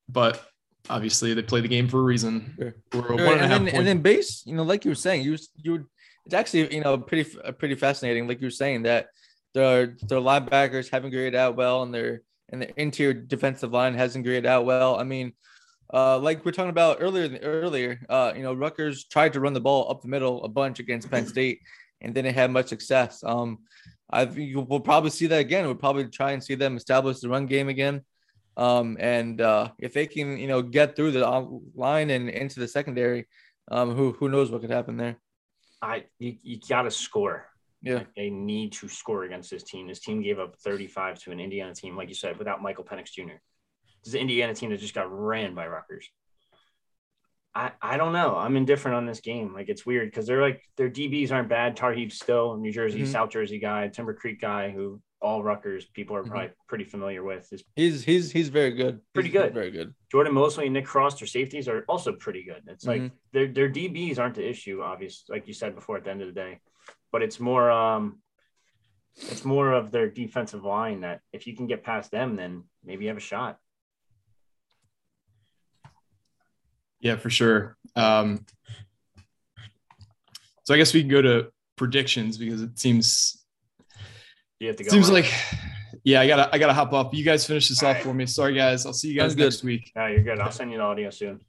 but 0.10 0.46
obviously 0.90 1.34
they 1.34 1.42
play 1.42 1.62
the 1.62 1.68
game 1.68 1.88
for 1.88 2.00
a 2.00 2.04
reason. 2.04 2.56
Sure. 2.58 2.74
We're 2.94 3.08
a 3.08 3.12
and 3.12 3.20
a 3.20 3.24
and, 3.24 3.40
half 3.40 3.50
then, 3.50 3.62
point- 3.62 3.76
and 3.76 3.88
then 3.88 4.02
base, 4.02 4.44
you 4.46 4.56
know, 4.56 4.64
like 4.64 4.86
you 4.86 4.92
were 4.92 4.96
saying, 4.96 5.24
you 5.24 5.38
you 5.56 5.88
it's 6.26 6.34
actually 6.34 6.74
you 6.74 6.82
know 6.82 6.98
pretty 6.98 7.38
uh, 7.44 7.52
pretty 7.52 7.76
fascinating. 7.76 8.28
Like 8.28 8.42
you 8.42 8.48
were 8.48 8.52
saying 8.52 8.84
that 8.84 9.08
their 9.54 9.96
their 10.04 10.20
linebackers 10.20 10.90
haven't 10.90 11.12
graded 11.12 11.36
out 11.36 11.56
well, 11.56 11.84
and 11.84 11.94
their 11.94 12.22
and 12.50 12.62
the 12.62 12.82
interior 12.82 13.14
defensive 13.14 13.72
line 13.72 13.94
hasn't 13.94 14.26
graded 14.26 14.46
out 14.46 14.66
well. 14.66 15.00
I 15.00 15.04
mean, 15.04 15.34
uh, 15.94 16.18
like 16.20 16.44
we're 16.44 16.52
talking 16.52 16.70
about 16.70 16.98
earlier 17.00 17.38
earlier, 17.42 18.00
uh, 18.10 18.34
you 18.36 18.44
know, 18.44 18.54
Rutgers 18.54 19.06
tried 19.06 19.34
to 19.34 19.40
run 19.40 19.54
the 19.54 19.62
ball 19.62 19.90
up 19.90 20.02
the 20.02 20.08
middle 20.08 20.44
a 20.44 20.48
bunch 20.48 20.80
against 20.80 21.10
Penn 21.10 21.28
State, 21.28 21.62
and 22.02 22.14
didn't 22.14 22.36
have 22.36 22.52
much 22.52 22.68
success. 22.68 23.24
Um, 23.24 23.60
I 24.10 24.26
think 24.26 24.56
we'll 24.70 24.80
probably 24.80 25.10
see 25.10 25.28
that 25.28 25.40
again. 25.40 25.66
We'll 25.66 25.76
probably 25.76 26.06
try 26.06 26.32
and 26.32 26.44
see 26.44 26.56
them 26.56 26.78
establish 26.78 27.20
the 27.20 27.30
run 27.30 27.48
game 27.48 27.70
again. 27.70 28.04
Um, 28.58 28.98
and 29.00 29.42
uh, 29.42 29.72
if 29.80 29.94
they 29.94 30.08
can, 30.08 30.38
you 30.38 30.48
know, 30.48 30.62
get 30.62 30.96
through 30.96 31.12
the 31.12 31.62
line 31.76 32.10
and 32.10 32.30
into 32.30 32.60
the 32.60 32.68
secondary, 32.68 33.28
um, 33.70 33.96
who 33.96 34.14
who 34.14 34.30
knows 34.30 34.52
what 34.52 34.62
could 34.62 34.70
happen 34.70 34.98
there? 34.98 35.18
I 35.82 36.06
you, 36.20 36.38
you 36.42 36.60
got 36.68 36.84
to 36.84 36.92
score. 36.92 37.48
Yeah, 37.82 37.96
like 37.96 38.16
they 38.16 38.30
need 38.30 38.72
to 38.74 38.88
score 38.88 39.26
against 39.26 39.52
this 39.52 39.64
team. 39.64 39.88
This 39.88 40.00
team 40.00 40.22
gave 40.22 40.40
up 40.40 40.56
35 40.60 41.20
to 41.24 41.32
an 41.32 41.40
Indiana 41.40 41.74
team, 41.74 41.96
like 41.96 42.10
you 42.10 42.16
said, 42.16 42.38
without 42.38 42.62
Michael 42.62 42.84
Penix 42.84 43.12
Jr. 43.12 43.38
This 44.06 44.14
is 44.14 44.22
Indiana 44.22 44.54
team 44.54 44.70
that 44.70 44.80
just 44.80 44.94
got 44.94 45.12
ran 45.12 45.56
by 45.56 45.68
Rutgers. 45.68 46.08
I, 47.56 47.72
I 47.82 47.98
don't 47.98 48.14
know. 48.14 48.36
I'm 48.36 48.56
indifferent 48.56 48.98
on 48.98 49.06
this 49.08 49.22
game. 49.22 49.54
Like 49.54 49.68
it's 49.68 49.86
weird 49.86 50.12
because 50.12 50.28
they're 50.28 50.42
like 50.42 50.62
their 50.78 50.90
DBs 50.90 51.32
aren't 51.32 51.50
bad. 51.50 51.76
Tarheeb 51.76 52.12
still 52.12 52.58
New 52.58 52.72
Jersey, 52.72 53.02
mm-hmm. 53.02 53.12
South 53.12 53.32
Jersey 53.32 53.60
guy, 53.60 53.88
Timber 53.88 54.14
Creek 54.14 54.40
guy 54.40 54.70
who 54.70 55.02
all 55.22 55.42
Rutgers 55.42 55.86
people 55.86 56.16
are 56.16 56.22
mm-hmm. 56.22 56.32
probably 56.32 56.52
pretty 56.68 56.84
familiar 56.84 57.24
with. 57.24 57.52
Is 57.52 57.64
he's 57.76 58.04
he's 58.04 58.32
he's 58.32 58.50
very 58.50 58.72
good. 58.72 59.00
Pretty 59.14 59.30
he's 59.30 59.42
good. 59.42 59.54
Very 59.54 59.72
good. 59.72 59.96
Jordan 60.12 60.34
Mosley 60.34 60.66
and 60.66 60.74
Nick 60.74 60.86
Cross, 60.86 61.20
their 61.20 61.28
safeties 61.28 61.68
are 61.68 61.84
also 61.88 62.12
pretty 62.12 62.44
good. 62.44 62.62
It's 62.68 62.86
like 62.86 63.02
mm-hmm. 63.02 63.16
their 63.32 63.48
their 63.48 63.70
DBs 63.70 64.20
aren't 64.20 64.36
the 64.36 64.48
issue, 64.48 64.82
obviously, 64.84 65.34
like 65.34 65.48
you 65.48 65.54
said 65.54 65.74
before 65.74 65.98
at 65.98 66.04
the 66.04 66.12
end 66.12 66.22
of 66.22 66.28
the 66.28 66.34
day. 66.34 66.60
But 67.12 67.24
it's 67.24 67.40
more 67.40 67.72
um 67.72 68.20
it's 69.16 69.46
more 69.46 69.72
of 69.72 69.92
their 69.92 70.10
defensive 70.10 70.66
line 70.66 71.02
that 71.02 71.22
if 71.32 71.48
you 71.48 71.56
can 71.56 71.68
get 71.68 71.84
past 71.84 72.12
them, 72.12 72.36
then 72.36 72.66
maybe 72.84 73.06
you 73.06 73.10
have 73.10 73.18
a 73.18 73.22
shot. 73.22 73.60
Yeah, 77.00 77.18
for 77.18 77.30
sure. 77.30 77.78
Um, 77.96 78.46
so 80.64 80.74
I 80.74 80.78
guess 80.78 80.94
we 80.94 81.02
can 81.02 81.10
go 81.10 81.22
to 81.22 81.52
predictions 81.76 82.38
because 82.38 82.62
it 82.62 82.80
seems 82.80 83.46
you 84.60 84.68
have 84.68 84.78
to 84.78 84.84
go 84.84 84.90
seems 84.90 85.10
on. 85.10 85.16
like 85.16 85.32
yeah, 86.04 86.22
I 86.22 86.28
gotta 86.28 86.50
I 86.54 86.58
gotta 86.58 86.74
hop 86.74 86.94
up. 86.94 87.14
You 87.14 87.24
guys 87.24 87.46
finish 87.46 87.70
this 87.70 87.84
All 87.84 87.90
off 87.90 87.96
right. 87.98 88.04
for 88.04 88.14
me. 88.14 88.26
Sorry 88.26 88.54
guys. 88.56 88.86
I'll 88.86 88.94
see 88.94 89.10
you 89.10 89.16
guys 89.16 89.32
Sounds 89.32 89.38
next 89.38 89.58
good. 89.62 89.68
week. 89.68 89.92
Yeah, 89.96 90.08
you're 90.10 90.24
good. 90.24 90.40
I'll 90.40 90.52
send 90.52 90.72
you 90.72 90.78
the 90.78 90.84
audio 90.84 91.10
soon. 91.10 91.42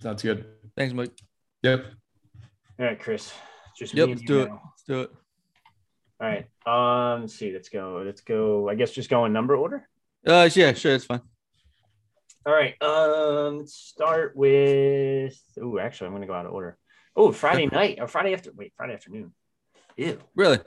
Sounds 0.00 0.22
good. 0.22 0.46
Thanks, 0.76 0.94
Mike. 0.94 1.12
Yep. 1.62 1.84
All 2.78 2.86
right, 2.86 2.98
Chris. 2.98 3.32
Just 3.76 3.94
yep, 3.94 4.08
let's 4.08 4.22
do 4.22 4.38
now. 4.38 4.44
it. 4.44 4.50
Let's 4.50 4.82
do 4.86 5.00
it. 5.02 5.10
All 6.20 6.28
right. 6.28 7.14
Um, 7.14 7.22
let's 7.22 7.34
see. 7.34 7.52
Let's 7.52 7.68
go. 7.68 8.02
Let's 8.04 8.20
go. 8.20 8.68
I 8.68 8.74
guess 8.74 8.90
just 8.92 9.10
go 9.10 9.24
in 9.24 9.32
number 9.32 9.56
order. 9.56 9.88
Uh, 10.26 10.48
yeah, 10.54 10.72
sure. 10.72 10.94
It's 10.94 11.04
fine. 11.04 11.20
All 12.46 12.52
right. 12.52 12.80
Um, 12.82 13.58
let's 13.58 13.74
start 13.74 14.34
with. 14.34 15.38
Oh, 15.60 15.78
actually, 15.78 16.06
I'm 16.06 16.12
going 16.12 16.22
to 16.22 16.26
go 16.26 16.34
out 16.34 16.46
of 16.46 16.52
order. 16.52 16.78
Oh, 17.14 17.32
Friday 17.32 17.66
night 17.72 17.98
or 18.00 18.08
Friday 18.08 18.32
after. 18.32 18.50
Wait, 18.54 18.72
Friday 18.76 18.94
afternoon. 18.94 19.32
Ew. 19.96 20.18
Really? 20.34 20.58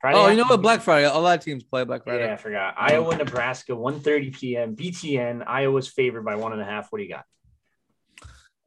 Friday 0.00 0.16
oh, 0.16 0.20
afternoon. 0.20 0.38
you 0.38 0.44
know 0.44 0.48
what? 0.48 0.62
Black 0.62 0.80
Friday. 0.80 1.06
A 1.06 1.14
lot 1.14 1.38
of 1.38 1.44
teams 1.44 1.64
play 1.64 1.84
Black 1.84 2.04
Friday. 2.04 2.24
Yeah, 2.24 2.32
I 2.32 2.36
forgot. 2.36 2.74
Iowa, 2.78 3.16
Nebraska, 3.16 3.72
1:30 3.72 4.38
p.m. 4.38 4.76
BTN. 4.76 5.44
Iowa's 5.46 5.88
favored 5.88 6.24
by 6.24 6.36
one 6.36 6.52
and 6.52 6.62
a 6.62 6.64
half. 6.64 6.90
What 6.90 6.98
do 6.98 7.04
you 7.04 7.10
got? 7.10 7.24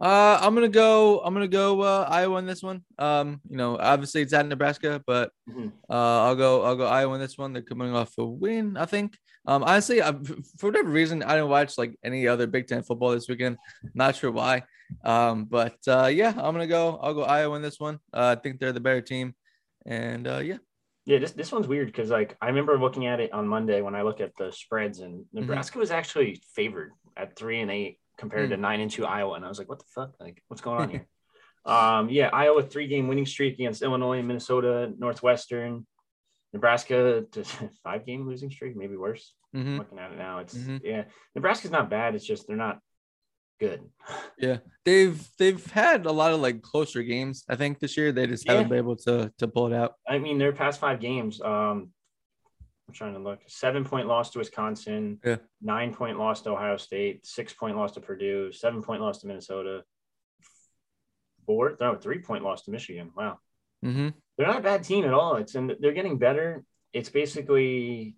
Uh, 0.01 0.39
I'm 0.41 0.55
gonna 0.55 0.67
go. 0.67 1.19
I'm 1.19 1.31
gonna 1.35 1.47
go 1.47 1.81
uh, 1.81 2.07
Iowa 2.09 2.39
in 2.39 2.47
this 2.47 2.63
one. 2.63 2.83
Um, 2.97 3.39
you 3.47 3.55
know, 3.55 3.77
obviously 3.77 4.23
it's 4.23 4.33
at 4.33 4.47
Nebraska, 4.47 5.03
but 5.05 5.31
mm-hmm. 5.47 5.67
uh, 5.87 6.23
I'll 6.23 6.35
go. 6.35 6.63
I'll 6.63 6.75
go 6.75 6.87
Iowa 6.87 7.13
in 7.13 7.21
this 7.21 7.37
one. 7.37 7.53
They're 7.53 7.61
coming 7.61 7.95
off 7.95 8.17
a 8.17 8.25
win, 8.25 8.77
I 8.77 8.85
think. 8.85 9.15
Um, 9.45 9.63
honestly, 9.63 10.01
I, 10.01 10.13
for 10.57 10.67
whatever 10.67 10.89
reason, 10.89 11.21
I 11.21 11.35
didn't 11.35 11.49
watch 11.49 11.77
like 11.77 11.99
any 12.03 12.27
other 12.27 12.47
Big 12.47 12.65
Ten 12.65 12.81
football 12.81 13.11
this 13.11 13.29
weekend. 13.29 13.57
Not 13.93 14.15
sure 14.15 14.31
why. 14.31 14.63
Um, 15.03 15.45
but 15.45 15.77
uh, 15.87 16.07
yeah, 16.11 16.29
I'm 16.29 16.53
gonna 16.53 16.65
go. 16.65 16.97
I'll 16.99 17.13
go 17.13 17.23
Iowa 17.23 17.55
in 17.55 17.61
this 17.61 17.79
one. 17.79 17.99
Uh, 18.11 18.35
I 18.35 18.41
think 18.41 18.59
they're 18.59 18.73
the 18.73 18.79
better 18.79 19.01
team, 19.01 19.35
and 19.85 20.27
uh, 20.27 20.39
yeah. 20.39 20.57
Yeah, 21.05 21.19
this 21.19 21.33
this 21.33 21.51
one's 21.51 21.67
weird 21.67 21.87
because 21.87 22.09
like 22.09 22.37
I 22.41 22.47
remember 22.47 22.79
looking 22.79 23.05
at 23.05 23.19
it 23.19 23.33
on 23.33 23.47
Monday 23.47 23.81
when 23.81 23.93
I 23.93 24.01
look 24.01 24.19
at 24.19 24.35
the 24.35 24.51
spreads, 24.51 24.99
and 24.99 25.19
mm-hmm. 25.25 25.41
Nebraska 25.41 25.73
mm-hmm. 25.73 25.79
was 25.81 25.91
actually 25.91 26.41
favored 26.55 26.91
at 27.15 27.35
three 27.35 27.59
and 27.59 27.69
eight 27.69 27.99
compared 28.21 28.49
mm. 28.49 28.53
to 28.53 28.57
nine 28.57 28.79
and 28.79 28.91
two 28.91 29.05
Iowa. 29.05 29.33
And 29.33 29.43
I 29.43 29.49
was 29.49 29.57
like, 29.57 29.67
what 29.67 29.79
the 29.79 29.85
fuck? 29.93 30.13
Like, 30.19 30.41
what's 30.47 30.61
going 30.61 30.81
on 30.81 30.89
here? 30.95 31.07
um, 31.65 32.09
yeah, 32.09 32.29
Iowa 32.31 32.63
three 32.63 32.87
game 32.87 33.09
winning 33.09 33.25
streak 33.25 33.55
against 33.55 33.81
Illinois, 33.81 34.21
Minnesota, 34.21 34.93
Northwestern, 34.97 35.85
Nebraska 36.53 37.25
to 37.31 37.43
five 37.83 38.05
game 38.05 38.25
losing 38.25 38.51
streak, 38.51 38.77
maybe 38.77 38.95
worse. 38.95 39.33
Mm-hmm. 39.53 39.79
Looking 39.79 39.99
at 39.99 40.11
it 40.11 40.17
now, 40.17 40.37
it's 40.37 40.55
mm-hmm. 40.55 40.77
yeah, 40.83 41.03
Nebraska's 41.35 41.71
not 41.71 41.89
bad. 41.89 42.15
It's 42.15 42.25
just 42.25 42.47
they're 42.47 42.55
not 42.55 42.79
good. 43.59 43.81
Yeah, 44.37 44.57
they've 44.85 45.21
they've 45.37 45.63
had 45.67 46.07
a 46.07 46.11
lot 46.11 46.33
of 46.33 46.39
like 46.39 46.63
closer 46.63 47.03
games. 47.03 47.43
I 47.47 47.55
think 47.55 47.77
this 47.77 47.95
year 47.95 48.11
they 48.11 48.25
just 48.25 48.43
yeah. 48.45 48.53
haven't 48.53 48.69
been 48.69 48.79
able 48.79 48.95
to 49.07 49.31
to 49.37 49.47
pull 49.47 49.67
it 49.67 49.75
out. 49.75 49.93
I 50.07 50.17
mean, 50.17 50.39
their 50.39 50.51
past 50.51 50.79
five 50.79 50.99
games, 50.99 51.39
um, 51.41 51.89
I'm 52.91 52.95
trying 52.95 53.13
to 53.13 53.19
look. 53.19 53.39
Seven 53.47 53.85
point 53.85 54.07
loss 54.07 54.31
to 54.31 54.39
Wisconsin. 54.39 55.17
Yeah. 55.23 55.37
Nine 55.61 55.93
point 55.93 56.19
loss 56.19 56.41
to 56.41 56.49
Ohio 56.49 56.75
State. 56.75 57.25
Six 57.25 57.53
point 57.53 57.77
loss 57.77 57.93
to 57.93 58.01
Purdue. 58.01 58.51
Seven 58.51 58.83
point 58.83 59.01
loss 59.01 59.19
to 59.19 59.27
Minnesota. 59.27 59.83
Four, 61.45 61.77
no, 61.79 61.95
three 61.95 62.19
point 62.19 62.43
loss 62.43 62.63
to 62.63 62.71
Michigan. 62.71 63.11
Wow. 63.15 63.39
Mm-hmm. 63.85 64.09
They're 64.37 64.47
not 64.47 64.59
a 64.59 64.61
bad 64.61 64.83
team 64.83 65.05
at 65.05 65.13
all. 65.13 65.37
It's 65.37 65.55
and 65.55 65.73
they're 65.79 65.93
getting 65.93 66.17
better. 66.17 66.65
It's 66.91 67.07
basically 67.07 68.17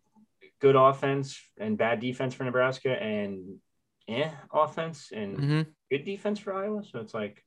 good 0.59 0.75
offense 0.75 1.39
and 1.59 1.77
bad 1.77 1.99
defense 1.99 2.33
for 2.33 2.43
Nebraska, 2.43 2.89
and 2.89 3.59
yeah, 4.07 4.31
offense 4.51 5.11
and 5.15 5.37
mm-hmm. 5.37 5.61
good 5.91 6.03
defense 6.03 6.39
for 6.39 6.55
Iowa. 6.55 6.81
So 6.83 6.99
it's 6.99 7.13
like, 7.13 7.43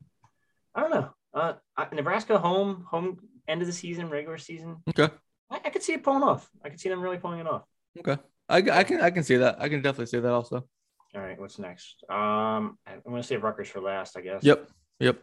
I 0.77 0.81
don't 0.81 0.91
know. 0.91 1.11
Uh, 1.35 1.55
Nebraska 1.93 2.39
home, 2.39 2.87
home 2.89 3.19
end 3.49 3.63
of 3.63 3.67
the 3.67 3.73
season, 3.73 4.11
regular 4.11 4.39
season. 4.39 4.77
Okay. 4.89 5.13
I, 5.51 5.61
I 5.65 5.71
could 5.71 5.83
see 5.83 5.93
it 5.93 6.03
pulling 6.03 6.23
off. 6.23 6.49
I 6.65 6.71
could 6.71 6.81
see 6.81 6.89
them 6.89 7.01
really 7.01 7.19
pulling 7.19 7.41
it 7.41 7.47
off. 7.47 7.65
Okay, 7.99 8.17
I, 8.49 8.59
I 8.59 8.85
can 8.85 9.01
I 9.01 9.11
can 9.11 9.23
see 9.23 9.37
that. 9.37 9.57
I 9.61 9.69
can 9.69 9.83
definitely 9.83 10.07
see 10.07 10.21
that 10.21 10.33
also. 10.33 10.67
All 11.15 11.23
right, 11.23 11.39
what's 11.41 11.59
next? 11.59 12.05
Um, 12.11 12.77
I'm 12.87 13.01
going 13.07 13.23
to 13.23 13.27
save 13.27 13.43
Rutgers 13.43 13.69
for 13.69 13.81
last, 13.81 14.19
I 14.19 14.21
guess. 14.21 14.45
Yep. 14.45 14.69
Yep. 15.01 15.19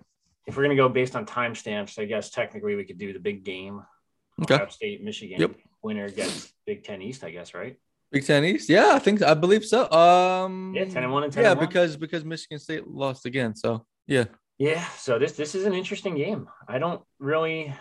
If 0.48 0.58
we're 0.58 0.64
going 0.64 0.76
to 0.76 0.82
go 0.82 0.90
based 0.90 1.16
on 1.16 1.26
timestamps, 1.26 2.00
I 2.00 2.06
guess 2.06 2.32
technically 2.32 2.76
we 2.76 2.84
could 2.84 2.98
do 2.98 3.14
the 3.14 3.20
big 3.20 3.44
game. 3.44 3.84
Okay. 4.42 4.56
Ohio 4.56 4.70
State, 4.70 5.04
Michigan. 5.04 5.40
Yep. 5.40 5.56
Winner 5.84 6.10
gets 6.10 6.52
Big 6.66 6.84
Ten 6.84 7.02
East, 7.02 7.24
I 7.24 7.30
guess, 7.30 7.54
right? 7.54 7.78
Big 8.12 8.26
Ten 8.26 8.44
East, 8.44 8.70
yeah, 8.70 8.92
I 8.94 9.00
think 9.00 9.22
I 9.22 9.34
believe 9.34 9.66
so. 9.66 9.90
Um, 9.92 10.74
yeah, 10.76 10.86
ten 10.86 11.04
and 11.04 11.12
one 11.12 11.24
and 11.24 11.34
ten. 11.34 11.44
Yeah, 11.44 11.52
and 11.52 11.60
because 11.60 11.98
because 11.98 12.24
Michigan 12.24 12.60
State 12.60 12.88
lost 12.88 13.26
again, 13.26 13.56
so 13.56 13.86
yeah. 14.08 14.26
Yeah, 14.60 14.86
so 14.98 15.18
this 15.18 15.34
this 15.34 15.56
is 15.56 15.66
an 15.66 15.74
interesting 15.74 16.16
game. 16.16 16.48
I 16.68 16.80
don't 16.80 17.02
really. 17.20 17.74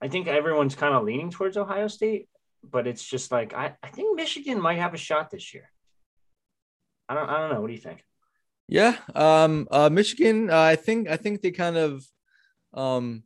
I 0.00 0.08
think 0.08 0.26
everyone's 0.26 0.74
kind 0.74 0.94
of 0.94 1.04
leaning 1.04 1.30
towards 1.30 1.56
Ohio 1.56 1.88
State 1.88 2.28
but 2.70 2.86
it's 2.86 3.04
just 3.04 3.32
like 3.32 3.54
I, 3.54 3.74
I 3.82 3.88
think 3.88 4.16
Michigan 4.16 4.60
might 4.60 4.78
have 4.78 4.94
a 4.94 4.98
shot 4.98 5.30
this 5.30 5.54
year. 5.54 5.70
I 7.08 7.14
don't 7.14 7.28
I 7.28 7.38
don't 7.38 7.54
know. 7.54 7.60
What 7.60 7.68
do 7.68 7.74
you 7.74 7.80
think? 7.80 8.02
Yeah, 8.68 8.96
um, 9.14 9.68
uh, 9.70 9.88
Michigan. 9.88 10.50
Uh, 10.50 10.60
I 10.60 10.76
think 10.76 11.08
I 11.08 11.16
think 11.16 11.40
they 11.40 11.52
kind 11.52 11.76
of, 11.76 12.04
um, 12.74 13.22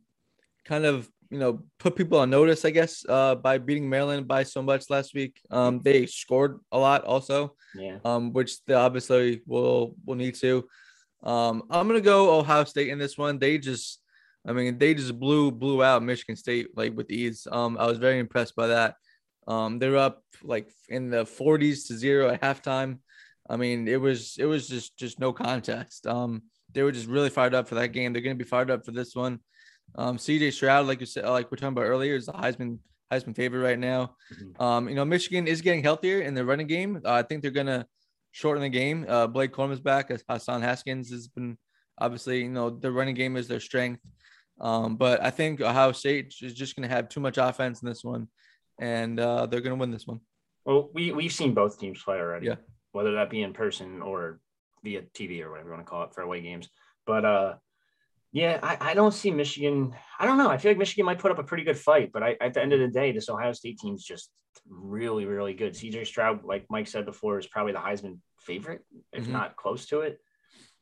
kind 0.65 0.85
of 0.85 1.09
you 1.31 1.39
know 1.39 1.63
put 1.79 1.95
people 1.95 2.19
on 2.19 2.29
notice. 2.29 2.63
I 2.63 2.69
guess 2.69 3.03
uh, 3.07 3.35
by 3.35 3.57
beating 3.57 3.89
Maryland 3.89 4.27
by 4.27 4.43
so 4.43 4.61
much 4.61 4.89
last 4.89 5.13
week. 5.15 5.39
Um, 5.49 5.81
they 5.83 6.05
scored 6.05 6.59
a 6.71 6.77
lot 6.77 7.03
also. 7.05 7.55
Yeah. 7.75 7.97
Um, 8.05 8.33
which 8.33 8.63
they 8.65 8.75
obviously 8.75 9.41
will 9.47 9.95
will 10.05 10.15
need 10.15 10.35
to. 10.35 10.67
Um, 11.23 11.63
I'm 11.69 11.87
gonna 11.87 12.01
go 12.01 12.37
Ohio 12.37 12.63
State 12.65 12.89
in 12.89 12.99
this 12.99 13.17
one. 13.17 13.39
They 13.39 13.57
just, 13.57 14.00
I 14.47 14.53
mean, 14.53 14.77
they 14.77 14.93
just 14.93 15.19
blew 15.19 15.51
blew 15.51 15.83
out 15.83 16.03
Michigan 16.03 16.35
State 16.35 16.69
like 16.75 16.95
with 16.95 17.11
ease. 17.11 17.47
Um, 17.51 17.77
I 17.79 17.85
was 17.85 17.99
very 17.99 18.19
impressed 18.19 18.55
by 18.55 18.67
that. 18.67 18.95
Um, 19.47 19.79
they're 19.79 19.97
up 19.97 20.23
like 20.43 20.71
in 20.89 21.09
the 21.09 21.23
40s 21.23 21.87
to 21.87 21.97
zero 21.97 22.29
at 22.29 22.41
halftime. 22.41 22.99
I 23.49 23.57
mean, 23.57 23.87
it 23.87 23.99
was 23.99 24.35
it 24.39 24.45
was 24.45 24.67
just 24.67 24.97
just 24.97 25.19
no 25.19 25.33
contest. 25.33 26.07
Um, 26.07 26.43
they 26.73 26.83
were 26.83 26.91
just 26.91 27.07
really 27.07 27.29
fired 27.29 27.53
up 27.53 27.67
for 27.67 27.75
that 27.75 27.89
game. 27.89 28.13
They're 28.13 28.21
going 28.21 28.37
to 28.37 28.43
be 28.43 28.47
fired 28.47 28.71
up 28.71 28.85
for 28.85 28.91
this 28.91 29.15
one. 29.15 29.39
Um, 29.95 30.17
CJ 30.17 30.53
Stroud, 30.53 30.87
like 30.87 31.01
you 31.01 31.05
said, 31.05 31.25
like 31.25 31.51
we're 31.51 31.57
talking 31.57 31.73
about 31.73 31.85
earlier, 31.85 32.15
is 32.15 32.27
the 32.27 32.33
Heisman 32.33 32.79
Heisman 33.11 33.35
favorite 33.35 33.61
right 33.61 33.79
now. 33.79 34.15
Mm-hmm. 34.33 34.63
Um, 34.63 34.89
you 34.89 34.95
know, 34.95 35.05
Michigan 35.05 35.47
is 35.47 35.61
getting 35.61 35.83
healthier 35.83 36.21
in 36.21 36.33
the 36.33 36.45
running 36.45 36.67
game. 36.67 37.01
Uh, 37.03 37.11
I 37.11 37.23
think 37.23 37.41
they're 37.41 37.51
going 37.51 37.67
to 37.67 37.85
shorten 38.31 38.61
the 38.61 38.69
game. 38.69 39.05
Uh, 39.07 39.27
Blake 39.27 39.51
Corum 39.51 39.71
is 39.71 39.81
back. 39.81 40.11
Hassan 40.29 40.61
Haskins 40.61 41.11
has 41.11 41.27
been 41.27 41.57
obviously, 42.01 42.41
you 42.41 42.49
know, 42.49 42.69
the 42.69 42.91
running 42.91 43.15
game 43.15 43.37
is 43.37 43.47
their 43.47 43.59
strength. 43.59 44.01
Um, 44.59 44.95
but 44.95 45.23
I 45.23 45.31
think 45.31 45.61
Ohio 45.61 45.91
State 45.91 46.35
is 46.41 46.53
just 46.53 46.75
going 46.75 46.87
to 46.87 46.93
have 46.93 47.09
too 47.09 47.19
much 47.19 47.37
offense 47.37 47.81
in 47.81 47.87
this 47.87 48.03
one 48.03 48.27
and 48.81 49.19
uh, 49.19 49.45
they're 49.45 49.61
going 49.61 49.75
to 49.75 49.79
win 49.79 49.91
this 49.91 50.07
one. 50.07 50.19
Well, 50.65 50.89
we 50.93 51.11
we've 51.11 51.31
seen 51.31 51.53
both 51.53 51.79
teams 51.79 52.03
play 52.03 52.17
already. 52.17 52.47
Yeah. 52.47 52.55
Whether 52.91 53.13
that 53.13 53.29
be 53.29 53.41
in 53.41 53.53
person 53.53 54.01
or 54.01 54.39
via 54.83 55.03
TV 55.13 55.41
or 55.41 55.51
whatever 55.51 55.69
you 55.69 55.75
want 55.75 55.85
to 55.85 55.89
call 55.89 56.03
it 56.03 56.13
for 56.13 56.21
away 56.21 56.41
games, 56.41 56.67
but 57.05 57.23
uh, 57.23 57.53
yeah, 58.31 58.59
I, 58.61 58.77
I 58.91 58.93
don't 58.93 59.13
see 59.13 59.31
Michigan. 59.31 59.95
I 60.19 60.25
don't 60.25 60.37
know. 60.37 60.49
I 60.49 60.57
feel 60.57 60.71
like 60.71 60.77
Michigan 60.77 61.05
might 61.05 61.19
put 61.19 61.31
up 61.31 61.39
a 61.39 61.43
pretty 61.43 61.63
good 61.63 61.77
fight, 61.77 62.11
but 62.11 62.23
I, 62.23 62.35
at 62.41 62.53
the 62.53 62.61
end 62.61 62.73
of 62.73 62.79
the 62.79 62.87
day, 62.87 63.11
this 63.11 63.29
Ohio 63.29 63.53
State 63.53 63.79
team's 63.79 64.03
just 64.03 64.29
really, 64.67 65.25
really 65.25 65.53
good. 65.53 65.73
CJ 65.73 66.07
Stroud, 66.07 66.43
like 66.43 66.65
Mike 66.69 66.87
said 66.87 67.05
before, 67.05 67.39
is 67.39 67.47
probably 67.47 67.73
the 67.73 67.79
Heisman 67.79 68.19
favorite, 68.39 68.83
if 69.13 69.23
mm-hmm. 69.23 69.33
not 69.33 69.55
close 69.55 69.85
to 69.87 70.01
it. 70.01 70.19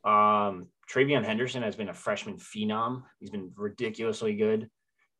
Um, 0.04 0.68
TreVeyon 0.92 1.24
Henderson 1.24 1.62
has 1.62 1.76
been 1.76 1.88
a 1.88 1.94
freshman 1.94 2.36
phenom. 2.36 3.02
He's 3.18 3.30
been 3.30 3.52
ridiculously 3.56 4.34
good. 4.34 4.68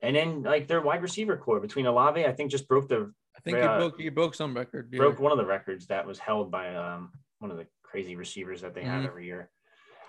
And 0.03 0.17
then 0.17 0.43
like 0.43 0.67
their 0.67 0.81
wide 0.81 1.03
receiver 1.03 1.37
core 1.37 1.61
between 1.61 1.87
Olave, 1.87 2.25
I 2.25 2.33
think 2.33 2.51
just 2.51 2.67
broke 2.67 2.89
the 2.89 3.13
I 3.37 3.41
think 3.41 3.59
he 3.59 3.67
broke 3.67 4.01
he 4.01 4.09
broke 4.09 4.35
some 4.35 4.55
record. 4.55 4.89
yeah. 4.93 4.99
broke 4.99 5.19
one 5.21 5.33
of 5.33 5.39
the 5.39 5.45
records 5.47 5.87
that 5.89 6.07
was 6.07 6.19
held 6.19 6.51
by 6.51 6.75
um, 6.75 7.13
one 7.39 7.51
of 7.51 7.57
the 7.59 7.67
crazy 7.83 8.17
receivers 8.17 8.61
that 8.63 8.75
they 8.75 8.83
have 8.85 9.03
Mhm. 9.03 9.07
every 9.07 9.27
year. 9.27 9.51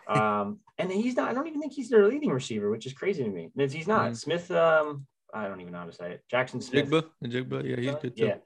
Um, 0.07 0.59
and 0.77 0.91
he's 0.91 1.15
not. 1.15 1.29
I 1.29 1.33
don't 1.33 1.47
even 1.47 1.61
think 1.61 1.73
he's 1.73 1.89
their 1.89 2.07
leading 2.07 2.31
receiver, 2.31 2.69
which 2.71 2.85
is 2.85 2.93
crazy 2.93 3.23
to 3.23 3.29
me. 3.29 3.51
He's 3.55 3.71
he's 3.73 3.87
not 3.87 4.11
Mhm. 4.11 4.17
Smith. 4.17 4.49
Um, 4.51 5.05
I 5.33 5.47
don't 5.47 5.61
even 5.61 5.73
know 5.73 5.79
how 5.79 5.85
to 5.85 5.93
say 5.93 6.13
it. 6.13 6.23
Jaxon 6.31 6.61
Smith. 6.63 6.89
Jigba, 6.89 7.03
Jigba, 7.23 7.63
yeah, 7.69 7.75
he's 7.79 7.95
good 8.01 8.17
too. 8.17 8.25
Yeah, 8.25 8.37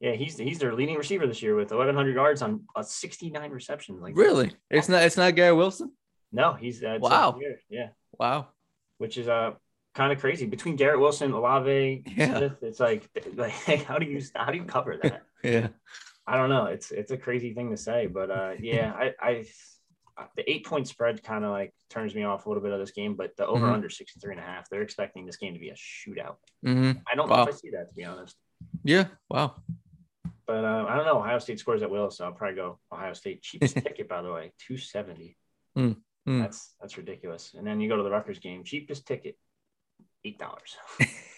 yeah. 0.00 0.12
He's 0.12 0.36
he's 0.38 0.58
their 0.58 0.74
leading 0.74 0.96
receiver 0.96 1.26
this 1.26 1.42
year 1.42 1.54
with 1.54 1.70
1,100 1.70 2.14
yards 2.14 2.42
on 2.42 2.62
uh, 2.76 2.82
69 2.82 3.50
receptions. 3.50 4.00
Like 4.02 4.16
Really? 4.16 4.52
It's 4.70 4.88
not 4.88 5.02
it's 5.02 5.16
not 5.16 5.34
Garrett 5.34 5.56
Wilson? 5.56 5.92
No, 6.32 6.52
he's 6.54 6.82
uh, 6.82 6.98
Wow. 7.00 7.38
Yeah, 7.70 7.88
Wow. 8.18 8.48
which 8.98 9.16
is 9.18 9.28
uh 9.28 9.52
kind 9.94 10.12
of 10.12 10.20
crazy 10.20 10.46
between 10.46 10.76
Garrett 10.76 11.00
Wilson, 11.00 11.32
Olave, 11.32 12.04
Yeah. 12.16 12.38
Smith. 12.38 12.56
It's 12.62 12.80
like 12.80 13.08
like 13.34 13.52
how 13.84 13.98
do 13.98 14.06
you 14.06 14.20
how 14.34 14.50
do 14.50 14.58
you 14.58 14.64
cover 14.64 14.96
that? 15.02 15.22
Yeah. 15.44 15.68
I 16.26 16.36
don't 16.36 16.50
know. 16.50 16.66
It's 16.66 16.90
it's 16.90 17.10
a 17.12 17.16
crazy 17.16 17.54
thing 17.54 17.70
to 17.70 17.76
say, 17.76 18.06
but 18.06 18.30
uh, 18.30 18.52
yeah, 18.60 18.92
I, 18.94 19.14
I 19.20 19.44
the 20.36 20.50
eight 20.50 20.66
point 20.66 20.88
spread 20.88 21.22
kind 21.22 21.44
of 21.44 21.52
like 21.52 21.72
turns 21.90 22.12
me 22.14 22.24
off 22.24 22.44
a 22.44 22.48
little 22.48 22.62
bit 22.62 22.72
of 22.72 22.80
this 22.80 22.90
game, 22.90 23.14
but 23.14 23.36
the 23.36 23.46
over 23.46 23.66
Mhm. 23.68 23.72
under 23.72 23.88
63 23.88 24.32
and 24.34 24.40
a 24.40 24.44
half, 24.44 24.68
they're 24.68 24.82
expecting 24.82 25.24
this 25.26 25.36
game 25.36 25.54
to 25.54 25.60
be 25.60 25.70
a 25.70 25.74
shootout. 25.74 26.36
hmm 26.64 26.90
I 27.10 27.14
don't 27.14 27.28
know 27.30 27.42
if 27.42 27.48
I 27.48 27.52
see 27.52 27.70
that 27.70 27.88
to 27.88 27.94
be 27.94 28.04
honest, 28.04 28.36
Yeah. 28.84 29.06
Wow. 29.30 29.62
But 30.48 30.64
uh, 30.64 30.86
I 30.88 30.96
don't 30.96 31.04
know. 31.04 31.18
Ohio 31.18 31.38
State 31.38 31.60
scores 31.60 31.82
at 31.82 31.90
will, 31.90 32.10
so 32.10 32.24
I'll 32.24 32.32
probably 32.32 32.56
go 32.56 32.78
Ohio 32.90 33.12
State. 33.12 33.42
Cheapest 33.42 33.76
ticket, 33.84 34.08
by 34.08 34.22
the 34.22 34.32
way, 34.32 34.52
270. 34.66 35.36
Mm, 35.76 35.96
mm. 36.26 36.40
That's 36.40 36.74
that's 36.80 36.96
ridiculous. 36.96 37.52
And 37.56 37.66
then 37.66 37.80
you 37.80 37.88
go 37.88 37.98
to 37.98 38.02
the 38.02 38.10
Rutgers 38.10 38.38
game, 38.38 38.64
cheapest 38.64 39.06
ticket, 39.06 39.36
eight 40.24 40.38
dollars. 40.38 40.76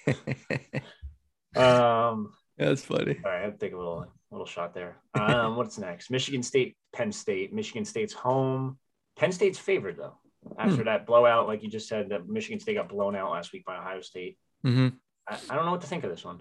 um, 1.56 2.32
That's 2.56 2.82
funny. 2.82 3.18
All 3.24 3.30
right, 3.30 3.44
I'll 3.46 3.52
take 3.52 3.72
a 3.72 3.76
little 3.76 4.06
little 4.30 4.46
shot 4.46 4.74
there. 4.74 4.96
Um, 5.14 5.56
what's 5.56 5.76
next? 5.76 6.10
Michigan 6.10 6.44
State, 6.44 6.76
Penn 6.94 7.10
State. 7.10 7.52
Michigan 7.52 7.84
State's 7.84 8.12
home. 8.12 8.78
Penn 9.18 9.32
State's 9.32 9.58
favored 9.58 9.96
though. 9.96 10.14
After 10.56 10.84
that 10.84 11.04
blowout, 11.04 11.48
like 11.48 11.62
you 11.62 11.68
just 11.68 11.88
said, 11.88 12.08
that 12.10 12.28
Michigan 12.28 12.60
State 12.60 12.76
got 12.76 12.88
blown 12.88 13.14
out 13.14 13.32
last 13.32 13.52
week 13.52 13.64
by 13.66 13.76
Ohio 13.76 14.00
State. 14.00 14.38
hmm 14.62 14.88
I, 15.28 15.38
I 15.50 15.56
don't 15.56 15.66
know 15.66 15.72
what 15.72 15.82
to 15.82 15.86
think 15.86 16.04
of 16.04 16.10
this 16.10 16.24
one. 16.24 16.40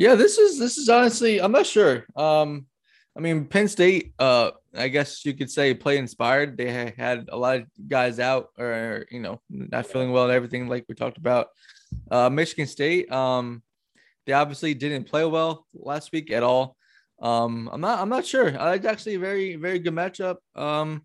Yeah, 0.00 0.14
this 0.14 0.38
is 0.38 0.58
this 0.58 0.78
is 0.78 0.88
honestly, 0.88 1.42
I'm 1.42 1.52
not 1.52 1.66
sure. 1.66 2.06
Um, 2.16 2.64
I 3.14 3.20
mean, 3.20 3.44
Penn 3.44 3.68
State, 3.68 4.14
uh, 4.18 4.52
I 4.74 4.88
guess 4.88 5.26
you 5.26 5.34
could 5.34 5.50
say 5.50 5.74
play 5.74 5.98
inspired. 5.98 6.56
They 6.56 6.70
had 6.96 7.28
a 7.30 7.36
lot 7.36 7.56
of 7.58 7.66
guys 7.86 8.18
out 8.18 8.48
or 8.58 9.04
you 9.10 9.20
know, 9.20 9.42
not 9.50 9.84
feeling 9.84 10.10
well 10.10 10.24
and 10.24 10.32
everything 10.32 10.68
like 10.68 10.86
we 10.88 10.94
talked 10.94 11.18
about. 11.18 11.48
Uh, 12.10 12.30
Michigan 12.30 12.66
State, 12.66 13.12
um, 13.12 13.62
they 14.24 14.32
obviously 14.32 14.72
didn't 14.72 15.04
play 15.04 15.26
well 15.26 15.66
last 15.74 16.12
week 16.12 16.30
at 16.30 16.42
all. 16.42 16.78
Um, 17.20 17.68
I'm 17.70 17.82
not 17.82 17.98
I'm 17.98 18.08
not 18.08 18.24
sure. 18.24 18.58
Uh, 18.58 18.72
It's 18.72 18.86
actually 18.86 19.16
a 19.16 19.18
very, 19.18 19.56
very 19.56 19.80
good 19.80 19.92
matchup. 19.92 20.36
Um, 20.56 21.04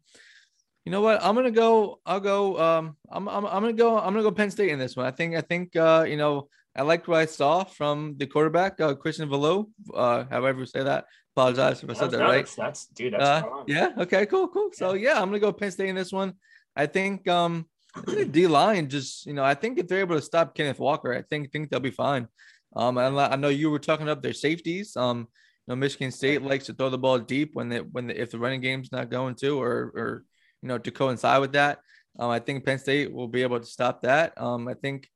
you 0.86 0.94
know 0.94 1.02
what? 1.02 1.22
I'm 1.22 1.36
gonna 1.36 1.52
go. 1.52 2.00
I'll 2.06 2.22
go. 2.22 2.58
Um, 2.58 2.96
I'm, 3.12 3.28
I'm, 3.28 3.46
I'm 3.46 3.62
gonna 3.62 3.74
go. 3.74 3.98
I'm 3.98 4.14
gonna 4.14 4.24
go 4.24 4.32
Penn 4.32 4.52
State 4.52 4.70
in 4.70 4.80
this 4.80 4.96
one. 4.96 5.06
I 5.06 5.12
think. 5.12 5.36
I 5.36 5.42
think. 5.42 5.76
Uh, 5.76 6.06
you 6.08 6.16
know, 6.16 6.48
I 6.76 6.82
liked 6.82 7.08
what 7.08 7.20
I 7.20 7.26
saw 7.26 7.64
from 7.64 8.16
the 8.18 8.28
quarterback, 8.28 8.80
uh, 8.82 8.96
Christian 8.96 9.30
Veilleux. 9.30 9.66
Uh, 9.94 10.26
however 10.30 10.60
you 10.60 10.66
say 10.66 10.84
that. 10.84 11.06
Apologize 11.36 11.84
if 11.84 11.90
I 11.90 11.94
said 11.94 12.12
that 12.12 12.20
No, 12.20 12.26
right. 12.26 12.46
That's, 12.46 12.56
that's 12.56 12.86
dude. 12.88 13.14
That's 13.14 13.46
Uh, 13.46 13.64
yeah. 13.68 13.90
Okay. 13.98 14.26
Cool. 14.26 14.48
Cool. 14.48 14.70
So 14.74 14.94
yeah, 14.94 15.22
I'm 15.22 15.28
gonna 15.28 15.40
go 15.40 15.52
Penn 15.52 15.72
State 15.72 15.90
in 15.90 15.96
this 15.96 16.12
one. 16.12 16.34
I 16.76 16.86
think. 16.86 17.28
Um, 17.28 17.66
the 18.06 18.26
D 18.26 18.48
line 18.48 18.90
just. 18.90 19.26
You 19.26 19.34
know, 19.34 19.44
I 19.44 19.54
think 19.54 19.78
if 19.78 19.88
they're 19.88 20.00
able 20.00 20.16
to 20.16 20.22
stop 20.22 20.56
Kenneth 20.56 20.80
Walker, 20.80 21.14
I 21.14 21.22
think 21.24 21.52
think 21.52 21.70
they'll 21.70 21.80
be 21.80 21.92
fine. 21.92 22.28
Um, 22.76 22.98
and 22.98 23.20
I 23.20 23.36
know 23.36 23.48
you 23.50 23.72
were 23.72 23.80
talking 23.80 24.10
up 24.10 24.22
their 24.22 24.34
safeties. 24.34 24.98
Um, 24.98 25.20
you 25.20 25.72
know, 25.72 25.76
Michigan 25.76 26.12
State 26.12 26.42
likes 26.42 26.66
to 26.66 26.74
throw 26.74 26.90
the 26.90 26.98
ball 26.98 27.20
deep 27.20 27.52
when 27.54 27.70
they 27.70 27.80
when 27.80 28.08
the, 28.08 28.22
if 28.22 28.32
the 28.32 28.40
running 28.40 28.62
game's 28.62 28.92
not 28.92 29.10
going 29.10 29.36
to, 29.36 29.62
or 29.62 29.92
or 29.96 30.24
you 30.62 30.68
know, 30.68 30.78
to 30.78 30.92
coincide 30.92 31.42
with 31.42 31.54
that. 31.54 31.80
Um, 32.18 32.30
I 32.30 32.40
think 32.40 32.66
Penn 32.66 32.80
State 32.80 33.14
will 33.14 33.28
be 33.28 33.44
able 33.44 33.60
to 33.60 33.66
stop 33.66 34.02
that. 34.04 34.40
Um, 34.42 34.68
I 34.68 34.74
think 34.74 35.10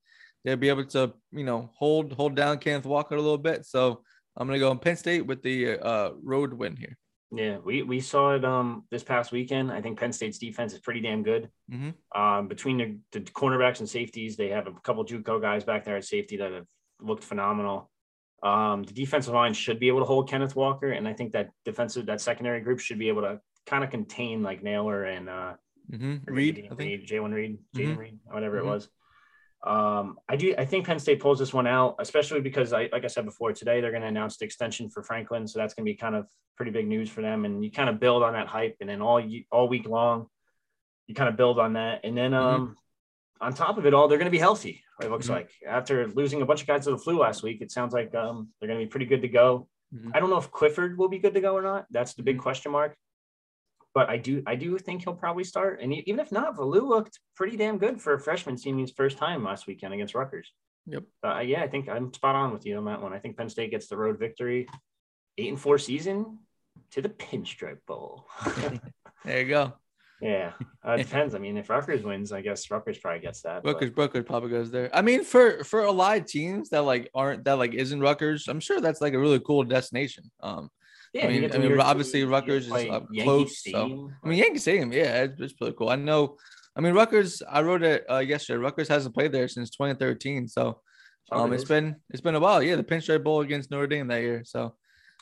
they'll 0.44 0.58
be 0.58 0.70
able 0.70 0.86
to, 0.86 1.14
you 1.32 1.44
know, 1.44 1.70
hold 1.76 2.14
hold 2.14 2.36
down 2.36 2.58
Kenneth 2.60 2.86
Walker 2.86 3.16
a 3.16 3.22
little 3.22 3.38
bit. 3.38 3.66
So 3.66 4.04
I'm 4.38 4.48
gonna 4.48 4.60
go 4.60 4.72
in 4.72 4.80
Penn 4.80 4.96
State 4.98 5.26
with 5.26 5.42
the 5.44 5.78
uh, 5.80 6.12
road 6.22 6.54
win 6.54 6.76
here. 6.76 6.98
Yeah, 7.32 7.58
we 7.60 7.84
we 7.84 8.00
saw 8.00 8.34
it 8.36 8.44
um 8.44 8.86
this 8.90 9.04
past 9.04 9.32
weekend. 9.32 9.72
I 9.72 9.82
think 9.82 10.00
Penn 10.00 10.14
State's 10.14 10.40
defense 10.40 10.74
is 10.74 10.80
pretty 10.80 11.02
damn 11.02 11.22
good. 11.24 11.50
Mhm. 11.72 11.94
Um, 12.16 12.48
between 12.48 12.78
the, 12.78 13.20
the 13.20 13.20
cornerbacks 13.32 13.80
and 13.80 13.90
safeties, 13.90 14.36
they 14.36 14.50
have 14.50 14.66
a 14.68 14.72
couple 14.84 15.06
JUCO 15.06 15.40
guys 15.42 15.64
back 15.64 15.86
there 15.86 15.98
at 15.98 16.06
safety 16.06 16.38
that 16.38 16.52
have 16.52 16.66
looked 17.02 17.24
phenomenal. 17.24 17.92
Um, 18.42 18.84
the 18.84 18.94
defensive 18.94 19.34
line 19.34 19.54
should 19.54 19.80
be 19.80 19.90
able 19.90 20.00
to 20.00 20.06
hold 20.06 20.30
Kenneth 20.30 20.56
Walker, 20.56 20.92
and 20.92 21.08
I 21.08 21.14
think 21.14 21.34
that 21.34 21.50
defensive 21.66 22.06
that 22.08 22.22
secondary 22.22 22.62
group 22.62 22.80
should 22.80 22.98
be 22.98 23.10
able 23.10 23.22
to 23.24 23.42
kind 23.68 23.84
of 23.84 23.90
contain 23.92 24.42
like 24.42 24.64
Nailor 24.64 25.04
and 25.04 25.30
uh, 25.30 25.54
Mhm. 25.92 26.22
Reed, 26.26 26.56
the 26.56 26.62
name, 26.64 26.72
I 26.72 26.76
think. 26.76 26.90
Reed, 27.02 27.08
Jalen 27.08 27.34
Reed, 27.34 27.60
Jaden 27.76 27.96
Mhm. 27.96 27.98
Reed, 27.98 28.20
whatever 28.26 28.58
it 28.58 28.66
was. 28.66 28.90
Um, 29.64 30.18
I 30.30 30.36
do. 30.38 30.56
I 30.58 30.66
think 30.66 30.86
Penn 30.86 31.00
State 31.00 31.20
pulls 31.20 31.40
this 31.40 31.54
one 31.54 31.68
out, 31.68 31.96
especially 32.00 32.40
because 32.40 32.72
I, 32.72 32.90
like 32.92 33.04
I 33.04 33.08
said 33.08 33.26
before, 33.26 33.52
today 33.52 33.82
they're 33.82 33.92
going 33.92 34.04
to 34.04 34.08
announce 34.08 34.38
the 34.38 34.46
extension 34.46 34.90
for 34.90 35.04
Franklin, 35.04 35.48
so 35.48 35.60
that's 35.60 35.74
going 35.74 35.86
to 35.86 35.92
be 35.92 35.96
kind 35.98 36.16
of 36.16 36.28
pretty 36.56 36.72
big 36.72 36.88
news 36.88 37.10
for 37.10 37.22
them. 37.22 37.44
And 37.46 37.64
you 37.64 37.70
kind 37.72 37.90
of 37.90 38.00
build 38.00 38.24
on 38.24 38.34
that 38.34 38.48
hype, 38.48 38.78
and 38.80 38.90
then 38.90 39.02
all 39.02 39.20
you, 39.20 39.44
all 39.52 39.68
week 39.68 39.86
long, 39.88 40.28
you 41.08 41.16
kind 41.16 41.28
of 41.28 41.36
build 41.36 41.60
on 41.60 41.74
that, 41.74 42.02
and 42.06 42.18
then 42.18 42.34
um, 42.34 42.78
on 43.42 43.54
top 43.54 43.78
of 43.78 43.86
it 43.86 43.94
all, 43.94 44.08
they're 44.08 44.18
going 44.18 44.26
to 44.26 44.32
be 44.32 44.38
healthy. 44.38 44.84
It 45.02 45.10
looks 45.10 45.28
Mhm. 45.28 45.32
like 45.32 45.52
after 45.68 46.08
losing 46.08 46.42
a 46.42 46.46
bunch 46.46 46.62
of 46.62 46.68
guys 46.68 46.86
to 46.86 46.92
the 46.92 46.98
flu 46.98 47.20
last 47.20 47.42
week, 47.44 47.62
it 47.62 47.72
sounds 47.72 47.94
like 47.94 48.14
um, 48.16 48.50
they're 48.60 48.68
going 48.68 48.80
to 48.80 48.86
be 48.86 48.90
pretty 48.90 49.06
good 49.06 49.22
to 49.24 49.28
go. 49.30 49.68
Mhm. 49.94 50.12
I 50.14 50.20
don't 50.20 50.30
know 50.30 50.38
if 50.38 50.52
Clifford 50.52 50.98
will 50.98 51.08
be 51.10 51.20
good 51.20 51.34
to 51.34 51.42
go 51.42 51.54
or 51.56 51.62
not. 51.62 51.86
That's 51.90 52.14
the 52.14 52.24
big 52.24 52.38
Mhm. 52.38 52.42
question 52.42 52.72
mark. 52.72 52.96
But 53.96 54.10
I 54.10 54.18
do, 54.18 54.44
I 54.46 54.56
do 54.56 54.78
think 54.78 55.04
he'll 55.04 55.14
probably 55.16 55.44
start. 55.44 55.82
And 55.82 55.94
even 55.94 56.20
if 56.20 56.32
not, 56.32 56.56
Veilleux 56.56 56.88
looked 56.88 57.20
pretty 57.36 57.58
damn 57.58 57.78
good 57.80 58.00
for 58.00 58.14
a 58.14 58.20
freshman 58.20 58.58
seeing 58.58 58.78
his 58.78 58.92
first 58.92 59.18
time 59.18 59.44
last 59.44 59.66
weekend 59.68 59.94
against 59.94 60.14
Rutgers. 60.16 60.52
Yep. 60.86 61.04
Uh, 61.24 61.40
yeah, 61.40 61.62
I 61.64 61.68
think 61.68 61.90
I'm 61.90 62.14
spot 62.14 62.36
on 62.36 62.52
with 62.54 62.66
you 62.66 62.78
on 62.78 62.86
that 62.86 63.02
one. 63.02 63.14
I 63.14 63.20
think 63.20 63.36
Penn 63.38 63.50
State 63.50 63.72
gets 63.72 63.88
the 63.88 63.98
road 63.98 64.20
victory, 64.20 64.68
eight 65.38 65.50
and 65.50 65.60
four 65.60 65.78
season 65.78 66.40
to 66.92 67.02
the 67.02 67.10
Pinstripe 67.10 67.86
Bowl. 67.88 68.26
There 69.26 69.42
you 69.42 69.50
go. 69.50 69.74
yeah, 70.22 70.54
uh, 70.88 70.94
it 70.94 70.98
depends. 71.04 71.36
I 71.36 71.40
mean, 71.40 71.58
if 71.58 71.70
Rutgers 71.70 72.04
wins, 72.04 72.32
I 72.32 72.40
guess 72.42 72.72
Rutgers 72.72 72.98
probably 73.00 73.20
gets 73.20 73.42
that. 73.42 73.64
but- 73.64 73.74
Rutgers, 73.76 73.92
Rutgers 73.98 74.24
probably 74.26 74.50
goes 74.50 74.72
there. 74.72 74.90
I 74.96 75.02
mean, 75.02 75.26
for 75.26 75.64
for 75.66 75.82
a 75.84 75.92
lot 75.92 76.18
of 76.18 76.26
teams 76.26 76.70
that 76.70 76.84
like 76.84 77.10
aren't 77.14 77.44
that 77.44 77.58
like 77.58 77.74
isn't 77.74 78.00
Rutgers, 78.00 78.48
I'm 78.48 78.62
sure 78.62 78.80
that's 78.80 79.02
like 79.02 79.14
a 79.14 79.20
really 79.20 79.42
cool 79.42 79.64
destination. 79.64 80.32
Um, 80.42 80.70
yeah, 81.14 81.26
I 81.26 81.28
mean- 81.30 81.52
I 81.54 81.58
mean, 81.58 81.80
obviously 81.80 82.20
you 82.20 82.28
Rutgers 82.28 82.66
is 82.68 82.72
up 82.72 83.08
Yankee 83.12 83.24
close, 83.24 83.64
so- 83.64 83.70
Stadium. 83.70 84.16
I 84.24 84.28
mean, 84.28 84.38
Yankee 84.40 84.60
Stadium, 84.60 84.92
yeah, 84.94 85.24
it's, 85.24 85.40
it's 85.42 85.54
pretty 85.54 85.76
cool. 85.78 85.90
I 85.90 85.96
know. 85.96 86.38
I 86.76 86.82
mean, 86.82 86.94
Rutgers. 86.94 87.42
I 87.50 87.62
wrote 87.62 87.84
it 87.84 88.06
uh, 88.10 88.20
yesterday. 88.20 88.58
Rutgers 88.60 88.88
hasn't 88.88 89.14
played 89.16 89.32
there 89.32 89.48
since 89.48 89.70
2013, 89.72 90.48
so 90.48 90.82
Oh, 91.32 91.44
um, 91.44 91.52
it 91.52 91.56
it's 91.58 91.66
been 91.66 91.96
it's 92.10 92.22
been 92.22 92.34
a 92.36 92.40
while. 92.40 92.64
Yeah, 92.64 92.76
the 92.76 92.84
Pinstripe 92.84 93.24
Bowl 93.24 93.42
against 93.42 93.70
Notre 93.70 93.86
Dame 93.88 94.08
that 94.08 94.22
year. 94.22 94.44
So 94.46 94.76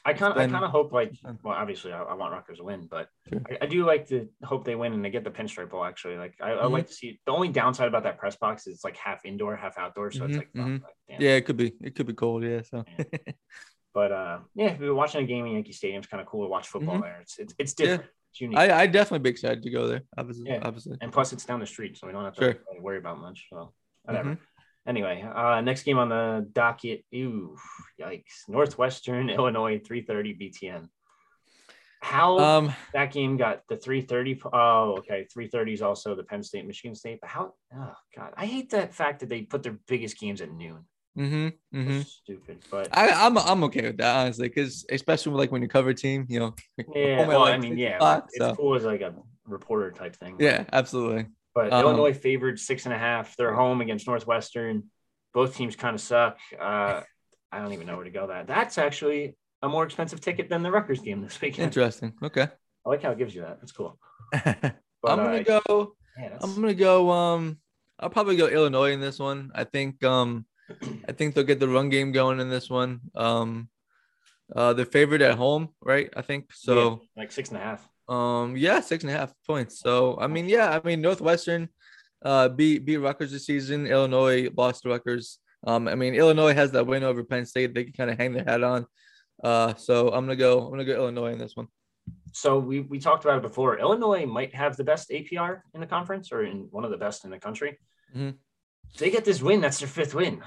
I 0.06 0.14
kind 0.14 0.32
of, 0.32 0.38
I 0.38 0.48
kind 0.48 0.64
of 0.64 0.72
hope 0.72 0.94
like, 0.94 1.12
well, 1.44 1.54
obviously 1.54 1.92
I, 1.92 2.02
I 2.02 2.14
want 2.14 2.32
Rutgers 2.32 2.60
to 2.60 2.64
win, 2.64 2.88
but 2.90 3.10
Sure. 3.28 3.42
I, 3.52 3.58
I 3.64 3.66
do 3.66 3.86
like 3.86 4.08
to 4.08 4.30
hope 4.44 4.64
they 4.64 4.76
win 4.76 4.94
and 4.94 5.04
they 5.04 5.10
get 5.10 5.26
the 5.26 5.32
pinstripe 5.32 5.70
bowl. 5.72 5.84
Actually, 5.84 6.16
like 6.16 6.36
I, 6.42 6.52
I 6.54 6.56
Mhm. 6.64 6.72
like 6.72 6.88
to 6.88 6.94
see. 6.94 7.20
The 7.26 7.32
only 7.34 7.50
downside 7.50 7.90
about 7.90 8.04
that 8.04 8.18
press 8.18 8.38
box 8.38 8.68
is 8.68 8.76
it's 8.76 8.84
like 8.86 8.96
half 8.96 9.26
indoor, 9.26 9.56
half 9.58 9.78
outdoor, 9.78 10.12
so 10.12 10.24
it's 10.26 10.36
Mhm, 10.36 10.38
like, 10.38 10.54
mhm. 10.54 10.84
like, 10.84 10.94
damn. 11.10 11.22
yeah, 11.22 11.32
it 11.32 11.42
could 11.46 11.58
be 11.58 11.74
it 11.82 11.96
could 11.96 12.08
be 12.08 12.14
cold. 12.14 12.44
Yeah, 12.44 12.62
so 12.62 12.86
But 13.98 14.12
uh, 14.12 14.40
yeah, 14.54 14.74
if 14.74 14.80
you're 14.80 14.94
watching 14.94 15.24
a 15.24 15.26
game 15.26 15.44
in 15.48 15.54
Yankee 15.54 15.72
Stadium, 15.72 15.98
it's 16.02 16.08
kind 16.08 16.22
of 16.22 16.28
cool 16.28 16.44
to 16.46 16.50
watch 16.50 16.68
football 16.68 16.98
Mhm. 17.00 17.02
there. 17.02 17.20
It's 17.22 17.40
it's 17.40 17.56
it's 17.58 17.74
Yeah. 17.80 17.86
different. 17.88 18.12
It's 18.30 18.42
unique, 18.42 18.60
I 18.60 18.82
I 18.82 18.86
definitely 18.86 19.24
be 19.28 19.32
excited 19.32 19.64
to 19.64 19.72
go 19.72 19.88
there. 19.88 20.04
Obviously, 20.16 20.46
Yeah. 20.52 20.60
obviously. 20.62 20.98
and 21.02 21.12
plus 21.12 21.34
it's 21.34 21.46
down 21.46 21.60
the 21.60 21.66
street, 21.66 21.98
so 21.98 22.06
we 22.06 22.14
don't 22.14 22.24
have 22.24 22.36
to 22.36 22.42
Sure. 22.42 22.56
really 22.70 22.80
worry 22.80 23.00
about 23.00 23.18
much. 23.18 23.48
So 23.50 23.74
whatever. 24.04 24.36
Mhm. 24.36 24.40
Anyway, 24.86 25.16
uh, 25.24 25.62
next 25.62 25.82
game 25.82 25.98
on 25.98 26.10
the 26.10 26.48
docket. 26.54 27.06
Ew, 27.10 27.58
yikes! 28.00 28.48
Northwestern 28.48 29.30
Illinois, 29.40 29.80
three 29.80 30.04
thirty 30.04 30.32
BTN. 30.36 30.90
How 32.04 32.38
Um, 32.38 32.66
that 32.94 33.12
game 33.12 33.36
got 33.38 33.64
the 33.68 33.78
330 33.78 34.40
oh 34.54 34.98
okay 35.00 35.26
330 35.34 35.74
is 35.74 35.82
also 35.82 36.14
the 36.14 36.24
penn 36.24 36.44
state 36.44 36.66
michigan 36.68 36.94
state 36.94 37.20
but 37.20 37.30
how 37.32 37.56
oh 37.76 37.96
god 38.16 38.32
i 38.38 38.46
hate 38.46 38.70
that 38.70 38.94
fact 38.94 39.20
that 39.22 39.30
they 39.30 39.42
put 39.42 39.64
their 39.64 39.78
biggest 39.88 40.20
games 40.20 40.40
at 40.40 40.52
noon 40.52 40.86
hmm 41.18 41.48
mm-hmm. 41.74 42.02
Stupid 42.02 42.60
but 42.70 42.96
I, 42.96 43.10
I'm 43.26 43.38
I'm 43.38 43.64
okay 43.66 43.82
with 43.82 43.98
that 43.98 44.16
honestly, 44.16 44.50
because 44.50 44.86
especially 44.92 45.34
like 45.34 45.52
when 45.52 45.64
you 45.64 45.68
cover 45.68 45.90
a 45.90 45.96
team, 45.96 46.28
you 46.30 46.40
know. 46.40 46.56
yeah 46.96 47.28
well 47.28 47.44
i 47.44 47.58
mean 47.58 47.76
yeah 47.78 48.20
it's 48.28 48.38
so. 48.38 48.54
cool 48.56 48.76
as 48.76 48.84
like 48.84 49.02
a 49.02 49.14
reporter 49.46 49.92
type 49.92 50.16
thing 50.16 50.36
Yeah, 50.40 50.66
absolutely. 50.72 51.26
but 51.56 51.74
Um, 51.74 51.82
illinois 51.86 52.14
favored 52.14 52.60
six 52.60 52.86
and 52.86 52.94
a 52.94 52.98
half 52.98 53.36
they're 53.36 53.54
home 53.54 53.82
against 53.82 54.06
northwestern 54.08 54.84
both 55.34 55.56
teams 55.56 55.76
kind 55.76 55.96
of 55.96 56.02
suck 56.02 56.38
uh 56.60 57.02
i 57.52 57.60
don't 57.60 57.74
even 57.74 57.88
know 57.88 57.96
where 57.96 58.06
to 58.06 58.12
go 58.12 58.28
that 58.28 58.46
that's 58.48 58.78
actually 58.78 59.36
a 59.64 59.68
more 59.68 59.84
expensive 59.84 60.22
ticket 60.22 60.50
than 60.50 60.62
the 60.62 60.70
Rutgers 60.72 61.00
game 61.00 61.22
this 61.22 61.42
weekend 61.42 61.66
Interesting. 61.66 62.14
Okay. 62.22 62.48
i 62.86 62.90
like 62.90 63.02
how 63.02 63.12
it 63.12 63.18
gives 63.18 63.34
you 63.34 63.42
that 63.42 63.58
that's 63.60 63.72
cool 63.72 63.98
I'm 65.06 65.20
gonna 65.20 65.38
uh, 65.38 65.62
go. 65.62 65.96
yeah, 66.20 66.38
I'm 66.42 66.56
gonna 66.56 66.74
go. 66.74 67.12
Um, 67.12 67.60
I'll 68.00 68.10
probably 68.10 68.36
go 68.36 68.48
Illinois 68.48 68.92
in 68.92 69.00
this 69.00 69.20
one. 69.20 69.52
I 69.54 69.64
think. 69.64 70.04
Um, 70.04 70.46
I 71.08 71.12
think 71.14 71.34
they'll 71.34 71.44
get 71.44 71.60
the 71.60 71.68
run 71.68 71.90
game 71.90 72.12
going 72.12 72.40
in 72.40 72.50
this 72.50 72.70
one. 72.70 73.02
Um, 73.16 73.70
Uh, 74.56 74.72
the 74.72 74.86
favorite 74.86 75.22
at 75.22 75.36
home, 75.38 75.76
right? 75.82 76.10
I 76.16 76.22
think 76.22 76.54
so. 76.54 76.74
Yeah, 76.76 77.22
like 77.22 77.32
six 77.34 77.50
and 77.50 77.58
a 77.58 77.62
half. 77.62 77.86
Um, 78.08 78.56
yeah, 78.56 78.80
six 78.80 79.04
and 79.04 79.12
a 79.12 79.18
half 79.18 79.34
points. 79.46 79.78
So 79.80 80.18
I 80.22 80.28
mean, 80.28 80.48
yeah, 80.48 80.70
I 80.72 80.80
mean 80.88 81.02
Northwestern, 81.02 81.68
uh, 82.24 82.48
beat 82.48 82.86
beat 82.86 82.96
Rutgers 82.98 83.34
this 83.34 83.46
season. 83.46 83.88
Illinois 83.88 84.48
lost 84.56 84.84
to 84.84 84.90
Rutgers. 84.90 85.40
Um, 85.66 85.90
I 85.90 85.96
mean 85.96 86.16
Illinois 86.16 86.54
has 86.54 86.72
that 86.72 86.88
win 86.88 87.04
over 87.04 87.26
Penn 87.26 87.46
State. 87.46 87.74
They 87.74 87.84
can 87.84 87.92
kind 88.00 88.10
of 88.10 88.18
hang 88.18 88.32
their 88.32 88.46
hat 88.46 88.64
on. 88.64 88.86
Uh, 89.44 89.74
so 89.76 90.08
I'm 90.14 90.24
gonna 90.24 90.38
go. 90.38 90.64
I'm 90.64 90.72
gonna 90.72 90.86
go 90.86 90.96
Illinois 90.96 91.34
in 91.34 91.40
this 91.40 91.58
one. 91.58 91.68
So 92.32 92.58
we 92.58 92.80
we 92.80 93.00
talked 93.00 93.26
about 93.26 93.40
it 93.40 93.48
before. 93.50 93.78
Illinois 93.78 94.26
might 94.26 94.56
have 94.56 94.78
the 94.78 94.86
best 94.86 95.10
APR 95.12 95.64
in 95.74 95.82
the 95.82 95.88
conference, 95.88 96.32
or 96.32 96.44
in 96.44 96.70
one 96.72 96.86
of 96.86 96.92
the 96.92 97.02
best 97.06 97.26
in 97.26 97.32
the 97.32 97.40
country. 97.48 97.78
Mhm. 98.16 98.36
They 98.98 99.10
get 99.10 99.26
this 99.26 99.42
win, 99.42 99.62
that's 99.62 99.80
their 99.80 99.88
fifth 99.88 100.14
win. 100.16 100.42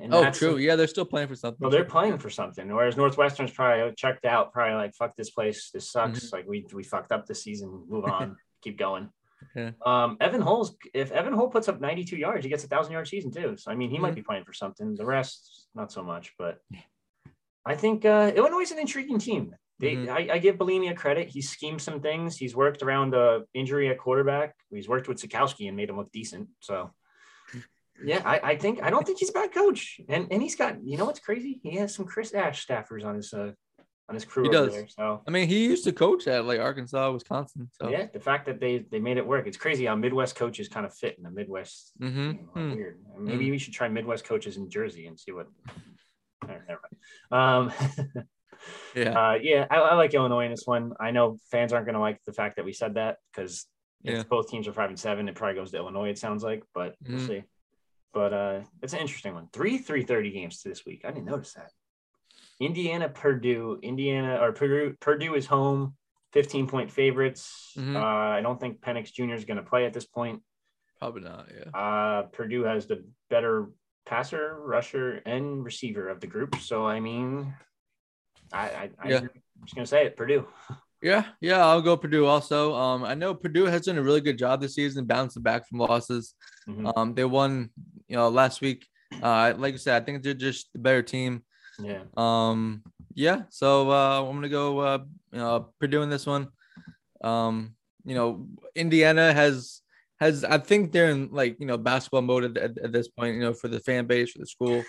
And 0.00 0.12
Oh, 0.12 0.30
true. 0.30 0.58
Yeah, 0.58 0.76
they're 0.76 0.86
still 0.86 1.06
playing 1.06 1.28
for 1.28 1.34
something. 1.36 1.58
Well, 1.60 1.70
they're 1.70 1.84
playing 1.84 2.18
for 2.18 2.28
something. 2.28 2.68
Whereas 2.72 2.96
Northwestern's 2.96 3.50
probably 3.50 3.94
checked 3.96 4.24
out, 4.26 4.52
probably 4.52 4.74
like, 4.74 4.94
fuck 4.94 5.16
this 5.16 5.30
place. 5.30 5.70
This 5.72 5.90
sucks. 5.90 6.32
Like 6.32 6.46
we 6.46 6.66
we 6.72 6.82
fucked 6.82 7.12
up 7.12 7.26
this 7.26 7.42
season. 7.42 7.84
Move 7.88 8.04
on. 8.16 8.36
Keep 8.62 8.78
going. 8.78 9.08
Yeah. 9.54 9.70
Um, 9.84 10.16
Evan 10.20 10.40
Hull's 10.42 10.76
if 10.92 11.12
Evan 11.12 11.32
Hull 11.32 11.48
puts 11.48 11.68
up 11.68 11.80
92 11.80 12.16
yards, 12.16 12.44
he 12.44 12.50
gets 12.50 12.64
a 12.64 12.68
thousand 12.68 12.92
yard 12.92 13.08
season 13.08 13.30
too. 13.30 13.56
So 13.56 13.70
I 13.70 13.74
mean 13.74 13.90
he 13.90 13.98
might 13.98 14.14
be 14.14 14.22
playing 14.22 14.44
for 14.44 14.52
something. 14.52 14.94
The 14.94 15.06
rest, 15.06 15.66
not 15.74 15.90
so 15.90 16.02
much. 16.02 16.32
But 16.38 16.58
I 17.64 17.74
think 17.74 18.04
uh 18.04 18.32
Illinois 18.36 18.60
is 18.62 18.72
an 18.72 18.78
intriguing 18.78 19.18
team. 19.18 19.54
They 19.78 19.94
Mhm. 19.96 20.08
I, 20.08 20.34
I 20.34 20.38
give 20.38 20.56
Bielema 20.56 20.90
a 20.90 20.94
credit. 20.94 21.28
He's 21.28 21.48
schemed 21.50 21.80
some 21.82 22.00
things. 22.00 22.36
He's 22.36 22.54
worked 22.56 22.82
around 22.82 23.14
uh 23.14 23.40
injury 23.54 23.88
at 23.88 23.98
quarterback. 23.98 24.54
He's 24.70 24.88
worked 24.88 25.08
with 25.08 25.20
Sitkowski 25.22 25.68
and 25.68 25.76
made 25.76 25.88
him 25.90 25.96
look 25.96 26.12
decent. 26.12 26.48
So 26.60 26.90
yeah, 28.04 28.22
I, 28.24 28.40
I 28.52 28.56
think 28.56 28.82
I 28.82 28.90
don't 28.90 29.06
think 29.06 29.18
he's 29.18 29.30
a 29.30 29.32
bad 29.32 29.52
coach, 29.52 30.00
and 30.08 30.28
and 30.30 30.42
he's 30.42 30.56
got 30.56 30.82
you 30.84 30.96
know 30.98 31.04
what's 31.06 31.20
crazy? 31.20 31.60
He 31.62 31.76
has 31.76 31.94
some 31.94 32.06
Chris 32.06 32.32
Ash 32.34 32.66
staffers 32.66 33.04
on 33.04 33.14
his 33.16 33.32
uh 33.32 33.52
on 34.08 34.14
his 34.14 34.24
crew 34.24 34.44
He 34.44 34.48
over 34.50 34.66
does. 34.66 34.74
there. 34.74 34.88
So 34.88 35.22
I 35.26 35.30
mean, 35.30 35.48
he 35.48 35.64
used 35.64 35.84
to 35.84 35.92
coach 35.92 36.26
at 36.28 36.44
like 36.44 36.60
Arkansas, 36.60 37.10
Wisconsin. 37.10 37.68
So 37.72 37.88
yeah, 37.90 38.06
the 38.12 38.20
fact 38.20 38.46
that 38.46 38.60
they 38.60 38.78
they 38.90 39.00
made 39.00 39.16
it 39.16 39.26
work, 39.26 39.46
it's 39.46 39.56
crazy 39.56 39.86
how 39.86 39.96
Midwest 39.96 40.36
coaches 40.36 40.68
kind 40.68 40.86
of 40.86 40.94
fit 40.94 41.16
in 41.16 41.24
the 41.24 41.30
Midwest. 41.30 41.92
Mhm. 42.00 42.16
you 42.34 42.40
know, 42.42 42.48
Hmm. 42.54 42.72
Weird. 42.74 42.98
Maybe 43.18 43.50
we 43.50 43.58
should 43.58 43.72
try 43.72 43.88
Midwest 43.88 44.24
coaches 44.24 44.56
in 44.56 44.68
Jersey 44.70 45.06
and 45.06 45.18
see 45.18 45.32
what. 45.32 45.46
Right, 46.46 46.60
never 46.68 46.80
mind. 47.32 47.72
Um, 47.72 48.24
yeah, 48.94 49.18
uh, 49.30 49.34
yeah, 49.34 49.66
I, 49.70 49.76
I 49.78 49.94
like 49.94 50.14
Illinois 50.14 50.44
in 50.44 50.50
this 50.50 50.62
one. 50.66 50.92
I 51.00 51.10
know 51.10 51.38
fans 51.50 51.72
aren't 51.72 51.86
going 51.86 51.94
to 51.94 52.00
like 52.00 52.20
the 52.26 52.32
fact 52.32 52.56
that 52.56 52.64
we 52.64 52.72
said 52.72 52.94
that 52.94 53.16
because 53.32 53.66
if 54.04 54.14
Yeah. 54.14 54.22
both 54.22 54.48
teams 54.48 54.68
are 54.68 54.72
five 54.72 54.90
and 54.90 54.98
seven, 54.98 55.28
it 55.28 55.34
probably 55.34 55.56
goes 55.56 55.72
to 55.72 55.78
Illinois. 55.78 56.10
It 56.10 56.18
sounds 56.18 56.44
like, 56.44 56.62
but 56.74 56.94
we'll 57.08 57.18
Mhm. 57.18 57.26
see. 57.26 57.42
But 58.16 58.32
uh, 58.32 58.60
it's 58.82 58.94
an 58.94 59.00
interesting 59.00 59.34
one. 59.34 59.48
Three 59.52 59.76
three 59.76 60.02
thirty 60.02 60.30
games 60.30 60.62
to 60.62 60.70
this 60.70 60.86
week. 60.86 61.02
I 61.04 61.10
didn't 61.10 61.26
notice 61.26 61.52
that. 61.52 61.70
Indiana, 62.58 63.10
Purdue, 63.10 63.78
Indiana 63.82 64.38
or 64.40 64.52
Purdue. 64.52 64.96
Purdue 65.00 65.34
is 65.34 65.44
home. 65.44 65.96
Fifteen 66.32 66.66
point 66.66 66.90
favorites. 66.90 67.72
Mhm. 67.76 67.94
Uh, 67.94 68.38
I 68.38 68.40
don't 68.40 68.58
think 68.58 68.80
Penix 68.80 69.12
Jr. 69.12 69.34
is 69.34 69.44
going 69.44 69.58
to 69.58 69.62
play 69.62 69.84
at 69.84 69.92
this 69.92 70.06
point. 70.06 70.40
probably 70.98 71.20
not. 71.20 71.46
Yeah. 71.54 71.68
Uh, 71.78 72.22
Purdue 72.32 72.64
has 72.64 72.86
the 72.86 73.04
better 73.28 73.68
passer, 74.06 74.56
rusher, 74.58 75.20
and 75.26 75.62
receiver 75.62 76.08
of 76.08 76.20
the 76.20 76.26
group. 76.26 76.56
So 76.56 76.86
I 76.86 77.00
mean, 77.00 77.52
I, 78.50 78.90
I, 78.98 79.08
Yeah. 79.10 79.18
I'm 79.18 79.28
just 79.64 79.74
gonna 79.74 79.86
say 79.86 80.06
it, 80.06 80.16
Purdue. 80.16 80.46
Yeah, 81.02 81.26
yeah, 81.42 81.62
I'll 81.64 81.82
go 81.82 81.94
Purdue 81.98 82.24
also. 82.24 82.74
Um, 82.74 83.04
I 83.04 83.12
know 83.14 83.34
Purdue 83.34 83.66
has 83.66 83.82
done 83.84 83.98
a 83.98 84.02
really 84.02 84.22
good 84.22 84.38
job 84.38 84.62
this 84.62 84.74
season 84.74 85.04
bouncing 85.04 85.42
back 85.42 85.68
from 85.68 85.78
losses. 85.78 86.34
Mhm. 86.66 86.90
Um, 86.96 87.14
they 87.14 87.24
won, 87.26 87.68
you 88.08 88.16
know, 88.16 88.28
last 88.28 88.60
week. 88.60 88.86
Uh, 89.22 89.54
like 89.56 89.74
I 89.74 89.76
said, 89.76 90.00
I 90.02 90.04
think 90.04 90.22
they're 90.22 90.34
just 90.34 90.72
the 90.72 90.78
better 90.78 91.02
team. 91.02 91.42
Yeah, 91.78 92.02
Um, 92.16 92.82
yeah, 93.14 93.42
so 93.50 93.90
uh, 93.90 94.22
I'm 94.22 94.34
gonna 94.34 94.48
go, 94.48 94.78
uh, 94.78 94.98
you 95.32 95.38
know, 95.38 95.68
Purdue 95.78 96.02
in 96.02 96.10
this 96.10 96.26
one. 96.26 96.48
Um, 97.22 97.74
you 98.04 98.14
know, 98.14 98.48
Indiana 98.74 99.32
has 99.32 99.80
has 100.20 100.42
I 100.44 100.58
think 100.58 100.92
they're 100.92 101.10
in 101.10 101.28
like 101.32 101.56
you 101.60 101.66
know 101.66 101.76
basketball 101.76 102.22
mode 102.22 102.44
at, 102.44 102.56
at, 102.56 102.78
at 102.78 102.92
this 102.92 103.08
point. 103.08 103.34
You 103.36 103.42
know, 103.42 103.52
for 103.54 103.68
the 103.68 103.80
fan 103.80 104.06
base 104.06 104.32
for 104.32 104.38
the 104.38 104.46
school. 104.46 104.82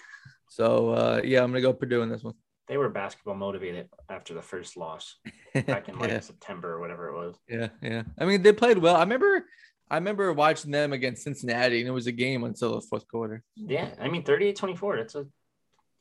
So 0.50 0.90
uh, 0.90 1.22
yeah, 1.24 1.44
I'm 1.44 1.52
gonna 1.52 1.62
go 1.62 1.74
Purdue 1.74 2.02
in 2.02 2.10
this 2.10 2.24
one. 2.24 2.36
they 2.68 2.78
were 2.78 2.90
basketball 2.90 3.36
motivated 3.36 3.90
after 4.10 4.34
the 4.34 4.42
first 4.42 4.78
loss 4.78 5.16
back 5.54 5.90
in 5.90 6.00
like 6.00 6.10
yeah. 6.16 6.20
September 6.22 6.74
or 6.74 6.80
whatever 6.80 7.10
it 7.10 7.16
was. 7.16 7.36
Yeah, 7.50 7.68
yeah. 7.82 8.04
I 8.20 8.26
mean, 8.26 8.42
they 8.44 8.54
played 8.54 8.78
well. 8.78 8.96
I 8.96 9.02
remember, 9.02 9.46
I 9.90 9.96
remember 9.96 10.34
watching 10.34 10.72
them 10.72 10.92
against 10.94 11.24
Cincinnati, 11.24 11.80
and 11.80 11.88
it 11.88 11.92
was 11.92 12.08
a 12.08 12.12
game 12.12 12.44
until 12.44 12.76
the 12.76 12.82
fourth 12.82 13.08
quarter. 13.08 13.44
Yeah, 13.56 13.90
I 14.00 14.10
mean 14.10 14.24
38-24. 14.24 14.98
That's 14.98 15.16
a 15.16 15.26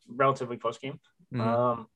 relatively 0.09 0.57
close 0.57 0.78
game. 0.78 0.99
Mhm. 1.32 1.41
Um, 1.41 1.87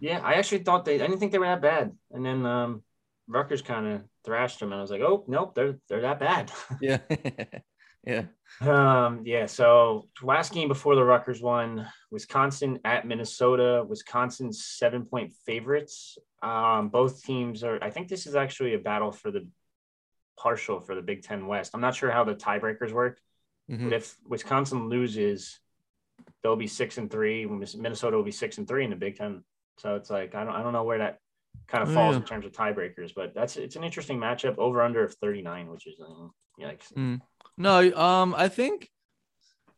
yeah, 0.00 0.20
I 0.22 0.34
actually 0.34 0.62
thought 0.62 0.84
they. 0.84 0.94
I 0.96 1.06
didn't 1.06 1.18
think 1.18 1.32
they 1.32 1.38
were 1.38 1.46
that 1.46 1.62
bad, 1.62 1.92
and 2.12 2.24
then 2.24 2.46
um, 2.46 2.82
Rutgers 3.26 3.62
kind 3.62 3.86
of 3.86 4.02
thrashed 4.24 4.60
them, 4.60 4.72
and 4.72 4.78
I 4.78 4.82
was 4.82 4.90
like, 4.90 5.00
oh 5.00 5.24
nope, 5.26 5.54
they're 5.54 5.78
they're 5.88 6.02
that 6.02 6.20
bad. 6.20 6.52
yeah, 6.80 6.98
yeah. 8.06 8.22
Um, 8.60 9.22
yeah, 9.24 9.46
so 9.46 10.08
last 10.22 10.52
game 10.52 10.68
before 10.68 10.94
the 10.94 11.04
Rutgers 11.04 11.42
one, 11.42 11.86
Wisconsin 12.10 12.78
at 12.84 13.06
Minnesota. 13.06 13.84
Wisconsin's 13.86 14.64
seven 14.64 15.04
point 15.04 15.32
favorites. 15.44 16.16
Um, 16.42 16.88
both 16.88 17.24
teams 17.24 17.64
are, 17.64 17.82
I 17.82 17.90
think 17.90 18.06
this 18.06 18.26
is 18.26 18.36
actually 18.36 18.74
a 18.74 18.78
battle 18.78 19.10
for 19.10 19.32
the 19.32 19.48
partial 20.38 20.80
for 20.80 20.94
the 20.94 21.02
Big 21.02 21.22
Ten 21.22 21.46
West. 21.46 21.72
I'm 21.74 21.80
not 21.80 21.94
sure 21.94 22.10
how 22.10 22.24
the 22.24 22.34
tiebreakers 22.34 22.92
work, 22.92 23.20
Mhm. 23.70 23.84
but 23.84 23.92
if 23.92 24.16
Wisconsin 24.24 24.88
loses, 24.88 25.58
they'll 26.42 26.56
be 26.56 26.66
six 26.66 26.96
and 26.98 27.10
three. 27.10 27.44
Minnesota 27.46 28.16
will 28.16 28.24
be 28.24 28.30
six 28.30 28.58
and 28.58 28.66
three 28.66 28.84
in 28.84 28.90
the 28.90 28.96
Big 28.96 29.16
Ten. 29.16 29.44
So 29.78 29.96
it's 29.96 30.10
like, 30.10 30.34
I 30.34 30.44
don't, 30.44 30.54
I 30.54 30.62
don't 30.62 30.72
know 30.72 30.84
where 30.84 30.98
that 30.98 31.18
kind 31.66 31.82
of 31.82 31.90
Oh, 31.90 31.94
falls 31.94 32.14
yeah. 32.14 32.20
in 32.20 32.26
terms 32.26 32.46
of 32.46 32.52
tiebreakers, 32.52 33.12
but 33.14 33.34
that's, 33.34 33.56
it's 33.56 33.76
an 33.76 33.84
interesting 33.84 34.18
matchup 34.18 34.58
over 34.58 34.82
under 34.82 35.04
of 35.04 35.14
39, 35.14 35.68
which 35.70 35.86
is, 35.86 36.00
um, 36.00 36.32
like, 36.58 36.82
No, 37.56 37.96
um, 37.96 38.34
I 38.36 38.48
think 38.48 38.90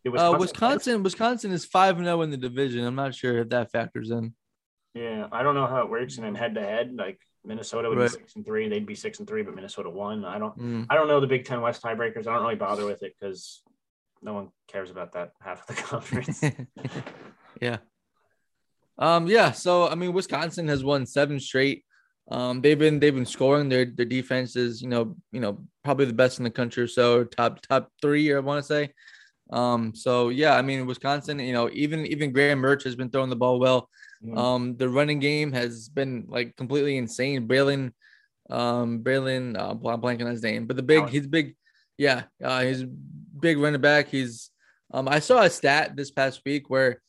uh, 0.06 0.36
Wisconsin, 0.38 1.02
Wisconsin 1.02 1.50
is 1.52 1.64
five 1.64 1.96
and 1.98 2.06
zero 2.06 2.22
in 2.22 2.30
the 2.30 2.36
division. 2.36 2.84
I'm 2.84 2.94
not 2.94 3.14
sure 3.14 3.38
if 3.38 3.48
that 3.50 3.70
factors 3.70 4.10
in. 4.10 4.34
Yeah, 4.94 5.28
I 5.30 5.42
don't 5.42 5.54
know 5.54 5.66
how 5.66 5.82
it 5.82 5.90
works. 5.90 6.16
And 6.16 6.24
then 6.26 6.34
head 6.34 6.54
to 6.54 6.60
head, 6.62 6.94
like 6.96 7.20
Minnesota 7.44 7.88
would 7.88 7.98
Right. 7.98 8.10
be 8.10 8.18
six 8.18 8.36
and 8.36 8.44
three, 8.44 8.68
they'd 8.68 8.86
be 8.86 8.94
six 8.94 9.18
and 9.18 9.26
three, 9.28 9.42
but 9.42 9.54
Minnesota 9.54 9.88
won. 9.90 10.24
I 10.24 10.38
don't, 10.38 10.56
Mm. 10.58 10.86
I 10.90 10.94
don't 10.94 11.08
know 11.08 11.20
the 11.20 11.26
Big 11.26 11.44
Ten 11.44 11.60
West 11.62 11.82
tiebreakers. 11.82 12.26
I 12.26 12.34
don't 12.34 12.42
really 12.42 12.54
bother 12.56 12.84
with 12.84 13.02
it 13.02 13.14
because 13.18 13.62
no 14.22 14.34
one 14.34 14.48
cares 14.68 14.90
about 14.90 15.12
that 15.12 15.32
half 15.40 15.68
of 15.68 15.74
the 15.76 15.82
conference. 15.82 16.42
yeah. 17.60 17.78
Um. 18.98 19.26
Yeah. 19.26 19.52
So 19.52 19.88
I 19.88 19.94
mean, 19.94 20.12
Wisconsin 20.12 20.68
has 20.68 20.84
won 20.84 21.06
seven 21.06 21.40
straight. 21.40 21.84
Um. 22.30 22.60
They've 22.60 22.78
been 22.78 23.00
they've 23.00 23.14
been 23.14 23.24
scoring. 23.26 23.68
Their 23.70 23.86
their 23.86 24.04
defense 24.04 24.56
is 24.56 24.82
you 24.82 24.88
know 24.88 25.16
you 25.32 25.40
know 25.40 25.64
probably 25.82 26.04
the 26.04 26.12
best 26.12 26.38
in 26.38 26.44
the 26.44 26.50
country 26.50 26.82
or 26.82 26.86
so 26.88 27.24
top 27.24 27.62
top 27.62 27.90
three 28.02 28.34
I 28.34 28.38
want 28.40 28.62
to 28.62 28.66
say. 28.66 28.92
Um. 29.50 29.94
So 29.94 30.28
yeah, 30.28 30.54
I 30.56 30.62
mean 30.62 30.84
Wisconsin. 30.86 31.38
You 31.38 31.54
know 31.54 31.70
even 31.72 32.04
even 32.06 32.32
Graham 32.32 32.60
Mertz 32.60 32.84
has 32.84 32.94
been 32.96 33.08
throwing 33.10 33.30
the 33.30 33.36
ball 33.36 33.58
well. 33.58 33.88
Mhm. 34.24 34.38
Um. 34.38 34.76
The 34.76 34.88
running 34.88 35.18
game 35.18 35.52
has 35.52 35.88
been 35.88 36.26
like 36.28 36.56
completely 36.56 36.96
insane. 36.96 37.48
Braelon, 37.48 37.92
um, 38.50 39.02
Braelon. 39.02 39.56
Uh, 39.56 39.70
I'm 39.70 40.00
blanking 40.00 40.24
on 40.26 40.30
his 40.30 40.42
name, 40.42 40.66
but 40.66 40.76
the 40.76 40.82
big 40.82 41.00
Allen. 41.00 41.12
he's 41.12 41.26
big. 41.26 41.56
Yeah. 41.96 42.24
Uh, 42.42 42.62
he's 42.62 42.84
big 42.84 43.58
running 43.58 43.80
back. 43.80 44.08
He's 44.08 44.50
um. 44.92 45.08
I 45.08 45.20
saw 45.20 45.42
a 45.42 45.50
stat 45.50 45.96
this 45.96 46.10
past 46.10 46.42
week 46.44 46.68
where 46.68 47.00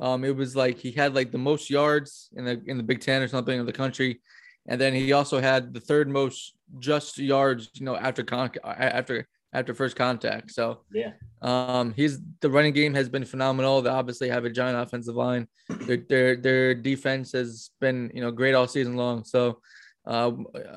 um, 0.00 0.24
it 0.24 0.34
was 0.34 0.56
like 0.56 0.78
he 0.78 0.90
had 0.90 1.14
like 1.14 1.30
the 1.30 1.38
most 1.38 1.68
yards 1.70 2.30
in 2.36 2.44
the 2.44 2.62
in 2.66 2.76
the 2.76 2.82
Big 2.82 3.00
Ten 3.00 3.22
or 3.22 3.28
something 3.28 3.58
of 3.58 3.66
the 3.66 3.72
country, 3.72 4.20
and 4.66 4.80
then 4.80 4.94
he 4.94 5.12
also 5.12 5.40
had 5.40 5.74
the 5.74 5.80
third 5.80 6.08
most 6.08 6.54
just 6.78 7.18
yards, 7.18 7.70
you 7.74 7.84
know, 7.84 7.96
after 7.96 8.22
con 8.22 8.50
after 8.64 9.28
after 9.54 9.72
first 9.72 9.96
contact. 9.96 10.50
So 10.50 10.80
yeah. 10.92 11.12
um, 11.40 11.94
he's 11.94 12.18
the 12.40 12.50
running 12.50 12.74
game 12.74 12.92
has 12.94 13.08
been 13.08 13.24
phenomenal. 13.24 13.80
They 13.80 13.90
obviously 13.90 14.28
have 14.28 14.44
a 14.44 14.50
giant 14.50 14.76
offensive 14.76 15.14
line. 15.14 15.48
Their 15.86 15.96
their 15.96 16.36
their 16.36 16.74
defense 16.74 17.32
has 17.32 17.70
been 17.80 18.10
you 18.12 18.20
know 18.20 18.30
great 18.30 18.54
all 18.54 18.66
season 18.66 18.96
long. 18.96 19.24
So 19.24 19.60
uh, 20.06 20.32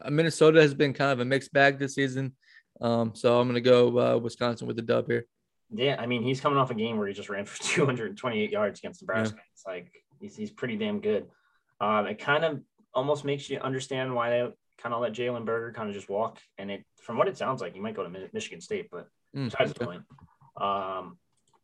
Minnesota 0.09 0.61
has 0.61 0.73
been 0.73 0.93
kind 0.93 1.11
of 1.11 1.19
a 1.19 1.25
mixed 1.25 1.51
bag 1.51 1.77
this 1.77 1.95
season. 1.95 2.35
Um, 2.79 3.13
so 3.15 3.39
I'm 3.39 3.47
gonna 3.47 3.59
go 3.59 3.99
uh, 3.99 4.17
Wisconsin 4.17 4.67
with 4.67 4.77
the 4.77 4.83
dub 4.83 5.07
here. 5.07 5.25
Yeah, 5.73 5.97
I 5.99 6.05
mean, 6.05 6.23
he's 6.23 6.39
coming 6.39 6.57
off 6.57 6.71
a 6.71 6.75
game 6.75 6.97
where 6.97 7.07
he 7.07 7.13
just 7.13 7.29
ran 7.29 7.45
for 7.45 7.61
228 7.63 8.51
yards 8.51 8.79
against 8.79 9.01
Nebraska. 9.01 9.39
It's 9.53 9.65
like 9.65 9.91
he's, 10.21 10.35
he's 10.35 10.51
pretty 10.51 10.77
damn 10.77 11.01
good. 11.01 11.25
Um, 11.81 12.07
it 12.07 12.19
kind 12.19 12.45
of 12.45 12.61
almost 12.93 13.25
makes 13.25 13.49
you 13.49 13.59
understand 13.59 14.15
why 14.15 14.29
they 14.29 14.47
kind 14.77 14.93
of 14.93 15.01
let 15.01 15.13
Jalen 15.13 15.45
Berger 15.45 15.73
kind 15.73 15.89
of 15.89 15.95
just 15.95 16.09
walk. 16.09 16.39
And 16.57 16.69
it, 16.71 16.85
from 17.01 17.17
what 17.17 17.27
it 17.27 17.37
sounds 17.37 17.61
like, 17.61 17.73
he 17.73 17.79
might 17.79 17.95
go 17.95 18.03
to 18.03 18.29
Michigan 18.33 18.61
State, 18.61 18.89
but 18.91 19.07
Mm, 19.35 19.51
besides 19.51 19.73
the 19.73 19.85
point. 19.85 20.03
Um, 20.55 21.17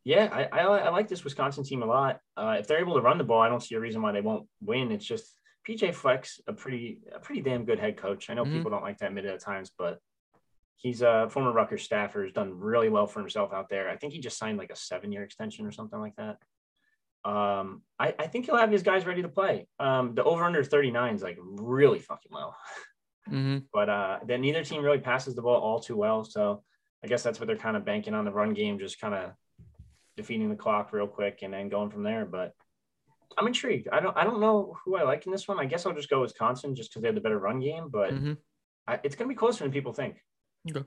yeah, 0.04 0.28
I, 0.30 0.60
I, 0.60 0.60
I 0.60 0.88
like 0.90 1.08
this 1.08 1.24
Wisconsin 1.24 1.64
team 1.64 1.82
a 1.82 1.86
lot. 1.86 2.20
Uh, 2.36 2.56
if 2.58 2.66
they're 2.68 2.78
able 2.80 2.94
to 2.94 3.00
run 3.00 3.16
the 3.16 3.24
ball, 3.24 3.40
I 3.40 3.48
don't 3.48 3.62
see 3.62 3.74
a 3.74 3.80
reason 3.80 4.02
why 4.02 4.12
they 4.12 4.20
won't 4.20 4.46
win. 4.60 4.92
It's 4.92 5.04
just 5.06 5.40
PJ 5.66 5.94
Fleck, 5.94 6.26
a 6.46 6.52
pretty, 6.52 7.00
a 7.14 7.18
pretty 7.18 7.40
damn 7.40 7.64
good 7.64 7.78
head 7.78 7.96
coach. 7.96 8.28
I 8.28 8.34
know 8.34 8.44
Mhm. 8.44 8.52
people 8.52 8.70
don't 8.70 8.82
like 8.82 8.98
that 8.98 9.14
mid 9.14 9.24
at 9.24 9.40
times, 9.40 9.70
but 9.78 9.98
he's 10.76 11.00
a 11.00 11.28
former 11.30 11.52
Rutgers 11.52 11.82
staffer, 11.84 12.22
has 12.22 12.32
done 12.32 12.52
really 12.58 12.90
well 12.90 13.06
for 13.06 13.20
himself 13.20 13.54
out 13.54 13.70
there. 13.70 13.88
I 13.88 13.96
think 13.96 14.12
he 14.12 14.20
just 14.20 14.36
signed 14.36 14.58
like 14.58 14.70
a 14.70 14.76
seven 14.76 15.10
year 15.10 15.22
extension 15.22 15.64
or 15.64 15.72
something 15.72 15.98
like 15.98 16.16
that. 16.16 16.36
Um, 17.24 17.80
I, 17.98 18.14
I 18.18 18.26
think 18.26 18.44
he'll 18.44 18.58
have 18.58 18.70
his 18.70 18.82
guys 18.82 19.06
ready 19.06 19.22
to 19.22 19.28
play. 19.30 19.66
Um, 19.80 20.14
the 20.14 20.22
over 20.22 20.44
under 20.44 20.62
39 20.62 21.14
is 21.14 21.22
like 21.22 21.38
really 21.40 21.98
fucking 22.00 22.30
low. 22.30 22.52
hmm 23.28 23.58
But 23.72 23.88
uh, 23.88 24.18
then 24.26 24.40
neither 24.40 24.64
team 24.64 24.82
really 24.82 24.98
passes 24.98 25.34
the 25.34 25.42
ball 25.42 25.60
all 25.60 25.80
too 25.80 25.96
well. 25.96 26.24
So 26.24 26.62
I 27.02 27.06
guess 27.06 27.22
that's 27.22 27.38
what 27.40 27.46
they're 27.46 27.56
kind 27.56 27.76
of 27.76 27.84
banking 27.84 28.14
on 28.14 28.24
the 28.24 28.32
run 28.32 28.54
game, 28.54 28.78
just 28.78 29.00
kind 29.00 29.14
of 29.14 29.32
defeating 30.16 30.48
the 30.48 30.56
clock 30.56 30.92
real 30.92 31.06
quick 31.08 31.40
and 31.42 31.52
then 31.52 31.68
going 31.68 31.90
from 31.90 32.02
there. 32.02 32.24
But 32.24 32.52
I'm 33.36 33.46
intrigued. 33.46 33.88
I 33.90 34.00
don't 34.00 34.16
I 34.16 34.24
don't 34.24 34.40
know 34.40 34.76
who 34.84 34.96
I 34.96 35.02
like 35.02 35.26
in 35.26 35.32
this 35.32 35.48
one. 35.48 35.58
I 35.58 35.64
guess 35.64 35.86
I'll 35.86 35.94
just 35.94 36.10
go 36.10 36.20
Wisconsin 36.20 36.74
just 36.76 36.90
because 36.90 37.02
they 37.02 37.08
have 37.08 37.14
the 37.14 37.20
better 37.20 37.38
run 37.38 37.60
game. 37.60 37.88
But 37.90 38.10
hmm 38.10 38.34
I, 38.86 39.00
it's 39.02 39.16
gonna 39.16 39.28
be 39.28 39.34
closer 39.34 39.64
than 39.64 39.72
people 39.72 39.92
think. 39.92 40.16
Okay. 40.70 40.86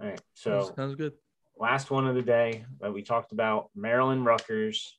All 0.00 0.08
right. 0.08 0.20
So 0.34 0.72
sounds 0.76 0.94
good. 0.94 1.12
last 1.58 1.90
one 1.90 2.06
of 2.06 2.14
the 2.14 2.22
day 2.22 2.64
that 2.80 2.92
we 2.92 3.02
talked 3.02 3.32
about 3.32 3.70
Maryland 3.74 4.24
Rutgers. 4.24 4.98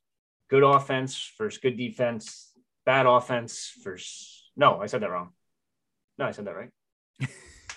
Good 0.49 0.63
offense 0.63 1.31
versus 1.37 1.59
good 1.59 1.77
defense. 1.77 2.51
Bad 2.85 3.05
offense 3.05 3.73
versus 3.83 4.43
no, 4.55 4.79
I 4.81 4.85
said 4.87 5.01
that 5.01 5.09
wrong. 5.09 5.31
No, 6.17 6.25
I 6.25 6.31
said 6.31 6.45
that 6.45 6.55
right. 6.55 6.69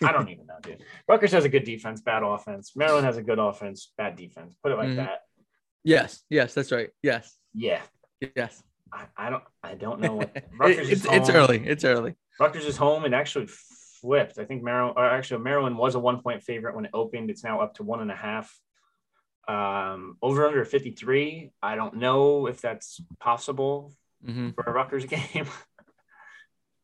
I 0.03 0.13
don't 0.13 0.29
even 0.29 0.47
know, 0.47 0.55
dude. 0.63 0.85
Rutgers 1.09 1.33
has 1.33 1.45
a 1.45 1.49
good 1.49 1.65
defense, 1.65 2.01
bad 2.01 2.23
offense. 2.23 2.73
Maryland 2.77 3.05
has 3.05 3.17
a 3.17 3.23
good 3.23 3.39
offense, 3.41 3.93
bad 3.99 4.15
defense. 4.17 4.55
Put 4.63 4.71
it 4.73 4.77
like 4.77 4.91
Mhm. 4.91 4.97
that. 4.97 5.23
Yes, 5.83 6.23
yes, 6.31 6.55
that's 6.55 6.71
right. 6.71 6.91
Yes, 7.03 7.37
Yeah. 7.53 7.83
yes. 8.21 8.63
I, 8.93 9.07
I 9.17 9.31
don't 9.31 9.43
I 9.63 9.75
don't 9.75 10.01
know 10.01 10.17
what 10.17 10.31
Rutgers 10.57 10.89
it's 10.91 11.05
is 11.05 11.11
it's 11.11 11.29
early. 11.31 11.67
It's 11.67 11.85
early. 11.85 12.15
Rutgers 12.41 12.65
is 12.65 12.77
home 12.77 13.05
and 13.05 13.15
actually 13.15 13.49
flipped. 14.01 14.39
I 14.39 14.45
think 14.45 14.63
Maryland, 14.63 14.95
or 14.97 15.05
actually 15.05 15.43
Maryland 15.43 15.77
was 15.77 15.95
a 15.95 15.99
one 15.99 16.23
point 16.23 16.43
favorite 16.43 16.75
when 16.77 16.85
it 16.85 16.93
opened. 16.95 17.29
It's 17.31 17.43
now 17.45 17.61
up 17.61 17.75
to 17.75 17.83
one 17.83 18.01
and 18.01 18.11
a 18.11 18.17
half. 18.17 18.57
Um, 19.49 20.17
over 20.23 20.47
under 20.47 20.65
53. 20.65 21.51
I 21.63 21.75
don't 21.75 21.97
know 21.97 22.47
if 22.47 22.61
that's 22.61 23.01
possible 23.19 23.93
hmm 24.25 24.51
for 24.51 24.65
a 24.65 24.73
Rutgers 24.73 25.05
game. 25.17 25.47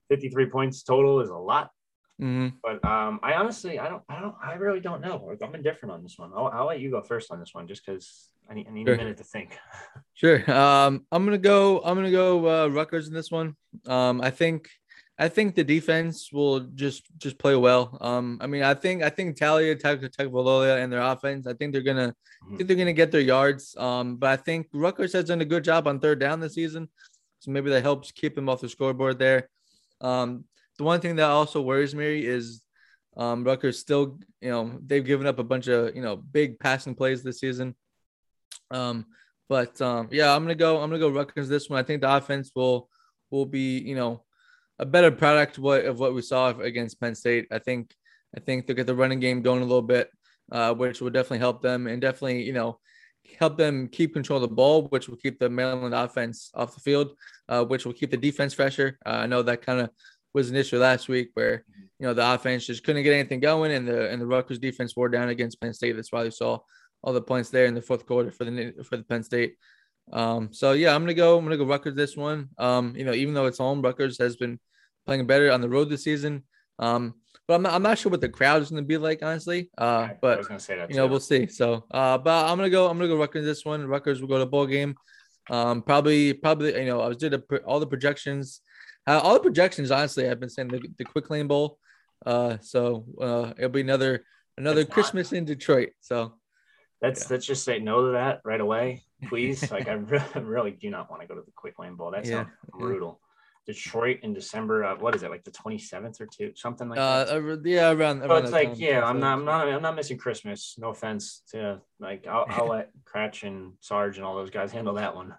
53 0.09 0.47
points 0.47 0.83
total 0.83 1.21
is 1.21 1.31
a 1.31 1.37
lot, 1.37 1.71
hmm 2.19 2.49
but 2.63 2.85
um, 2.85 3.19
I 3.23 3.35
honestly, 3.35 3.79
I 3.79 3.89
don't, 3.89 4.03
I 4.09 4.21
don't, 4.21 4.35
I 4.43 4.55
really 4.55 4.81
don't 4.81 5.01
know. 5.01 5.35
I'm 5.43 5.55
indifferent 5.55 5.93
on 5.93 6.03
this 6.03 6.15
one. 6.17 6.31
I'll, 6.37 6.47
I'll 6.47 6.67
let 6.67 6.81
you 6.81 6.91
go 6.91 7.03
first 7.03 7.31
on 7.33 7.41
this 7.41 7.51
one, 7.53 7.67
just 7.67 7.85
because 7.85 8.31
I 8.49 8.55
need, 8.55 8.67
I 8.69 8.73
need 8.73 8.87
Sure. 8.87 8.95
a 8.95 8.99
minute 8.99 9.17
to 9.19 9.25
think. 9.25 9.59
Sure. 10.17 10.49
Um, 10.51 11.05
I'm 11.11 11.25
gonna 11.25 11.39
go. 11.39 11.81
I'm 11.85 11.97
gonna 11.97 12.11
go 12.13 12.47
uh, 12.49 12.69
Rutgers 12.69 13.09
in 13.09 13.15
this 13.15 13.33
one. 13.33 13.57
Um, 13.87 14.21
I 14.21 14.31
think, 14.31 14.69
I 15.19 15.29
think 15.29 15.57
the 15.57 15.65
defense 15.65 16.31
will 16.33 16.61
just 16.61 17.03
just 17.19 17.37
play 17.37 17.57
well. 17.57 17.99
Um, 18.01 18.39
I 18.41 18.47
mean, 18.47 18.63
I 18.63 18.75
think 18.75 19.03
I 19.03 19.11
think 19.11 19.37
Taulia, 19.37 19.75
Tagovailoa, 19.75 20.81
and 20.83 20.93
their 20.93 21.01
offense. 21.01 21.49
I 21.49 21.55
think 21.55 21.73
they're 21.73 21.83
gonna, 21.83 22.15
I 22.45 22.57
think 22.57 22.69
they're 22.69 22.77
gonna 22.77 22.93
get 22.93 23.11
their 23.11 23.21
yards. 23.21 23.75
Um, 23.77 24.17
but 24.17 24.31
I 24.31 24.37
think 24.37 24.69
Rutgers 24.73 25.13
has 25.15 25.25
done 25.25 25.41
a 25.41 25.45
good 25.45 25.65
job 25.65 25.89
on 25.89 25.99
third 25.99 26.21
down 26.21 26.39
this 26.39 26.55
season, 26.55 26.89
so 27.41 27.51
maybe 27.51 27.71
that 27.71 27.83
helps 27.83 28.13
keep 28.13 28.37
them 28.37 28.49
off 28.49 28.61
the 28.61 28.69
scoreboard 28.69 29.19
there. 29.19 29.49
Um, 30.05 30.45
the 30.79 30.85
one 30.85 31.01
thing 31.01 31.17
that 31.17 31.31
also 31.31 31.63
worries 31.63 31.95
me 31.95 32.25
is, 32.25 32.63
um, 33.17 33.45
Rutgers 33.45 33.79
still, 33.79 34.19
you 34.41 34.51
know, 34.51 34.79
they've 34.85 35.05
given 35.05 35.27
up 35.27 35.39
a 35.39 35.45
bunch 35.45 35.69
of 35.69 35.95
you 35.97 36.03
know 36.03 36.17
big 36.17 36.59
passing 36.59 36.95
plays 36.95 37.23
this 37.23 37.41
season. 37.41 37.75
Um, 38.71 39.07
but 39.49 39.81
um, 39.81 40.09
yeah, 40.11 40.35
I'm 40.35 40.43
gonna 40.43 40.55
go. 40.55 40.81
I'm 40.81 40.91
gonna 40.91 41.01
go 41.01 41.09
Rutgers 41.09 41.49
this 41.49 41.71
one. 41.71 41.79
I 41.79 41.83
think 41.83 42.03
the 42.03 42.15
offense 42.15 42.51
will 42.55 42.89
will 43.31 43.47
be 43.47 43.79
you 43.79 43.95
know 43.95 44.25
a 44.79 44.87
better 44.87 45.11
product 45.11 45.59
what 45.59 45.85
of 45.85 45.99
what 45.99 46.15
we 46.15 46.23
saw 46.23 46.51
against 46.59 47.01
Penn 47.01 47.15
State. 47.15 47.47
I 47.51 47.59
think 47.59 47.95
I 48.37 48.41
think 48.41 48.67
they'll 48.67 48.77
get 48.77 48.87
the 48.87 48.95
running 48.95 49.21
game 49.21 49.43
going 49.43 49.63
a 49.63 49.67
little 49.67 49.83
bit, 49.83 50.11
uh, 50.51 50.75
which 50.75 51.01
will 51.01 51.11
definitely 51.11 51.39
help 51.39 51.63
them 51.63 51.87
and 51.87 52.01
definitely 52.01 52.43
you 52.43 52.53
know 52.53 52.79
help 53.39 53.57
them 53.57 53.89
keep 53.89 54.13
control 54.13 54.43
of 54.43 54.49
the 54.49 54.55
ball, 54.55 54.87
which 54.89 55.09
will 55.09 55.17
keep 55.17 55.39
the 55.39 55.49
Maryland 55.49 55.95
offense 55.95 56.51
off 56.55 56.75
the 56.75 56.81
field, 56.81 57.17
uh, 57.49 57.65
which 57.65 57.85
will 57.85 57.93
keep 57.93 58.11
the 58.11 58.17
defense 58.17 58.55
fresher. 58.55 58.99
Uh, 59.05 59.11
I 59.11 59.27
know 59.27 59.43
that 59.43 59.63
kind 59.63 59.81
of 59.81 59.91
was 60.33 60.51
an 60.51 60.57
issue 60.57 60.79
last 60.79 61.09
week 61.09 61.31
where 61.35 61.65
you 61.99 62.07
know 62.07 62.15
the 62.15 62.35
offense 62.35 62.67
just 62.67 62.85
couldn't 62.85 63.03
get 63.03 63.15
anything 63.15 63.41
going, 63.41 63.73
and 63.73 63.87
the 63.87 64.11
and 64.11 64.21
the 64.21 64.27
Rutgers 64.27 64.59
defense 64.59 64.97
wore 64.97 65.09
down 65.09 65.29
against 65.29 65.61
Penn 65.61 65.73
State. 65.73 65.97
That's 65.97 66.13
why 66.13 66.25
you 66.25 66.31
saw 66.31 66.59
all 67.03 67.13
the 67.13 67.23
points 67.23 67.51
there 67.51 67.67
in 67.67 67.75
the 67.75 67.83
fourth 67.83 68.07
quarter 68.07 68.31
for 68.31 68.45
the 68.45 68.75
for 68.89 68.97
the 68.97 69.05
Penn 69.05 69.23
State. 69.23 69.57
Um, 70.13 70.53
so 70.53 70.73
yeah, 70.73 70.95
I'm 70.95 71.03
gonna 71.03 71.15
go. 71.15 71.39
I'm 71.39 71.45
gonna 71.45 71.57
go 71.57 71.67
Rutgers 71.67 71.95
this 71.95 72.17
one. 72.17 72.51
Um, 72.59 72.95
you 72.97 73.05
know, 73.05 73.15
even 73.15 73.35
though 73.35 73.47
it's 73.47 73.59
home, 73.59 73.81
Rutgers 73.81 74.19
has 74.19 74.37
been 74.37 74.59
playing 75.07 75.27
better 75.27 75.51
on 75.51 75.61
the 75.61 75.69
road 75.69 75.89
this 75.89 76.05
season. 76.05 76.45
Um, 76.79 77.15
but 77.47 77.55
I'm 77.55 77.63
not, 77.63 77.75
I'm 77.75 77.83
not 77.83 77.99
sure 77.99 78.11
what 78.11 78.21
the 78.21 78.29
crowd 78.29 78.63
is 78.63 78.71
gonna 78.71 78.83
be 78.83 78.97
like, 78.99 79.23
honestly. 79.23 79.71
Uh, 79.79 79.85
I 80.11 80.17
but 80.21 80.39
was 80.39 80.49
gonna 80.49 80.61
say 80.61 80.77
that. 80.77 80.91
you 80.91 80.97
know, 80.97 81.07
we'll 81.07 81.21
see. 81.21 81.47
So, 81.47 81.85
uh, 81.91 82.19
but 82.19 82.47
I'm 82.51 82.57
gonna 82.57 82.71
go. 82.71 82.89
I'm 82.89 82.97
gonna 82.99 83.09
go 83.09 83.17
Rutgers 83.19 83.45
this 83.45 83.65
one. 83.65 83.87
Rutgers 83.87 84.21
will 84.21 84.29
go 84.29 84.39
to 84.39 84.47
bowl 84.47 84.67
game. 84.67 84.95
Um, 85.51 85.83
probably, 85.83 86.33
probably. 86.33 86.75
You 86.79 86.87
know, 86.87 87.01
I 87.01 87.09
was 87.09 87.17
doing 87.19 87.33
the, 87.33 87.39
pro- 87.41 87.59
all 87.59 87.81
the 87.81 87.87
projections. 87.87 88.61
Uh, 89.07 89.21
all 89.23 89.35
the 89.35 89.41
projections, 89.41 89.91
honestly, 89.91 90.29
I've 90.29 90.41
been 90.41 90.49
saying 90.49 90.69
the, 90.69 90.81
the 90.97 91.05
Quick 91.05 91.29
Lane 91.29 91.47
Bowl. 91.47 91.79
Uh, 92.25 92.57
so 92.63 93.05
uh, 93.21 93.53
it'll 93.59 93.69
be 93.69 93.83
another 93.83 94.25
another 94.57 94.81
It's 94.81 94.89
not. 94.89 94.95
Christmas 94.95 95.33
in 95.33 95.45
Detroit. 95.45 95.91
So 96.01 96.35
Let's 97.03 97.23
Yeah. 97.23 97.27
let's 97.33 97.45
just 97.45 97.65
say 97.65 97.79
no 97.81 98.07
to 98.07 98.13
that 98.13 98.41
right 98.47 98.61
away, 98.61 99.03
please. 99.29 99.71
like 99.71 99.89
I 99.89 99.93
really, 99.93 100.25
really 100.41 100.71
do 100.71 100.89
not 100.89 101.11
want 101.11 101.21
to 101.21 101.29
go 101.29 101.35
to 101.35 101.43
the 101.43 101.53
Quick 101.55 101.79
Lane 101.79 101.97
Bowl. 101.97 102.13
That 102.13 102.25
Yeah, 102.25 102.45
sounds 102.45 102.49
brutal. 102.71 103.21
Detroit 103.67 104.19
in 104.23 104.35
December. 104.35 104.85
Uh, 104.85 104.97
what 104.97 105.15
is 105.15 105.23
it 105.23 105.31
like 105.31 105.45
the 105.45 105.51
twenty 105.51 105.79
seventh 105.79 106.21
or 106.21 106.27
two 106.27 106.53
something 106.55 106.89
like 106.89 106.99
uh, 106.99 107.25
that? 107.25 107.35
ar- 107.35 107.61
yeah, 107.65 107.93
around. 107.93 108.21
So 108.21 108.27
around 108.27 108.45
it's 108.45 108.53
like 108.53 108.69
time, 108.69 108.77
yeah, 108.79 109.05
I'm 109.05 109.21
not, 109.21 109.39
I'm 109.39 109.45
not 109.45 109.69
I'm 109.69 109.83
not 109.83 109.97
missing 109.97 110.19
Christmas. 110.19 110.75
No 110.79 110.91
offense 110.91 111.43
to 111.53 111.81
like 111.99 112.27
I'll, 112.27 112.47
I'll 112.49 112.69
let 112.69 112.91
Cratch 113.05 113.47
and 113.47 113.73
Sarge 113.81 114.17
and 114.19 114.27
all 114.27 114.37
those 114.37 114.51
guys 114.51 114.73
handle 114.73 114.95
that 114.95 115.15
one. 115.15 115.35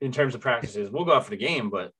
In 0.00 0.12
terms 0.12 0.34
of 0.34 0.40
practices, 0.40 0.90
we'll 0.90 1.04
go 1.04 1.14
out 1.14 1.24
for 1.24 1.30
the 1.30 1.36
game, 1.36 1.70
but 1.70 1.92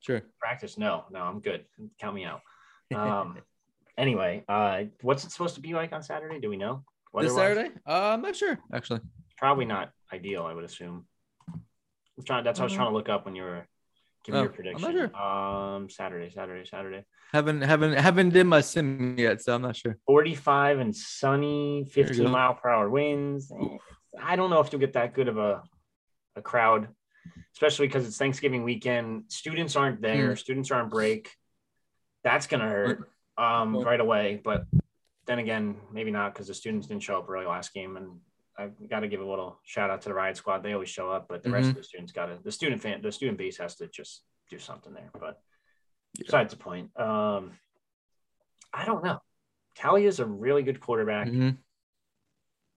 Sure. 0.00 0.20
practice 0.40 0.76
no, 0.76 1.04
no, 1.12 1.20
I'm 1.20 1.38
good. 1.40 1.64
Count 1.98 2.14
me 2.14 2.24
out. 2.24 2.40
Um, 2.94 3.38
anyway, 3.96 4.44
uh, 4.48 4.82
what's 5.00 5.24
it 5.24 5.30
supposed 5.30 5.54
to 5.54 5.62
be 5.62 5.72
like 5.72 5.94
on 5.94 6.02
Saturday? 6.02 6.40
Do 6.40 6.50
we 6.50 6.58
know? 6.58 6.84
This? 7.18 7.34
Saturday? 7.34 7.70
Uh, 7.86 8.10
I'm 8.12 8.20
not 8.20 8.36
sure 8.36 8.58
actually. 8.72 9.00
probably 9.38 9.64
not 9.64 9.92
ideal, 10.12 10.42
I 10.44 10.52
would 10.52 10.64
assume. 10.64 11.06
I'm 11.48 12.24
trying. 12.24 12.44
That's 12.44 12.58
what 12.58 12.64
I 12.64 12.66
was 12.66 12.74
trying 12.74 12.88
to 12.88 12.94
look 12.94 13.08
up 13.08 13.24
when 13.24 13.34
you 13.34 13.42
were 13.44 13.66
giving 14.24 14.38
Oh, 14.40 14.42
your 14.44 14.50
I'm 14.50 14.54
prediction. 14.56 14.82
not 14.96 15.12
sure. 15.12 15.16
Um, 15.76 15.90
Saturday, 15.90 16.30
Saturday, 16.30 16.64
Saturday. 16.66 17.04
Haven't 17.32 17.62
haven't 17.62 17.94
haven't 17.94 18.30
did 18.30 18.44
my 18.44 18.60
sim 18.60 19.18
yet, 19.18 19.42
so 19.42 19.54
I'm 19.54 19.62
not 19.62 19.76
sure. 19.76 19.96
45 20.06 20.78
and 20.80 20.94
sunny, 20.96 21.86
15 21.90 22.30
mile 22.30 22.54
per 22.54 22.68
hour 22.68 22.88
winds. 22.90 23.50
Eh, 23.50 23.76
I 24.22 24.36
don't 24.36 24.50
know 24.50 24.60
if 24.60 24.70
you'll 24.72 24.80
get 24.80 24.92
that 24.94 25.14
good 25.14 25.28
of 25.28 25.38
a 25.38 25.62
a 26.36 26.42
crowd, 26.42 26.88
especially 27.54 27.86
because 27.86 28.06
it's 28.06 28.16
Thanksgiving 28.18 28.62
weekend. 28.64 29.24
Students 29.28 29.76
aren't 29.76 30.00
there. 30.02 30.36
Students 30.36 30.70
are 30.70 30.80
on 30.82 30.88
break. 30.88 31.30
That's 32.24 32.46
gonna 32.46 32.68
hurt 32.68 33.08
um, 33.38 33.76
right 33.78 34.00
away. 34.00 34.40
But 34.42 34.64
then 35.26 35.38
again, 35.38 35.76
maybe 35.92 36.10
not 36.10 36.32
because 36.34 36.48
the 36.48 36.54
students 36.54 36.86
didn't 36.86 37.02
show 37.02 37.18
up 37.18 37.28
really 37.28 37.46
last 37.46 37.72
game. 37.72 37.96
And 37.96 38.20
I've 38.58 38.72
got 38.88 39.00
to 39.00 39.08
give 39.08 39.20
a 39.20 39.24
little 39.28 39.58
shout 39.64 39.90
out 39.90 40.02
to 40.02 40.08
the 40.08 40.14
riot 40.14 40.36
squad. 40.36 40.62
They 40.62 40.72
always 40.74 40.88
show 40.90 41.10
up, 41.10 41.26
but 41.28 41.42
the 41.42 41.50
rest 41.50 41.62
Mm-hmm. 41.62 41.70
of 41.70 41.76
the 41.76 41.84
students 41.84 42.12
got 42.12 42.26
to. 42.26 42.38
The 42.42 42.52
student 42.52 42.82
fan, 42.82 43.00
the 43.02 43.10
student 43.12 43.38
base 43.38 43.56
has 43.58 43.76
to 43.76 43.88
just 43.88 44.24
do 44.50 44.58
something 44.58 44.92
there. 44.92 45.10
But 45.12 45.40
Yeah. 46.18 46.24
besides 46.26 46.52
the 46.52 46.58
point, 46.58 46.90
um, 46.98 47.58
I 48.72 48.84
don't 48.84 49.02
know. 49.04 49.18
Taulia 49.78 50.06
is 50.06 50.20
a 50.20 50.26
really 50.26 50.62
good 50.62 50.80
quarterback 50.80 51.28
Mhm. 51.28 51.56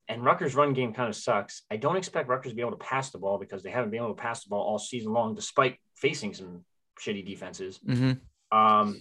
and 0.09 0.24
Rutgers' 0.24 0.55
run 0.55 0.74
game 0.74 0.93
kind 0.93 1.09
of 1.09 1.16
sucks. 1.16 1.62
I 1.70 1.77
don't 1.78 1.97
expect 1.97 2.28
Rutgers 2.28 2.53
to 2.53 2.57
be 2.57 2.61
able 2.61 2.73
to 2.73 2.77
pass 2.85 3.11
the 3.11 3.19
ball 3.19 3.39
because 3.39 3.62
they 3.62 3.70
haven't 3.70 3.90
been 3.90 4.03
able 4.03 4.15
to 4.15 4.20
pass 4.20 4.44
the 4.44 4.51
ball 4.51 4.62
all 4.62 4.78
season 4.78 5.12
long, 5.12 5.35
despite 5.35 5.78
facing 5.97 6.35
some 6.35 6.65
shitty 7.01 7.24
defenses. 7.24 7.78
Mhm. 7.78 8.20
Um, 8.51 9.01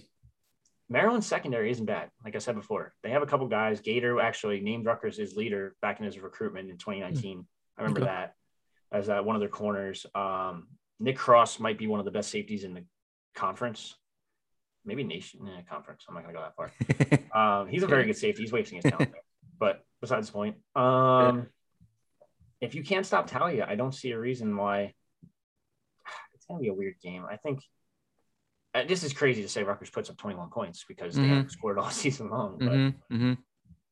Maryland's 0.91 1.25
secondary 1.25 1.71
isn't 1.71 1.85
bad. 1.85 2.09
Like 2.25 2.35
I 2.35 2.39
said 2.39 2.55
before, 2.55 2.93
they 3.01 3.11
have 3.11 3.21
a 3.21 3.25
couple 3.25 3.47
guys. 3.47 3.79
Gator 3.79 4.19
actually 4.19 4.59
named 4.59 4.85
Rutgers 4.85 5.15
his 5.17 5.37
leader 5.37 5.73
back 5.81 5.99
in 5.99 6.05
his 6.05 6.19
recruitment 6.19 6.69
in 6.69 6.77
2019. 6.77 7.45
I 7.77 7.81
remember 7.81 8.01
Okay. 8.01 8.09
that 8.09 8.35
as 8.91 9.07
uh, 9.07 9.21
one 9.21 9.37
of 9.37 9.39
their 9.39 9.47
corners. 9.47 10.05
Um, 10.13 10.67
Nick 10.99 11.15
Cross 11.17 11.61
might 11.61 11.77
be 11.77 11.87
one 11.87 11.99
of 11.99 12.05
the 12.05 12.11
best 12.11 12.29
safeties 12.29 12.65
in 12.65 12.73
the 12.73 12.83
conference, 13.35 13.95
maybe 14.83 15.05
nation 15.05 15.47
eh, 15.47 15.61
conference. 15.69 16.03
I'm 16.09 16.13
not 16.13 16.23
gonna 16.23 16.33
go 16.33 16.41
that 16.41 16.55
far. 16.57 16.71
Um, 17.61 17.69
he's 17.69 17.83
a 17.83 17.87
very 17.87 18.03
good 18.03 18.17
safety. 18.17 18.41
He's 18.43 18.51
wasting 18.51 18.81
his 18.81 18.91
talent 18.91 19.13
there. 19.13 19.21
But 19.57 19.85
besides 20.01 20.27
the 20.27 20.33
point, 20.33 20.57
um, 20.75 21.47
if 22.59 22.75
you 22.75 22.83
can't 22.83 23.05
stop 23.05 23.29
Taulia, 23.29 23.65
I 23.65 23.75
don't 23.75 23.95
see 23.95 24.11
a 24.11 24.19
reason 24.19 24.57
why. 24.57 24.93
It's 26.35 26.45
gonna 26.45 26.59
be 26.59 26.67
a 26.67 26.73
weird 26.73 26.95
game. 27.01 27.23
I 27.31 27.37
think 27.37 27.61
this 28.73 29.03
is 29.03 29.13
crazy 29.13 29.41
to 29.41 29.49
say 29.49 29.63
Rutgers 29.63 29.89
puts 29.89 30.09
up 30.09 30.17
21 30.17 30.49
points 30.49 30.85
because 30.87 31.15
they 31.15 31.21
Mhm. 31.23 31.27
haven't 31.29 31.51
scored 31.51 31.77
all 31.77 31.89
season 31.91 32.29
long. 32.29 32.57
But 32.59 32.69
Mhm. 32.71 32.95
Mhm. 33.11 33.37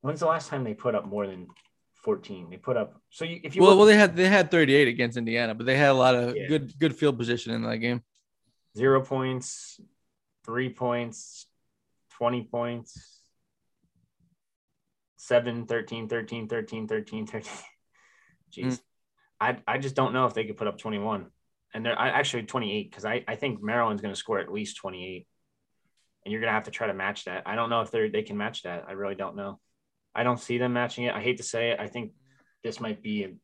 when's 0.02 0.20
the 0.22 0.26
last 0.28 0.50
time 0.50 0.64
they 0.64 0.74
put 0.74 0.96
up 0.96 1.06
more 1.06 1.28
than 1.28 1.48
14? 1.96 2.50
They 2.50 2.58
put 2.58 2.78
up. 2.78 3.02
So 3.10 3.26
you, 3.26 3.42
if 3.44 3.56
you 3.56 3.62
Well, 3.62 3.72
look, 3.72 3.78
well, 3.80 3.88
they 3.88 3.98
had 3.98 4.16
they 4.16 4.28
had 4.30 4.50
38 4.52 4.88
against 4.88 5.18
Indiana, 5.18 5.54
but 5.54 5.66
they 5.66 5.76
had 5.78 5.90
a 5.90 5.94
lot 5.94 6.16
of 6.16 6.36
Yeah. 6.36 6.48
good 6.48 6.78
good 6.80 6.96
field 6.96 7.18
position 7.18 7.54
in 7.54 7.64
that 7.64 7.78
game. 7.78 8.04
zero 8.78 9.04
points, 9.04 9.82
three 10.46 10.70
points, 10.70 11.48
20 12.12 12.44
points, 12.44 13.20
7, 15.18 15.66
13, 15.66 16.08
13, 16.08 16.48
13, 16.48 16.88
13, 16.88 17.26
13. 17.28 17.52
Jeez. 18.52 18.82
I 19.42 19.62
I 19.68 19.78
just 19.80 19.96
don't 19.96 20.14
know 20.14 20.26
if 20.28 20.34
they 20.34 20.46
could 20.46 20.56
put 20.58 20.68
up 20.68 20.78
21. 20.78 21.32
And 21.74 21.86
they're 21.86 21.98
actually 21.98 22.44
28 22.44 22.90
because 22.90 23.06
I, 23.06 23.24
I 23.28 23.36
think 23.36 23.62
Maryland's 23.62 24.02
going 24.02 24.14
to 24.14 24.20
score 24.20 24.40
at 24.40 24.52
least 24.52 24.78
28. 24.78 25.28
And 26.26 26.32
you're 26.32 26.42
going 26.42 26.50
to 26.50 26.54
have 26.54 26.64
to 26.64 26.72
try 26.72 26.88
to 26.88 26.94
match 26.94 27.26
that. 27.26 27.44
I 27.46 27.56
don't 27.56 27.70
know 27.70 27.82
if 27.82 27.92
they 27.92 28.10
they 28.10 28.24
can 28.24 28.38
match 28.38 28.64
that. 28.64 28.86
I 28.88 28.94
really 28.94 29.16
don't 29.16 29.36
know. 29.36 29.60
I 30.14 30.24
don't 30.24 30.40
see 30.40 30.58
them 30.58 30.74
matching 30.74 31.06
it. 31.06 31.14
I 31.14 31.22
hate 31.22 31.38
to 31.38 31.44
say 31.44 31.72
it. 31.72 31.80
I 31.80 31.88
think 31.88 32.12
this 32.64 32.80
might 32.80 33.02
be 33.02 33.36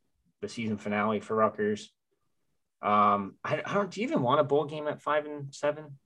the 0.41 0.49
season 0.49 0.77
finale 0.77 1.19
for 1.19 1.35
Rutgers. 1.35 1.91
Um, 2.81 3.35
I, 3.43 3.61
I 3.65 3.73
don't. 3.73 3.89
Do 3.89 4.02
you 4.02 4.07
even 4.07 4.22
want 4.22 4.41
a 4.41 4.43
bowl 4.43 4.65
game 4.65 4.88
at 4.88 5.02
five 5.02 5.26
and 5.26 5.53
seven? 5.53 5.97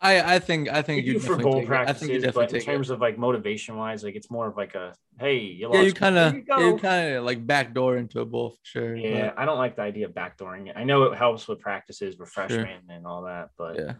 I 0.00 0.36
I 0.36 0.38
think 0.38 0.68
I 0.70 0.80
think 0.82 1.04
You 1.04 1.14
you 1.14 1.18
do 1.18 1.26
for 1.26 1.36
bowl 1.36 1.60
I 1.60 1.64
practices, 1.64 2.24
but 2.32 2.52
in 2.52 2.60
terms 2.60 2.90
it. 2.90 2.94
of 2.94 3.00
like 3.00 3.18
motivation 3.18 3.76
wise, 3.76 4.04
like 4.04 4.14
it's 4.14 4.30
more 4.30 4.46
of 4.46 4.56
like 4.56 4.74
a 4.76 4.94
hey, 5.18 5.38
you 5.38 5.70
Yeah, 5.72 5.80
you 5.82 5.92
kind 5.92 6.16
of 6.16 6.34
yeah, 6.46 6.60
you 6.60 6.76
kind 6.78 7.14
of 7.16 7.24
like 7.24 7.44
backdoor 7.44 7.96
into 7.96 8.20
a 8.20 8.24
bowl 8.24 8.50
for 8.50 8.56
sure. 8.62 8.94
but- 8.94 9.02
Yeah, 9.04 9.32
I 9.36 9.44
don't 9.44 9.58
like 9.58 9.74
the 9.74 9.82
idea 9.82 10.06
of 10.06 10.12
backdooring 10.12 10.68
it. 10.68 10.74
I 10.76 10.84
know 10.84 11.02
it 11.04 11.16
helps 11.18 11.48
with 11.48 11.58
practices, 11.58 12.18
refreshment, 12.18 12.62
freshmen 12.68 12.96
and 12.96 13.06
all 13.06 13.22
that, 13.22 13.50
but 13.58 13.76
Yeah. 13.76 13.94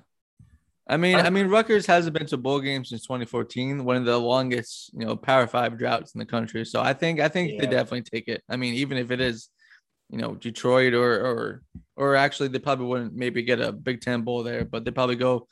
I 0.91 0.97
mean, 0.97 1.17
I- 1.17 1.27
I 1.27 1.31
mean, 1.31 1.49
Rutgers 1.49 1.85
hasn't 1.87 2.17
been 2.17 2.27
to 2.29 2.37
a 2.37 2.39
bowl 2.39 2.61
game 2.61 2.83
since 2.85 3.03
2014, 3.05 3.85
one 3.85 3.97
of 3.97 4.05
the 4.07 4.17
longest, 4.19 4.91
you 4.95 5.05
know, 5.05 5.17
Power 5.17 5.47
Five 5.47 5.77
droughts 5.79 6.15
in 6.15 6.19
the 6.21 6.25
country. 6.27 6.65
So 6.65 6.81
I 6.81 6.95
think, 6.95 7.21
I 7.21 7.29
think 7.29 7.61
they 7.61 7.67
definitely 7.67 8.03
take 8.03 8.29
it. 8.29 8.43
I 8.49 8.57
mean, 8.57 8.75
even 8.75 8.97
if 8.99 9.11
it 9.11 9.21
is, 9.21 9.49
you 10.11 10.17
know, 10.19 10.35
Detroit 10.37 10.95
or 10.95 11.13
or 11.27 11.63
or 11.97 12.15
actually 12.15 12.49
they 12.49 12.59
probably 12.61 12.87
wouldn't 12.87 13.15
maybe 13.15 13.43
get 13.43 13.61
a 13.61 13.73
Big 13.73 14.01
Ten 14.01 14.23
bowl 14.23 14.43
there, 14.45 14.65
but 14.65 14.85
they 14.85 14.93
probably 14.93 15.17
go. 15.17 15.49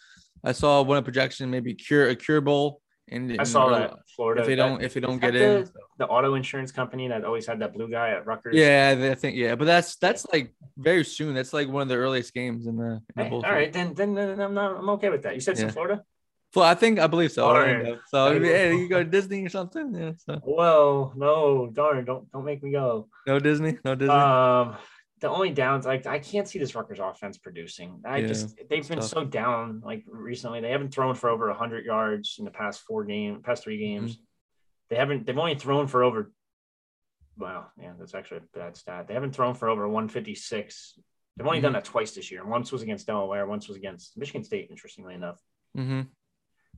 I 0.47 0.53
saw 0.53 0.81
one 0.83 1.03
projection 1.03 1.51
maybe 1.51 1.75
cure 1.75 2.09
a 2.09 2.15
cure 2.15 2.41
bowl, 2.41 2.81
and 3.11 3.37
I 3.39 3.43
saw 3.43 3.69
that 3.71 3.95
Florida. 4.15 4.43
if 4.43 4.47
they 4.47 4.55
don't 4.55 4.81
if 4.81 4.95
they 4.95 5.01
don't 5.01 5.19
get 5.19 5.33
that 5.33 5.43
in. 5.43 5.65
the, 5.65 5.73
the 5.99 6.07
auto 6.07 6.35
insurance 6.35 6.71
company 6.71 7.09
that 7.09 7.25
always 7.25 7.47
had 7.47 7.59
that 7.59 7.75
blue 7.75 7.91
guy 7.91 8.11
at 8.11 8.27
Rutgers. 8.27 8.55
Yeah, 8.55 8.95
I 9.11 9.15
think 9.17 9.37
yeah, 9.37 9.57
but 9.57 9.65
that's 9.65 9.97
that's 9.97 10.25
like 10.33 10.55
very 10.79 11.05
soon. 11.05 11.35
That's 11.35 11.53
like 11.53 11.69
one 11.69 11.83
of 11.83 11.89
the 11.89 11.97
earliest 11.97 12.33
games 12.33 12.69
in 12.69 12.77
the. 12.77 13.03
In 13.17 13.17
the 13.17 13.25
Hey, 13.25 13.31
all 13.31 13.41
right, 13.43 13.73
then, 13.73 13.95
then 13.95 14.15
then 14.15 14.41
I'm 14.41 14.55
not. 14.55 14.77
I'm 14.79 14.89
okay 14.91 15.11
with 15.11 15.25
that. 15.25 15.35
You 15.35 15.41
said 15.41 15.53
it's 15.53 15.63
in 15.63 15.71
Florida. 15.71 16.05
Well, 16.55 16.65
I 16.65 16.75
think 16.75 17.01
I 17.01 17.09
believe 17.09 17.33
so. 17.33 17.45
All 17.45 17.55
right. 17.55 17.99
So 18.09 18.27
I 18.27 18.39
hey, 18.39 18.75
you 18.75 18.89
go 18.89 19.03
to 19.03 19.11
Disney 19.11 19.45
or 19.45 19.49
something. 19.49 19.95
Yeah. 19.95 20.13
So 20.17 20.41
Well, 20.45 21.13
no, 21.17 21.69
darn, 21.73 22.05
don't 22.05 22.31
don't 22.31 22.45
make 22.45 22.63
me 22.63 22.71
go. 22.71 23.09
no 23.27 23.41
Disney, 23.41 23.79
no 23.85 23.97
Disney. 23.97 24.15
Um, 24.15 24.77
the 25.21 25.29
only 25.31 25.51
downs, 25.51 25.87
like 25.87 26.07
I 26.07 26.19
can't 26.19 26.47
see 26.47 26.59
this 26.59 26.75
Rutgers 26.75 26.99
offense 27.01 27.39
producing. 27.39 28.03
I 28.05 28.19
Yeah, 28.19 28.27
just 28.29 28.57
they've 28.69 28.87
been 28.87 28.99
tough. 28.99 29.09
so 29.09 29.25
down 29.25 29.81
like 29.85 30.05
recently. 30.07 30.61
They 30.61 30.71
haven't 30.71 30.93
thrown 30.93 31.15
for 31.15 31.31
over 31.31 31.53
hundred 31.53 31.85
yards 31.87 32.37
in 32.39 32.45
the 32.45 32.51
past 32.51 32.83
four 32.83 33.05
game, 33.05 33.43
past 33.43 33.65
three 33.65 33.79
Mm-hmm. 33.81 34.01
games. 34.07 34.19
They 34.91 34.97
haven't. 34.97 35.27
They've 35.27 35.39
only 35.39 35.55
thrown 35.57 35.87
for 35.87 36.05
over. 36.05 36.31
Wow, 37.39 37.67
yeah, 37.81 37.93
that's 37.99 38.15
actually 38.15 38.39
a 38.39 38.59
bad 38.59 38.77
stat. 38.77 39.09
They 39.09 39.15
haven't 39.15 39.35
thrown 39.35 39.55
for 39.55 39.69
over 39.69 39.89
one 39.89 40.09
fifty 40.09 40.35
six. 40.35 40.99
They've 41.37 41.47
only 41.47 41.61
done 41.61 41.73
Mm-hmm. 41.73 41.75
that 41.77 41.85
twice 41.85 42.13
this 42.13 42.31
year. 42.31 42.47
Once 42.47 42.73
was 42.73 42.83
against 42.83 43.07
Delaware. 43.07 43.47
Once 43.47 43.69
was 43.69 43.77
against 43.77 44.17
Michigan 44.17 44.45
State. 44.45 44.69
Interestingly 44.71 45.15
enough, 45.15 45.41
mm-hmm. 45.77 46.03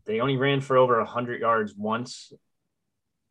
they 0.07 0.21
only 0.21 0.37
ran 0.37 0.61
for 0.61 0.77
over 0.77 1.05
hundred 1.05 1.41
yards 1.41 1.75
once 1.77 2.33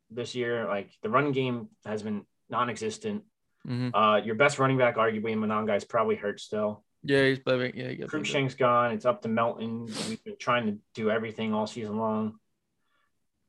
this 0.09 0.35
year. 0.35 0.67
Like 0.67 0.91
the 1.01 1.09
run 1.09 1.31
game 1.31 1.69
has 1.85 2.03
been 2.03 2.23
non-existent. 2.49 3.23
Mm-hmm. 3.65 3.95
Uh, 3.95 4.17
your 4.17 4.35
best 4.35 4.59
running 4.59 4.77
back, 4.77 4.95
arguably, 4.97 5.35
Monangai, 5.35 5.77
is 5.77 5.85
probably 5.85 6.15
hurt 6.15 6.39
still. 6.39 6.83
Yeah, 7.03 7.25
he's 7.27 7.39
playing. 7.39 7.73
Yeah, 7.75 7.89
he. 7.89 7.97
Cruickshank's 7.97 8.55
gone. 8.55 8.91
It's 8.91 9.05
up 9.05 9.21
to 9.21 9.27
Melton. 9.29 9.85
We've 10.09 10.23
been 10.23 10.35
trying 10.39 10.65
to 10.67 10.77
do 10.93 11.09
everything 11.09 11.53
all 11.53 11.67
season 11.67 11.97
long. 11.97 12.35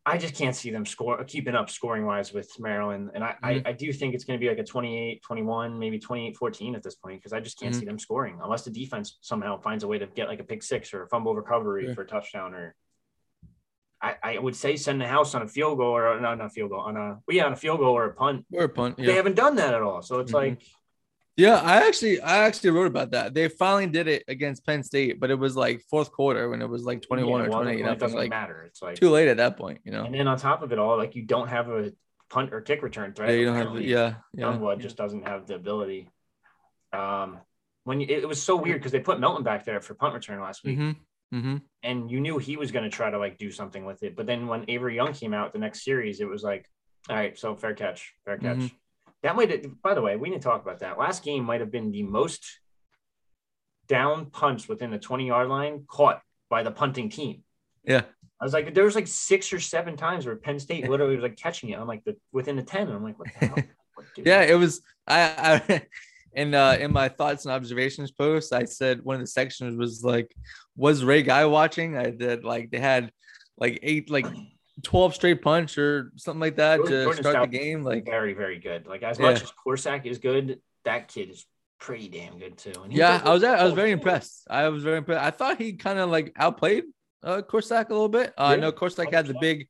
I 0.06 0.16
just 0.16 0.34
can't 0.34 0.56
see 0.56 0.70
them 0.70 0.86
score 0.86 1.22
keeping 1.24 1.54
up 1.54 1.68
scoring 1.68 2.06
wise 2.06 2.32
with 2.32 2.50
Maryland. 2.58 3.10
And 3.14 3.22
I, 3.22 3.32
Mhm. 3.42 3.66
I, 3.66 3.70
I 3.70 3.72
do 3.72 3.92
think 3.92 4.14
it's 4.14 4.24
going 4.24 4.38
to 4.38 4.42
be 4.42 4.48
like 4.48 4.58
a 4.58 4.64
28 4.64 5.22
21, 5.22 5.78
maybe 5.78 5.98
28 5.98 6.34
14 6.36 6.74
at 6.74 6.82
this 6.82 6.94
point 6.94 7.18
because 7.18 7.34
I 7.34 7.40
just 7.40 7.58
can't 7.60 7.74
Mhm. 7.74 7.78
see 7.80 7.84
them 7.84 7.98
scoring 7.98 8.38
unless 8.42 8.64
the 8.64 8.70
defense 8.70 9.18
somehow 9.20 9.60
finds 9.60 9.84
a 9.84 9.86
way 9.88 9.98
to 9.98 10.06
get 10.06 10.28
like 10.28 10.40
a 10.40 10.44
pick 10.44 10.62
six 10.62 10.94
or 10.94 11.02
a 11.02 11.08
fumble 11.08 11.34
recovery 11.34 11.84
Sure. 11.86 11.94
for 11.94 12.02
a 12.02 12.06
touchdown 12.06 12.54
or. 12.54 12.74
I, 14.00 14.14
I 14.22 14.38
would 14.38 14.54
say 14.54 14.76
send 14.76 15.00
the 15.00 15.06
house 15.08 15.34
on 15.34 15.42
a 15.42 15.48
field 15.48 15.78
goal 15.78 15.96
or 15.96 16.20
no, 16.20 16.34
not 16.34 16.46
a 16.46 16.50
field 16.50 16.70
goal 16.70 16.80
on 16.80 16.96
a 16.96 17.18
well, 17.26 17.36
yeah 17.36 17.46
on 17.46 17.52
a 17.52 17.56
field 17.56 17.80
goal 17.80 17.96
or 17.96 18.04
a 18.04 18.14
punt. 18.14 18.46
Or 18.52 18.64
a 18.64 18.68
punt. 18.68 18.96
They 18.96 19.14
haven't 19.14 19.34
done 19.34 19.56
that 19.56 19.74
at 19.74 19.82
all, 19.82 20.02
so 20.02 20.20
it's 20.20 20.32
Mhm. 20.32 20.34
like 20.34 20.62
yeah, 21.38 21.54
I 21.54 21.86
actually, 21.86 22.20
I 22.20 22.38
actually 22.38 22.70
wrote 22.70 22.88
about 22.88 23.12
that. 23.12 23.32
They 23.32 23.46
finally 23.46 23.86
did 23.86 24.08
it 24.08 24.24
against 24.26 24.66
Penn 24.66 24.82
State, 24.82 25.20
but 25.20 25.30
it 25.30 25.36
was 25.36 25.54
like 25.56 25.80
fourth 25.88 26.10
quarter 26.10 26.48
when 26.50 26.60
it 26.60 26.68
was 26.68 26.82
like 26.82 27.00
twenty-one 27.00 27.42
yeah, 27.42 27.46
or 27.46 27.50
twenty-eight. 27.52 27.86
It 27.86 27.98
doesn't 28.00 28.18
like 28.18 28.30
matter. 28.30 28.64
It's 28.64 28.82
like 28.82 28.96
too 28.96 29.10
late 29.10 29.28
at 29.28 29.36
that 29.36 29.56
point, 29.56 29.78
you 29.84 29.92
know. 29.92 30.02
And 30.02 30.12
then 30.12 30.26
on 30.26 30.36
top 30.36 30.62
of 30.62 30.72
it 30.72 30.80
all, 30.80 30.96
like 30.96 31.14
you 31.14 31.22
don't 31.22 31.46
have 31.46 31.68
a 31.68 31.92
punt 32.28 32.52
or 32.52 32.60
kick 32.60 32.82
return 32.82 33.14
threat. 33.14 33.30
Yeah, 33.30 33.36
you 33.36 33.44
don't 33.44 33.54
have. 33.54 33.66
apparently. 33.68 33.88
Yeah, 33.88 34.14
yeah. 34.34 34.46
Youngblood 34.46 34.80
just 34.80 34.96
doesn't 34.96 35.28
have 35.28 35.46
the 35.46 35.54
ability. 35.54 36.10
Um, 36.92 37.38
when 37.84 38.00
you, 38.00 38.08
it, 38.10 38.28
was 38.28 38.42
so 38.42 38.56
weird 38.56 38.80
because 38.80 38.90
they 38.90 38.98
put 38.98 39.20
Melton 39.20 39.44
back 39.44 39.64
there 39.64 39.80
for 39.80 39.94
punt 39.94 40.14
return 40.14 40.40
last 40.40 40.64
week, 40.64 40.76
Mm-hmm. 40.76 41.00
Mm-hmm. 41.34 41.56
and 41.82 42.10
you 42.10 42.20
knew 42.20 42.38
he 42.38 42.56
was 42.56 42.72
going 42.72 42.84
to 42.84 42.96
try 42.96 43.10
to 43.10 43.18
like 43.18 43.36
do 43.36 43.50
something 43.50 43.84
with 43.84 44.02
it. 44.02 44.16
But 44.16 44.26
then 44.26 44.46
when 44.46 44.64
Avery 44.68 44.96
Young 44.96 45.12
came 45.12 45.34
out 45.34 45.52
the 45.52 45.58
next 45.58 45.84
series, 45.84 46.20
it 46.20 46.28
was 46.28 46.42
like, 46.42 46.66
all 47.10 47.16
right, 47.16 47.38
so 47.38 47.54
fair 47.54 47.74
catch, 47.74 48.14
fair 48.24 48.38
catch. 48.38 48.56
Mhm. 48.56 48.72
That 49.22 49.36
might. 49.36 49.82
By 49.82 49.94
the 49.94 50.00
way, 50.00 50.16
we 50.16 50.30
didn't 50.30 50.42
talk 50.42 50.62
about 50.62 50.78
that. 50.80 50.96
Last 50.98 51.24
game 51.24 51.44
might 51.44 51.60
have 51.60 51.70
been 51.70 51.90
the 51.90 52.02
most 52.04 52.46
down 53.88 54.26
punts 54.26 54.68
within 54.68 54.90
the 54.90 54.98
twenty 54.98 55.26
yard 55.26 55.48
line 55.48 55.84
caught 55.86 56.20
by 56.48 56.62
the 56.62 56.70
punting 56.70 57.08
team. 57.10 57.42
Yeah. 57.84 58.02
I 58.40 58.44
was 58.44 58.52
like, 58.52 58.72
there 58.74 58.84
was 58.84 58.94
like 58.94 59.08
six 59.08 59.52
or 59.52 59.58
seven 59.58 59.96
times 59.96 60.24
where 60.24 60.36
Penn 60.36 60.60
State 60.60 60.88
literally 60.88 61.16
was 61.16 61.22
like 61.22 61.36
catching 61.36 61.70
it. 61.70 61.78
I'm 61.78 61.88
like 61.88 62.04
the 62.04 62.16
within 62.32 62.54
the 62.56 62.62
ten. 62.62 62.86
And 62.86 62.92
I'm 62.96 63.02
like, 63.02 63.18
what 63.18 63.28
the 63.40 63.46
hell? 63.46 63.56
Yeah, 64.16 64.42
it 64.42 64.54
was. 64.54 64.80
I, 65.08 65.60
I 65.68 65.82
in 66.34 66.54
uh 66.54 66.76
in 66.78 66.92
my 66.92 67.08
thoughts 67.08 67.44
and 67.44 67.52
observations 67.52 68.10
post, 68.10 68.52
I 68.52 68.64
said 68.64 69.02
one 69.04 69.16
of 69.16 69.20
the 69.20 69.26
sections 69.26 69.76
was 69.76 70.04
like, 70.04 70.34
"Was 70.76 71.04
Ray 71.04 71.22
Guy 71.22 71.44
watching?" 71.46 71.96
I 71.96 72.10
did 72.10 72.44
like 72.44 72.70
they 72.70 72.78
had 72.78 73.10
like 73.56 73.78
eight, 73.82 74.10
like 74.10 74.26
twelve 74.82 75.14
straight 75.14 75.42
punch 75.42 75.78
or 75.78 76.12
something 76.16 76.40
like 76.40 76.56
that 76.56 76.76
Jordan- 76.76 76.92
to 76.92 77.04
Jordan 77.04 77.22
start 77.22 77.34
Stout 77.34 77.50
the 77.50 77.58
game. 77.58 77.82
Like, 77.82 78.04
very, 78.06 78.34
very 78.34 78.58
good. 78.58 78.86
Like 78.86 79.02
as 79.02 79.18
Yeah. 79.18 79.30
much 79.32 79.42
as 79.42 79.52
Korsak 79.66 80.06
is 80.06 80.18
good, 80.18 80.60
that 80.84 81.08
kid 81.08 81.30
is 81.30 81.44
pretty 81.80 82.08
damn 82.08 82.38
good 82.38 82.56
too. 82.58 82.72
And 82.84 82.92
yeah, 82.92 83.20
I 83.24 83.30
was 83.32 83.42
I 83.42 83.64
was 83.64 83.74
very 83.74 83.90
impressed. 83.90 84.46
I 84.50 84.68
was 84.68 84.82
very 84.82 84.98
impressed. 84.98 85.22
I 85.24 85.30
thought 85.30 85.58
he 85.58 85.72
kind 85.74 85.98
of 85.98 86.10
like 86.10 86.32
outplayed 86.36 86.84
uh 87.22 87.42
Korsak 87.42 87.88
a 87.88 87.92
little 87.92 88.08
bit. 88.08 88.32
Uh, 88.38 88.44
I 88.44 88.56
know 88.56 88.70
Korsak 88.72 89.12
had 89.12 89.26
the 89.26 89.36
big, 89.40 89.68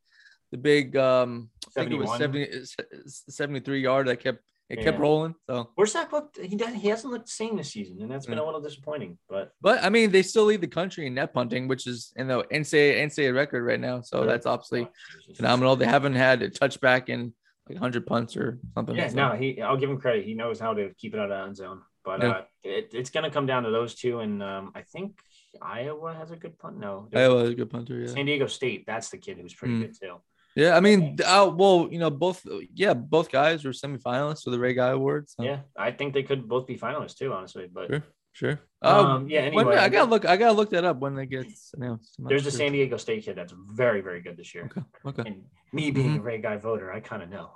the 0.51 0.59
big 0.59 0.97
um, 0.97 1.51
I 1.76 1.80
think 1.82 1.93
it 1.93 1.97
was 1.97 2.10
71. 2.18 2.66
70, 2.66 3.09
73 3.09 3.80
yard 3.80 4.09
that 4.09 4.20
kept 4.20 4.43
it 4.70 4.81
kept 4.82 4.99
rolling. 4.99 5.35
So. 5.47 5.70
where's 5.77 5.93
that 5.95 6.12
looked 6.12 6.39
he 6.39 6.55
doesn't. 6.57 6.74
he 6.77 6.89
hasn't 6.89 7.12
looked 7.12 7.27
the 7.27 7.32
same 7.32 7.57
this 7.57 7.70
season, 7.73 8.03
and 8.03 8.11
that's 8.11 8.27
been 8.27 8.36
Yeah. 8.39 8.45
a 8.45 8.47
little 8.47 8.61
disappointing. 8.61 9.19
But 9.28 9.53
But 9.61 9.82
I 9.82 9.89
mean, 9.89 10.11
they 10.11 10.23
still 10.23 10.45
lead 10.45 10.61
the 10.61 10.66
country 10.69 11.07
in 11.07 11.15
net 11.15 11.32
punting, 11.32 11.69
which 11.69 11.86
is 11.86 12.12
in 12.16 12.28
the 12.28 12.45
NCAA, 12.53 13.01
NCAA 13.03 13.35
record 13.35 13.65
right 13.65 13.81
now. 13.81 14.01
So 14.03 14.24
that's 14.27 14.47
obviously 14.47 14.82
Oh, 14.82 15.35
phenomenal. 15.35 15.77
They 15.77 15.86
haven't 15.86 16.15
had 16.15 16.43
a 16.43 16.51
touchback 16.51 17.09
in 17.09 17.32
like 17.69 17.77
100 17.77 18.07
punts 18.07 18.36
or 18.36 18.59
something. 18.74 18.95
Yeah, 18.97 19.09
So- 19.09 19.16
no, 19.16 19.36
he 19.36 19.61
I'll 19.62 19.77
give 19.77 19.90
him 19.90 19.99
credit. 20.01 20.24
He 20.24 20.35
knows 20.35 20.59
how 20.61 20.74
to 20.74 20.93
keep 20.99 21.15
it 21.15 21.20
out 21.20 21.31
of 21.31 21.39
the 21.39 21.45
end 21.47 21.57
zone. 21.57 21.82
But 22.05 22.23
Yeah. 22.23 22.28
uh, 22.31 22.43
it, 22.62 22.90
it's 22.95 23.11
going 23.11 23.24
to 23.24 23.31
come 23.31 23.47
down 23.47 23.65
to 23.65 23.70
those 23.70 23.95
two, 23.95 24.20
and 24.20 24.43
um, 24.43 24.73
I 24.74 24.82
think 24.82 25.19
Iowa 25.61 26.15
has 26.15 26.31
a 26.31 26.36
good 26.36 26.59
punt. 26.59 26.78
No, 26.78 27.09
Iowa 27.15 27.45
is 27.45 27.51
a 27.51 27.55
good 27.55 27.70
punter. 27.70 28.01
Yeah. 28.01 28.07
San 28.09 28.27
Diego 28.27 28.47
State. 28.47 28.85
That's 28.86 29.09
the 29.11 29.19
kid 29.19 29.39
who's 29.39 29.53
pretty 29.55 29.74
Mm. 29.74 29.81
good 29.81 29.95
too. 30.01 30.16
Yeah. 30.59 30.76
I 30.76 30.80
mean, 30.80 31.16
uh, 31.24 31.51
well, 31.55 31.89
you 31.90 31.98
know, 31.98 32.10
both, 32.10 32.44
yeah, 32.74 32.94
both 32.94 33.30
guys 33.30 33.64
were 33.64 33.70
semifinalists 33.70 34.43
for 34.44 34.51
the 34.51 34.59
Ray 34.59 34.74
Guy 34.74 34.89
Awards. 34.90 35.35
So. 35.36 35.44
Yeah, 35.44 35.60
I 35.76 35.93
think 35.93 36.14
they 36.14 36.22
could 36.24 36.48
both 36.48 36.66
be 36.66 36.76
finalists 36.76 37.16
too, 37.16 37.32
honestly. 37.32 37.68
But 37.72 37.86
Sure. 37.89 38.02
Sure. 38.32 38.60
Um, 38.82 39.06
um, 39.06 39.28
yeah, 39.28 39.48
when- 39.51 39.66
anyway, 39.66 39.76
I 39.76 39.89
gotta 39.89 40.09
look. 40.09 40.24
I 40.24 40.36
gotta 40.36 40.52
look 40.55 40.70
that 40.70 40.85
up 40.85 40.98
when 40.98 41.18
it 41.18 41.26
gets 41.26 41.72
announced. 41.74 42.14
There's 42.20 42.47
a. 42.47 42.52
San 42.52 42.70
Diego 42.70 42.97
State 42.97 43.24
kid 43.24 43.35
that's 43.35 43.52
very, 43.52 44.01
very 44.01 44.20
good 44.20 44.36
this 44.36 44.55
year. 44.55 44.66
Okay. 44.66 44.82
Okay. 45.06 45.22
And 45.28 45.43
me 45.72 45.90
being 45.90 46.10
Mm-hmm. 46.10 46.18
a 46.20 46.22
Ray 46.22 46.39
Guy 46.39 46.56
voter, 46.56 46.93
I 46.93 47.01
kind 47.01 47.22
of 47.24 47.30
know. 47.30 47.51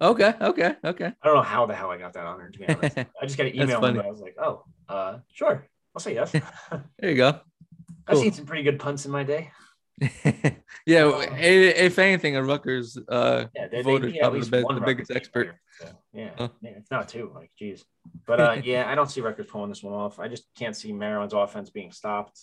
Okay. 0.00 0.34
Okay. 0.40 0.74
Okay. 0.84 1.04
I 1.22 1.26
don't 1.26 1.36
know 1.36 1.42
how 1.42 1.66
the 1.66 1.74
hell 1.74 1.90
I 1.90 1.98
got 1.98 2.14
that 2.14 2.24
honor, 2.26 2.50
to 2.50 2.58
be 2.58 2.66
honest. 2.68 2.98
I 3.22 3.24
just 3.26 3.36
got 3.38 3.46
an 3.46 3.54
email 3.54 3.84
and 3.84 4.00
I 4.00 4.06
was 4.10 4.20
like, 4.20 4.34
oh, 4.42 4.64
uh, 4.88 5.18
sure. 5.32 5.66
I'll 5.94 6.00
say 6.00 6.14
yes. 6.14 6.32
There 6.98 7.10
you 7.10 7.16
go. 7.16 7.38
I've 8.08 8.18
seen 8.18 8.32
some 8.32 8.46
pretty 8.46 8.64
good 8.64 8.80
punts 8.80 9.04
in 9.06 9.12
my 9.12 9.22
day. 9.22 9.52
yeah. 10.86 11.02
Um, 11.04 11.22
if 11.38 11.98
anything, 11.98 12.36
a 12.36 12.42
Rutgers 12.42 12.96
uh, 13.08 13.46
Yeah, 13.54 13.68
they, 13.68 13.82
Voted 13.82 14.14
yeah, 14.14 14.16
at 14.16 14.22
probably 14.22 14.38
the 14.40 14.42
least 14.44 14.50
best- 14.50 14.64
one 14.64 14.74
the 14.76 14.80
biggest 14.80 15.10
expert. 15.10 15.44
player, 15.46 15.60
so, 15.78 15.86
yeah, 16.12 16.30
Huh. 16.38 16.48
yeah, 16.62 16.70
it's 16.70 16.90
not 16.90 17.08
two. 17.08 17.30
Like, 17.34 17.50
geez. 17.58 17.84
But 18.26 18.40
uh, 18.40 18.56
yeah, 18.64 18.90
I 18.90 18.94
don't 18.94 19.10
see 19.10 19.20
Rutgers 19.20 19.46
pulling 19.46 19.68
this 19.68 19.82
one 19.82 19.94
off. 19.94 20.18
I 20.18 20.28
just 20.28 20.44
can't 20.56 20.74
see 20.76 20.92
Maryland's 20.92 21.34
offense 21.34 21.70
being 21.70 21.92
stopped. 21.92 22.40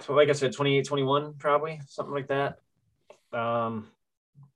So, 0.00 0.14
like 0.14 0.30
I 0.30 0.32
said, 0.32 0.52
28 0.52 0.86
21, 0.86 1.34
probably 1.38 1.80
something 1.86 2.14
like 2.14 2.28
that. 2.28 2.58
Um, 3.36 3.88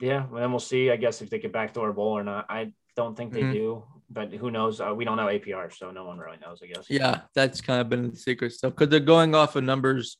yeah, 0.01 0.27
well, 0.31 0.41
then 0.41 0.51
we'll 0.51 0.61
see, 0.61 0.91
I 0.91 0.97
guess, 0.97 1.21
if 1.23 1.31
they 1.31 1.39
get 1.39 1.53
backdoor 1.53 1.93
bowl 1.93 2.17
or 2.17 2.25
not. 2.25 2.47
I 2.49 2.73
don't 2.97 3.15
think 3.17 3.33
they 3.33 3.43
Mhm. 3.43 3.53
do, 3.53 3.85
but 4.11 4.33
who 4.33 4.51
knows? 4.51 4.81
Uh, 4.81 4.95
we 4.95 5.05
don't 5.05 5.17
know 5.19 5.27
APR, 5.29 5.71
so 5.71 5.91
no 5.91 6.05
one 6.07 6.19
really 6.19 6.39
knows, 6.39 6.61
I 6.63 6.67
guess. 6.67 6.89
Yeah, 6.89 7.21
that's 7.35 7.61
kind 7.61 7.81
of 7.83 7.89
been 7.91 8.11
the 8.11 8.17
secret 8.17 8.53
stuff 8.53 8.73
because 8.75 8.89
they're 8.89 9.01
going 9.01 9.35
off 9.35 9.57
of 9.57 9.65
numbers 9.65 10.17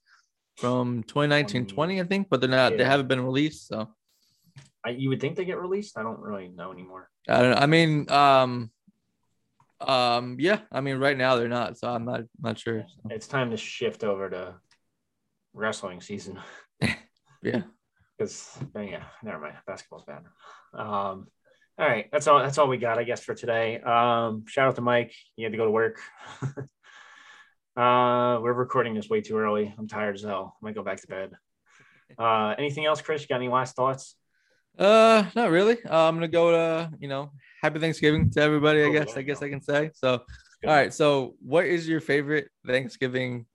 from 0.57 1.03
2019 1.05 1.67
20, 1.67 2.01
I 2.01 2.05
think, 2.05 2.29
but 2.31 2.41
they're 2.41 2.51
not, 2.51 2.77
they 2.77 2.85
haven't 2.85 3.09
been 3.09 3.25
released. 3.25 3.69
So 3.69 3.89
I, 4.85 4.91
you 4.91 5.09
would 5.11 5.21
think 5.21 5.37
they 5.37 5.45
get 5.45 5.59
released. 5.59 5.99
I 5.99 6.03
don't 6.03 6.21
really 6.21 6.49
know 6.49 6.73
anymore. 6.73 7.11
I 7.29 7.43
don't 7.43 7.51
know. 7.51 7.57
I 7.57 7.67
mean, 7.67 8.11
um, 8.11 8.71
Um, 9.79 10.37
yeah, 10.41 10.61
I 10.73 10.81
mean, 10.81 10.97
right 10.97 11.19
now 11.19 11.37
they're 11.37 11.49
not, 11.49 11.77
so 11.77 11.89
I'm 11.89 12.07
not 12.07 12.23
not 12.41 12.59
sure. 12.59 12.87
So. 12.89 13.11
It's 13.11 13.27
time 13.27 13.51
to 13.51 13.59
shift 13.59 14.05
over 14.05 14.31
to 14.31 14.55
wrestling 15.53 16.01
season. 16.01 16.39
Yeah. 17.43 17.63
Because 18.17 18.59
yeah, 18.75 19.05
never 19.23 19.39
mind. 19.39 19.57
Basketball's 19.67 20.05
bad. 20.05 20.25
Um, 20.73 21.29
all 21.79 21.87
right, 21.87 22.09
that's 22.11 22.27
all. 22.27 22.39
That's 22.39 22.57
all 22.57 22.67
we 22.67 22.79
got, 22.79 22.99
I 22.99 23.05
guess, 23.05 23.23
for 23.23 23.35
today. 23.35 23.79
Um, 23.81 24.47
shout 24.49 24.69
out 24.69 24.77
to 24.77 24.81
Mike. 24.81 25.13
He 25.37 25.43
had 25.43 25.53
to 25.53 25.59
go 25.59 25.67
to 25.67 25.71
work. 25.71 26.01
uh, 27.77 28.39
we're 28.41 28.53
recording 28.53 28.95
this 28.95 29.09
way 29.09 29.21
too 29.21 29.37
early. 29.37 29.75
I'm 29.79 29.89
tired 29.89 30.15
as 30.17 30.23
hell. 30.23 30.57
I 30.61 30.65
might 30.65 30.75
go 30.75 30.83
back 30.83 31.01
to 31.03 31.07
bed. 31.07 31.33
Uh, 32.19 32.55
anything 32.59 32.87
else, 32.87 33.01
Chris? 33.03 33.23
You 33.23 33.29
got 33.29 33.37
any 33.37 33.49
last 33.49 33.77
thoughts? 33.77 34.15
Uh, 34.79 35.25
not 35.35 35.51
really. 35.51 35.77
Uh, 35.85 36.09
I'm 36.09 36.15
gonna 36.17 36.29
go 36.29 36.51
to 36.53 36.91
you 37.01 37.09
know, 37.09 37.33
happy 37.63 37.79
Thanksgiving 37.79 38.31
to 38.33 38.41
everybody. 38.41 38.83
I 38.83 38.87
Oh, 38.87 38.93
guess 38.93 39.17
I 39.17 39.23
guess. 39.23 39.43
I 39.43 39.49
can 39.49 39.61
say. 39.63 39.91
So, 39.95 40.13
all 40.13 40.23
right. 40.65 40.93
So, 40.93 41.35
what 41.41 41.65
is 41.67 41.89
your 41.89 42.01
favorite 42.01 42.49
Thanksgiving 42.67 43.47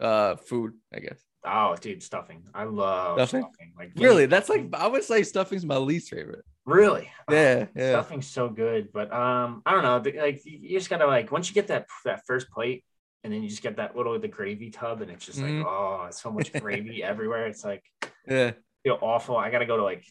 uh 0.00 0.36
food? 0.36 0.74
I 0.94 1.00
guess 1.00 1.20
Oh, 1.44 1.74
dude, 1.80 2.02
stuffing. 2.02 2.42
I 2.54 2.64
love 2.64 3.16
Stuffing? 3.16 3.42
stuffing. 3.42 3.72
Like 3.76 3.92
really, 3.96 4.26
that's 4.26 4.48
like 4.48 4.66
I 4.74 4.86
would 4.86 5.04
say 5.04 5.22
stuffing's 5.22 5.64
my 5.64 5.76
least 5.76 6.10
favorite. 6.10 6.44
really. 6.64 7.10
Yeah, 7.30 7.66
yeah, 7.76 7.90
Stuffing's 7.92 8.26
so 8.26 8.48
good, 8.48 8.92
but 8.92 9.12
um, 9.12 9.62
I 9.66 9.72
don't 9.72 9.82
know. 9.82 10.20
Like 10.20 10.42
you 10.44 10.78
just 10.78 10.90
gotta 10.90 11.06
like 11.06 11.30
once 11.32 11.48
you 11.48 11.54
get 11.54 11.68
that 11.68 11.86
that 12.04 12.22
first 12.26 12.50
plate, 12.50 12.84
and 13.24 13.32
then 13.32 13.42
you 13.42 13.48
just 13.48 13.62
get 13.62 13.76
that 13.76 13.96
little 13.96 14.18
the 14.18 14.28
gravy 14.28 14.70
tub, 14.70 15.02
and 15.02 15.10
it's 15.10 15.26
just 15.26 15.38
Mhm. 15.38 15.58
like 15.58 15.66
oh, 15.66 16.08
so 16.10 16.30
much 16.30 16.52
gravy 16.52 17.02
everywhere. 17.12 17.46
It's 17.46 17.64
like 17.64 17.82
yeah. 18.26 18.52
feel 18.84 18.98
awful. 19.00 19.36
I 19.36 19.50
gotta 19.50 19.66
go 19.66 19.76
to 19.76 19.82
like 19.82 20.04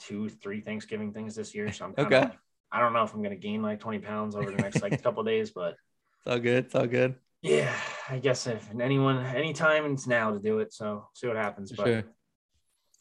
two, 0.00 0.28
three 0.28 0.60
Thanksgiving 0.60 1.12
things 1.12 1.34
this 1.34 1.54
year, 1.54 1.72
so 1.72 1.84
I'm 1.86 1.94
Okay. 1.98 2.20
like- 2.20 2.38
I 2.72 2.80
don't 2.80 2.92
know 2.92 3.04
if 3.04 3.14
I'm 3.14 3.22
gonna 3.22 3.36
gain 3.36 3.62
like 3.62 3.78
20 3.78 4.00
pounds 4.00 4.34
over 4.34 4.50
the 4.50 4.56
next 4.56 4.82
like 4.82 5.00
couple 5.02 5.22
days, 5.22 5.50
but 5.52 5.76
It's 6.18 6.26
all 6.26 6.38
good. 6.40 6.64
It's 6.64 6.74
all 6.74 6.86
good. 6.88 7.14
yeah, 7.42 7.72
I 8.08 8.18
guess 8.18 8.46
if 8.48 8.68
anyone, 8.80 9.24
anytime, 9.24 9.84
it's 9.92 10.06
now 10.08 10.32
to 10.32 10.40
do 10.40 10.58
it. 10.58 10.72
So 10.72 11.06
see 11.14 11.28
what 11.28 11.36
happens. 11.36 11.70
For 11.70 11.76
but 11.76 11.86
sure. 11.86 12.02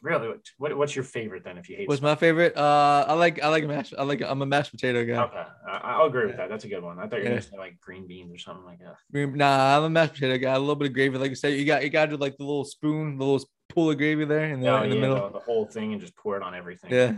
Really, 0.03 0.27
what, 0.27 0.39
what 0.59 0.77
what's 0.77 0.95
your 0.95 1.03
favorite 1.05 1.43
then? 1.43 1.57
If 1.57 1.69
you 1.69 1.75
hate 1.77 1.87
What's 1.87 2.01
my 2.01 2.13
favorite? 2.15 2.55
Uh, 2.55 3.05
I 3.07 3.13
like 3.13 3.41
I 3.41 3.47
like 3.47 3.65
mashed. 3.65 3.95
I 3.97 4.03
like 4.03 4.21
I'm 4.21 4.41
a 4.41 4.45
mashed 4.45 4.71
potato 4.71 5.03
guy. 5.05 5.23
Okay, 5.23 5.43
I, 5.67 5.77
I'll 5.95 6.05
agree 6.05 6.27
with 6.27 6.37
that. 6.37 6.49
That's 6.49 6.65
a 6.65 6.67
good 6.67 6.83
one. 6.83 6.99
I 6.99 7.07
thought 7.07 7.13
you 7.13 7.23
were 7.23 7.23
Yeah. 7.23 7.29
gonna 7.29 7.41
say 7.41 7.57
like 7.57 7.79
green 7.81 8.05
beans 8.05 8.31
or 8.35 8.37
something 8.37 8.65
like 8.65 8.79
that. 8.79 8.95
Green- 9.11 9.35
Nah, 9.35 9.77
I'm 9.77 9.83
a 9.85 9.89
mashed 9.89 10.13
potato 10.13 10.37
guy. 10.37 10.53
A 10.53 10.59
little 10.59 10.75
bit 10.75 10.89
of 10.89 10.93
gravy, 10.93 11.17
like 11.17 11.29
you 11.29 11.35
said. 11.35 11.53
You 11.53 11.65
got 11.65 11.83
you 11.83 11.89
got 11.89 12.05
to 12.05 12.11
do 12.11 12.17
like 12.17 12.37
the 12.37 12.43
little 12.43 12.65
spoon, 12.65 13.17
the 13.17 13.25
little 13.25 13.47
pool 13.69 13.89
of 13.89 13.97
gravy 13.97 14.25
there 14.25 14.45
in 14.45 14.59
the, 14.59 14.67
Oh, 14.69 14.83
in 14.83 14.89
the 14.89 14.95
yeah, 14.95 15.01
middle. 15.01 15.27
The, 15.27 15.33
the 15.33 15.39
whole 15.39 15.65
thing 15.65 15.93
and 15.93 16.01
just 16.01 16.15
pour 16.15 16.37
it 16.37 16.43
on 16.43 16.53
everything. 16.53 16.91
Yeah. 16.91 17.13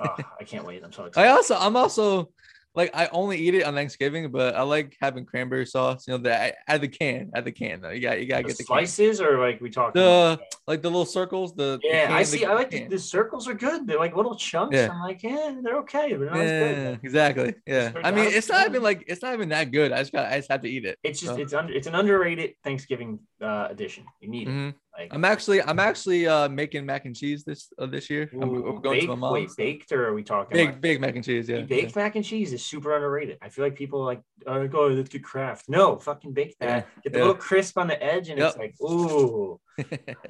oh, 0.00 0.14
I 0.40 0.44
can't 0.44 0.64
wait. 0.64 0.82
I'm 0.82 0.92
so 0.92 1.04
excited. 1.04 1.28
I 1.28 1.32
also 1.32 1.56
I'm 1.56 1.76
also 1.76 2.30
like 2.74 2.90
I 2.94 3.08
only 3.12 3.38
eat 3.38 3.54
it 3.54 3.64
on 3.64 3.74
Thanksgiving, 3.74 4.30
but 4.30 4.54
I 4.54 4.62
like 4.62 4.96
having 5.00 5.24
cranberry 5.24 5.66
sauce. 5.66 6.06
You 6.06 6.12
know, 6.12 6.18
that 6.18 6.56
at 6.66 6.80
the 6.80 6.88
can, 6.88 7.30
at 7.34 7.44
the 7.44 7.52
can 7.52 7.80
though. 7.80 7.90
You 7.90 8.00
got 8.00 8.20
you 8.20 8.26
gotta 8.26 8.44
get 8.44 8.56
the 8.56 8.64
can. 8.64 8.66
slices 8.66 9.20
or 9.20 9.38
like 9.38 9.60
we 9.60 9.70
talked. 9.70 9.94
The 9.94 10.38
like 10.66 10.82
the 10.82 10.88
little 10.88 11.04
circles. 11.04 11.54
The 11.54 11.78
the 11.82 11.88
yeah, 11.88 12.06
can, 12.06 12.16
I 12.16 12.22
see. 12.22 12.44
I 12.44 12.54
like 12.54 12.70
the, 12.70 12.84
the 12.84 12.98
circles 12.98 13.48
are 13.48 13.54
good. 13.54 13.86
They're 13.86 13.98
like 13.98 14.16
little 14.16 14.36
chunks. 14.36 14.76
Yeah. 14.76 14.90
I'm 14.92 15.00
like, 15.00 15.22
yeah, 15.22 15.56
they're 15.62 15.78
okay. 15.78 16.14
They're 16.14 16.36
Yeah, 16.36 16.72
good. 16.72 17.00
exactly. 17.02 17.54
Yeah. 17.66 17.92
I 18.04 18.10
mean, 18.10 18.26
it's 18.26 18.48
not 18.48 18.66
even 18.66 18.82
like 18.82 19.04
it's 19.08 19.22
not 19.22 19.34
even 19.34 19.48
that 19.48 19.72
good. 19.72 19.92
I 19.92 19.98
just 19.98 20.12
got 20.12 20.30
I 20.30 20.36
just 20.36 20.50
have 20.50 20.62
to 20.62 20.68
eat 20.68 20.84
it. 20.84 20.98
It's 21.02 21.20
just 21.20 21.34
So. 21.34 21.40
it's 21.40 21.52
under 21.54 21.72
it's 21.72 21.86
an 21.86 21.94
underrated 21.94 22.54
Thanksgiving 22.62 23.18
uh, 23.42 23.68
edition. 23.70 24.04
You 24.20 24.28
need 24.28 24.48
it. 24.48 24.74
Like 24.98 25.14
I'm 25.14 25.24
actually 25.24 25.62
I'm 25.62 25.78
actually 25.78 26.26
uh 26.26 26.48
making 26.48 26.84
mac 26.84 27.04
and 27.04 27.14
cheese 27.14 27.44
this 27.44 27.72
uh, 27.78 27.86
this 27.86 28.10
year. 28.10 28.28
I'm, 28.32 28.42
ooh, 28.50 28.66
I'm 28.68 28.80
going 28.82 28.98
baked, 29.00 29.06
to 29.06 29.16
my 29.16 29.30
wait, 29.30 29.42
mom's. 29.42 29.54
baked 29.54 29.92
or 29.92 30.08
are 30.08 30.14
we 30.14 30.24
talking 30.24 30.56
Big 30.56 30.68
like- 30.70 30.80
big 30.80 31.00
mac 31.00 31.14
and 31.14 31.24
cheese. 31.24 31.48
Yeah. 31.48 31.60
baked 31.60 31.94
mac 31.94 32.16
and 32.16 32.24
cheese 32.24 32.52
is 32.52 32.64
super 32.64 32.94
underrated. 32.96 33.38
I 33.40 33.48
feel 33.48 33.64
like 33.64 33.76
people 33.76 34.04
like, 34.04 34.20
oh, 34.46 34.58
like, 34.58 34.74
oh 34.74 34.88
let's 34.88 35.08
get 35.08 35.22
Kraft. 35.22 35.68
No, 35.68 35.98
fucking 35.98 36.32
bake 36.32 36.56
that. 36.58 36.66
Yeah, 36.66 37.02
Get 37.04 37.12
the 37.12 37.18
yeah. 37.20 37.24
little 37.26 37.40
crisp 37.40 37.78
on 37.78 37.86
the 37.86 38.02
edge, 38.02 38.28
and 38.28 38.40
it's 38.40 38.56
like, 38.56 38.74
ooh, 38.82 39.60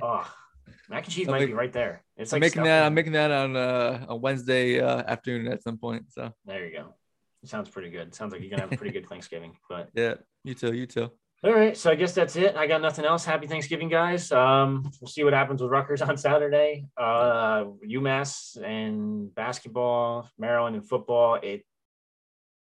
oh, 0.02 0.30
mac 0.90 1.04
and 1.04 1.12
cheese 1.14 1.26
I'm 1.28 1.32
might 1.32 1.40
make- 1.40 1.48
be 1.48 1.54
right 1.54 1.72
there. 1.72 2.02
It's 2.18 2.32
I'm 2.32 2.36
like 2.40 2.50
making 2.50 2.64
that. 2.64 2.84
I'm 2.84 2.92
making 2.94 3.12
that 3.12 3.30
on 3.30 3.56
uh 3.56 4.04
on 4.08 4.20
Wednesday 4.20 4.80
uh, 4.80 4.98
afternoon 5.06 5.50
at 5.50 5.62
some 5.62 5.78
point. 5.78 6.12
So 6.12 6.32
There 6.44 6.66
you 6.66 6.72
go. 6.76 6.94
It 7.42 7.48
sounds 7.48 7.70
pretty 7.70 7.88
good. 7.90 8.14
Sounds 8.14 8.32
like 8.32 8.42
you're 8.42 8.50
gonna 8.50 8.62
have 8.62 8.72
a 8.72 8.76
pretty 8.76 8.92
good 8.92 9.08
Thanksgiving. 9.10 9.56
But 9.68 9.88
yeah, 9.94 10.14
you 10.44 10.54
too. 10.54 10.74
You 10.74 10.86
too. 10.86 11.10
All 11.44 11.52
right, 11.54 11.76
so 11.76 11.90
I 11.90 11.94
guess 11.94 12.14
that's 12.14 12.34
it. 12.36 12.56
I 12.56 12.66
got 12.66 12.82
nothing 12.82 13.04
else. 13.04 13.24
Happy 13.24 13.46
Thanksgiving, 13.46 13.88
guys. 13.88 14.32
Um, 14.32 14.90
we'll 15.00 15.08
see 15.08 15.22
what 15.22 15.32
happens 15.32 15.62
with 15.62 15.70
Rutgers 15.70 16.02
on 16.02 16.16
Saturday. 16.16 16.86
Uh, 16.96 17.66
UMass 17.88 18.60
and 18.62 19.32
basketball, 19.34 20.28
Maryland 20.36 20.74
and 20.74 20.88
football. 20.88 21.36
It 21.36 21.64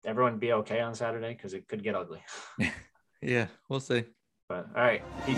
everyone 0.06 0.40
be 0.40 0.54
okay 0.54 0.80
on 0.80 0.96
Saturday 0.96 1.34
because 1.34 1.54
it 1.54 1.68
could 1.68 1.84
get 1.84 1.96
ugly. 1.96 2.24
Yeah, 3.22 3.48
we'll 3.70 3.80
see. 3.80 4.06
But 4.50 4.68
all 4.76 4.82
right, 4.82 5.04
peace. 5.28 5.38